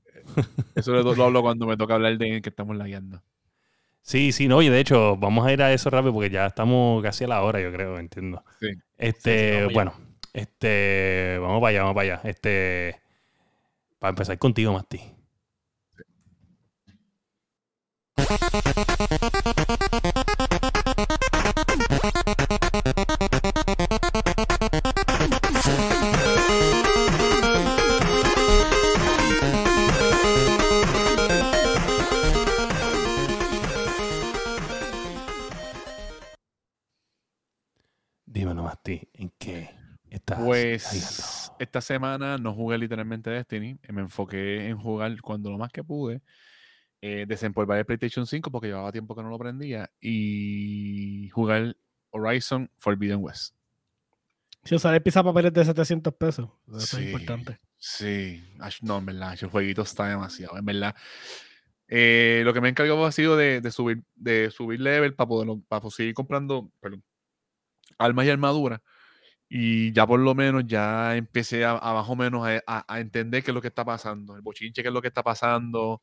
Eso 0.76 0.92
lo, 0.94 1.16
lo 1.16 1.24
hablo 1.26 1.42
cuando 1.42 1.66
me 1.68 1.76
toca 1.78 1.96
hablar 1.96 2.18
de 2.18 2.42
que 2.42 2.50
estamos 2.50 2.78
lagueando. 2.78 3.22
Sí, 4.04 4.34
sí, 4.34 4.50
no, 4.50 4.62
y 4.62 4.68
de 4.68 4.82
hecho, 4.82 5.16
vamos 5.16 5.48
a 5.48 5.54
ir 5.54 5.64
a 5.64 5.72
eso 5.72 5.90
rápido 5.90 6.14
porque 6.14 6.30
ya 6.30 6.46
estamos 6.46 7.02
casi 7.02 7.24
a 7.24 7.28
la 7.28 7.42
hora, 7.42 7.62
yo 7.62 7.72
creo, 7.72 7.98
entiendo. 7.98 8.44
Sí. 8.60 8.68
Este, 8.98 9.66
bueno, 9.74 9.94
este, 10.34 11.38
vamos 11.40 11.62
para 11.62 11.70
allá, 11.70 11.80
vamos 11.84 11.96
para 11.96 12.16
allá. 12.16 12.30
Este, 12.30 13.02
para 14.00 14.10
empezar 14.10 14.38
contigo, 14.38 14.74
Masti. 14.74 15.00
Dímelo, 18.18 19.78
estás? 40.26 40.40
Pues 40.44 41.52
esta 41.60 41.82
semana 41.82 42.38
no 42.38 42.54
jugué 42.54 42.78
literalmente 42.78 43.30
Destiny. 43.30 43.78
Me 43.90 44.02
enfoqué 44.02 44.68
en 44.68 44.78
jugar 44.78 45.20
cuando 45.22 45.52
lo 45.52 45.58
más 45.58 45.72
que 45.72 45.84
pude. 45.84 46.22
Eh, 47.02 47.26
desempolvar 47.28 47.78
el 47.80 47.86
PlayStation 47.86 48.26
5 48.26 48.50
porque 48.50 48.68
llevaba 48.68 48.92
tiempo 48.92 49.16
que 49.16 49.24
no 49.24 49.30
lo 49.30 49.38
prendía. 49.38 49.92
Y 50.00 51.30
jugar 51.30 51.76
Horizon 52.12 52.70
Forbidden 52.78 53.20
West. 53.22 53.56
Si 54.64 54.76
usar 54.76 54.96
el 54.96 55.02
papeles 55.02 55.52
de 55.52 55.66
700 55.66 56.14
pesos, 56.14 56.50
eso 56.70 56.80
Sí. 56.80 56.98
es 56.98 57.06
importante. 57.08 57.60
Sí, 57.78 58.42
no, 58.82 59.00
en 59.00 59.06
verdad, 59.06 59.38
el 59.42 59.50
jueguito 59.50 59.82
está 59.82 60.08
demasiado, 60.08 60.58
en 60.58 60.64
verdad. 60.64 60.96
Eh, 61.90 62.42
lo 62.46 62.54
que 62.54 62.62
me 62.62 62.70
he 62.70 62.72
encargado 62.72 63.06
ha 63.06 63.12
sido 63.12 63.36
de, 63.36 63.60
de 63.60 63.72
subir, 63.72 64.04
de 64.16 64.50
subir 64.52 64.80
level 64.80 65.14
para 65.16 65.28
poder 65.28 65.50
para 65.68 65.90
seguir 65.90 66.14
comprando 66.14 66.72
perdón, 66.80 67.04
armas 67.98 68.26
y 68.26 68.30
armaduras. 68.30 68.80
Y 69.56 69.92
ya 69.94 70.08
por 70.08 70.20
lo 70.20 70.34
menos 70.34 70.64
ya 70.66 71.16
empecé 71.16 71.64
a, 71.64 71.78
a 71.78 71.94
más 71.94 72.10
o 72.10 72.16
menos 72.16 72.44
a, 72.48 72.60
a- 72.66 72.86
a 72.92 73.00
entender 73.00 73.44
qué 73.44 73.52
es 73.52 73.56
lo 73.56 73.62
que 73.62 73.68
está 73.68 73.86
pasando, 73.86 74.36
el 74.36 74.42
bochinche 74.42 74.82
qué 74.82 74.88
es 74.88 74.94
lo 74.94 75.00
que 75.00 75.10
está 75.10 75.22
pasando. 75.22 76.02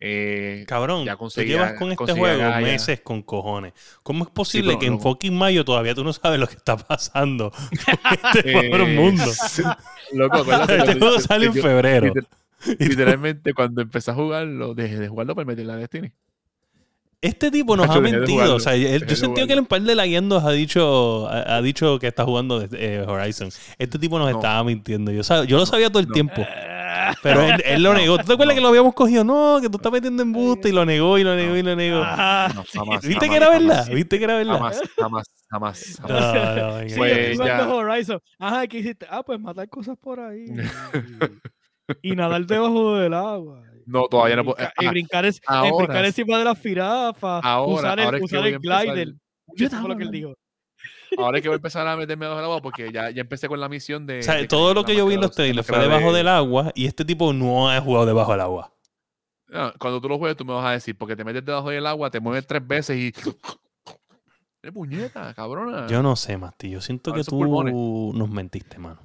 eh, 0.00 0.64
Cabrón, 0.66 1.04
ya 1.04 1.16
tú 1.16 1.28
llevas 1.42 1.74
con 1.74 1.92
este 1.92 2.12
juego 2.12 2.38
Gaia. 2.38 2.60
meses 2.66 3.00
con 3.02 3.20
cojones. 3.22 3.74
¿Cómo 4.02 4.24
es 4.24 4.30
posible 4.30 4.78
que 4.78 4.86
en 4.86 4.98
fucking 5.00 5.36
mayo 5.36 5.66
todavía 5.66 5.94
tú 5.94 6.02
no 6.02 6.14
sabes 6.14 6.40
lo 6.40 6.46
que 6.46 6.54
está 6.54 6.78
pasando 6.78 7.52
este 8.22 8.68
eh, 8.68 8.96
mundo? 8.96 9.24
Loco, 10.14 10.38
Este 10.62 10.98
juego 10.98 11.20
sale 11.20 11.46
en 11.46 11.54
febrero. 11.54 12.12
Literalmente, 12.78 13.52
cuando 13.52 13.82
empecé 13.82 14.12
a 14.12 14.14
jugarlo, 14.14 14.74
dejé 14.74 14.98
de 14.98 15.08
jugarlo 15.08 15.34
para 15.34 15.44
meterle 15.44 15.72
a 15.74 15.76
Destiny. 15.76 16.10
Este 17.20 17.50
tipo 17.50 17.76
nos 17.76 17.90
ha 17.90 18.00
mentido. 18.00 18.54
O 18.54 18.60
sea, 18.60 18.74
él- 18.74 19.04
yo 19.06 19.16
sentí 19.16 19.44
que 19.46 19.52
el 19.52 19.66
par 19.66 19.82
de 19.82 19.94
laguiendos 19.94 20.44
ha 20.44 20.50
dicho, 20.52 21.26
ha, 21.28 21.56
ha 21.56 21.62
dicho 21.62 21.98
que 21.98 22.06
está 22.06 22.24
jugando 22.24 22.64
eh, 22.72 23.04
Horizon. 23.06 23.48
Este 23.76 23.98
tipo 23.98 24.18
nos 24.20 24.30
No. 24.30 24.36
estaba 24.38 24.62
mintiendo. 24.62 25.10
Yo, 25.10 25.22
sab- 25.22 25.44
yo 25.46 25.56
lo 25.58 25.66
sabía 25.66 25.88
todo 25.90 26.00
el 26.00 26.06
no. 26.08 26.12
tiempo. 26.14 26.46
Pero 27.22 27.42
él, 27.42 27.62
él 27.64 27.82
lo 27.82 27.94
negó. 27.94 28.18
¿Tú 28.18 28.24
te 28.26 28.32
acuerdas 28.34 28.54
no. 28.54 28.58
que 28.58 28.62
lo 28.62 28.68
habíamos 28.68 28.94
cogido? 28.94 29.24
No, 29.24 29.58
que 29.60 29.68
tú 29.68 29.78
estás 29.78 29.90
metiendo 29.90 30.22
embuste 30.22 30.68
y 30.68 30.72
lo 30.72 30.84
negó 30.84 31.18
y 31.18 31.24
lo 31.24 31.34
negó 31.34 31.56
y 31.56 31.62
lo 31.62 31.74
negó. 31.74 32.02
Ah, 32.04 32.48
jamás, 32.72 33.02
¿Viste 33.02 33.26
jamás, 33.26 33.30
que 33.30 33.36
era 33.36 33.50
verdad? 33.50 33.68
jamás, 33.78 33.88
¿Viste 33.90 34.18
que 34.18 34.24
era 34.24 34.34
verdad? 34.36 34.52
Jamás, 34.54 34.80
jamás, 34.96 35.24
jamás. 35.50 35.96
Jamás. 36.00 36.56
no, 36.56 36.74
venga. 36.74 36.88
Sí, 36.88 36.96
Pues, 36.96 37.36
jugando. 37.38 37.76
Horizon. 37.76 38.20
Ajá, 38.38 38.66
¿qué 38.66 38.78
hiciste? 38.78 39.06
Ah, 39.10 39.22
pues 39.24 39.40
matar 39.40 39.68
cosas 39.68 39.96
por 40.00 40.20
ahí. 40.20 40.46
y 42.02 42.14
nadar 42.14 42.44
debajo 42.46 42.96
del 42.96 43.14
agua. 43.14 43.62
No, 43.88 44.06
todavía 44.08 44.36
no 44.36 44.42
y, 44.42 44.44
puedo. 44.44 44.56
y 44.80 44.86
brincar, 44.88 45.24
es- 45.24 45.36
y 45.38 45.40
ahora 45.46 45.72
brincar 45.76 46.04
encima 46.04 46.38
de 46.38 46.44
las 46.44 46.58
firafas. 46.58 47.40
Ahora, 47.44 47.72
usar 47.72 47.98
el, 47.98 48.04
ahora 48.04 48.16
es 48.18 48.20
que 48.20 48.24
usar 48.24 48.46
el 48.46 48.58
glider. 48.58 49.14
Eso 49.56 49.76
fue 49.80 49.88
lo 49.88 49.96
que 49.96 50.04
él 50.04 50.10
dijo. 50.10 50.34
Ahora 51.16 51.38
es 51.38 51.42
que 51.42 51.48
voy 51.48 51.54
a 51.54 51.56
empezar 51.62 51.86
a 51.86 51.96
meterme 51.96 52.26
debajo 52.26 52.40
del 52.40 52.44
agua 52.50 52.60
porque 52.62 52.92
ya, 52.92 53.10
ya 53.10 53.22
empecé 53.22 53.48
con 53.48 53.58
la 53.60 53.68
misión 53.68 54.06
de. 54.06 54.18
O 54.18 54.22
sea, 54.22 54.34
de 54.34 54.46
todo 54.46 54.74
lo 54.74 54.82
la 54.82 54.86
que 54.86 54.94
yo 54.94 55.06
vi 55.06 55.14
en 55.14 55.20
los 55.22 55.30
la 55.30 55.34
trailers 55.36 55.66
fue 55.66 55.78
debajo 55.78 56.12
de- 56.12 56.18
del 56.18 56.28
agua 56.28 56.70
y 56.74 56.84
este 56.86 57.04
tipo 57.04 57.32
no 57.32 57.70
ha 57.70 57.80
jugado 57.80 58.04
debajo 58.06 58.32
del 58.32 58.42
agua. 58.42 58.74
No, 59.48 59.72
cuando 59.78 59.98
tú 60.02 60.10
lo 60.10 60.18
juegues, 60.18 60.36
tú 60.36 60.44
me 60.44 60.52
vas 60.52 60.66
a 60.66 60.72
decir, 60.72 60.96
porque 60.98 61.16
te 61.16 61.24
metes 61.24 61.42
debajo 61.42 61.70
del 61.70 61.86
agua, 61.86 62.10
te 62.10 62.20
mueves 62.20 62.46
tres 62.46 62.66
veces 62.66 62.98
y. 62.98 63.12
¡Qué 64.62 64.72
puñeta, 64.72 65.32
cabrona! 65.34 65.86
Yo 65.86 66.02
no 66.02 66.14
sé, 66.16 66.36
Masti. 66.36 66.68
Yo 66.68 66.80
siento 66.82 67.12
que 67.14 67.22
tú 67.24 67.38
pulmones. 67.38 67.72
nos 67.72 68.28
mentiste, 68.28 68.78
mano. 68.78 69.00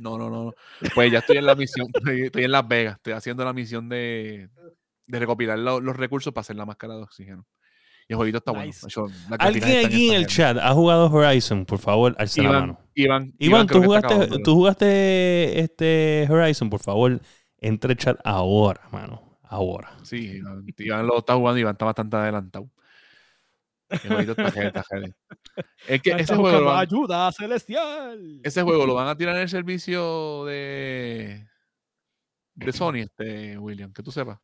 No, 0.00 0.16
no, 0.18 0.30
no. 0.30 0.52
Pues 0.94 1.12
ya 1.12 1.18
estoy 1.20 1.36
en 1.38 1.46
la 1.46 1.54
misión, 1.54 1.86
estoy, 2.24 2.44
en 2.44 2.52
Las 2.52 2.66
Vegas, 2.66 2.96
estoy 2.96 3.12
haciendo 3.12 3.44
la 3.44 3.52
misión 3.52 3.88
de, 3.88 4.48
de 5.06 5.18
recopilar 5.18 5.58
lo- 5.58 5.80
los 5.80 5.96
recursos 5.96 6.32
para 6.32 6.42
hacer 6.42 6.56
la 6.56 6.66
máscara 6.66 6.94
de 6.96 7.02
oxígeno. 7.02 7.46
Y 8.08 8.12
el 8.12 8.16
jueguito 8.16 8.38
está 8.38 8.52
Nice. 8.52 8.86
bueno. 8.96 9.14
Alguien 9.38 9.86
aquí 9.86 10.08
en 10.10 10.16
el 10.16 10.26
chat 10.26 10.56
ha 10.58 10.72
jugado 10.72 11.08
Horizon, 11.10 11.64
por 11.64 11.78
favor, 11.78 12.16
alza 12.18 12.42
la 12.42 12.48
Iván, 12.48 12.60
mano. 12.60 12.80
Iván, 12.94 13.32
Iván, 13.38 13.66
¿tú 13.68 13.82
jugaste, 13.82 14.28
tú 14.42 14.54
jugaste 14.54 15.60
este 15.60 16.26
Horizon, 16.28 16.68
por 16.70 16.80
favor, 16.80 17.20
entre 17.58 17.92
el 17.92 17.98
chat 17.98 18.18
ahora, 18.24 18.80
mano. 18.90 19.38
Ahora. 19.44 19.92
Sí, 20.02 20.16
Iván, 20.38 20.64
Iván 20.78 21.06
lo 21.06 21.18
está 21.18 21.34
jugando 21.34 21.58
Iván 21.60 21.72
está 21.74 21.84
bastante 21.84 22.16
adelantado. 22.16 22.68
El. 23.90 25.14
Es 25.88 26.02
que 26.02 26.10
ese 26.12 26.36
juego, 26.36 26.64
van, 26.66 26.78
ayuda 26.78 27.32
celestial. 27.32 28.40
ese 28.44 28.62
juego 28.62 28.86
lo 28.86 28.94
van 28.94 29.08
a 29.08 29.16
tirar 29.16 29.34
en 29.36 29.42
el 29.42 29.48
servicio 29.48 30.44
de, 30.44 31.46
de 32.54 32.72
Sony, 32.72 32.96
este 33.00 33.58
William, 33.58 33.92
que 33.92 34.02
tú 34.02 34.12
sepas. 34.12 34.38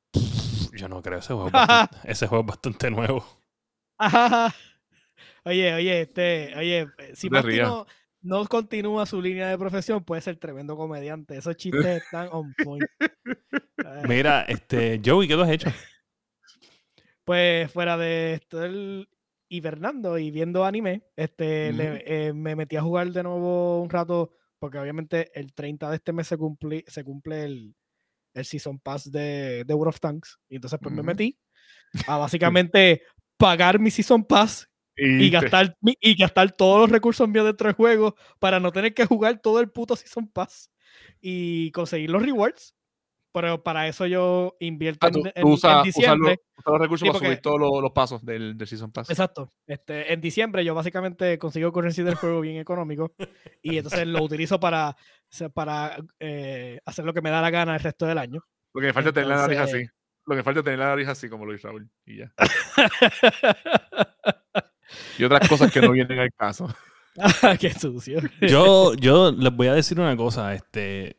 Yo 0.72 0.88
no 0.88 1.00
creo, 1.00 1.18
ese 1.20 1.32
juego 1.32 1.46
es 1.46 1.52
bastante, 1.52 1.96
ese 2.04 2.26
juego 2.26 2.42
es 2.42 2.48
bastante 2.48 2.90
nuevo. 2.90 3.24
Ajá. 3.98 4.54
Oye, 5.44 5.74
oye, 5.74 6.00
este, 6.02 6.52
oye, 6.56 6.88
si 7.14 7.30
No 7.30 7.38
te 7.40 7.46
Masti 7.46 7.50
rías. 7.50 7.72
no, 8.22 8.44
continúa 8.46 9.06
su 9.06 9.22
línea 9.22 9.48
de 9.48 9.56
profesión, 9.56 10.02
puede 10.04 10.20
ser 10.22 10.36
tremendo 10.38 10.76
comediante. 10.76 11.36
Esos 11.38 11.56
chistes 11.56 12.02
están 12.02 12.28
on 12.32 12.52
point. 12.64 12.84
Mira, 14.08 14.42
este, 14.42 15.00
Joey, 15.04 15.28
¿qué 15.28 15.34
tú 15.34 15.42
has 15.42 15.50
hecho? 15.50 15.70
Pues 17.24 17.72
fuera 17.72 17.96
de 17.96 18.34
estar 18.34 18.70
hibernando 18.70 19.15
y 19.48 19.60
viendo 20.30 20.64
anime, 20.64 21.02
este, 21.16 21.72
le- 21.72 21.92
Ujú. 21.94 22.02
eh, 22.04 22.32
me 22.32 22.56
metí 22.56 22.76
a 22.76 22.82
jugar 22.82 23.10
de 23.12 23.22
nuevo 23.22 23.80
un 23.80 23.90
rato, 23.90 24.32
porque 24.58 24.78
obviamente 24.78 25.30
el 25.38 25.54
30 25.54 25.90
de 25.90 25.96
este 25.96 26.12
mes 26.12 26.26
se, 26.26 26.36
cumple 26.36 26.84
se 26.86 27.04
cumple 27.04 27.44
el, 27.44 27.74
el 28.34 28.44
Season 28.44 28.78
Pass 28.78 29.10
de, 29.10 29.64
de 29.64 29.74
World 29.74 29.94
of 29.94 30.00
Tanks. 30.00 30.38
Y 30.48 30.56
entonces 30.56 30.78
pues 30.82 30.94
me 30.94 31.00
Ujú. 31.00 31.06
metí 31.06 31.38
a 32.06 32.16
básicamente 32.18 33.02
pagar 33.36 33.78
mi 33.78 33.90
Season 33.90 34.24
Pass 34.24 34.68
y 34.98 35.28
gastar, 35.30 35.76
y 35.82 36.14
gastar 36.16 36.52
todos 36.52 36.80
los 36.80 36.90
recursos 36.90 37.28
míos 37.28 37.44
dentro 37.46 37.66
del 37.68 37.76
juego 37.76 38.14
para 38.38 38.60
no 38.60 38.72
tener 38.72 38.94
que 38.94 39.04
jugar 39.06 39.40
todo 39.40 39.60
el 39.60 39.70
puto 39.70 39.94
Season 39.96 40.26
Pass 40.28 40.70
y 41.20 41.70
conseguir 41.72 42.10
los 42.10 42.22
rewards. 42.22 42.74
Pero 43.38 43.62
para 43.62 43.86
eso 43.86 44.06
yo 44.06 44.56
invierto 44.60 45.06
Ah, 45.06 45.10
tú, 45.10 45.22
en, 45.26 45.42
tú 45.42 45.48
usas, 45.50 45.76
en 45.78 45.82
diciembre. 45.84 46.30
los, 46.30 46.58
usas 46.58 46.72
los 46.72 46.80
recursos 46.80 47.04
Sí, 47.06 47.10
para 47.10 47.12
porque- 47.18 47.26
subir 47.26 47.42
todos 47.42 47.60
los, 47.60 47.82
los 47.82 47.92
pasos 47.92 48.24
del, 48.24 48.56
del 48.56 48.66
Season 48.66 48.90
Pass. 48.90 49.10
Exacto. 49.10 49.52
Este, 49.66 50.10
en 50.12 50.20
diciembre 50.22 50.64
yo 50.64 50.74
básicamente 50.74 51.38
consigo 51.38 51.70
currency 51.70 52.02
del 52.02 52.14
juego 52.14 52.40
bien 52.40 52.56
económico 52.56 53.12
y 53.62 53.76
entonces 53.76 54.06
lo 54.06 54.22
utilizo 54.22 54.58
para, 54.58 54.96
para 55.52 55.98
eh, 56.18 56.80
hacer 56.86 57.04
lo 57.04 57.12
que 57.12 57.20
me 57.20 57.28
da 57.30 57.42
la 57.42 57.50
gana 57.50 57.74
el 57.74 57.80
resto 57.82 58.06
del 58.06 58.16
año. 58.16 58.40
Lo 58.72 58.80
que 58.80 58.86
me 58.86 58.92
falta 58.94 59.10
es 59.10 59.14
tener 59.14 59.28
la 59.28 59.36
nariz 59.36 59.58
así. 59.58 59.84
Lo 60.24 60.32
que 60.32 60.36
me 60.38 60.42
falta 60.42 60.60
es 60.60 60.64
tener 60.64 60.78
la 60.78 60.86
nariz 60.86 61.08
así 61.08 61.28
como 61.28 61.44
lo 61.44 61.54
hizo 61.54 61.68
Raúl. 61.68 61.90
Y 62.06 62.18
ya. 62.18 62.32
Y 65.18 65.24
otras 65.24 65.48
cosas 65.48 65.72
que 65.72 65.80
no 65.80 65.90
vienen 65.92 66.18
al 66.20 66.32
caso. 66.32 66.68
Qué 67.60 67.70
sucio. 67.72 68.20
Yo, 68.40 68.94
yo 68.94 69.32
les 69.32 69.52
voy 69.54 69.66
a 69.68 69.74
decir 69.74 69.98
una 69.98 70.16
cosa, 70.16 70.54
este. 70.54 71.18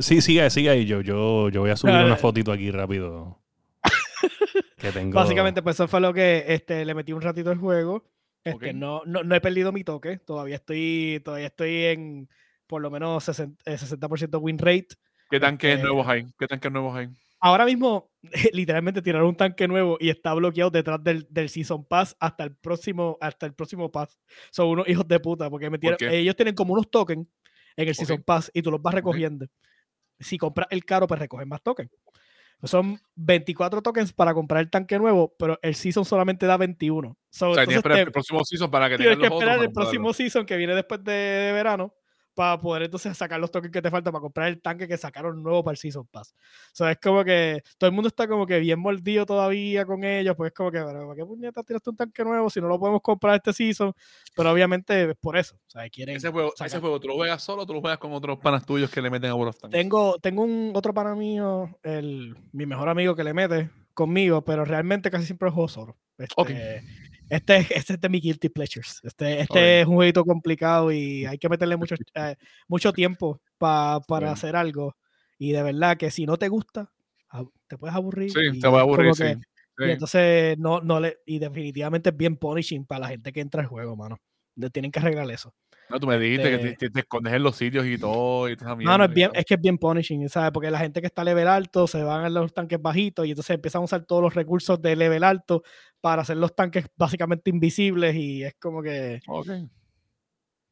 Sí, 0.00 0.20
sigue, 0.20 0.48
sigue 0.50 0.70
ahí, 0.70 0.86
yo, 0.86 1.00
yo, 1.00 1.48
yo 1.50 1.60
voy 1.60 1.70
a 1.70 1.76
subir 1.76 1.94
una 1.94 2.16
fotito 2.16 2.52
aquí 2.52 2.70
rápido. 2.70 3.38
Que 4.76 4.92
tengo. 4.92 5.14
Básicamente, 5.14 5.62
pues 5.62 5.76
eso 5.76 5.86
fue 5.88 6.00
lo 6.00 6.12
que 6.14 6.44
este, 6.48 6.84
le 6.86 6.94
metí 6.94 7.12
un 7.12 7.20
ratito 7.20 7.50
al 7.50 7.58
juego. 7.58 8.04
Este, 8.44 8.70
Ok. 8.70 8.74
no, 8.74 9.02
no, 9.04 9.22
no 9.22 9.34
he 9.34 9.40
perdido 9.40 9.72
mi 9.72 9.84
toque. 9.84 10.16
Todavía 10.18 10.56
estoy, 10.56 11.20
todavía 11.22 11.48
estoy 11.48 11.84
en 11.84 12.28
por 12.66 12.80
lo 12.80 12.90
menos 12.90 13.28
60%, 13.28 13.56
eh, 13.66 13.74
60% 13.76 14.38
win 14.40 14.58
rate. 14.58 14.88
¿Qué 15.30 15.38
tanques 15.38 15.72
Este- 15.74 15.82
nuevos 15.82 16.06
hay? 16.08 16.24
¿Qué 16.38 16.46
tanques 16.46 16.72
nuevos 16.72 16.96
hay? 16.96 17.08
Ahora 17.40 17.64
mismo, 17.66 18.10
literalmente 18.54 19.02
tiraron 19.02 19.28
un 19.28 19.36
tanque 19.36 19.66
nuevo 19.68 19.98
y 20.00 20.08
está 20.08 20.32
bloqueado 20.34 20.70
detrás 20.70 21.02
del, 21.02 21.26
del 21.28 21.48
Season 21.50 21.84
Pass 21.84 22.16
hasta 22.18 22.44
el 22.44 22.54
próximo, 22.56 23.18
hasta 23.20 23.44
el 23.46 23.52
próximo 23.54 23.90
pass. 23.90 24.18
Son 24.50 24.68
unos 24.68 24.88
hijos 24.88 25.06
de 25.08 25.20
puta, 25.20 25.50
porque 25.50 25.68
metieron- 25.70 25.98
qué? 25.98 26.18
ellos 26.18 26.36
tienen 26.36 26.54
como 26.54 26.72
unos 26.72 26.90
tokens 26.90 27.26
en 27.76 27.88
el 27.88 27.94
Season 27.94 28.18
Ok. 28.20 28.24
Pass 28.24 28.50
y 28.54 28.62
tú 28.62 28.70
los 28.70 28.80
vas 28.80 28.94
recogiendo. 28.94 29.46
Si 30.20 30.38
compras 30.38 30.68
el 30.70 30.84
caro, 30.84 31.06
pues 31.06 31.18
recoges 31.18 31.46
más 31.46 31.62
tokens. 31.62 31.90
Son 32.62 33.00
24 33.14 33.80
tokens 33.80 34.12
para 34.12 34.34
comprar 34.34 34.60
el 34.60 34.68
tanque 34.70 34.98
nuevo, 34.98 35.34
pero 35.38 35.58
el 35.62 35.74
Season 35.74 36.04
solamente 36.04 36.44
da 36.44 36.58
21. 36.58 37.16
So, 37.30 37.50
O 37.50 37.54
sea, 37.54 37.64
tienes 37.64 37.74
que 37.74 37.78
esperar 37.78 37.96
te- 37.96 38.02
el 38.02 38.12
próximo 38.12 38.44
season 38.44 38.70
para 38.70 38.88
que 38.90 38.98
tienes 38.98 39.16
que 39.18 39.26
esperar 39.26 39.58
el 39.62 39.72
próximo 39.72 40.12
season 40.12 40.44
que 40.44 40.56
viene 40.58 40.74
después 40.74 41.02
de, 41.02 41.12
de 41.12 41.52
verano 41.52 41.94
para 42.34 42.58
poder 42.60 42.84
entonces 42.84 43.16
sacar 43.16 43.40
los 43.40 43.50
tokens 43.50 43.72
que 43.72 43.82
te 43.82 43.90
faltan 43.90 44.12
para 44.12 44.22
comprar 44.22 44.48
el 44.48 44.60
tanque 44.60 44.88
que 44.88 44.96
sacaron 44.96 45.42
nuevo 45.42 45.62
para 45.64 45.72
el 45.72 45.78
Season 45.78 46.06
Pass. 46.06 46.34
O 46.34 46.74
sea, 46.74 46.92
es 46.92 46.98
como 46.98 47.24
que 47.24 47.62
todo 47.78 47.88
el 47.88 47.94
mundo 47.94 48.08
está 48.08 48.26
como 48.28 48.46
que 48.46 48.58
bien 48.58 48.78
mordido 48.78 49.26
todavía 49.26 49.84
con 49.84 50.04
ellos, 50.04 50.34
pues 50.36 50.48
es 50.50 50.54
como 50.54 50.70
que, 50.70 50.78
pero 50.78 51.06
¿para 51.06 51.16
qué 51.16 51.24
puñeta 51.24 51.62
tiraste 51.62 51.90
un 51.90 51.96
tanque 51.96 52.24
nuevo 52.24 52.48
si 52.50 52.60
no 52.60 52.68
lo 52.68 52.78
podemos 52.78 53.02
comprar 53.02 53.36
este 53.36 53.52
season? 53.52 53.92
Pero 54.34 54.50
obviamente 54.50 55.10
es 55.10 55.16
por 55.16 55.36
eso. 55.36 55.56
O 55.66 55.70
sea, 55.70 55.88
quieren 55.88 56.16
Ese 56.16 56.30
juego, 56.30 56.52
ese 56.58 56.80
juego, 56.80 57.00
¿tú 57.00 57.08
lo 57.08 57.14
juegas 57.14 57.42
solo 57.42 57.62
o 57.62 57.66
tú 57.66 57.74
lo 57.74 57.80
juegas 57.80 57.98
con 57.98 58.12
otros 58.12 58.38
panas 58.38 58.64
tuyos 58.64 58.90
que 58.90 59.02
le 59.02 59.10
meten 59.10 59.30
a 59.30 59.34
World 59.34 59.54
of 59.54 59.60
Tanks? 59.60 59.76
Tengo, 59.76 60.18
tengo 60.18 60.42
un 60.42 60.72
otro 60.74 60.94
pana 60.94 61.14
mío, 61.14 61.78
el, 61.82 62.36
mi 62.52 62.66
mejor 62.66 62.88
amigo 62.88 63.14
que 63.14 63.24
le 63.24 63.34
mete 63.34 63.70
conmigo, 63.94 64.42
pero 64.44 64.64
realmente 64.64 65.10
casi 65.10 65.26
siempre 65.26 65.50
juego 65.50 65.68
solo. 65.68 65.96
Este, 66.16 66.34
Ok. 66.36 66.50
Este, 67.30 67.56
es- 67.58 67.70
este 67.70 67.92
es 67.94 68.00
de 68.00 68.08
mi 68.08 68.20
guilty 68.20 68.48
pleasures. 68.50 69.00
Este, 69.02 69.40
este 69.40 69.80
es 69.80 69.86
un 69.86 69.94
jueguito 69.94 70.24
complicado 70.24 70.92
y 70.92 71.24
hay 71.26 71.38
que 71.38 71.48
meterle 71.48 71.76
mucho, 71.76 71.94
eh, 72.14 72.36
mucho 72.68 72.92
tiempo 72.92 73.40
pa- 73.58 74.00
para 74.06 74.32
hacer 74.32 74.56
algo. 74.56 74.96
Y 75.38 75.52
de 75.52 75.62
verdad 75.62 75.96
que 75.96 76.10
si 76.10 76.26
no 76.26 76.36
te 76.36 76.48
gusta, 76.48 76.92
te 77.66 77.78
puedes 77.78 77.94
aburrir. 77.96 78.30
Sí, 78.30 78.60
te 78.60 78.68
voy 78.68 78.78
a 78.78 78.82
aburrir, 78.82 79.12
que- 79.12 79.14
sí. 79.14 79.24
y 79.78 79.84
Sí. 79.84 79.90
entonces 79.92 80.58
no, 80.58 80.80
no 80.82 81.00
le, 81.00 81.18
y 81.24 81.38
definitivamente 81.38 82.10
es 82.10 82.16
bien 82.16 82.36
punishing 82.36 82.84
para 82.84 83.00
la 83.00 83.08
gente 83.08 83.32
que 83.32 83.40
entra 83.40 83.62
al 83.62 83.68
juego, 83.68 83.96
mano. 83.96 84.18
Tienen 84.72 84.90
que 84.90 84.98
arreglar 84.98 85.30
eso. 85.30 85.54
No, 85.90 85.98
tú 86.00 86.06
me 86.06 86.18
dijiste 86.18 86.48
que 86.48 86.54
este- 86.54 86.68
te, 86.70 86.76
te- 86.76 86.90
te 86.90 87.00
escondes 87.00 87.32
en 87.32 87.42
los 87.42 87.56
sitios 87.56 87.84
y 87.86 87.98
todo. 87.98 88.48
Y 88.48 88.56
toda 88.56 88.70
esa 88.72 88.76
No, 88.82 88.98
no, 88.98 89.04
es, 89.04 89.10
mierda 89.10 89.32
bien, 89.32 89.44
que 89.46 89.54
es 89.54 89.60
bien 89.60 89.76
punishing, 89.78 90.28
¿sabes? 90.28 90.50
Porque 90.52 90.70
la 90.70 90.78
gente 90.78 91.00
que 91.00 91.06
está 91.08 91.24
level 91.24 91.48
alto 91.48 91.86
se 91.86 92.02
van 92.02 92.24
a 92.24 92.30
los 92.30 92.54
tanques 92.54 92.80
bajitos 92.80 93.26
y 93.26 93.30
entonces 93.30 93.54
empiezan 93.54 93.82
a 93.82 93.84
usar 93.84 94.04
todos 94.04 94.22
los 94.22 94.34
recursos 94.34 94.80
de 94.80 94.94
level 94.96 95.24
alto 95.24 95.62
para 96.00 96.22
hacer 96.22 96.36
los 96.36 96.54
tanques 96.54 96.86
básicamente 96.96 97.50
invisibles 97.50 98.14
y 98.14 98.44
es 98.44 98.54
como 98.60 98.82
que... 98.82 99.20
Ok. 99.26 99.48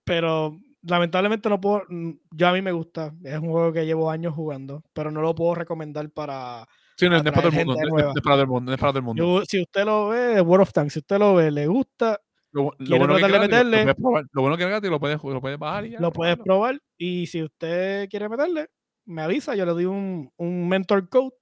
Pero 0.04 0.58
lamentablemente 0.82 1.48
no 1.48 1.60
puedo... 1.60 1.82
mm, 1.88 2.10
Yo 2.30 2.48
a 2.48 2.52
mí 2.52 2.62
me 2.62 2.72
gusta, 2.72 3.14
es 3.24 3.38
un 3.38 3.50
juego 3.50 3.72
que 3.72 3.84
llevo 3.86 4.10
años 4.10 4.34
jugando, 4.34 4.82
pero 4.92 5.10
no 5.10 5.20
lo 5.20 5.34
puedo 5.34 5.54
recomendar 5.54 6.10
para... 6.10 6.66
Sí, 6.96 7.08
no, 7.08 7.16
es 7.16 7.22
para 7.22 7.42
todo 7.42 7.48
el 7.60 7.64
mundo. 7.66 7.80
No, 7.80 7.98
es 8.10 8.22
para 8.22 8.34
todo 8.34 8.42
el 8.42 8.48
mundo. 8.48 8.70
No 8.70 8.74
es 8.74 8.80
para 8.80 8.92
todo 8.92 8.98
el 8.98 9.04
mundo. 9.04 9.22
Yo- 9.40 9.44
si 9.44 9.60
usted 9.62 9.84
lo 9.84 10.08
ve, 10.08 10.40
World 10.40 10.62
of 10.62 10.72
Tanks, 10.72 10.94
si 10.94 10.98
usted 10.98 11.18
lo 11.18 11.34
ve, 11.34 11.50
le 11.52 11.66
gusta, 11.68 12.20
lo, 12.50 12.62
bueno 12.98 13.16
que 13.16 13.22
de 13.22 13.28
lo- 13.28 13.38
meterle- 13.40 13.76
Lo, 13.78 13.82
puedes 13.82 13.96
probar. 13.96 14.24
Lo 14.32 14.42
bueno 14.42 14.56
que 14.56 14.62
es 14.64 14.68
gratis 14.68 14.90
lo 14.90 15.00
puedes, 15.00 15.22
lo 15.22 15.40
puedes 15.40 15.58
bajar 15.58 15.86
y 15.86 15.90
ya. 15.90 16.00
lo 16.00 16.12
puedes 16.12 16.36
probar 16.38 16.80
y 16.96 17.26
si 17.26 17.42
usted 17.42 18.08
quiere 18.08 18.28
meterle, 18.28 18.70
me 19.04 19.22
avisa, 19.22 19.54
yo 19.54 19.64
le 19.66 19.72
doy 19.72 19.84
un, 19.86 20.30
un 20.36 20.68
mentor 20.68 21.08
code 21.08 21.32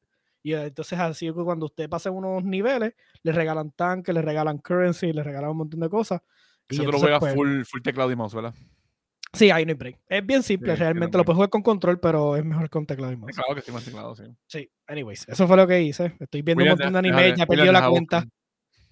y 0.42 0.52
entonces 0.54 0.98
así 0.98 1.26
que 1.26 1.32
cuando 1.32 1.66
usted 1.66 1.88
pase 1.88 2.09
unos 2.09 2.44
niveles, 2.44 2.94
le 3.22 3.32
regalan 3.32 3.72
tanques, 3.72 4.14
le 4.14 4.22
regalan 4.22 4.59
currency, 4.59 5.12
le 5.12 5.22
regalan 5.24 5.50
un 5.50 5.57
montón 5.59 5.80
de 5.80 5.88
cosas. 5.88 6.20
Eso 6.68 6.84
tú 6.84 6.92
lo 6.92 6.98
juegas 6.98 7.20
pues, 7.20 7.34
full, 7.34 7.62
full 7.64 7.80
teclado 7.82 8.11
y 8.12 8.16
mouse, 8.16 8.34
¿verdad? 8.34 8.54
Sí, 9.32 9.50
ahí 9.50 9.64
no 9.66 9.70
hay 9.70 9.76
break. 9.76 9.98
Es 10.09 10.24
bien 10.24 10.42
simple, 10.42 10.72
Sí, 10.74 10.78
realmente 10.78 11.18
lo 11.18 11.24
puedes 11.24 11.36
jugar 11.36 11.50
con 11.50 11.62
control, 11.62 12.00
pero 12.00 12.36
es 12.36 12.44
mejor 12.44 12.70
con 12.70 12.86
teclado 12.86 13.12
y 13.12 13.16
mouse. 13.16 13.34
Claro 13.34 13.54
que 13.54 13.61
sí, 13.61 13.70
más 13.72 13.84
teclado, 13.84 14.14
sí. 14.14 14.22
Sí, 14.46 14.70
anyways, 14.86 15.28
eso 15.28 15.46
fue 15.46 15.57
lo 15.57 15.66
que 15.66 15.82
hice. 15.82 16.14
Estoy 16.20 16.42
viendo 16.42 16.62
William, 16.62 16.74
un 16.78 16.78
montón 16.78 16.92
de 16.92 16.98
anime, 17.00 17.36
ya 17.36 17.44
he 17.44 17.46
perdido 17.46 17.72
la 17.72 17.88
cuenta. 17.88 18.16
buscar. 18.20 18.36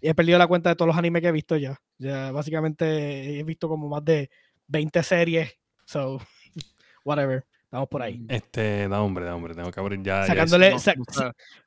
Y 0.05 0.09
he 0.11 0.15
perdido 0.15 0.37
la 0.37 0.47
cuenta 0.47 0.69
de 0.69 0.77
todos 0.77 0.87
los 0.87 0.99
animes 0.99 1.23
que 1.23 1.29
he 1.29 1.33
visto 1.33 1.57
ya. 1.57 1.81
Ya 1.97 2.31
básicamente 2.31 3.39
he 3.39 3.43
visto 3.43 3.71
como 3.71 3.89
más 3.89 4.05
de 4.05 4.29
20 4.67 5.03
series. 5.03 5.57
So, 5.87 6.21
whatever. 7.07 7.47
Estamos 7.63 7.89
por 7.89 8.03
ahí. 8.03 8.23
Este, 8.29 8.87
da 8.87 9.01
hombre, 9.01 9.25
da 9.25 9.35
hombre, 9.35 9.55
tengo 9.55 9.71
que 9.71 9.81
abrir 9.81 10.03
ya. 10.03 10.27
Sacándole, 10.27 10.75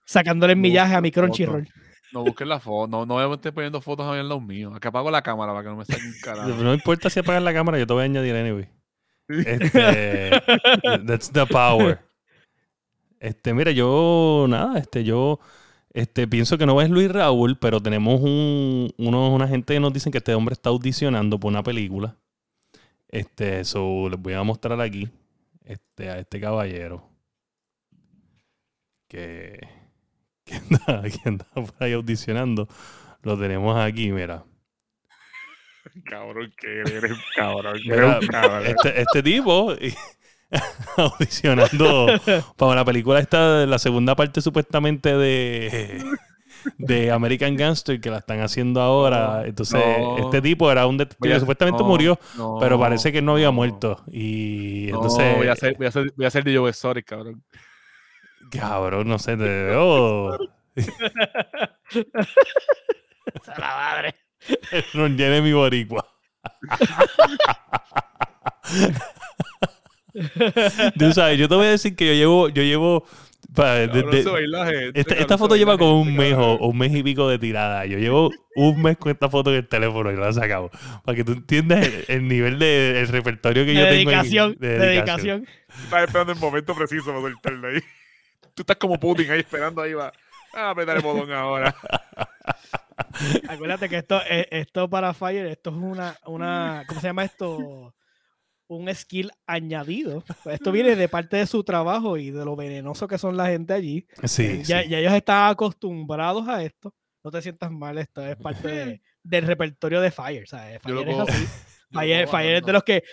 sacándole 0.06 0.54
el 0.54 0.60
millaje 0.60 0.94
a 0.94 1.02
mi 1.02 1.12
Crunchyroll. 1.12 1.68
No 2.14 2.24
busques 2.24 2.48
la 2.48 2.60
foto, 2.60 2.88
no, 2.88 3.08
no 3.08 3.34
estés 3.34 3.52
poniendo 3.54 3.82
fotos 3.82 4.06
a 4.06 4.12
mí 4.12 4.20
en 4.20 4.30
los 4.30 4.42
míos. 4.44 4.72
Acá 4.76 4.90
apago 4.90 5.10
la 5.10 5.24
cámara 5.24 5.52
para 5.52 5.64
que 5.64 5.70
no 5.70 5.78
me 5.78 5.86
saquen 5.86 6.14
carajo. 6.24 6.50
No 6.50 6.76
importa 6.76 7.10
si 7.10 7.20
apagas 7.22 7.42
la 7.42 7.54
cámara, 7.56 7.80
yo 7.80 7.88
te 7.88 7.94
voy 7.94 8.04
a 8.04 8.06
añadir 8.06 8.36
anyway. 8.36 8.70
Este, 9.30 10.30
that's 11.08 11.32
the 11.32 11.48
power. 11.48 12.00
Este, 13.20 13.52
mira, 13.56 13.72
yo, 13.72 14.46
nada, 14.48 14.78
este, 14.78 15.04
yo, 15.04 15.40
este, 15.98 16.28
pienso 16.28 16.58
que 16.58 16.66
no 16.66 16.82
es 16.82 16.90
Luis 16.90 17.12
Raúl, 17.12 17.58
pero 17.58 17.82
tenemos 17.82 18.22
un, 18.22 18.94
uno- 18.98 19.34
una 19.34 19.48
gente 19.48 19.74
que 19.74 19.80
nos 19.80 19.94
dicen 19.94 20.12
que 20.12 20.20
este 20.20 20.34
hombre 20.36 20.54
está 20.54 20.70
audicionando 20.70 21.40
por 21.40 21.50
una 21.52 21.64
película. 21.64 22.16
Este, 23.10 23.64
so, 23.66 24.10
les 24.10 24.20
voy 24.20 24.34
a 24.34 24.44
mostrar 24.44 24.80
aquí, 24.82 25.10
este, 25.66 26.10
a 26.10 26.20
este 26.20 26.40
caballero. 26.42 27.04
Que, 29.08 29.60
que 30.46 30.56
anda, 30.88 31.02
que 31.10 31.20
anda 31.30 31.46
por 31.54 31.74
ahí 31.80 31.94
audicionando. 31.94 32.68
Lo 33.24 33.38
tenemos 33.40 33.78
aquí, 33.78 34.12
mira. 34.12 34.44
cabrón, 36.06 36.54
que 36.60 36.80
eres 36.82 37.12
cabrón. 37.36 37.80
que 37.84 37.90
eres 37.94 38.28
cabrón. 38.28 38.66
este, 38.68 39.02
este 39.02 39.24
tipo 39.24 39.74
audicionando 40.98 42.08
para 42.56 42.76
la 42.76 42.86
película 42.86 43.20
esta, 43.20 43.66
la 43.66 43.80
segunda 43.80 44.16
parte 44.16 44.42
supuestamente 44.42 45.18
de, 45.18 46.04
de 46.78 47.12
American 47.12 47.56
Gangster 47.56 48.00
que 48.00 48.10
la 48.10 48.20
están 48.20 48.40
haciendo 48.42 48.82
ahora. 48.82 49.44
Entonces, 49.46 49.82
no. 49.82 50.18
este 50.18 50.42
tipo 50.42 50.72
era 50.72 50.88
un 50.88 50.98
detective 50.98 51.34
que 51.34 51.40
supuestamente 51.40 51.84
no, 51.84 51.90
murió, 51.90 52.20
no, 52.38 52.58
pero 52.60 52.80
parece 52.80 53.12
que 53.12 53.22
no 53.22 53.34
había 53.34 53.48
no. 53.48 53.54
muerto. 53.54 54.04
Y 54.12 54.88
No, 54.92 54.98
entonces, 54.98 55.38
voy 55.38 55.48
a 55.48 55.54
hacer, 55.54 55.76
voy 55.78 55.86
a 55.86 55.90
hacer, 55.90 56.14
voy 56.16 56.26
a 56.26 56.28
hacer 56.30 56.44
de 56.44 56.58
Joe 56.58 56.70
Exotic, 56.70 57.06
cabrón. 57.06 57.44
cabrón, 58.52 59.08
no 59.08 59.20
sé, 59.20 59.38
te 59.38 59.44
veo. 59.44 60.34
A 63.48 63.60
la 63.60 63.68
madre. 63.76 64.16
no 64.94 65.08
llene 65.08 65.42
mi 65.42 65.54
boricua. 65.54 66.08
Tú 70.98 71.12
sabes, 71.14 71.38
yo 71.38 71.48
te 71.48 71.56
voy 71.56 71.68
a 71.68 71.72
decir 71.72 71.96
que 71.96 72.08
yo 72.08 72.14
llevo, 72.14 72.50
yo 72.50 72.64
llevo 72.64 73.06
pa- 73.54 73.74
de- 73.76 73.88
de- 73.88 74.24
bailaje, 74.24 74.92
Esta, 74.94 75.38
foto 75.38 75.56
lleva 75.56 75.78
como 75.78 76.02
un 76.02 76.16
mes 76.16 76.34
o, 76.34 76.58
un 76.58 76.78
mes 76.78 76.94
y 76.96 77.04
pico 77.04 77.28
de 77.30 77.38
tirada. 77.40 77.86
Yo 77.86 77.98
llevo 77.98 78.32
un 78.56 78.82
mes 78.82 78.98
con 78.98 79.12
esta 79.12 79.30
foto 79.30 79.52
en 79.52 79.58
el 79.58 79.68
teléfono 79.68 80.12
y 80.12 80.16
la 80.16 80.30
he 80.30 80.34
sacado. 80.34 80.72
Para 81.04 81.16
que 81.16 81.24
tú 81.24 81.34
entiendas 81.34 81.86
el, 81.86 82.06
el 82.08 82.28
nivel 82.28 82.58
de 82.60 83.00
el 83.02 83.08
repertorio 83.10 83.66
que 83.66 83.74
yo 83.74 83.82
tengo. 83.88 83.94
en- 83.94 84.06
dedicación, 84.06 84.56
de 84.60 84.80
dedicación. 84.80 85.48
Estás 85.84 86.04
esperando 86.08 86.34
el 86.34 86.40
momento 86.40 86.74
preciso 86.76 87.06
para 87.08 87.22
soltarlo 87.22 87.68
ahí. 87.68 87.80
Tú 88.56 88.64
estás 88.64 88.78
como 88.78 89.00
Putin 89.00 89.30
ahí 89.32 89.40
esperando 89.42 89.82
ahí 89.82 89.94
va. 89.94 90.12
A 90.54 90.72
apretar 90.72 90.98
el 90.98 91.04
botón 91.04 91.32
ahora. 91.32 91.76
Acuérdate 93.48 93.90
que 93.90 93.98
esto, 93.98 94.20
eh, 94.30 94.48
esto 94.52 94.90
para 94.90 95.14
Fire, 95.14 95.46
esto 95.48 95.70
es 95.70 95.76
una, 95.76 96.16
una, 96.26 96.84
¿cómo 96.88 97.00
se 97.00 97.08
llama 97.08 97.24
esto? 97.26 97.94
Un 98.70 98.94
skill 98.94 99.32
añadido. 99.46 100.24
Esto 100.46 100.72
viene 100.72 100.96
de 100.96 101.08
parte 101.08 101.38
de 101.38 101.48
su 101.48 101.64
trabajo 101.64 102.18
y 102.18 102.32
de 102.32 102.44
lo 102.44 102.56
venenoso 102.56 103.08
que 103.08 103.18
son 103.18 103.38
la 103.38 103.48
gente 103.48 103.74
allí. 103.74 104.06
Sí, 104.26 104.62
ya, 104.64 104.84
sí. 104.84 104.90
ya 104.90 105.00
ellos 105.00 105.14
están 105.14 105.50
acostumbrados 105.52 106.48
a 106.50 106.64
esto. 106.64 106.94
No 107.24 107.32
te 107.32 107.42
sientas 107.42 107.72
mal, 107.72 107.98
esto 107.98 108.26
es 108.26 108.36
parte 108.36 108.68
de, 108.68 109.02
del 109.24 109.46
repertorio 109.48 110.02
de 110.02 110.12
Fire. 110.12 110.48
¿sabes? 110.48 110.80
Lo 110.86 111.02
Fire 111.02 111.10
es 111.10 111.16
cojo- 111.16 111.30
así. 111.30 111.46
Fire, 111.92 112.28
Fire 112.28 112.56
es 112.58 112.64
de 112.64 112.74
los 112.74 112.84
que. 112.84 113.04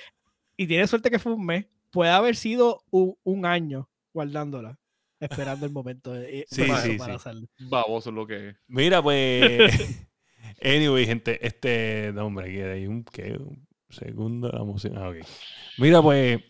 Y 0.57 0.67
tiene 0.67 0.87
suerte 0.87 1.11
que 1.11 1.19
fue 1.21 1.33
un 1.35 1.47
mes. 1.47 1.67
Puede 1.93 2.11
haber 2.11 2.35
sido 2.35 2.83
un, 2.91 3.17
un 3.23 3.47
año 3.47 3.89
guardándola, 4.13 4.77
esperando 5.21 5.65
el 5.67 5.73
momento 5.73 6.13
de, 6.13 6.45
Sí, 6.51 6.63
para, 6.65 6.81
sí, 6.83 6.97
para 6.99 7.13
sí. 7.13 7.17
hacerlo. 7.17 7.47
Baboso 7.71 8.11
lo 8.11 8.27
que 8.27 8.49
es. 8.51 8.57
Mira, 8.67 9.01
pues. 9.01 10.05
anyway, 10.63 11.07
gente, 11.07 11.45
este. 11.47 12.11
No, 12.13 12.27
hombre, 12.27 12.53
que 12.53 12.65
hay 12.65 12.87
un, 12.89 13.05
¿qué? 13.05 13.33
un 13.39 13.65
segundo 13.95 14.51
la 14.51 14.65
música. 14.65 14.95
Ah, 14.99 15.11
ok. 15.11 15.17
Mira, 15.79 16.03
pues. 16.03 16.41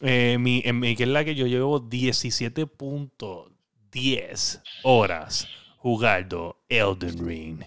eh, 0.00 0.36
mi, 0.38 0.62
en 0.64 0.78
mi, 0.80 0.94
que 0.96 1.02
es 1.04 1.08
la 1.08 1.24
que 1.24 1.34
yo 1.34 1.46
llevo 1.46 1.80
17.10 1.80 4.62
horas 4.82 5.48
jugando 5.78 6.62
Elden 6.68 7.26
Ring. 7.26 7.62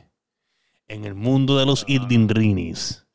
En 0.87 1.05
el 1.05 1.15
mundo 1.15 1.57
de 1.57 1.65
los 1.65 1.81
Ah. 1.83 1.87
Elden 1.89 2.29
Rings. 2.29 3.05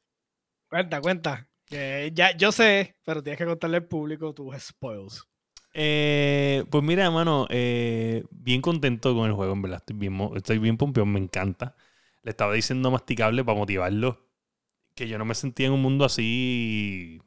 Cuenta, 0.68 1.00
cuenta. 1.00 1.48
Ya, 1.70 2.36
yo 2.36 2.52
sé, 2.52 2.96
pero 3.04 3.22
tienes 3.22 3.38
que 3.38 3.46
contarle 3.46 3.78
al 3.78 3.86
público 3.86 4.34
tus 4.34 4.54
spoils. 4.58 5.26
Eh, 5.72 6.64
pues 6.68 6.84
mira, 6.84 7.06
hermano, 7.06 7.46
eh, 7.48 8.24
bien 8.30 8.60
contento 8.60 9.14
con 9.14 9.26
el 9.26 9.32
juego, 9.32 9.54
en 9.54 9.62
verdad. 9.62 9.78
Estoy 9.78 9.96
bien, 9.96 10.18
estoy 10.36 10.58
bien 10.58 10.76
pompeón, 10.76 11.10
me 11.10 11.18
encanta. 11.18 11.74
Le 12.22 12.30
estaba 12.30 12.52
diciendo 12.52 12.90
masticable 12.90 13.42
para 13.42 13.56
motivarlo 13.58 14.20
que 14.94 15.08
yo 15.08 15.18
no 15.18 15.24
me 15.24 15.34
sentía 15.34 15.66
en 15.66 15.72
un 15.72 15.82
mundo 15.82 16.04
así, 16.04 17.20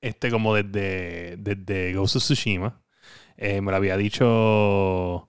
este, 0.00 0.30
como 0.30 0.54
desde, 0.54 1.36
desde 1.38 1.94
Ghost 1.94 2.16
of 2.16 2.22
Tsushima. 2.22 2.80
Eh, 3.36 3.60
me 3.60 3.70
lo 3.70 3.76
había 3.76 3.96
dicho, 3.96 5.28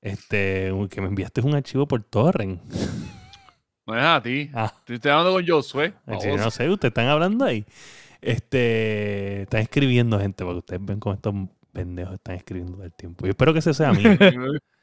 este, 0.00 0.72
que 0.90 1.00
me 1.00 1.08
enviaste 1.08 1.40
un 1.40 1.54
archivo 1.54 1.86
por 1.86 2.02
torrent. 2.02 2.60
No 3.86 3.96
es 3.98 4.04
a 4.04 4.22
ti. 4.22 4.50
Ah, 4.54 4.72
estoy 4.86 5.10
hablando 5.10 5.32
con 5.32 5.46
Josué. 5.46 5.94
no 6.06 6.50
sé, 6.50 6.68
ustedes 6.68 6.90
están 6.90 7.08
hablando 7.08 7.44
ahí. 7.44 7.64
Este, 8.20 9.42
están 9.42 9.60
escribiendo 9.60 10.18
gente, 10.18 10.44
para 10.44 10.54
que 10.54 10.58
ustedes 10.58 10.84
ven 10.84 10.98
cómo 10.98 11.14
estos 11.14 11.34
pendejos 11.72 12.14
están 12.14 12.36
escribiendo 12.36 12.74
todo 12.74 12.84
el 12.84 12.92
tiempo. 12.94 13.26
Yo 13.26 13.30
espero 13.30 13.52
que 13.52 13.58
ese 13.58 13.74
sea 13.74 13.90
a 13.90 13.92
mí. 13.92 14.02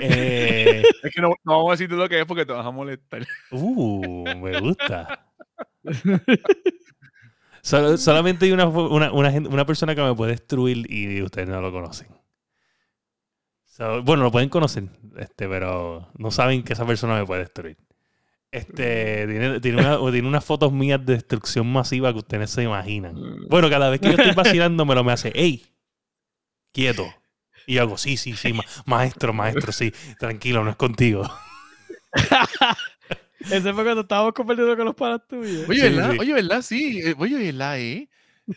Eh, 0.00 0.82
Es 1.02 1.14
que 1.14 1.20
no, 1.20 1.28
no 1.44 1.52
vamos 1.56 1.68
a 1.68 1.72
decirte 1.72 1.94
lo 1.96 2.08
que 2.08 2.20
es 2.20 2.26
porque 2.26 2.44
te 2.46 2.52
vas 2.52 2.66
a 2.66 2.70
molestar. 2.70 3.26
uh, 3.50 4.24
me 4.42 4.60
gusta. 4.60 5.28
Sol- 7.62 7.98
solamente 7.98 8.44
hay 8.46 8.52
una, 8.52 8.66
una, 8.66 9.12
una 9.12 9.30
una 9.30 9.66
persona 9.66 9.94
que 9.94 10.02
me 10.02 10.14
puede 10.14 10.32
destruir 10.32 10.90
y 10.90 11.20
ustedes 11.22 11.48
no 11.48 11.60
lo 11.60 11.72
conocen. 11.72 12.08
So, 13.64 14.02
bueno, 14.04 14.22
lo 14.22 14.30
pueden 14.30 14.48
conocer, 14.48 14.84
este, 15.18 15.48
pero 15.48 16.08
no 16.16 16.30
saben 16.30 16.62
que 16.62 16.72
esa 16.74 16.86
persona 16.86 17.18
me 17.18 17.26
puede 17.26 17.40
destruir. 17.42 17.76
Este, 18.52 19.26
tiene, 19.26 19.60
tiene, 19.60 19.80
una- 19.82 20.10
tiene 20.12 20.28
unas 20.28 20.44
fotos 20.44 20.72
mías 20.72 21.04
de 21.04 21.14
destrucción 21.14 21.70
masiva 21.70 22.12
que 22.12 22.20
ustedes 22.20 22.50
se 22.50 22.62
imaginan. 22.62 23.16
Bueno, 23.50 23.68
cada 23.68 23.90
vez 23.90 24.00
que 24.00 24.08
yo 24.08 24.14
estoy 24.14 24.32
vacilando 24.32 24.86
me 24.86 24.94
lo 24.94 25.02
me 25.04 25.12
hace, 25.12 25.32
hey, 25.34 25.66
quieto. 26.72 27.04
Y 27.66 27.74
yo 27.74 27.82
hago, 27.82 27.98
sí, 27.98 28.16
sí, 28.16 28.34
sí, 28.34 28.52
ma- 28.52 28.64
maestro, 28.86 29.32
maestro, 29.32 29.72
sí, 29.72 29.92
tranquilo, 30.18 30.62
no 30.64 30.70
es 30.70 30.76
contigo. 30.76 31.28
Ese 33.40 33.72
fue 33.72 33.84
cuando 33.84 34.00
estábamos 34.00 34.32
compartiendo 34.32 34.76
con 34.76 34.86
los 34.86 34.94
panas 34.94 35.20
tuyos. 35.28 35.68
Oye, 35.68 35.80
Sí, 35.88 35.94
¿verdad? 35.94 36.12
sí. 36.12 36.18
Oye, 36.18 36.32
¿verdad? 36.32 36.62
Sí. 36.62 37.00
eh, 37.04 37.14
Oye, 37.18 37.36
¿verdad? 37.52 37.78
Eh? 37.78 38.08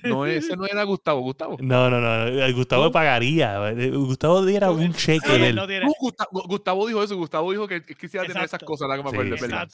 No, 0.03 0.26
ese 0.26 0.55
no 0.55 0.66
era 0.66 0.84
Gustavo. 0.84 1.22
Gustavo. 1.22 1.57
No, 1.60 1.89
no, 1.89 1.99
no, 1.99 2.28
eh, 2.28 2.51
Gustavo 2.53 2.86
¿No? 2.86 2.91
pagaría. 2.91 3.70
eh, 3.72 3.89
Gustavo 3.91 4.45
diera 4.45 4.72
un 4.72 4.93
cheque. 4.93 5.49
él. 5.49 5.55
no 5.55 5.68
tiene- 5.68 5.86
No, 5.86 5.91
Gustavo, 5.99 6.43
Gustavo 6.47 6.88
dijo 6.88 7.03
eso. 7.03 7.16
Gustavo 7.18 7.51
dijo 7.51 7.68
que, 7.68 7.84
quisiera 7.84 8.26
tener 8.26 8.43
esas 8.43 8.64
cosas, 8.64 8.88
la 8.88 8.97
que 8.97 9.03
me 9.03 9.10
Sí, 9.10 9.16
acuerdo, 9.16 9.36
es 9.36 9.41
sí. 9.41 9.47
verdad. 9.47 9.70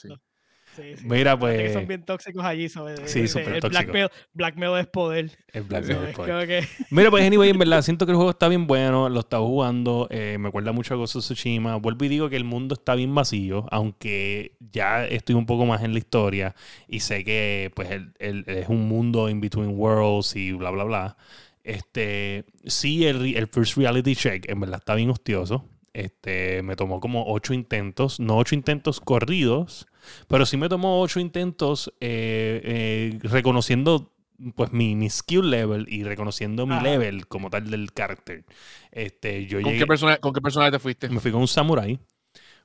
Sí. 0.75 0.93
Mira, 1.03 1.31
Acuérdate 1.33 1.57
que 1.63 1.69
pues- 1.69 1.73
son 1.73 1.87
bien 1.87 2.03
tóxicos 2.03 2.43
allí. 2.43 2.69
sobre- 2.69 3.07
Sí, 3.07 3.27
súper 3.27 3.59
tóxicos. 3.59 3.69
blackmail, 3.71 4.09
blackmail 4.33 4.79
es 4.79 4.87
poder. 4.87 5.31
El 5.53 5.63
Black 5.63 5.85
Sí, 5.85 5.91
Es 5.91 5.97
como 6.15 6.27
que- 6.39 6.67
Mira, 6.91 7.09
pues 7.09 7.25
anyway, 7.25 7.49
en 7.49 7.57
verdad, 7.59 7.81
siento 7.83 8.05
que 8.05 8.11
el 8.11 8.15
juego 8.17 8.31
está 8.31 8.47
bien 8.47 8.67
bueno, 8.67 9.09
lo 9.09 9.19
estaba 9.21 9.45
jugando, 9.45 10.07
eh, 10.11 10.37
me 10.39 10.49
acuerda 10.49 10.71
mucho 10.71 10.93
a 10.93 10.97
Ghost 10.97 11.15
of 11.17 11.23
Tsushima. 11.23 11.75
Vuelvo 11.77 12.05
y 12.05 12.09
digo 12.09 12.29
que 12.29 12.35
el 12.35 12.43
mundo 12.43 12.73
está 12.75 12.95
bien 12.95 13.13
vacío, 13.15 13.65
aunque 13.71 14.55
ya 14.59 15.05
estoy 15.05 15.35
un 15.35 15.45
poco 15.45 15.65
más 15.65 15.83
en 15.83 15.93
la 15.93 15.99
historia 15.99 16.55
y 16.87 16.99
sé 16.99 17.23
que 17.23 17.71
pues 17.75 17.91
el- 17.91 18.13
el- 18.19 18.43
es 18.47 18.69
un 18.69 18.87
mundo 18.87 19.29
in 19.29 19.39
between 19.41 19.69
worlds 19.77 20.35
y 20.35 20.51
bla, 20.51 20.69
bla, 20.71 20.83
bla. 20.83 21.17
Este, 21.63 22.45
sí, 22.65 23.05
el, 23.07 23.35
el 23.35 23.47
first 23.47 23.75
reality 23.77 24.15
check 24.15 24.47
en 24.49 24.59
verdad 24.59 24.79
está 24.79 24.93
bien 24.95 25.09
hostioso. 25.09 25.65
Este, 25.93 26.61
me 26.61 26.75
tomó 26.75 26.99
como 26.99 27.25
ocho 27.27 27.53
intentos, 27.53 28.19
no 28.19 28.37
ocho 28.37 28.53
intentos 28.53 28.99
corridos, 28.99 29.87
pero 30.27 30.45
sí 30.45 30.57
me 30.57 30.69
tomó 30.69 31.01
ocho 31.01 31.19
intentos 31.19 31.93
eh, 31.99 32.61
eh, 32.63 33.19
reconociendo 33.23 34.11
pues 34.55 34.71
mi, 34.73 34.95
mi 34.95 35.09
skill 35.09 35.49
level 35.49 35.85
y 35.89 36.03
reconociendo 36.03 36.65
mi 36.65 36.79
level 36.81 37.27
como 37.27 37.49
tal 37.49 37.69
del 37.69 37.93
carácter. 37.93 38.45
Este, 38.91 39.45
yo 39.45 39.61
¿Con 39.61 39.71
llegué, 39.71 39.83
qué, 39.83 39.87
persona, 39.87 40.17
¿Con 40.17 40.33
qué 40.33 40.41
personaje 40.41 40.71
te 40.71 40.79
fuiste? 40.79 41.09
me 41.09 41.19
fui 41.19 41.31
con 41.31 41.41
un 41.41 41.47
samurai. 41.47 41.99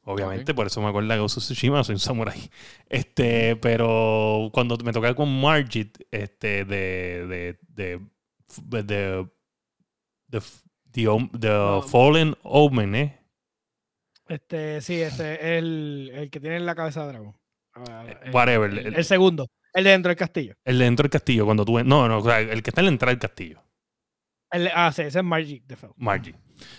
Obviamente, 0.04 0.54
por 0.54 0.66
eso 0.66 0.80
me 0.80 0.88
acuerdo 0.88 1.12
de 1.12 1.18
Ghost 1.18 1.36
of 1.38 1.44
Tsushima, 1.44 1.84
soy 1.84 1.94
un 1.94 2.00
samurai. 2.00 2.50
Este, 2.88 3.54
pero 3.56 4.50
cuando 4.52 4.76
me 4.78 4.92
toca 4.92 5.14
con 5.14 5.40
Margit, 5.40 5.98
este, 6.10 6.64
de, 6.64 7.26
de, 7.26 7.58
de, 7.68 8.00
de, 8.56 9.28
the 10.92 11.28
the. 11.38 11.82
Fallen 11.86 12.34
Omen, 12.42 12.94
¿eh? 12.94 13.19
Este, 14.30 14.80
sí, 14.80 15.00
ese 15.00 15.34
es 15.34 15.40
el, 15.58 16.10
el 16.14 16.30
que 16.30 16.38
tiene 16.40 16.56
en 16.56 16.66
la 16.66 16.74
cabeza 16.74 17.02
de 17.02 17.08
dragón. 17.08 17.36
Ah, 17.74 18.04
Eh, 18.06 18.16
el- 18.26 18.30
whatever, 18.34 18.70
El, 18.96 19.04
segundo. 19.04 19.48
El 19.74 19.84
de 19.84 19.90
dentro 19.90 20.10
del 20.10 20.16
castillo. 20.16 20.54
El 20.64 20.78
de 20.78 20.84
dentro 20.84 21.02
del 21.04 21.10
castillo, 21.10 21.44
cuando 21.44 21.64
tú... 21.64 21.78
No, 21.84 22.08
no, 22.08 22.18
o 22.18 22.22
sea, 22.24 22.40
el 22.40 22.62
que 22.62 22.70
está 22.70 22.80
en 22.80 22.86
la 22.86 22.92
entrada 22.92 23.10
del 23.12 23.20
castillo. 23.20 23.62
El- 24.52 24.70
ah, 24.74 24.92
sí, 24.92 25.02
ese 25.02 25.18
es 25.18 25.24
Margie 25.24 25.62
de. 25.66 25.76
Margie. 25.96 26.34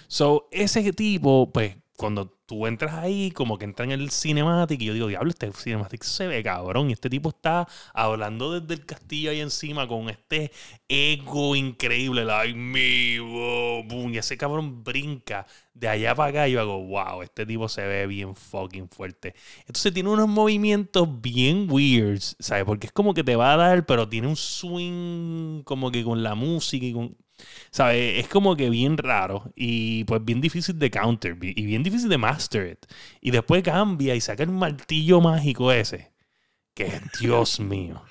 So, 0.07 0.47
ese 0.51 0.91
tipo, 0.93 1.51
pues, 1.51 1.75
cuando 1.97 2.29
tú 2.45 2.67
entras 2.67 2.93
ahí, 2.95 3.31
como 3.31 3.57
que 3.57 3.63
entra 3.65 3.85
en 3.85 3.91
el 3.91 4.11
cinematic, 4.11 4.81
y 4.81 4.85
yo 4.85 4.93
digo, 4.93 5.07
diablo, 5.07 5.29
este 5.29 5.51
cinematic 5.53 6.03
se 6.03 6.27
ve 6.27 6.43
cabrón. 6.43 6.89
Y 6.89 6.93
este 6.93 7.09
tipo 7.09 7.29
está 7.29 7.67
hablando 7.93 8.59
desde 8.59 8.73
el 8.73 8.85
castillo 8.85 9.31
ahí 9.31 9.39
encima 9.39 9.87
con 9.87 10.09
este 10.09 10.51
ego 10.89 11.55
increíble, 11.55 12.25
like 12.25 12.55
me, 12.57 13.19
boom, 13.19 14.13
y 14.13 14.17
ese 14.17 14.37
cabrón 14.37 14.83
brinca 14.83 15.45
de 15.73 15.87
allá 15.87 16.15
para 16.15 16.29
acá. 16.29 16.47
Yo 16.47 16.61
hago, 16.61 16.85
wow, 16.85 17.21
este 17.21 17.45
tipo 17.45 17.67
se 17.69 17.85
ve 17.85 18.07
bien 18.07 18.35
fucking 18.35 18.89
fuerte. 18.89 19.33
Entonces 19.61 19.93
tiene 19.93 20.09
unos 20.09 20.27
movimientos 20.27 21.21
bien 21.21 21.67
weirds, 21.69 22.35
¿sabes? 22.39 22.65
Porque 22.65 22.87
es 22.87 22.93
como 22.93 23.13
que 23.13 23.23
te 23.23 23.35
va 23.35 23.53
a 23.53 23.57
dar, 23.57 23.85
pero 23.85 24.07
tiene 24.09 24.27
un 24.27 24.35
swing 24.35 25.63
como 25.63 25.91
que 25.91 26.03
con 26.03 26.23
la 26.23 26.35
música 26.35 26.85
y 26.85 26.93
con. 26.93 27.17
¿Sabes? 27.71 28.19
Es 28.19 28.27
como 28.27 28.55
que 28.55 28.69
bien 28.69 28.97
raro 28.97 29.51
y 29.55 30.03
pues 30.03 30.23
bien 30.23 30.41
difícil 30.41 30.77
de 30.77 30.91
counter 30.91 31.37
y 31.41 31.65
bien 31.65 31.81
difícil 31.83 32.09
de 32.09 32.17
master 32.19 32.67
it. 32.71 32.85
Y 33.19 33.31
después 33.31 33.63
cambia 33.63 34.13
y 34.15 34.21
saca 34.21 34.43
el 34.43 34.51
martillo 34.51 35.21
mágico 35.21 35.71
ese. 35.71 36.11
Que 36.75 37.01
Dios 37.19 37.59
mío. 37.59 38.03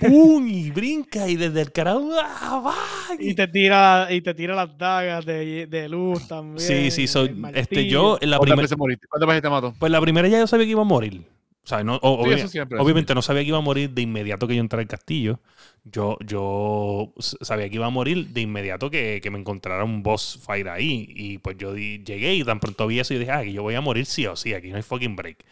¡Pum! 0.00 0.46
Y 0.48 0.70
brinca 0.70 1.28
y 1.28 1.36
desde 1.36 1.60
el 1.60 1.72
carajo. 1.72 2.10
¡ah, 2.22 2.62
va! 2.64 2.74
Y 3.18 3.34
te 3.34 3.48
tira, 3.48 4.08
y 4.10 4.20
te 4.20 4.34
tira 4.34 4.54
las 4.54 4.76
dagas 4.78 5.24
de, 5.26 5.66
de 5.66 5.88
luz 5.88 6.26
también. 6.28 6.58
Sí, 6.60 6.90
sí, 6.90 7.06
so, 7.06 7.24
este, 7.54 7.86
yo 7.86 8.18
en 8.20 8.30
la 8.30 8.38
¿Cuántas 8.38 8.68
primera. 8.72 8.96
¿Cuántas 9.08 9.26
veces 9.28 9.42
te 9.42 9.50
mató? 9.50 9.74
Pues 9.78 9.90
la 9.92 10.00
primera 10.00 10.28
ya 10.28 10.38
yo 10.38 10.46
sabía 10.46 10.66
que 10.66 10.72
iba 10.72 10.82
a 10.82 10.84
morir. 10.84 11.22
O 11.64 11.68
sea, 11.68 11.84
no, 11.84 11.96
o- 12.02 12.22
Sí, 12.24 12.30
obvia- 12.30 12.36
eso 12.36 12.48
siempre, 12.48 12.78
obviamente 12.78 13.14
no 13.14 13.20
sabía 13.20 13.42
que 13.42 13.48
iba 13.48 13.58
a 13.58 13.60
morir 13.60 13.90
de 13.90 14.00
inmediato 14.00 14.48
que 14.48 14.54
yo 14.54 14.60
entrara 14.62 14.80
al 14.80 14.88
castillo. 14.88 15.38
Yo, 15.84 16.16
yo 16.24 17.12
sabía 17.42 17.68
que 17.68 17.74
iba 17.74 17.84
a 17.86 17.90
morir 17.90 18.28
de 18.28 18.40
inmediato 18.40 18.88
que, 18.90 19.20
que 19.22 19.30
me 19.30 19.38
encontrara 19.38 19.84
un 19.84 20.02
boss 20.02 20.40
fight 20.42 20.66
ahí. 20.66 21.06
Y 21.14 21.38
pues 21.38 21.56
yo 21.58 21.74
di- 21.74 22.02
llegué 22.04 22.34
y 22.34 22.44
tan 22.44 22.58
pronto 22.58 22.86
vi 22.86 23.00
eso 23.00 23.12
y 23.12 23.18
dije, 23.18 23.32
ah, 23.32 23.38
aquí 23.40 23.52
yo 23.52 23.62
voy 23.62 23.74
a 23.74 23.82
morir 23.82 24.06
sí 24.06 24.26
o 24.26 24.34
sí, 24.34 24.54
aquí 24.54 24.68
no 24.70 24.76
hay 24.76 24.82
fucking 24.82 25.14
break. 25.14 25.44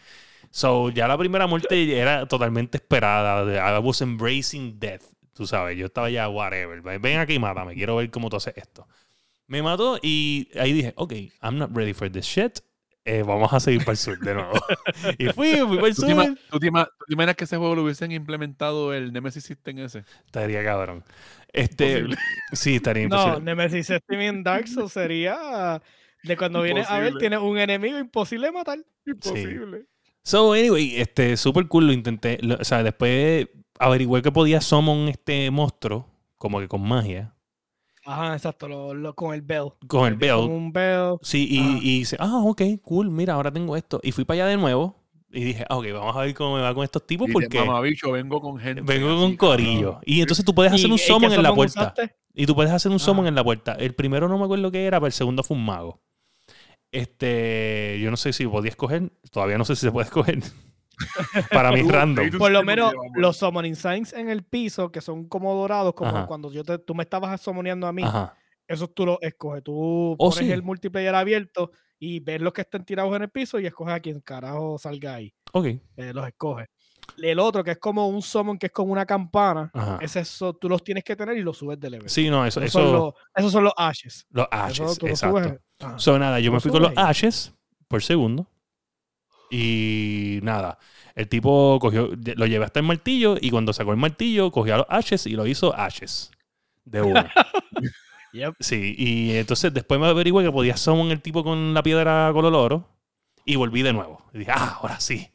So, 0.49 0.89
ya 0.89 1.07
la 1.07 1.17
primera 1.17 1.45
muerte 1.47 1.97
era 1.97 2.25
totalmente 2.27 2.77
esperada. 2.77 3.77
I 3.77 3.79
was 3.81 4.01
embracing 4.01 4.79
death. 4.79 5.03
Tú 5.33 5.45
sabes, 5.45 5.77
yo 5.77 5.85
estaba 5.85 6.09
ya, 6.09 6.29
whatever. 6.29 6.81
Ven 6.99 7.19
aquí 7.19 7.33
y 7.35 7.39
mátame, 7.39 7.75
quiero 7.75 7.95
ver 7.97 8.09
cómo 8.09 8.29
tú 8.29 8.37
haces 8.37 8.53
esto. 8.57 8.87
Me 9.45 9.61
mató 9.61 9.99
y 10.01 10.49
ahí 10.59 10.73
dije, 10.73 10.93
ok, 10.95 11.13
I'm 11.41 11.57
not 11.57 11.69
ready 11.75 11.93
for 11.93 12.09
this 12.11 12.25
shit. 12.25 12.59
Eh, 13.05 13.23
vamos 13.23 13.53
a 13.53 13.59
seguir 13.61 13.79
para 13.81 13.91
el 13.91 13.97
sur 13.97 14.19
de 14.19 14.33
nuevo. 14.33 14.51
y 15.17 15.27
fui, 15.29 15.53
fui 15.65 15.77
para 15.77 15.87
el 15.87 15.95
¿Tú 15.95 16.01
te, 16.01 16.11
ima- 16.11 16.25
sur. 16.25 16.39
tú 16.49 16.59
te 16.59 16.67
imaginas 16.67 17.35
que 17.37 17.43
ese 17.45 17.55
juego 17.55 17.75
lo 17.75 17.83
hubiesen 17.83 18.11
implementado 18.11 18.93
el 18.93 19.13
Nemesis 19.13 19.45
System 19.45 19.79
ese? 19.79 20.03
Estaría 20.25 20.61
cabrón. 20.63 21.05
Este, 21.53 21.99
Imposible. 21.99 22.17
sí, 22.51 22.75
estaría 22.75 23.07
No, 23.07 23.15
imposible. 23.17 23.45
Nemesis 23.45 23.87
System 23.87 24.19
en 24.21 24.43
Dark 24.43 24.67
Souls 24.67 24.91
sería 24.91 25.81
de 26.23 26.35
cuando 26.35 26.61
vienes 26.63 26.89
a 26.89 26.95
ver, 26.99 27.09
Imposible. 27.13 27.19
tienes 27.19 27.39
un 27.39 27.57
enemigo 27.57 27.97
imposible 27.97 28.47
de 28.47 28.51
matar. 28.51 28.79
Imposible. 29.05 29.85
So, 30.27 30.51
anyway, 30.53 30.95
este, 30.97 31.37
super 31.37 31.65
cool, 31.69 31.87
lo 31.87 31.93
intenté. 31.93 32.37
Lo- 32.41 32.55
o 32.59 32.63
sea, 32.65 32.83
después 32.83 33.47
averigué 33.79 34.21
que 34.21 34.29
podía 34.31 34.59
summon 34.59 35.07
este 35.07 35.49
monstruo, 35.51 36.05
como 36.37 36.59
que 36.59 36.67
con 36.67 36.81
magia, 36.81 37.33
Ajá, 38.03 38.33
exacto, 38.33 38.67
lo, 38.67 38.93
lo- 38.93 39.15
con 39.15 39.33
el 39.33 39.41
bell. 39.41 39.69
con 39.87 40.05
el 40.07 40.13
Con 40.13 40.19
bell. 40.19 40.35
un 40.35 40.73
bell. 40.73 41.15
Sí, 41.21 41.47
y, 41.49 41.59
Ajá. 41.59 41.77
y 41.81 41.99
dice, 41.99 42.17
ah, 42.19 42.41
ok, 42.43 42.61
cool, 42.81 43.09
mira, 43.09 43.35
ahora 43.35 43.51
tengo 43.53 43.77
esto. 43.77 44.01
Y 44.03 44.11
fui 44.11 44.25
para 44.25 44.43
allá 44.43 44.47
de 44.47 44.57
nuevo. 44.57 44.95
Y 45.31 45.45
dije, 45.45 45.65
ah, 45.69 45.77
ok, 45.77 45.85
vamos 45.93 46.15
a 46.15 46.19
ver 46.21 46.33
cómo 46.33 46.55
me 46.57 46.61
va 46.61 46.73
con 46.73 46.83
estos 46.83 47.05
tipos 47.07 47.29
Y 47.29 47.31
porque 47.31 47.59
mamabicho, 47.59 48.11
vengo 48.11 48.41
con 48.41 48.57
gente. 48.59 48.81
vengo 48.81 49.07
así, 49.09 49.17
con 49.21 49.35
corillo. 49.37 49.99
Y 50.05 50.19
entonces 50.19 50.43
tú 50.43 50.53
puedes 50.53 50.73
hacer 50.73 50.89
¿Y- 50.89 50.91
un 50.91 50.97
summon 50.97 51.31
en 51.31 51.41
la 51.43 51.49
summon 51.49 51.55
puerta. 51.55 51.81
usaste? 51.81 52.15
Y 52.33 52.45
tú 52.45 52.53
puedes 52.53 52.71
hacer 52.73 52.91
un 52.91 52.99
summon 52.99 53.25
Ah. 53.25 53.29
en 53.29 53.35
la 53.35 53.43
puerta. 53.45 53.73
El 53.73 53.93
primero 53.95 54.27
no 54.27 54.37
me 54.37 54.43
acuerdo 54.43 54.71
qué 54.71 54.85
era, 54.85 54.99
pero 54.99 55.07
el 55.07 55.13
segundo 55.13 55.41
fue 55.43 55.55
un 55.55 55.63
mago. 55.65 56.01
Este, 56.91 57.99
yo 58.01 58.09
no 58.11 58.17
sé 58.17 58.33
si 58.33 58.47
podía 58.47 58.69
escoger, 58.69 59.11
todavía 59.31 59.57
no 59.57 59.65
sé 59.65 59.75
si 59.75 59.81
se 59.81 59.91
puede 59.91 60.05
escoger. 60.05 60.39
Para 61.51 61.71
mí 61.71 61.81
es 61.81 61.87
random. 61.87 62.29
Por 62.37 62.51
lo 62.51 62.63
menos 62.63 62.93
los 63.15 63.37
summoning 63.37 63.75
signs 63.75 64.13
en 64.13 64.29
el 64.29 64.43
piso, 64.43 64.91
que 64.91 65.01
son 65.01 65.27
como 65.27 65.53
dorados, 65.53 65.93
como 65.93 66.09
Ajá. 66.11 66.25
cuando 66.27 66.51
yo 66.51 66.63
te- 66.63 66.79
tú 66.79 66.95
me 66.95 67.03
estabas 67.03 67.39
summoneando 67.41 67.85
a 67.87 67.93
mí, 67.93 68.03
Ajá. 68.03 68.35
esos 68.67 68.93
tú 68.95 69.05
los 69.05 69.17
escoges. 69.21 69.63
Tú 69.63 70.15
Oh, 70.17 70.17
pones 70.17 70.37
sí. 70.39 70.51
el 70.51 70.63
multiplayer 70.63 71.13
abierto 71.13 71.71
y 71.99 72.19
ves 72.19 72.41
los 72.41 72.53
que 72.53 72.61
estén 72.61 72.83
tirados 72.83 73.15
en 73.15 73.23
el 73.23 73.29
piso 73.29 73.59
y 73.59 73.65
escoges 73.67 73.93
a 73.93 73.99
quien 73.99 74.21
carajo 74.21 74.77
salga 74.79 75.15
ahí. 75.15 75.33
Ok. 75.53 75.65
eh, 75.65 75.81
los 76.13 76.27
escoges. 76.27 76.67
El 77.21 77.39
otro, 77.39 77.63
que 77.63 77.71
es 77.71 77.77
como 77.79 78.07
un 78.07 78.21
summon, 78.21 78.57
que 78.57 78.67
es 78.67 78.71
como 78.71 78.91
una 78.91 79.05
campana, 79.05 79.71
Ajá. 79.73 79.97
ese 80.01 80.23
so- 80.25 80.53
tú 80.53 80.69
los 80.69 80.83
tienes 80.83 81.03
que 81.03 81.15
tener 81.15 81.37
y 81.37 81.41
los 81.41 81.57
subes 81.57 81.79
de 81.79 81.89
level. 81.89 82.09
Sí, 82.09 82.29
no, 82.29 82.45
eso, 82.45 82.59
esos, 82.61 82.79
eso 82.81 82.91
son 82.91 82.93
los, 82.93 83.13
esos 83.35 83.51
son 83.51 83.63
los 83.63 83.73
ashes. 83.77 84.25
los 84.29 84.45
Eso 84.51 84.55
ashes, 84.63 84.79
los 84.79 84.97
exacto. 85.03 85.43
subes, 85.43 85.59
ajá. 85.79 85.99
So, 85.99 86.19
nada, 86.19 86.39
yo 86.39 86.51
me 86.51 86.59
fui 86.59 86.71
con 86.71 86.81
los 86.83 86.91
ashes 86.95 87.53
por 87.87 88.03
segundo. 88.03 88.47
Y 89.49 90.39
nada, 90.43 90.77
el 91.15 91.27
tipo 91.29 91.77
cogió, 91.79 92.09
lo 92.35 92.45
llevé 92.45 92.65
hasta 92.65 92.79
el 92.81 92.85
martillo 92.85 93.37
y 93.39 93.49
cuando 93.49 93.71
sacó 93.73 93.91
el 93.91 93.97
martillo, 93.97 94.51
cogió 94.51 94.75
a 94.75 94.77
los 94.79 94.87
ashes 94.89 95.25
y 95.25 95.31
lo 95.31 95.47
hizo 95.47 95.73
ashes. 95.75 96.31
De 96.85 97.01
una. 97.01 97.31
Yep. 98.33 98.55
Sí, 98.59 98.93
y 98.97 99.31
entonces 99.37 99.73
después 99.73 99.99
me 99.99 100.05
averigué 100.05 100.43
que 100.43 100.51
podía 100.51 100.75
summon 100.77 101.09
el 101.11 101.21
tipo 101.21 101.43
con 101.45 101.73
la 101.73 101.81
piedra 101.81 102.29
color 102.33 102.53
oro. 102.53 102.87
Y 103.47 103.55
volví 103.55 103.81
de 103.81 103.93
nuevo. 103.93 104.21
Y 104.33 104.39
dije, 104.39 104.51
ah, 104.53 104.77
ahora 104.81 104.99
sí. 104.99 105.29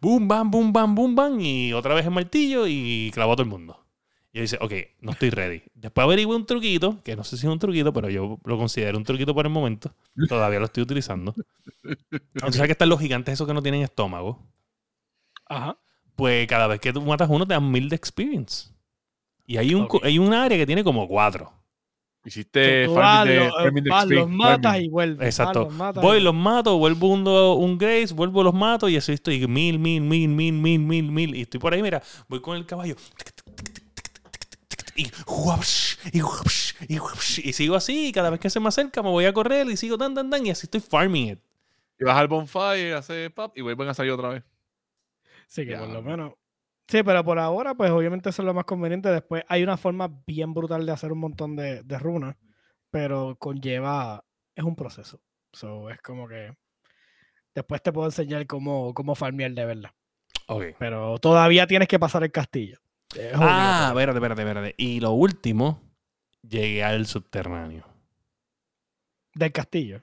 Boom, 0.00 0.26
bam, 0.26 0.50
boom, 0.50 0.72
bam, 0.72 0.94
boom, 0.94 1.14
bam. 1.14 1.38
Y 1.38 1.74
otra 1.74 1.92
vez 1.94 2.06
el 2.06 2.10
martillo 2.10 2.66
y 2.66 3.10
clavó 3.12 3.34
a 3.34 3.36
todo 3.36 3.42
el 3.42 3.50
mundo. 3.50 3.84
Y 4.32 4.38
yo 4.38 4.42
dice, 4.42 4.58
ok, 4.58 4.72
no 5.00 5.12
estoy 5.12 5.28
ready. 5.28 5.62
Después 5.74 6.02
averigué 6.02 6.34
un 6.34 6.46
truquito, 6.46 7.02
que 7.04 7.14
no 7.14 7.24
sé 7.24 7.36
si 7.36 7.46
es 7.46 7.52
un 7.52 7.58
truquito, 7.58 7.92
pero 7.92 8.08
yo 8.08 8.38
lo 8.42 8.56
considero 8.56 8.96
un 8.96 9.04
truquito 9.04 9.34
por 9.34 9.44
el 9.44 9.52
momento. 9.52 9.94
Todavía 10.30 10.60
lo 10.60 10.64
estoy 10.64 10.82
utilizando. 10.82 11.34
Entonces, 12.34 12.62
que 12.62 12.72
están 12.72 12.88
los 12.88 13.00
gigantes 13.00 13.34
esos 13.34 13.46
que 13.46 13.52
no 13.52 13.62
tienen 13.62 13.82
estómago. 13.82 14.42
Ajá. 15.46 15.76
Pues 16.16 16.46
cada 16.46 16.68
vez 16.68 16.80
que 16.80 16.94
tú 16.94 17.02
matas 17.02 17.28
uno 17.28 17.46
te 17.46 17.52
dan 17.52 17.70
mil 17.70 17.90
de 17.90 17.96
experience. 17.96 18.70
Y 19.44 19.58
hay 19.58 19.74
un, 19.74 19.86
hay 20.02 20.18
un 20.18 20.32
área 20.32 20.56
que 20.56 20.66
tiene 20.66 20.82
como 20.82 21.06
cuatro. 21.06 21.52
Hiciste 22.24 22.86
Tú 22.86 22.94
vas, 22.94 23.24
de, 23.26 23.36
lo- 23.36 23.70
de 23.70 23.80
vas, 23.88 24.04
XP, 24.04 24.14
los 24.14 24.28
matas 24.28 24.60
farming. 24.72 24.84
y 24.84 24.88
vuelves. 24.88 25.18
vas, 25.18 25.26
Exacto. 25.26 25.60
los 25.64 25.72
matas 25.72 26.02
Voy, 26.02 26.18
y- 26.18 26.20
los 26.20 26.34
mato, 26.34 26.76
vuelvo 26.78 27.08
un, 27.08 27.26
un 27.26 27.78
Grace, 27.78 28.12
vuelvo, 28.12 28.42
los 28.42 28.54
mato 28.54 28.88
y 28.88 28.96
así 28.96 29.12
estoy 29.12 29.46
mil, 29.46 29.78
mil, 29.78 30.00
mil, 30.02 30.28
mil, 30.28 30.52
mil, 30.52 30.80
mil, 30.80 31.10
mil. 31.10 31.34
Y 31.34 31.42
estoy 31.42 31.60
por 31.60 31.72
ahí, 31.72 31.82
mira, 31.82 32.02
voy 32.28 32.40
con 32.40 32.56
el 32.56 32.66
caballo. 32.66 32.96
Y, 34.96 35.06
guapsh, 35.26 35.96
y, 36.12 36.20
guapsh, 36.20 36.74
y, 36.88 36.98
guapsh, 36.98 37.38
y 37.44 37.52
sigo 37.52 37.76
así, 37.76 38.08
y 38.08 38.12
cada 38.12 38.30
vez 38.30 38.40
que 38.40 38.50
se 38.50 38.58
me 38.58 38.68
acerca 38.68 39.00
me 39.00 39.10
voy 39.10 39.26
a 39.26 39.32
correr 39.32 39.68
y 39.68 39.76
sigo 39.76 39.96
tan, 39.96 40.12
tan, 40.12 40.28
tan, 40.28 40.44
y 40.44 40.50
así 40.50 40.66
estoy 40.66 40.80
farming 40.80 41.28
it. 41.34 41.38
Y 42.00 42.04
vas 42.04 42.16
al 42.16 42.26
bonfire, 42.28 42.94
haces 42.94 43.30
pap 43.30 43.56
y 43.56 43.60
vuelven 43.62 43.88
a 43.88 43.94
salir 43.94 44.10
otra 44.12 44.28
vez. 44.30 44.42
Sí, 45.46 45.64
que 45.64 45.76
por 45.76 45.88
lo 45.88 46.02
menos. 46.02 46.32
Sí, 46.88 47.02
pero 47.02 47.22
por 47.22 47.38
ahora, 47.38 47.74
pues 47.74 47.90
obviamente 47.90 48.30
eso 48.30 48.42
es 48.42 48.46
lo 48.46 48.54
más 48.54 48.64
conveniente. 48.64 49.10
Después 49.10 49.44
hay 49.48 49.62
una 49.62 49.76
forma 49.76 50.08
bien 50.26 50.54
brutal 50.54 50.86
de 50.86 50.92
hacer 50.92 51.12
un 51.12 51.18
montón 51.18 51.54
de, 51.54 51.82
de 51.82 51.98
runas, 51.98 52.36
pero 52.90 53.36
conlleva. 53.38 54.24
Es 54.54 54.64
un 54.64 54.74
proceso. 54.74 55.20
So, 55.52 55.90
es 55.90 56.00
como 56.00 56.26
que. 56.26 56.52
Después 57.54 57.82
te 57.82 57.92
puedo 57.92 58.06
enseñar 58.08 58.46
cómo, 58.46 58.94
cómo 58.94 59.14
farmear 59.14 59.52
de 59.52 59.64
verdad. 59.66 59.90
Ok. 60.46 60.64
Pero 60.78 61.18
todavía 61.18 61.66
tienes 61.66 61.88
que 61.88 61.98
pasar 61.98 62.22
el 62.24 62.32
castillo. 62.32 62.78
Es 63.14 63.32
Ah, 63.34 63.92
obligatorio. 63.92 64.00
espérate, 64.00 64.18
espérate, 64.18 64.42
espérate. 64.42 64.74
Y 64.78 65.00
lo 65.00 65.12
último, 65.12 65.82
llegué 66.42 66.84
al 66.84 67.06
subterráneo. 67.06 67.84
Del 69.34 69.52
castillo. 69.52 70.02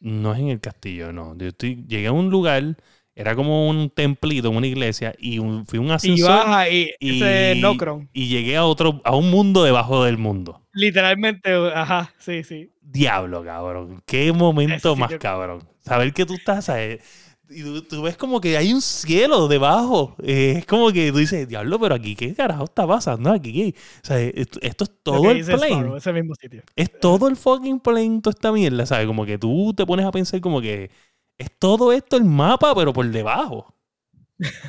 No 0.00 0.32
es 0.32 0.38
en 0.38 0.48
el 0.48 0.60
castillo, 0.60 1.12
no. 1.12 1.36
Yo 1.36 1.48
estoy, 1.48 1.84
llegué 1.86 2.06
a 2.06 2.12
un 2.12 2.30
lugar, 2.30 2.76
era 3.20 3.34
como 3.34 3.68
un 3.68 3.90
templito, 3.90 4.50
una 4.50 4.66
iglesia, 4.66 5.14
y 5.18 5.38
un- 5.38 5.66
fui 5.66 5.78
un 5.78 5.88
Y 5.88 5.90
ascensor. 5.90 6.28
baja 6.30 6.68
y. 6.68 6.92
Llegué 7.00 8.56
a 8.56 8.64
otro, 8.64 9.00
a 9.04 9.16
un 9.16 9.30
mundo 9.30 9.64
debajo 9.64 10.04
del 10.04 10.18
mundo. 10.18 10.62
Literalmente, 10.72 11.52
ajá, 11.74 12.12
sí, 12.18 12.44
sí. 12.44 12.70
Diablo, 12.80 13.44
cabrón. 13.44 14.02
Qué 14.06 14.32
momento 14.32 14.96
más 14.96 15.12
cabrón. 15.18 15.62
Saber 15.80 16.12
que 16.12 16.24
tú 16.26 16.34
estás, 16.34 16.66
¿sabes? 16.66 17.00
Y 17.50 17.62
tú, 17.62 17.80
tú 17.82 18.02
ves 18.02 18.16
como 18.18 18.40
que 18.42 18.58
hay 18.58 18.72
un 18.74 18.82
cielo 18.82 19.48
debajo. 19.48 20.14
Eh, 20.22 20.56
es 20.58 20.66
como 20.66 20.92
que 20.92 21.10
tú 21.10 21.16
dices, 21.18 21.48
diablo, 21.48 21.80
pero 21.80 21.94
aquí, 21.94 22.14
¿qué 22.14 22.34
carajo 22.34 22.64
está 22.64 22.86
pasando 22.86 23.30
aquí? 23.32 23.52
¿Qué? 23.52 23.74
O 24.02 24.06
sea, 24.06 24.20
esto, 24.20 24.58
esto 24.60 24.84
es 24.84 24.90
todo 25.02 25.30
el 25.30 25.44
plane. 25.44 25.76
mismo 26.12 26.34
sitio. 26.34 26.62
Es 26.76 27.00
todo 27.00 27.26
el 27.28 27.36
fucking 27.36 27.80
plane, 27.80 28.20
toda 28.22 28.34
esta 28.34 28.52
mierda, 28.52 28.84
¿sabes? 28.84 29.06
Como 29.06 29.24
que 29.24 29.38
tú 29.38 29.72
te 29.74 29.86
pones 29.86 30.04
a 30.04 30.12
pensar 30.12 30.40
como 30.42 30.60
que 30.60 30.90
es 31.38 31.56
todo 31.58 31.92
esto 31.92 32.16
el 32.16 32.24
mapa, 32.24 32.74
pero 32.74 32.92
por 32.92 33.06
debajo. 33.08 33.74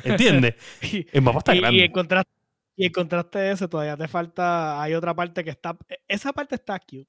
¿Entiendes? 0.04 0.54
Y- 0.82 1.06
El 1.12 1.22
mapa 1.22 1.38
está 1.38 1.54
y, 1.54 1.60
grande. 1.60 1.78
y 1.78 1.82
en 1.82 1.92
contraste, 1.92 2.32
y 2.76 2.90
contraste 2.90 3.68
todavía 3.68 3.96
te 3.96 4.08
falta. 4.08 4.80
Hay 4.82 4.94
otra 4.94 5.14
parte 5.14 5.44
que 5.44 5.50
está. 5.50 5.76
e- 5.88 5.98
Esa 6.08 6.32
parte 6.32 6.54
está 6.54 6.78
cute. 6.78 7.08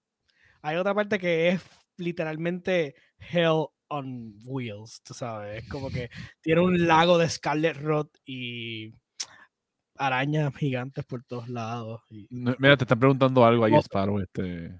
Hay 0.61 0.75
otra 0.77 0.93
parte 0.93 1.17
que 1.17 1.49
es 1.49 1.61
literalmente 1.97 2.95
Hell 3.31 3.65
on 3.87 4.35
Wheels, 4.45 5.01
tú 5.03 5.13
sabes. 5.13 5.63
Es 5.63 5.69
como 5.69 5.89
que 5.89 6.09
tiene 6.41 6.61
un 6.61 6.87
lago 6.87 7.17
de 7.17 7.27
Scarlet 7.29 7.77
Rot 7.77 8.09
y 8.25 8.93
arañas 9.97 10.55
gigantes 10.55 11.03
por 11.05 11.23
todos 11.23 11.49
lados. 11.49 12.01
y- 12.09 12.27
Mira, 12.29 12.77
te 12.77 12.83
están 12.83 12.99
preguntando 12.99 13.45
algo 13.45 13.65
ahí, 13.65 13.73
Oh. 13.73 13.79
Sparrow. 13.81 14.19
Este... 14.19 14.71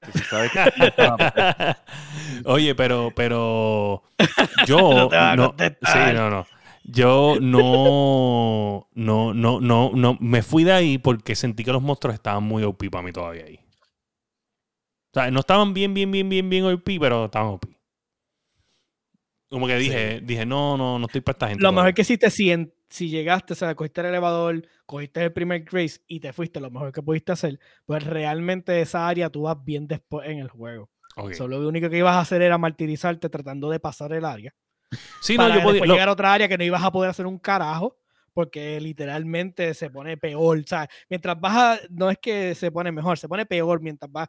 que 0.00 0.12
que- 0.50 1.74
Oye, 2.44 2.74
pero, 2.74 3.12
pero 3.14 4.02
yo 4.66 5.08
No 5.36 5.54
te 5.54 5.70
sí, 5.82 5.98
no, 6.14 6.30
no. 6.30 6.46
Yo 6.88 7.38
no, 7.40 8.88
no, 8.94 9.34
no, 9.34 9.60
no, 9.60 9.90
no, 9.92 10.16
me 10.20 10.42
fui 10.42 10.62
de 10.62 10.72
ahí 10.72 10.98
porque 10.98 11.34
sentí 11.34 11.64
que 11.64 11.72
los 11.72 11.82
monstruos 11.82 12.14
estaban 12.14 12.44
muy 12.44 12.62
OP 12.62 12.88
para 12.90 13.02
mí 13.02 13.10
todavía 13.12 13.44
ahí. 13.44 13.58
O 15.12 15.18
sea, 15.20 15.30
no 15.32 15.40
estaban 15.40 15.74
bien, 15.74 15.94
bien, 15.94 16.10
bien, 16.12 16.28
bien, 16.28 16.48
bien 16.48 16.64
OP, 16.66 16.84
pero 17.00 17.24
estaban 17.24 17.48
OP. 17.48 17.64
Como 19.50 19.66
que 19.66 19.76
dije, 19.78 20.20
dije, 20.22 20.44
no, 20.46 20.76
no, 20.76 20.98
no 20.98 21.06
estoy 21.06 21.20
para 21.22 21.34
esta 21.34 21.48
gente. 21.48 21.62
Lo 21.62 21.70
mejor 21.70 21.76
todavía. 21.82 21.94
que 21.94 22.02
hiciste 22.02 22.30
si, 22.30 22.52
en- 22.52 22.72
si 22.88 23.08
llegaste, 23.08 23.52
o 23.52 23.56
sea, 23.56 23.74
cogiste 23.74 24.00
el 24.00 24.08
elevador, 24.08 24.66
cogiste 24.86 25.22
el 25.24 25.32
primer 25.32 25.62
Grace 25.64 26.00
y 26.06 26.20
te 26.20 26.32
fuiste, 26.32 26.60
lo 26.60 26.70
mejor 26.70 26.92
que 26.92 27.02
pudiste 27.02 27.32
hacer, 27.32 27.58
pues 27.84 28.04
realmente 28.04 28.80
esa 28.80 29.08
área 29.08 29.28
tú 29.30 29.42
vas 29.42 29.56
bien 29.64 29.86
después 29.88 30.28
en 30.28 30.38
el 30.38 30.48
juego. 30.48 30.90
Solo 31.34 31.58
lo 31.58 31.68
único 31.68 31.88
que 31.90 31.98
ibas 31.98 32.14
a 32.14 32.20
hacer 32.20 32.42
era 32.42 32.58
martirizarte 32.58 33.28
tratando 33.28 33.70
de 33.70 33.80
pasar 33.80 34.12
el 34.12 34.24
área. 34.24 34.54
Sí, 35.20 35.36
no, 35.36 35.44
para 35.44 35.56
yo 35.56 35.62
podía. 35.62 35.84
lo- 35.86 35.94
llegar 35.94 36.08
a 36.08 36.12
otra 36.12 36.32
área 36.32 36.48
que 36.48 36.56
no 36.58 36.64
ibas 36.64 36.82
a 36.84 36.92
poder 36.92 37.10
hacer 37.10 37.26
un 37.26 37.38
carajo, 37.38 37.96
porque 38.32 38.78
literalmente 38.80 39.72
se 39.74 39.90
pone 39.90 40.16
peor. 40.16 40.58
O 40.58 40.62
sea, 40.66 40.86
mientras 41.08 41.40
vas 41.40 41.56
a, 41.56 41.78
no 41.90 42.10
es 42.10 42.18
que 42.18 42.54
se 42.54 42.70
pone 42.70 42.92
mejor, 42.92 43.18
se 43.18 43.28
pone 43.28 43.46
peor 43.46 43.80
mientras 43.80 44.12
vas 44.12 44.28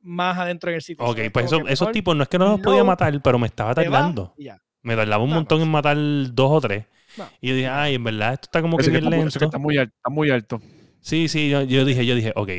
más 0.00 0.38
adentro 0.38 0.70
en 0.70 0.76
el 0.76 0.82
sitio. 0.82 1.04
ok, 1.04 1.18
pues 1.32 1.46
eso- 1.46 1.56
esos 1.68 1.92
tipos 1.92 2.16
no 2.16 2.22
es 2.22 2.28
que 2.28 2.38
no 2.38 2.46
los 2.50 2.60
podía 2.60 2.78
no 2.80 2.86
matar, 2.86 3.20
pero 3.22 3.38
me 3.38 3.48
estaba 3.48 3.74
tardando. 3.74 4.34
Me 4.82 4.94
tardaba 4.96 5.22
un 5.24 5.30
montón 5.30 5.60
en 5.60 5.70
matar 5.70 5.96
dos 6.32 6.50
o 6.52 6.60
tres. 6.60 6.86
No. 7.18 7.28
Y 7.40 7.48
yo 7.48 7.54
dije, 7.54 7.68
ay, 7.68 7.94
en 7.96 8.04
verdad, 8.04 8.34
esto 8.34 8.46
está 8.46 8.62
como 8.62 8.76
que 8.78 8.84
que 8.84 8.90
bien 8.90 9.04
está 9.04 9.16
muy- 9.16 9.26
ese 9.28 9.38
que 9.38 9.44
lento. 9.44 9.56
está 9.56 9.58
muy 9.58 9.76
alto. 9.78 9.94
Está 9.96 10.10
muy 10.10 10.30
alto. 10.30 10.60
Sí, 11.00 11.28
sí, 11.28 11.50
yo, 11.50 11.62
yo 11.62 11.84
dije, 11.84 12.06
yo 12.06 12.14
dije, 12.14 12.32
ok, 12.36 12.50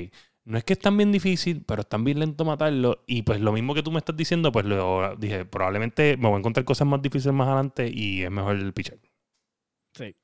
no 0.46 0.58
es 0.58 0.64
que 0.64 0.74
es 0.74 0.80
tan 0.80 0.98
bien 0.98 1.12
difícil, 1.12 1.64
pero 1.66 1.82
es 1.82 1.90
tan 1.90 2.04
bien 2.04 2.20
lento 2.20 2.46
matarlo. 2.46 3.04
Y 3.08 3.22
pues 3.24 3.40
lo 3.42 3.52
mismo 3.52 3.74
que 3.74 3.84
tú 3.84 3.92
me 3.92 4.00
estás 4.00 4.16
diciendo, 4.18 4.52
pues 4.52 4.66
lo 4.66 5.16
dije, 5.18 5.46
probablemente 5.46 6.18
me 6.18 6.28
voy 6.28 6.36
a 6.36 6.40
encontrar 6.40 6.66
cosas 6.66 6.88
más 6.88 7.02
difíciles 7.02 7.34
más 7.34 7.48
adelante 7.48 7.90
y 7.94 8.24
es 8.24 8.32
mejor 8.32 8.56
el 8.56 8.74
pichar. 8.74 8.98
Sí. 9.94 10.16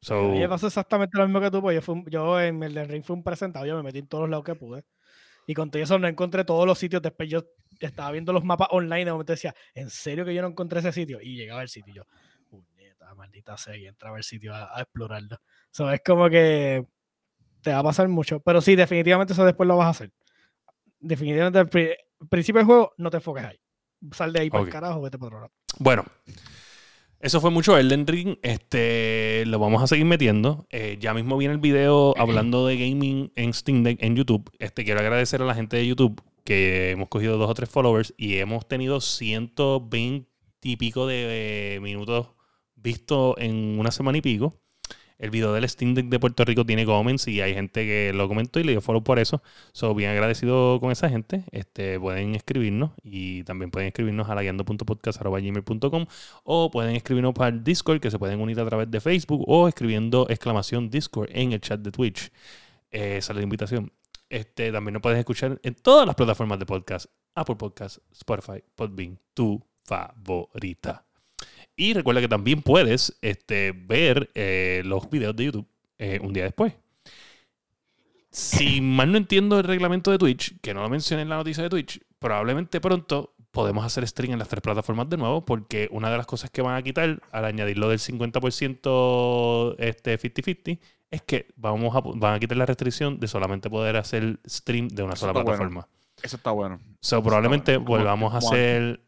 So, 0.00 0.18
A 0.18 0.32
mí 0.32 0.38
me 0.38 0.48
pasó 0.48 0.66
exactamente 0.66 1.16
lo 1.18 1.24
mismo 1.26 1.40
que 1.40 1.50
tú, 1.50 1.60
pues 1.62 1.74
yo, 1.74 1.80
fui 1.82 2.04
yo 2.10 2.38
en 2.40 2.62
el 2.62 2.74
del 2.74 2.88
ring 2.88 3.02
fui 3.02 3.14
un 3.16 3.22
presentado, 3.24 3.64
yo 3.66 3.74
me 3.76 3.82
metí 3.82 3.98
en 4.00 4.06
todos 4.06 4.22
los 4.22 4.30
lados 4.30 4.44
que 4.44 4.54
pude. 4.54 4.84
Y 5.46 5.54
con 5.54 5.70
todo 5.70 5.82
eso 5.82 5.98
no 5.98 6.08
encontré 6.08 6.44
todos 6.44 6.66
los 6.66 6.78
sitios. 6.78 7.02
Después 7.02 7.28
yo 7.28 7.44
estaba 7.80 8.10
viendo 8.12 8.32
los 8.32 8.44
mapas 8.44 8.68
online, 8.70 9.04
de 9.06 9.12
momento 9.12 9.32
decía, 9.32 9.54
¿en 9.74 9.90
serio 9.90 10.24
que 10.24 10.34
yo 10.34 10.40
no 10.42 10.48
encontré 10.48 10.80
ese 10.80 10.92
sitio? 10.92 11.20
Y 11.22 11.36
llegaba 11.36 11.60
al 11.60 11.68
sitio 11.68 11.92
y 11.92 11.96
yo, 11.96 12.04
maldita 13.14 13.56
sea, 13.56 13.76
y 13.76 13.86
entraba 13.86 14.16
al 14.16 14.24
sitio 14.24 14.54
a, 14.54 14.76
a 14.78 14.82
explorarlo. 14.82 15.36
So, 15.70 15.90
es 15.90 16.00
como 16.04 16.28
que 16.30 16.84
te 17.62 17.72
va 17.72 17.78
a 17.78 17.82
pasar 17.84 18.08
mucho. 18.08 18.40
Pero 18.40 18.60
sí, 18.60 18.76
definitivamente 18.76 19.32
eso 19.32 19.44
después 19.44 19.66
lo 19.66 19.76
vas 19.76 19.86
a 19.86 19.90
hacer. 19.90 20.12
Definitivamente 21.00 21.58
al 21.58 21.68
pri- 21.68 21.94
principio 22.30 22.58
del 22.60 22.66
juego 22.66 22.92
no 22.98 23.10
te 23.10 23.16
enfoques 23.18 23.44
ahí. 23.44 23.58
Sal 24.12 24.32
de 24.32 24.40
ahí 24.40 24.50
para 24.50 24.62
Ok. 24.62 24.68
el 24.68 24.72
carajo, 24.72 25.00
vete 25.02 25.18
para 25.18 25.26
otro 25.28 25.40
lado. 25.40 25.52
bueno, 25.78 26.04
eso 27.20 27.40
fue 27.40 27.50
mucho 27.50 27.78
Elden 27.78 28.06
Ring. 28.06 28.36
Este, 28.42 29.44
lo 29.46 29.58
vamos 29.58 29.82
a 29.82 29.86
seguir 29.86 30.04
metiendo. 30.04 30.66
Eh, 30.70 30.98
ya 31.00 31.14
mismo 31.14 31.36
viene 31.38 31.54
el 31.54 31.60
video 31.60 32.14
hablando 32.18 32.66
de 32.66 32.76
gaming 32.76 33.32
en 33.34 33.52
Steam 33.54 33.82
Deck 33.82 34.02
en 34.02 34.14
YouTube. 34.16 34.50
Este, 34.58 34.84
quiero 34.84 35.00
agradecer 35.00 35.40
a 35.40 35.46
la 35.46 35.54
gente 35.54 35.76
de 35.78 35.86
YouTube 35.86 36.22
que 36.44 36.90
hemos 36.90 37.08
cogido 37.08 37.38
dos 37.38 37.48
o 37.48 37.54
tres 37.54 37.70
followers 37.70 38.12
y 38.18 38.36
hemos 38.38 38.68
tenido 38.68 39.00
120 39.00 40.28
y 40.62 40.76
pico 40.76 41.06
de 41.06 41.76
eh, 41.76 41.80
minutos 41.80 42.28
vistos 42.84 43.34
en 43.38 43.78
una 43.80 43.90
semana 43.90 44.18
y 44.18 44.20
pico. 44.20 44.54
El 45.18 45.30
video 45.30 45.52
del 45.52 45.68
Steam 45.68 45.94
Deck 45.94 46.06
de 46.06 46.18
Puerto 46.18 46.44
Rico 46.44 46.66
tiene 46.66 46.84
comments 46.84 47.28
y 47.28 47.40
hay 47.40 47.54
gente 47.54 47.84
que 47.84 48.12
lo 48.12 48.28
comentó 48.28 48.58
y 48.58 48.64
le 48.64 48.72
dio 48.72 48.80
follow 48.80 49.02
por 49.02 49.18
eso. 49.18 49.42
So, 49.72 49.94
bien 49.94 50.10
agradecido 50.10 50.80
con 50.80 50.90
esa 50.90 51.08
gente. 51.08 51.44
Este, 51.52 51.98
pueden 51.98 52.34
escribirnos 52.34 52.90
y 53.02 53.44
también 53.44 53.70
pueden 53.70 53.88
escribirnos 53.88 54.28
a 54.28 54.34
laguiando.podcast.gmail.com 54.34 56.06
o 56.42 56.70
pueden 56.70 56.96
escribirnos 56.96 57.32
para 57.32 57.48
el 57.48 57.64
Discord 57.64 58.00
que 58.00 58.10
se 58.10 58.18
pueden 58.18 58.40
unir 58.40 58.58
a 58.60 58.66
través 58.66 58.90
de 58.90 59.00
Facebook 59.00 59.44
o 59.46 59.68
escribiendo 59.68 60.26
exclamación 60.28 60.90
Discord 60.90 61.30
en 61.32 61.52
el 61.52 61.60
chat 61.60 61.80
de 61.80 61.92
Twitch. 61.92 62.30
Eh, 62.90 63.16
esa 63.18 63.32
es 63.32 63.36
la 63.36 63.42
invitación. 63.42 63.92
Este, 64.28 64.72
también 64.72 64.94
nos 64.94 65.02
puedes 65.02 65.18
escuchar 65.18 65.60
en 65.62 65.74
todas 65.74 66.06
las 66.06 66.16
plataformas 66.16 66.58
de 66.58 66.66
podcast. 66.66 67.06
Apple 67.36 67.56
Podcast, 67.56 67.98
Spotify, 68.12 68.62
Podbean, 68.74 69.18
tu 69.32 69.64
favorita. 69.84 71.04
Y 71.76 71.92
recuerda 71.92 72.20
que 72.20 72.28
también 72.28 72.62
puedes 72.62 73.16
este, 73.20 73.72
ver 73.72 74.30
eh, 74.34 74.82
los 74.84 75.10
videos 75.10 75.34
de 75.34 75.44
YouTube 75.46 75.66
eh, 75.98 76.20
un 76.22 76.32
día 76.32 76.44
después. 76.44 76.72
Si 78.30 78.80
mal 78.80 79.12
no 79.12 79.18
entiendo 79.18 79.58
el 79.58 79.64
reglamento 79.64 80.10
de 80.10 80.18
Twitch, 80.18 80.60
que 80.60 80.74
no 80.74 80.82
lo 80.82 80.88
mencioné 80.88 81.22
en 81.22 81.28
la 81.28 81.36
noticia 81.36 81.62
de 81.62 81.68
Twitch, 81.70 82.00
probablemente 82.18 82.80
pronto 82.80 83.34
podemos 83.52 83.84
hacer 83.84 84.06
stream 84.08 84.32
en 84.32 84.40
las 84.40 84.48
tres 84.48 84.60
plataformas 84.60 85.08
de 85.08 85.16
nuevo, 85.16 85.44
porque 85.44 85.88
una 85.92 86.10
de 86.10 86.16
las 86.16 86.26
cosas 86.26 86.50
que 86.50 86.60
van 86.60 86.74
a 86.74 86.82
quitar 86.82 87.20
al 87.30 87.44
añadirlo 87.44 87.88
del 87.88 88.00
50% 88.00 89.76
este 89.78 90.18
50-50 90.18 90.80
es 91.12 91.22
que 91.22 91.46
vamos 91.54 91.94
a, 91.94 92.00
van 92.00 92.34
a 92.34 92.40
quitar 92.40 92.56
la 92.56 92.66
restricción 92.66 93.20
de 93.20 93.28
solamente 93.28 93.70
poder 93.70 93.96
hacer 93.96 94.40
stream 94.48 94.88
de 94.88 95.04
una 95.04 95.12
Eso 95.14 95.20
sola 95.20 95.32
bueno. 95.34 95.44
plataforma. 95.46 95.88
Eso 96.20 96.36
está 96.36 96.50
bueno. 96.50 96.80
So, 97.00 97.22
probablemente 97.22 97.76
bueno. 97.76 97.84
Como- 97.86 97.98
volvamos 97.98 98.34
a 98.34 98.38
hacer 98.38 99.00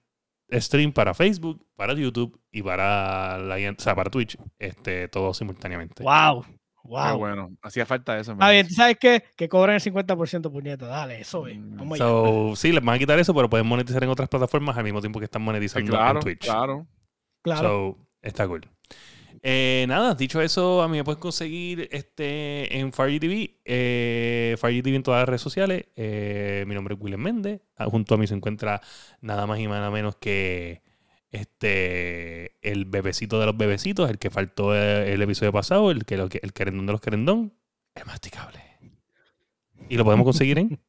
stream 0.53 0.93
para 0.93 1.15
Facebook, 1.15 1.67
para 1.77 1.95
YouTube 1.95 2.41
y 2.53 2.63
para 2.63 3.39
la, 3.39 3.57
o 3.57 3.75
sea, 3.79 3.95
para 3.95 4.11
Twitch, 4.11 4.37
este, 4.59 5.09
todo 5.09 5.35
simultáneamente. 5.35 6.03
Wow. 6.03 6.43
Qué 6.45 6.57
Wow. 6.89 7.19
bueno. 7.19 7.51
Hacía 7.63 7.85
falta 7.85 8.17
eso. 8.17 8.33
verdad. 8.37 8.53
bien, 8.53 8.69
¿tú 8.69 8.75
¿sabes 8.75 8.97
qué? 9.01 9.25
Que 9.37 9.49
cobren 9.49 9.75
el 9.75 9.81
50% 9.81 10.53
puñeta. 10.53 10.87
Dale, 10.87 11.21
eso 11.21 11.43
allá. 11.95 12.05
So, 12.05 12.53
sí, 12.55 12.71
les 12.71 12.85
van 12.85 12.95
a 12.95 12.99
quitar 12.99 13.19
eso, 13.19 13.35
pero 13.35 13.51
pueden 13.51 13.67
monetizar 13.67 14.05
en 14.05 14.11
otras 14.11 14.29
plataformas 14.29 14.77
al 14.79 14.85
mismo 14.85 15.01
tiempo 15.01 15.19
que 15.19 15.25
están 15.25 15.43
Sí, 15.43 15.47
monetizando 15.47 15.91
claro, 15.91 16.19
en 16.21 16.25
Twitch. 16.25 16.45
claro. 16.45 16.87
claro. 17.43 17.69
So, 17.69 17.99
está 18.23 18.47
cool. 18.47 18.71
Eh, 19.43 19.85
nada, 19.89 20.15
dicho 20.15 20.41
eso, 20.41 20.83
a 20.83 20.89
mí 20.89 20.97
me 20.97 21.05
puedes 21.05 21.21
conseguir 21.21 21.89
este, 21.93 22.79
en 22.79 22.93
FireGTV, 22.93 23.61
eh, 23.65 24.57
FireGTV 24.61 24.95
en 24.95 25.03
todas 25.03 25.21
las 25.21 25.29
redes 25.29 25.43
sociales. 25.43 25.87
Eh, 25.97 26.65
mi 26.67 26.75
nombre 26.75 26.95
es 26.95 27.01
William 27.01 27.21
Méndez. 27.21 27.61
Ah, 27.77 27.87
Junto 27.87 28.15
a 28.15 28.19
mí 28.19 28.27
se 28.27 28.35
encuentra 28.35 28.81
nada 29.21 29.47
más 29.47 29.59
y 29.59 29.67
nada 29.67 29.91
menos 29.91 30.17
que 30.17 30.83
este 31.31 32.57
el 32.69 32.85
bebecito 32.87 33.39
de 33.39 33.47
los 33.47 33.57
bebecitos, 33.57 34.09
el 34.09 34.19
que 34.19 34.31
faltó 34.31 34.75
eh, 34.75 35.13
el 35.13 35.23
episodio 35.23 35.53
pasado, 35.53 35.91
el 35.91 36.05
que 36.05 36.15
el 36.15 36.53
querendón 36.53 36.87
de 36.87 36.93
los 36.93 37.01
querendón, 37.01 37.55
el 37.95 38.07
masticable. 38.07 38.61
Y 39.89 39.97
lo 39.97 40.05
podemos 40.05 40.25
conseguir 40.25 40.59
en 40.59 40.81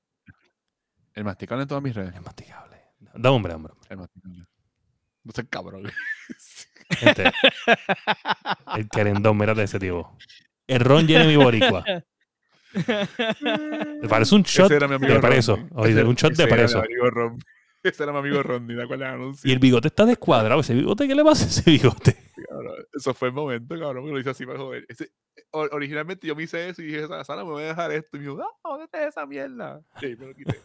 El 1.13 1.23
masticable 1.23 1.63
en 1.63 1.67
todas 1.67 1.83
mis 1.83 1.95
redes. 1.95 2.15
el 2.15 2.21
masticable. 2.21 2.77
Da 3.15 3.31
hombre, 3.31 3.53
hombre. 3.53 3.73
El 3.89 3.97
masticable. 3.97 4.45
No 5.23 5.31
sé, 5.33 5.47
cabrón. 5.47 5.83
Gente, 6.89 7.31
el 8.75 8.89
querendón, 8.89 9.37
mírate 9.37 9.63
ese 9.63 9.79
tipo. 9.79 10.17
El 10.67 10.79
Ron 10.79 11.07
Jeremy 11.07 11.35
Boricua. 11.35 11.83
Me 12.73 14.07
parece 14.09 14.35
un 14.35 14.43
shot 14.43 14.65
Ese 14.65 14.75
era 14.75 14.87
mi 14.87 14.95
amigo 14.95 15.13
de 15.13 15.19
preso. 15.19 15.57
Oye, 15.75 16.03
un 16.03 16.15
shot 16.15 16.33
de 16.35 16.47
preso. 16.47 16.83
Ese 17.83 18.03
era 18.03 18.11
mi 18.11 18.19
amigo 18.19 18.43
Ron. 18.43 18.67
Y 19.43 19.51
el 19.51 19.59
bigote 19.59 19.87
está 19.87 20.05
descuadrado. 20.05 20.59
Ese 20.61 20.73
bigote, 20.73 21.07
¿qué 21.07 21.15
le 21.15 21.23
pasa 21.23 21.45
a 21.45 21.47
ese 21.47 21.69
bigote? 21.69 22.17
Cabrón, 22.49 22.75
Eso 22.93 23.13
fue 23.13 23.29
el 23.29 23.33
momento, 23.33 23.79
cabrón, 23.79 24.05
que 24.05 24.11
lo 24.11 24.19
hice 24.19 24.29
así 24.31 24.45
para 24.45 24.59
joder. 24.59 24.85
Ese- 24.89 25.11
originalmente 25.51 26.27
yo 26.27 26.35
me 26.35 26.43
hice 26.43 26.69
eso 26.69 26.81
y 26.81 26.87
dije, 26.87 27.07
Sara, 27.07 27.43
me 27.43 27.51
voy 27.51 27.63
a 27.63 27.67
dejar 27.67 27.91
esto. 27.91 28.17
Y 28.17 28.19
me 28.21 28.25
dijo, 28.27 28.41
ah, 28.41 28.69
¿dónde 28.69 28.85
está 28.85 29.07
esa 29.07 29.25
mierda? 29.25 29.81
Sí, 29.99 30.15
me 30.19 30.27
lo 30.27 30.35
quité. 30.35 30.59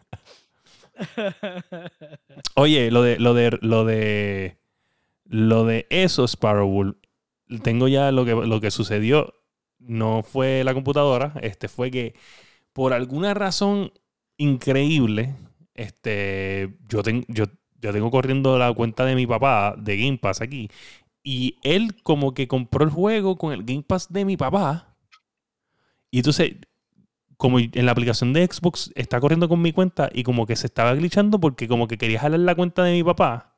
Oye, 2.57 2.91
lo 2.91 3.03
de, 3.03 3.19
lo 3.19 3.35
de, 3.35 3.59
lo 3.61 3.85
de, 3.85 4.59
lo 5.33 5.65
de 5.65 5.87
eso, 5.91 6.29
Sparrowwool, 6.29 6.99
tengo 7.63 7.89
ya 7.89 8.13
lo 8.13 8.25
que, 8.27 8.35
lo 8.35 8.61
que 8.61 8.71
sucedió. 8.71 9.35
No 9.79 10.23
fue 10.23 10.63
la 10.65 10.75
computadora, 10.75 11.35
este 11.43 11.69
fue 11.69 11.91
que 11.91 12.15
por 12.73 12.93
alguna 12.95 13.35
razón 13.35 13.93
increíble, 14.39 15.37
este, 15.75 16.77
yo, 16.89 17.03
ten- 17.03 17.27
yo, 17.29 17.47
yo 17.81 17.93
tengo 17.93 18.11
corriendo 18.11 18.59
la 18.59 18.73
cuenta 18.75 19.05
de 19.07 19.17
mi 19.17 19.27
papá 19.27 19.75
de 19.79 19.99
Game 19.99 20.19
Pass 20.19 20.43
aquí. 20.43 20.71
Y 21.25 21.59
él 21.65 22.03
como 22.05 22.35
que 22.35 22.49
compró 22.49 22.85
el 22.85 22.91
juego 22.91 23.39
con 23.39 23.53
el 23.55 23.65
Game 23.65 23.85
Pass 23.85 24.13
de 24.13 24.25
mi 24.27 24.37
papá. 24.37 24.97
Y 26.11 26.19
entonces, 26.19 26.57
como 27.39 27.59
en 27.61 27.87
la 27.87 27.93
aplicación 27.93 28.33
de 28.33 28.47
Xbox 28.47 28.93
está 28.97 29.21
corriendo 29.21 29.49
con 29.49 29.63
mi 29.63 29.73
cuenta 29.73 30.11
y 30.13 30.25
como 30.25 30.47
que 30.47 30.57
se 30.57 30.67
estaba 30.69 30.95
glitchando 30.95 31.41
porque 31.41 31.69
como 31.69 31.89
que 31.89 31.99
quería 31.99 32.21
jalar 32.21 32.41
la 32.41 32.55
cuenta 32.55 32.85
de 32.85 32.93
mi 32.95 33.05
papá 33.05 33.52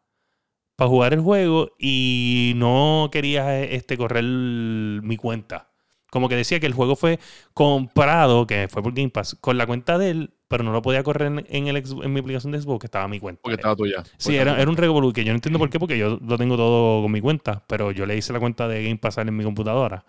para 0.77 0.89
jugar 0.89 1.15
el 1.15 1.21
juego 1.21 1.71
y 1.79 2.53
no 2.57 3.09
quería 3.13 3.63
este, 3.63 3.97
correr 3.97 4.25
mi 4.25 5.17
cuenta. 5.17 5.71
Como 6.11 6.29
que 6.29 6.37
decía 6.37 6.61
que 6.61 6.67
el 6.67 6.75
juego 6.75 6.95
fue 6.97 7.19
comprado, 7.55 8.47
que 8.47 8.69
fue 8.69 8.83
por 8.83 8.95
Game 8.95 9.11
Pass, 9.11 9.37
con 9.41 9.59
la 9.59 9.67
cuenta 9.67 9.99
de 9.99 10.11
él, 10.11 10.35
pero 10.49 10.63
no 10.63 10.73
lo 10.73 10.83
podía 10.83 11.03
correr 11.03 11.29
en, 11.29 11.47
en 11.49 11.67
el, 11.69 11.77
Xbox- 11.85 12.05
en 12.05 12.13
mi 12.13 12.21
aplicación 12.21 12.53
de 12.53 12.61
Xbox, 12.61 12.81
que 12.81 12.87
estaba 12.87 13.09
mi 13.09 13.19
cuenta. 13.19 13.43
Porque 13.43 13.55
estaba 13.57 13.77
tuya. 13.77 14.03
Sí, 14.17 14.37
era, 14.37 14.61
era 14.61 14.71
un 14.71 14.77
revolú 14.77 15.13
que 15.13 15.25
yo 15.25 15.33
no 15.33 15.37
entiendo 15.37 15.59
por 15.59 15.71
qué, 15.71 15.79
porque 15.81 15.99
yo 15.99 16.19
lo 16.23 16.39
tengo 16.39 16.57
todo 16.57 17.03
con 17.03 17.13
mi 17.13 17.21
cuenta, 17.21 17.65
pero 17.69 17.91
yo 17.93 18.07
le 18.07 18.17
hice 18.17 18.33
la 18.33 18.41
cuenta 18.41 18.69
de 18.69 18.83
Game 18.85 18.99
Pass 18.99 19.19
en 19.19 19.37
mi 19.37 19.45
computadora. 19.45 20.05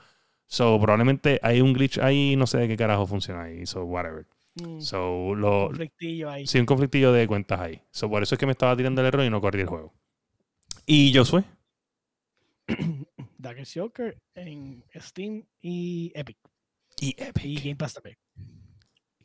So, 0.47 0.79
probablemente 0.79 1.39
hay 1.43 1.61
un 1.61 1.73
glitch 1.73 1.97
ahí, 1.99 2.35
no 2.35 2.47
sé 2.47 2.59
de 2.59 2.67
qué 2.67 2.77
carajo 2.77 3.07
funciona 3.07 3.43
ahí, 3.43 3.65
so, 3.65 3.83
whatever. 3.85 4.27
Mm, 4.55 4.79
So, 4.79 5.35
lo, 5.35 5.69
conflictillo 5.69 6.29
ahí. 6.29 6.45
sí, 6.45 6.59
un 6.59 6.65
conflictillo 6.67 7.11
de 7.13 7.27
cuentas 7.27 7.59
ahí. 7.61 7.81
So, 7.91 8.09
por 8.09 8.23
eso 8.23 8.35
es 8.35 8.39
que 8.39 8.45
me 8.45 8.53
estaba 8.53 8.75
tirando 8.77 9.01
el 9.01 9.07
error 9.07 9.25
y 9.25 9.29
no 9.29 9.41
corrí 9.41 9.61
el 9.61 9.67
juego. 9.67 9.93
Y 10.85 11.11
yo 11.11 11.25
soy. 11.25 11.43
Dark 13.37 13.57
Joker 13.73 14.17
en 14.35 14.83
Steam 14.95 15.45
y 15.61 16.11
Epic. 16.15 16.37
Y 16.99 17.07
Y 17.07 17.15
Epic. 17.17 17.63
Game 17.63 17.75
Pass 17.75 17.93
también. 17.93 18.17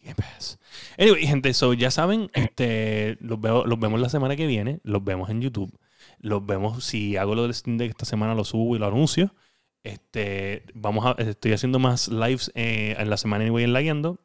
Game 0.03 0.15
Pass. 0.15 0.59
Anyway, 0.99 1.27
gente, 1.27 1.53
so 1.55 1.75
ya 1.75 1.91
saben, 1.91 2.31
este, 2.35 3.19
los, 3.21 3.41
veo, 3.41 3.65
los 3.67 3.79
vemos 3.79 4.01
la 4.01 4.09
semana 4.09 4.37
que 4.37 4.47
viene, 4.47 4.81
los 4.83 5.05
vemos 5.05 5.29
en 5.29 5.43
YouTube, 5.43 5.79
los 6.19 6.45
vemos, 6.45 6.85
si 6.85 7.17
hago 7.17 7.35
lo 7.35 7.43
del 7.43 7.55
Steam 7.55 7.77
Deck 7.77 7.91
esta 7.91 8.07
semana, 8.07 8.35
lo 8.35 8.45
subo 8.45 8.77
y 8.77 8.79
lo 8.79 8.87
anuncio. 8.87 9.35
Este, 9.83 10.65
vamos 10.75 11.07
a, 11.07 11.13
estoy 11.23 11.53
haciendo 11.53 11.79
más 11.79 12.09
lives 12.09 12.51
eh, 12.55 12.97
en 12.99 13.11
la 13.11 13.17
semana 13.17 13.45
y 13.45 13.51
voy 13.51 13.65
en 13.65 13.73
Lagueando. 13.73 14.19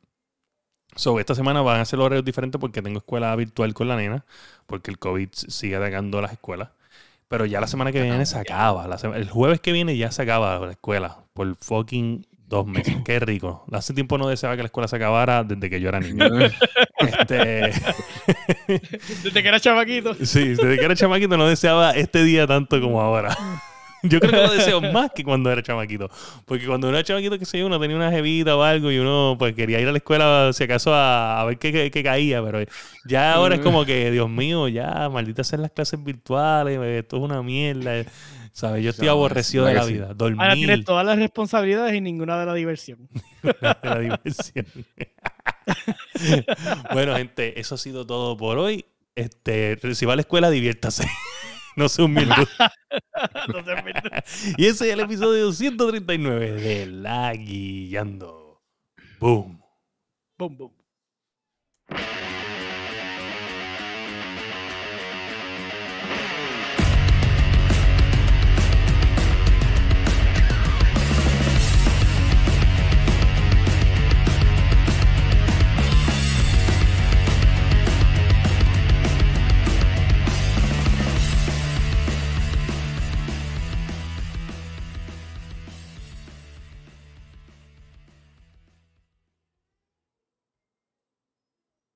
So, 0.96 1.20
esta 1.20 1.36
semana 1.36 1.62
van 1.62 1.82
a 1.82 1.86
ser 1.86 2.00
horarios 2.00 2.24
diferentes 2.24 2.60
porque 2.60 2.82
tengo 2.82 3.00
escuela 3.00 3.36
virtual 3.36 3.74
con 3.74 3.90
la 3.90 3.98
nena, 3.98 4.26
porque 4.66 4.92
el 4.92 5.00
COVID 5.00 5.30
sigue 5.34 5.76
atacando 5.76 6.20
a 6.20 6.22
las 6.22 6.32
escuelas. 6.32 6.70
Pero 7.28 7.46
ya 7.46 7.60
la 7.60 7.68
semana 7.68 7.92
que 7.92 8.02
viene 8.02 8.26
se 8.26 8.38
acaba. 8.38 8.88
la 8.88 8.98
sema- 8.98 9.18
el 9.18 9.30
jueves 9.30 9.60
que 9.60 9.72
viene 9.72 9.98
ya 9.98 10.12
se 10.12 10.22
acaba 10.22 10.60
la 10.60 10.72
escuela. 10.72 11.26
Por 11.34 11.56
fucking 11.56 12.26
dos 12.48 12.68
meses. 12.68 12.96
Qué 13.04 13.20
rico. 13.20 13.66
Hace 13.72 13.94
tiempo 13.94 14.18
no 14.20 14.28
deseaba 14.28 14.56
que 14.56 14.62
la 14.62 14.68
escuela 14.68 14.88
se 14.88 14.96
acabara 14.96 15.44
desde 15.44 15.70
que 15.70 15.82
yo 15.82 15.90
era 15.90 16.00
niño. 16.00 16.24
este, 17.00 17.72
Desde 19.24 19.42
que 19.42 19.48
era 19.48 19.60
chavaquito. 19.60 20.14
sí, 20.16 20.50
desde 20.50 20.78
que 20.78 20.86
era 20.86 20.96
chamaquito 20.96 21.36
no 21.38 21.48
deseaba 21.48 21.92
este 21.92 22.24
día 22.24 22.46
tanto 22.48 22.80
como 22.80 23.02
ahora. 23.02 23.36
Yo 24.10 24.20
creo 24.20 24.32
que 24.32 24.38
lo 24.48 24.52
deseo 24.54 24.82
más 24.82 25.12
que 25.14 25.24
cuando 25.24 25.52
era 25.52 25.62
chamaquito. 25.64 26.10
Porque 26.46 26.66
cuando 26.66 26.88
uno 26.90 26.98
era 26.98 27.06
chamaquito, 27.06 27.38
que 27.40 27.46
sé 27.46 27.60
yo, 27.60 27.66
uno 27.68 27.80
tenía 27.80 27.96
una 27.96 28.12
jevita 28.12 28.56
o 28.56 28.64
algo 28.64 28.92
y 28.92 28.98
uno 29.00 29.36
pues 29.38 29.54
quería 29.56 29.80
ir 29.80 29.88
a 29.88 29.92
la 29.92 29.98
escuela 29.98 30.52
si 30.54 30.64
acaso 30.64 30.94
a, 30.94 31.42
a 31.42 31.46
ver 31.46 31.58
qué, 31.58 31.72
qué- 31.72 31.92
qué 31.92 32.04
caía. 32.04 32.44
Pero 32.44 32.60
ya 33.08 33.34
ahora 33.34 33.56
es 33.56 33.62
como 33.62 33.86
que, 33.86 34.12
Dios 34.12 34.30
mío, 34.30 34.68
ya, 34.68 35.10
maldita 35.10 35.44
sean 35.44 35.62
las 35.62 35.72
clases 35.72 36.04
virtuales, 36.04 36.80
esto 36.80 37.18
es 37.18 37.24
una 37.24 37.42
mierda. 37.44 38.06
¿Sabes? 38.54 38.84
Yo 38.86 38.92
estoy 38.92 39.10
aborrecido 39.10 39.66
de 39.66 39.74
la 39.74 39.84
vida. 39.84 40.04
Ahora 40.04 40.16
Dormir 40.16 40.54
tienes 40.54 40.86
todas 40.86 41.06
las 41.06 41.20
responsabilidades 41.20 41.94
y 41.94 42.00
ninguna 42.00 42.40
de 42.40 42.46
la 42.46 42.54
diversión. 42.54 43.10
de 43.44 43.56
la 43.84 44.00
diversión. 44.00 44.66
bueno, 46.94 47.16
gente, 47.16 47.60
eso 47.60 47.76
ha 47.76 47.78
sido 47.78 48.06
todo 48.06 48.38
por 48.38 48.58
hoy. 48.58 48.86
Este, 49.16 49.78
si 49.94 50.06
va 50.06 50.14
a 50.14 50.16
la 50.16 50.22
escuela, 50.22 50.50
diviértase. 50.50 51.08
No 51.78 51.90
seas 51.90 52.06
humilde. 52.06 52.36
no 53.48 53.60
humilde. 53.60 54.24
y 54.58 54.66
ese 54.66 54.88
es 54.88 54.94
el 54.94 55.02
episodio 55.02 55.52
139 55.52 56.52
de 56.54 56.86
Laguiando. 56.86 58.62
Boom. 59.20 59.62
Boom, 60.38 60.58
boom. 60.58 60.74